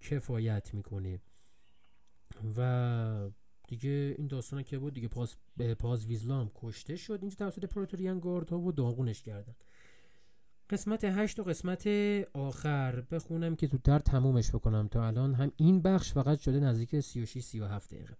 کفایت 0.00 0.74
می‌کنه. 0.74 1.20
و 2.56 3.30
دیگه 3.68 4.14
این 4.18 4.26
داستان 4.26 4.62
که 4.62 4.78
بود 4.78 4.94
دیگه 4.94 5.08
پاس 5.08 5.36
پاز 5.78 6.06
ویزلام 6.06 6.50
کشته 6.54 6.96
شد. 6.96 7.18
اینجا 7.20 7.36
توسط 7.36 7.64
پروتوریان 7.64 8.20
گارد 8.20 8.50
ها 8.50 8.58
و 8.58 8.72
داغونش 8.72 9.22
کردن. 9.22 9.54
قسمت 10.70 11.04
هشت 11.04 11.38
و 11.38 11.42
قسمت 11.42 11.86
آخر. 12.34 13.00
بخونم 13.00 13.56
که 13.56 13.66
زودتر 13.66 13.98
تمومش 13.98 14.50
بکنم. 14.50 14.88
تا 14.88 15.06
الان 15.06 15.34
هم 15.34 15.52
این 15.56 15.82
بخش 15.82 16.12
فقط 16.12 16.40
شده 16.40 16.60
نزدیک 16.60 17.00
36 17.00 17.44
37 17.44 17.94
دقیقه. 17.94 18.16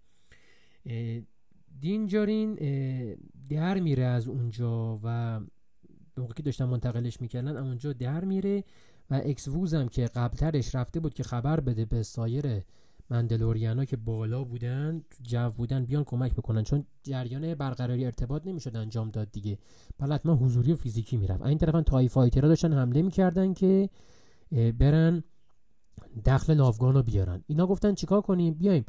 دینجارین 1.81 2.55
در 3.51 3.81
میره 3.81 4.05
از 4.05 4.29
اونجا 4.29 5.01
و 5.03 5.41
موقعی 6.19 6.35
که 6.35 6.43
داشتن 6.43 6.65
منتقلش 6.65 7.21
می‌کردن 7.21 7.57
اونجا 7.57 7.93
در 7.93 8.25
میره 8.25 8.65
و 9.11 9.21
اکس 9.25 9.49
ووزم 9.49 9.89
که 9.89 10.07
قبلترش 10.07 10.75
رفته 10.75 11.01
بود 11.01 11.15
که 11.15 11.23
خبر 11.23 11.61
بده 11.61 11.85
به 11.85 12.03
سایر 12.03 12.63
مندلوریانا 13.11 13.85
که 13.85 13.97
بالا 13.97 14.45
بودن 14.45 15.05
جو 15.23 15.51
بودن 15.51 15.85
بیان 15.85 16.05
کمک 16.05 16.35
بکنن. 16.35 16.63
چون 16.63 16.85
جریان 17.03 17.55
برقراری 17.55 18.05
ارتباط 18.05 18.47
نمی‌شد 18.47 18.77
انجام 18.77 19.11
داد 19.11 19.31
دیگه. 19.33 19.59
بله 19.99 20.15
حتما 20.15 20.35
حضوری 20.35 20.73
و 20.73 20.77
فیزیکی 20.77 21.17
می‌رفت. 21.17 21.43
این 21.43 21.59
طرفا 21.59 21.83
تای 21.83 22.09
فایترها 22.09 22.49
داشتن 22.49 22.73
حمله 22.73 23.03
می‌کردن 23.03 23.55
که 23.55 23.91
برن 24.79 25.25
دخل 26.27 26.55
ناوگان 26.55 26.95
رو 26.95 27.03
بیارن. 27.03 27.45
اینا 27.47 27.67
گفتن 27.67 27.95
چیکار 27.95 28.21
کنیم؟ 28.21 28.55
بیایم 28.55 28.85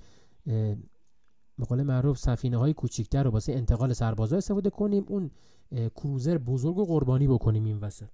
قول 1.68 1.84
معروف 1.84 2.18
سفینه 2.18 2.58
های 2.58 2.74
کوچیکتر 2.74 3.24
رو 3.24 3.32
واسه 3.32 3.54
انتقال 3.54 3.94
سربازا 3.94 4.38
استفاده 4.38 4.70
کنیم. 4.70 5.06
اون 5.08 5.32
کروزر 5.72 6.38
بزرگ 6.38 6.78
و 6.78 6.86
قربانی 6.86 7.28
بکنیم 7.28 7.66
این 7.66 7.78
وسط. 7.78 8.10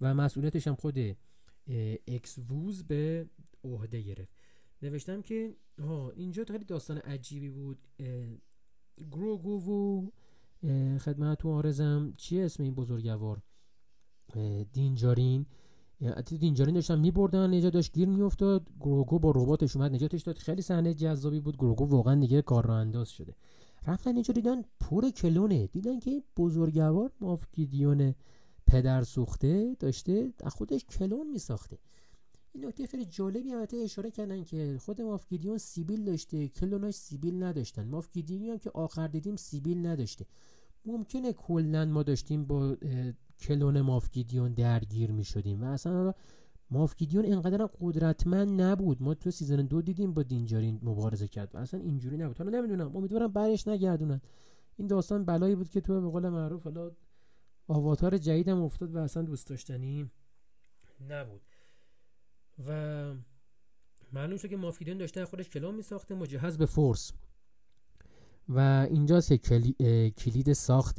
و 0.00 0.14
مسئولیتش 0.14 0.68
هم 0.68 0.74
خود 0.74 0.98
اکس 2.06 2.38
ووز 2.38 2.84
به 2.84 3.26
عهده 3.64 4.00
گرفت. 4.00 4.32
نوشتم 4.82 5.22
که 5.22 5.56
ها 5.78 6.10
اینجا 6.10 6.44
خیلی 6.44 6.64
داستان 6.64 6.98
عجیبی 6.98 7.50
بود. 7.50 7.78
گروگو 9.10 9.58
و 9.70 10.10
خدمت 10.98 11.46
آرزم 11.46 12.12
چیه 12.16 12.44
اسم 12.44 12.62
این 12.62 12.74
بزرگوار؟ 12.74 13.42
دینجارین. 14.72 15.46
دینجارین 16.40 16.74
داشتن 16.74 16.98
میبردن 16.98 17.54
نجات 17.54 17.72
داشت 17.72 17.92
گیر 17.92 18.08
میافتاد. 18.08 18.68
گروگو 18.80 19.18
با 19.18 19.30
رباتش 19.30 19.76
اومد 19.76 19.94
نجاتش 19.94 20.22
داد. 20.22 20.38
خیلی 20.38 20.62
صحنه 20.62 20.94
جذابی 20.94 21.40
بود. 21.40 21.56
گروگو 21.56 21.84
واقعا 21.84 22.20
دیگه 22.20 22.42
کار 22.42 22.66
را 22.66 22.76
انداز 22.76 23.08
شده. 23.08 23.34
رفتن 23.86 24.14
اینجا 24.14 24.34
دیدن 24.34 24.62
پر 24.80 25.10
کلونه. 25.10 25.66
دیدن 25.66 25.98
که 25.98 26.22
بزرگوار 26.36 27.12
مافگیدیون 27.20 28.14
پدر 28.66 29.02
سوخته 29.02 29.76
داشته 29.78 30.32
خودش 30.46 30.84
کلون 30.84 31.30
میساخته. 31.30 31.78
این 32.52 32.66
نکته 32.66 32.86
خیلی 32.86 33.04
جالبی 33.04 33.52
البته 33.52 33.76
اشاره 33.76 34.10
کردن 34.10 34.44
که 34.44 34.78
خود 34.80 35.02
مافگیدیون 35.02 35.58
سیبیل 35.58 36.04
داشته 36.04 36.48
کلوناش 36.48 36.94
سیبیل 36.94 37.42
نداشتن. 37.42 37.88
مافگیدیون 37.88 38.58
که 38.58 38.70
آخر 38.70 39.08
دیدیم 39.08 39.36
سیبیل 39.36 39.86
نداشته. 39.86 40.26
ممکنه 40.84 41.32
کلا 41.32 41.84
ما 41.84 42.02
داشتیم 42.02 42.44
با 42.44 42.76
کلون 43.38 43.80
مافگیدیون 43.80 44.52
درگیر 44.52 45.10
می 45.10 45.24
شدیم 45.24 45.62
و 45.62 45.64
اصلا 45.64 46.14
مافگیدیون 46.70 47.24
اینقدر 47.24 47.66
قدرتمند 47.80 48.60
نبود. 48.60 49.02
ما 49.02 49.14
تو 49.14 49.30
season 49.30 49.66
دو 49.66 49.82
دیدیم 49.82 50.14
با 50.14 50.22
دینجارین 50.22 50.80
مبارزه 50.82 51.28
کرد. 51.28 51.56
اصلا 51.56 51.80
اینجوری 51.80 52.16
نبود. 52.16 52.38
حالا 52.38 52.58
نمی‌دونم. 52.58 52.96
امیدوارم 52.96 53.32
برش 53.32 53.68
نگردونن. 53.68 54.20
این 54.76 54.86
داستان 54.86 55.24
بلایی 55.24 55.54
بود 55.54 55.68
که 55.68 55.80
تو 55.80 56.00
به 56.00 56.08
قول 56.08 56.28
معروف 56.28 56.62
حالا 56.62 56.90
آواتار 57.68 58.18
جدیدم 58.18 58.62
افتاد 58.62 58.94
و 58.94 58.98
اصلا 58.98 59.22
دوست 59.22 59.48
داشتنی 59.48 60.10
نبود. 61.08 61.42
و 62.68 63.14
معلوم 64.12 64.36
شد 64.36 64.48
که 64.48 64.56
مافگیدیون 64.56 64.98
داشته 64.98 65.24
خودش 65.24 65.48
کلام 65.48 65.74
می 65.74 65.82
ساخته 65.82 66.14
مجهز 66.14 66.58
به 66.58 66.66
Force. 66.66 67.12
و 68.48 68.86
اینجاست 68.90 69.32
کلید 69.32 70.52
ساخت 70.52 70.96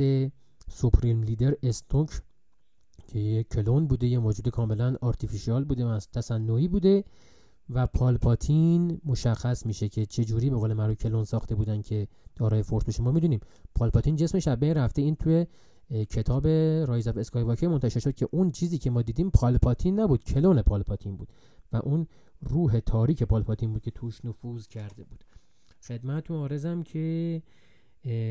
Supreme 0.69 1.23
Leader 1.23 1.55
اسنوک 1.63 2.09
که 3.11 3.19
یه 3.19 3.43
کلون 3.43 3.87
بوده 3.87 4.07
یه 4.07 4.19
موجود 4.19 4.49
کاملا 4.49 4.95
artificial 5.01 5.63
بوده 5.63 5.85
و 5.85 5.99
تصنعی 6.13 6.67
بوده 6.67 7.03
و 7.69 7.87
پالپاتین 7.87 9.01
مشخص 9.05 9.65
میشه 9.65 9.89
که 9.89 10.05
چه 10.05 10.25
جوری 10.25 10.49
به 10.49 10.55
قول 10.55 10.73
معروف 10.73 10.97
کلون 10.97 11.23
ساخته 11.23 11.55
بودن 11.55 11.81
که 11.81 12.07
دارای 12.35 12.63
فورس 12.63 12.85
بشه. 12.85 13.03
ما 13.03 13.11
می‌دونیم 13.11 13.39
پالپاتین 13.75 14.15
جسمش 14.15 14.47
از 14.47 14.63
رفته 14.63 15.01
این 15.01 15.15
توی 15.15 15.45
کتاب 16.09 16.47
رایز 16.87 17.07
اپ 17.07 17.17
اسکای 17.17 17.43
واکر 17.43 17.67
منتشر 17.67 17.99
شد 17.99 18.13
که 18.13 18.27
اون 18.31 18.51
چیزی 18.51 18.77
که 18.77 18.89
ما 18.89 19.01
دیدیم 19.01 19.29
پالپاتین 19.29 19.99
نبود 19.99 20.23
کلون 20.23 20.61
پالپاتین 20.61 21.15
بود 21.17 21.29
و 21.71 21.77
اون 21.83 22.07
روح 22.41 22.79
تاریک 22.79 23.23
پالپاتین 23.23 23.71
بود 23.71 23.81
که 23.81 23.91
توش 23.91 24.25
نفوذ 24.25 24.67
کرده 24.67 25.03
بود. 25.03 25.23
خدمتتون 25.81 26.37
آرزم 26.37 26.83
که 26.83 27.41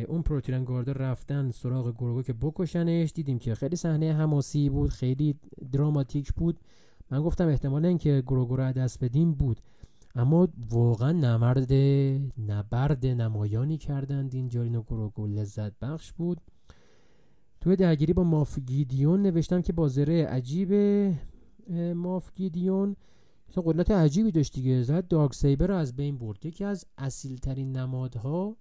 اون 0.09 0.23
پروتیرنگاردا 0.23 0.93
رفتن 0.93 1.51
سراغ 1.51 1.95
گروگو 1.95 2.23
که 2.23 2.33
بکشنش. 2.33 3.13
دیدیم 3.13 3.39
که 3.39 3.55
خیلی 3.55 3.77
صحنه 3.77 4.13
حماسی 4.13 4.69
بود 4.71 4.91
خیلی 4.91 5.35
دراماتیک 5.73 6.33
بود. 6.33 6.61
من 7.11 7.23
گفتم 7.23 7.49
احتمال 7.49 7.85
اینکه 7.85 8.23
گروگو 8.27 8.57
رو 8.57 8.73
دست 8.73 9.05
بدیم 9.05 9.33
بود. 9.33 9.61
اما 10.15 10.49
واقعا 10.71 11.13
نمرد 11.13 11.73
نبرد 12.49 13.07
نمایانی 13.07 13.79
کردند 13.79 14.35
این 14.35 14.49
جارین 14.49 14.75
و 14.75 14.83
گروگو 14.83 15.27
لذت 15.27 15.79
بخش 15.79 16.13
بود. 16.13 16.41
توی 17.61 17.77
درگیری 17.77 18.13
با 18.13 18.25
مافگیدیون 18.25 19.23
نوشتم 19.23 19.63
که 19.63 19.73
با 19.73 19.89
زره 19.89 20.27
عجیب 20.27 20.73
مافگیدیون 21.95 22.97
قدرت 23.57 23.91
عجیبی 23.91 24.31
داشت 24.31 24.55
دیگه. 24.55 24.83
زد 24.83 25.09
دارک 25.09 25.35
سیبر 25.35 25.67
رو 25.67 25.75
از 25.75 25.97
بین 25.97 26.19
برد. 26.19 26.47
یکی 26.47 26.65
از 26.65 26.85
اصیل 26.99 27.39
ترین 27.39 27.77
نمادها 27.77 28.57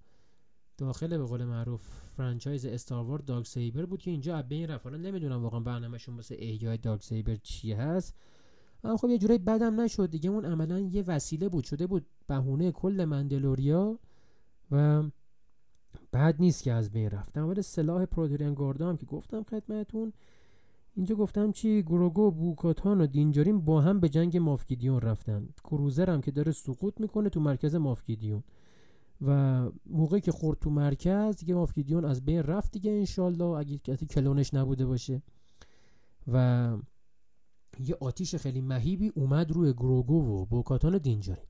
داخل 0.80 1.18
به 1.18 1.26
قول 1.26 1.46
معروف 1.46 1.82
فرانچایز 2.18 2.66
استاروار 2.66 3.20
دارک 3.20 3.48
سیبر 3.48 3.86
بود 3.86 4.02
که 4.02 4.12
اینجا 4.12 4.38
از 4.38 4.48
بین 4.48 4.68
رفت. 4.68 4.86
حالا 4.86 4.98
نمی‌دونم 4.98 5.44
واقعا 5.44 5.60
برنامهشون 5.60 6.16
واسه 6.16 6.36
احیای 6.40 6.78
دارک 6.78 7.04
سیبر 7.04 7.36
چی 7.36 7.74
هست. 7.74 8.16
اما 8.84 8.98
خب 8.98 9.10
یه 9.10 9.18
جورایی 9.18 9.40
بدم 9.40 9.82
نشد. 9.82 10.10
دیگه 10.10 10.30
اون 10.30 10.46
عملا 10.46 10.80
یه 10.80 11.04
وسیله 11.08 11.50
بود. 11.50 11.64
شده 11.64 11.88
بود 11.88 12.06
بهونه 12.28 12.72
کل 12.72 13.06
مندلوریا 13.06 14.00
و 14.72 15.04
بعد 16.12 16.36
نیست 16.40 16.64
که 16.64 16.74
از 16.74 16.92
بین 16.92 17.10
رفت. 17.10 17.34
در 17.34 17.62
سلاح 17.62 18.06
پروتریان 18.06 18.54
گاردام 18.54 18.98
که 18.98 19.06
گفتم 19.06 19.44
خدمتون 19.44 20.14
اینجا 20.96 21.16
گفتم 21.16 21.52
چی؟ 21.52 21.82
گروگو 21.82 22.32
بوکاتان 22.32 23.02
و 23.02 23.08
دینجارین 23.08 23.62
با 23.62 23.82
هم 23.82 24.00
به 24.00 24.10
جنگ 24.10 24.38
مافگیدیون 24.38 25.02
رفتن. 25.02 25.50
کروزر 25.64 26.10
هم 26.10 26.22
که 26.22 26.32
داره 26.32 26.52
سقوط 26.52 27.02
می‌کنه 27.02 27.30
تو 27.30 27.40
مرکز 27.40 27.76
مافگیدیون. 27.76 28.44
و 29.22 29.64
موقعی 29.86 30.22
که 30.22 30.32
خورد 30.32 30.60
تو 30.60 30.70
مرکز 30.70 31.38
دیگه 31.38 31.54
مافگیدیون 31.54 32.06
از 32.06 32.26
بین 32.26 32.44
رفت 32.44 32.72
دیگه 32.72 32.92
انشالله 32.92 33.46
اگه 33.46 33.78
کلونش 33.78 34.54
نبوده 34.54 34.86
باشه. 34.86 35.22
و 36.28 36.78
یه 37.80 37.98
آتیش 38.02 38.36
خیلی 38.36 38.62
مهیبی 38.62 39.08
اومد 39.08 39.52
روی 39.52 39.74
گروگو 39.74 40.16
و 40.16 40.46
بوکاتان 40.46 40.96
و 40.96 41.00
دینجارین 41.00 41.46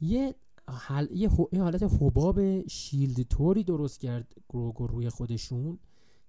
یه 0.00 0.34
حل... 0.68 1.06
یه, 1.10 1.30
حالت 1.58 1.82
حباب 1.82 2.66
شیلد 2.68 3.22
توری 3.22 3.64
درست 3.64 4.00
کرد 4.00 4.34
گروگو 4.48 4.86
روی 4.86 5.08
خودشون 5.08 5.78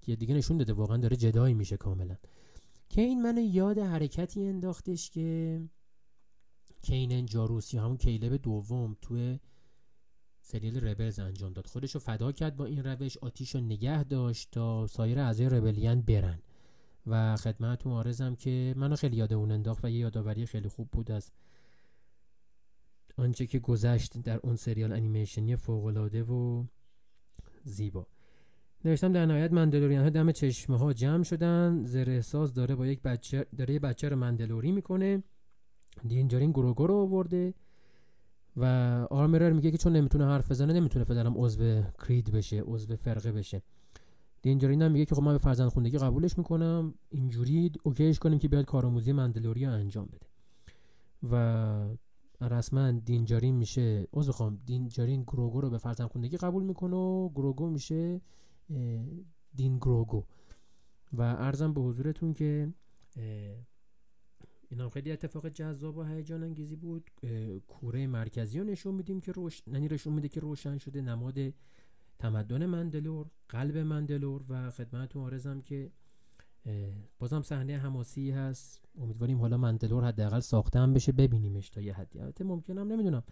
که 0.02 0.16
دیگه 0.16 0.36
نشون 0.36 0.58
داده 0.58 0.74
واقعا 0.74 0.98
داره 0.98 1.16
جدایی 1.16 1.54
میشه 1.54 1.78
کاملا. 1.78 2.16
که 2.90 3.02
این 3.02 3.22
منو 3.22 3.42
یاد 3.42 3.78
حرکتی 3.78 4.48
انداختش 4.48 5.10
که 5.10 5.62
کینن 6.82 7.26
جاروسی 7.26 7.78
همون 7.78 7.98
کیلب 7.98 8.38
دوم 8.38 8.98
توی 9.02 9.40
سریال 10.46 10.78
ربلز 10.78 11.20
انجام 11.20 11.54
داد. 11.54 11.68
خودشو 11.68 12.00
فدا 12.00 12.32
کرد 12.32 12.56
با 12.56 12.66
این 12.66 12.84
روش 12.84 13.18
آتیش 13.18 13.56
رو 13.56 13.62
نگه 13.62 14.04
داشت 14.04 14.52
تا 14.52 14.88
سایر 14.88 15.20
اعضای 15.20 15.50
ربلیان 15.50 16.02
برن. 16.02 16.40
و 17.08 17.36
خدمتتون 17.36 17.94
آرزم 17.94 18.36
که 18.36 18.74
منو 18.78 18.96
خیلی 18.96 19.18
یاد 19.18 19.34
اون 19.34 19.52
انداخت 19.52 19.86
و 19.86 19.90
یه 19.90 20.00
یادآوری 20.00 20.46
خیلی 20.46 20.68
خوب 20.68 20.90
بود 20.92 21.12
از 21.12 21.32
آنچه 23.18 23.48
که 23.48 23.60
گذشت 23.60 24.18
در 24.18 24.40
اون 24.44 24.56
سریال 24.56 24.92
انیمیشنی 24.92 25.56
فوقالعاده 25.56 26.24
و 26.24 26.66
زیبا. 27.64 28.08
نوشتم 28.86 29.14
در 29.14 29.26
نهایت 29.26 29.52
مندلوریان 29.52 30.04
ها 30.04 30.10
دم 30.10 30.32
چشمه 30.32 30.78
ها 30.78 30.94
جمع 30.94 31.24
شدن. 31.24 31.84
زره 31.84 32.22
ساز 32.22 32.54
داره 32.54 32.76
با 32.76 32.88
یک 32.88 33.02
بچه 33.02 33.46
داره 33.58 33.74
یه 33.74 33.80
بچه 33.80 34.10
رو 34.10 34.16
مندلوری 34.16 34.72
می‌کنه. 34.72 35.24
دینجارین 36.08 36.52
گروگو 36.52 36.88
رو 36.88 36.96
آورده. 36.96 37.54
و 38.58 38.66
آرمرر 39.10 39.54
میگه 39.54 39.72
که 39.72 39.78
چون 39.78 39.94
نمی‌تونه 39.94 40.26
حرف 40.26 40.52
بزنه 40.52 40.74
نمی‌تونه 40.74 41.06
پدرم 41.06 41.34
عضو 41.38 41.82
کرید 42.08 42.32
بشه 42.32 42.62
عضو 42.62 42.96
فرقه 42.96 43.32
بشه. 43.32 43.62
دینجرین 44.42 44.82
هم 44.82 44.92
میگه 44.92 45.06
که 45.06 45.16
خب 45.16 45.24
من 45.24 45.32
به 45.32 45.38
فرزند 45.38 45.70
خوندگی 45.70 45.98
قبولش 45.98 46.38
می‌کنم. 46.38 46.94
اینجوری 47.10 47.72
اوکیش 47.84 48.20
کنیم 48.20 48.40
که 48.40 48.48
بیاد 48.48 48.66
کارآموزی 48.66 49.12
مندلوری 49.12 49.66
انجام 49.66 50.06
بده. 50.06 50.28
و 51.32 51.98
رسما 52.42 52.92
دینجارین 52.92 53.56
میشه 53.56 54.08
از 54.14 54.30
بخوام 54.30 54.60
دینجارین 54.66 55.24
گروگو 55.24 55.62
رو 55.62 55.70
به 55.70 55.78
فرزند 55.78 56.08
خوندگی 56.08 56.38
قبول 56.38 56.64
می‌کنه 56.64 56.96
و 56.96 57.30
گروگو 57.30 57.70
میشه 57.70 58.22
دین 59.56 59.78
گروگو. 59.78 60.24
و 61.14 61.22
ارزم 61.22 61.74
به 61.74 61.82
حضورتون 61.82 62.34
که 62.34 62.74
این 64.74 64.82
هم 64.82 64.90
خیلی 64.90 65.12
اتفاق 65.12 65.50
جذاب 65.50 65.98
و 65.98 66.04
هیجان 66.04 66.44
انگیزی 66.44 66.76
بود. 66.76 67.12
کوره 67.68 68.08
مرکزی 68.08 68.60
رو 68.60 68.66
نشون 68.66 68.96
میدیم 68.96 69.20
که 69.20 69.32
روش... 69.32 69.62
ننی 69.68 69.88
نشون 69.88 70.14
میده 70.14 70.30
که 70.30 70.40
روشن 70.40 70.78
شده. 70.78 71.02
نماد 71.02 71.40
تمدن 72.20 72.66
مندلور 72.66 73.28
قلب 73.50 73.78
مندلور 73.78 74.44
و 74.50 74.72
خدمتتون 74.72 75.24
عرضم 75.24 75.62
که 75.62 75.92
بازم 77.20 77.42
صحنه 77.42 77.78
حماسی 77.78 78.32
هست. 78.32 78.82
امیدواریم 79.00 79.38
حالا 79.38 79.58
مندلور 79.58 80.04
حداقل 80.04 80.40
ساخته 80.40 80.80
هم 80.80 80.94
بشه. 80.94 81.12
ببینیمش 81.12 81.70
تا 81.70 81.82
یه 81.82 81.94
حدی. 81.94 82.20
البته 82.20 82.44
ممکنم 82.44 82.92
نمی‌دونم. 82.92 83.24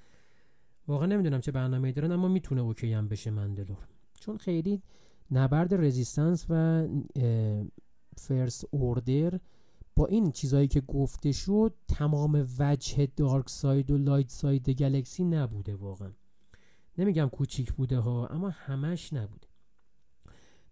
واقعا 0.88 1.07
نمی‌دونم 1.07 1.39
چه 1.39 1.51
برنامه 1.51 1.91
دارن 1.91 2.11
اما 2.11 2.27
می‌تونه 2.27 2.61
okay 2.61 2.94
هم 2.93 3.07
بشه 3.07 3.31
مندلور. 3.31 3.88
چون 4.19 4.38
خیلی 4.38 4.81
نبرد 5.31 5.73
Resistance 5.73 6.45
و 6.49 6.88
First 8.18 8.65
Order 8.72 9.40
با 9.95 10.05
این 10.05 10.31
چیزهایی 10.31 10.68
که 10.68 10.81
گفته 10.81 11.31
شد 11.31 11.76
تمام 11.88 12.47
وجه 12.59 13.05
dark 13.15 13.49
side 13.49 13.91
و 13.91 13.97
light 13.98 14.30
side 14.30 14.69
galaxy 14.69 15.23
نبوده 15.23 15.76
واقعا. 15.76 16.11
نمیگم 16.97 17.30
کوچیک 17.30 17.73
بوده 17.73 17.99
ها 17.99 18.27
اما 18.27 18.49
همش 18.49 19.13
نبوده. 19.13 19.47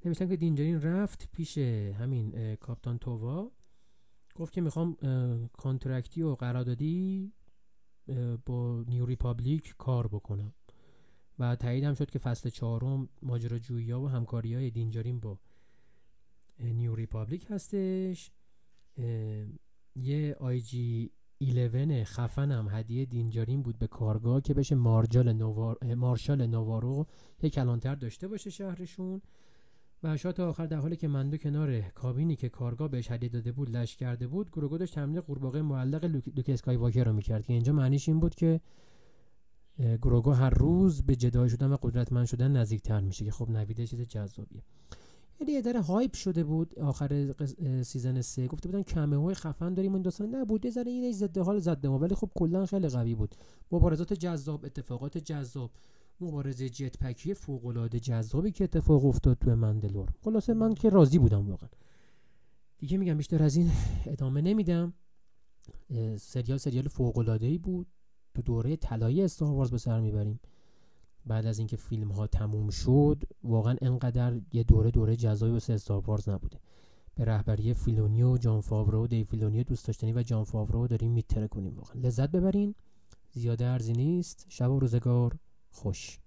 نمیشتن 0.06 0.28
که 0.28 0.36
دینجارین 0.36 0.82
رفت 0.82 1.30
پیش 1.32 1.58
همین 1.58 2.56
Captain 2.56 2.98
تووا. 2.98 3.52
گفت 4.36 4.54
که 4.54 4.62
می‌خوام 4.62 4.98
contract 5.58 6.15
ی 6.15 6.22
و 6.22 6.34
قراردادی 6.34 7.34
با 8.46 8.84
New 8.88 9.06
Republic 9.06 9.76
کار 9.78 10.08
بکنم. 10.08 10.54
و 11.40 11.56
تایید 11.56 11.94
شد 11.94 12.10
که 12.10 12.20
فصل 12.20 12.50
چهارم 12.50 13.10
ماجراجویی 13.22 13.92
ها 13.92 14.02
و 14.02 14.08
همکاری 14.08 14.54
های 14.56 14.72
دینجارین 14.72 15.20
با 15.20 15.40
New 16.60 16.96
Republic 16.96 17.46
هستش. 17.50 18.32
یه 19.96 20.36
IG 20.40 21.12
11 21.40 22.04
خفنم 22.04 22.68
هدیه 22.72 23.06
دینجارین 23.06 23.62
بود 23.62 23.80
به 23.80 23.88
کارگاه 23.88 24.42
که 24.42 24.54
بشه 24.54 24.76
مارجال 24.76 25.34
نوار... 25.34 25.94
مارشال 25.96 26.48
نوارو 26.48 27.08
یک 27.42 27.54
کلانتر 27.54 27.96
داشته 27.96 28.28
باشه 28.28 28.50
شهرشون. 28.50 29.22
و 30.04 30.18
shot 30.18 30.40
آخر 30.40 30.66
در 30.66 30.78
حالی 30.78 30.96
که 30.96 31.08
مندو 31.08 31.38
کنار 31.38 31.82
کابینی 31.82 32.36
که 32.36 32.50
کارگاه 32.50 32.88
بهش 32.88 33.12
هدیه 33.12 33.30
داده 33.30 33.52
بود 33.52 33.78
لش 33.78 33.96
کرده 33.96 34.28
بود 34.28 34.52
گروگو 34.52 34.78
داشت 34.78 34.96
تمرین 34.96 35.20
قورباغه 35.20 35.62
معلق 35.62 36.06
لوک, 36.06 36.50
اسکای 36.50 36.76
واکر 36.76 37.04
رو 37.04 37.14
می‌کرد 37.14 37.46
که 37.46 37.54
اینجا 37.54 37.74
معنیش 37.74 38.10
این 38.10 38.20
بود 38.20 38.36
که 38.36 38.62
گروگو 40.02 40.32
هر 40.32 40.50
روز 40.50 41.04
به 41.04 41.16
جدای 41.16 41.50
شدن 41.50 41.72
و 41.72 41.78
قدرتمند 41.82 42.26
شدن 42.26 42.52
نزدیکتر 42.52 43.00
میشه 43.00 43.26
که 43.26 43.32
خب 43.32 43.50
نویده 43.50 43.88
چیز 43.88 44.02
جذابیه. 44.02 44.64
یعنی 45.42 45.54
یه 45.54 45.62
ذره 45.62 45.82
hype 45.82 46.16
شده 46.16 46.44
بود 46.44 46.80
آخر 46.80 47.34
سیزن 47.84 48.22
سه. 48.22 48.48
گفته 48.48 48.70
بودن 48.70 48.84
کمه 48.84 49.34
خفن 49.34 49.74
داریم 49.74 49.94
این 49.94 50.02
داستان. 50.02 50.36
نبود 50.36 50.66
یه 50.66 50.72
ذره 50.72 50.92
این 50.92 51.12
ضد 51.12 51.38
حال 51.38 51.60
زد 51.60 51.88
ما 51.88 52.00
ولی 52.00 52.16
خب 52.16 52.30
کلا 52.36 52.66
خیلی 52.66 52.88
قوی 52.88 53.16
بود. 53.16 53.36
مبارزات 53.72 54.14
جذاب 54.14 54.66
اتفاقات 54.66 55.18
جذاب. 55.18 55.72
مبارزه 56.22 56.70
جت 56.70 56.98
پکی 56.98 57.34
فوق 57.34 57.66
العاده 57.66 58.00
جذابی 58.00 58.52
که 58.52 58.64
اتفاق 58.64 59.06
افتاد 59.06 59.38
تو 59.38 59.56
مندلور. 59.56 60.10
خلاصه 60.24 60.54
من 60.54 60.74
که 60.74 60.90
راضی 60.90 61.20
بودم 61.20 61.50
واقعا. 61.50 61.70
دیگه 62.78 62.98
میگم 62.98 63.18
بیشتر 63.18 63.44
از 63.44 63.56
این 63.56 63.72
ادامه 64.06 64.42
نمیدم. 64.42 64.94
سریال 66.18 66.58
سریال 66.58 66.88
فوق 66.88 67.18
العاده 67.18 67.46
ای 67.46 67.58
بود. 67.58 67.88
تو 68.34 68.42
دوره 68.42 68.76
طلایی 68.76 69.22
استار 69.22 69.68
به 69.70 69.78
سر 69.78 70.00
می‌بریم. 70.00 70.40
بعد 71.26 71.46
از 71.46 71.58
اینکه 71.58 71.78
فیلم 71.78 72.12
ها 72.12 72.28
تموم 72.28 72.70
شد 72.70 73.24
واقعا 73.44 73.76
انقدر 73.82 74.42
یه 74.54 74.64
دوره 74.64 74.92
دوره 74.92 75.16
جزایی 75.16 75.54
واسه 75.54 75.74
استار 75.74 76.02
نبوده. 76.28 76.60
به 77.16 77.26
رهبری 77.26 77.74
فیلونی 77.74 78.24
و 78.24 78.38
جان 78.38 78.62
فاورو 78.62 79.04
و 79.04 79.08
دی 79.08 79.24
فیلونی 79.24 79.64
دوست 79.64 79.88
داشتنی 79.88 80.14
و 80.14 80.24
جان 80.24 80.44
فاورو 80.44 80.88
داریم 80.88 81.12
میتره 81.12 81.48
کنیم 81.48 81.76
واقعا. 81.76 82.02
لذت 82.02 82.32
ببرین. 82.32 82.76
زیاده 83.32 83.66
ارزی 83.66 83.94
نیست. 83.94 84.46
شب 84.50 84.72
و 84.72 84.80
روزگار. 84.80 85.38
خوش. 85.72 86.20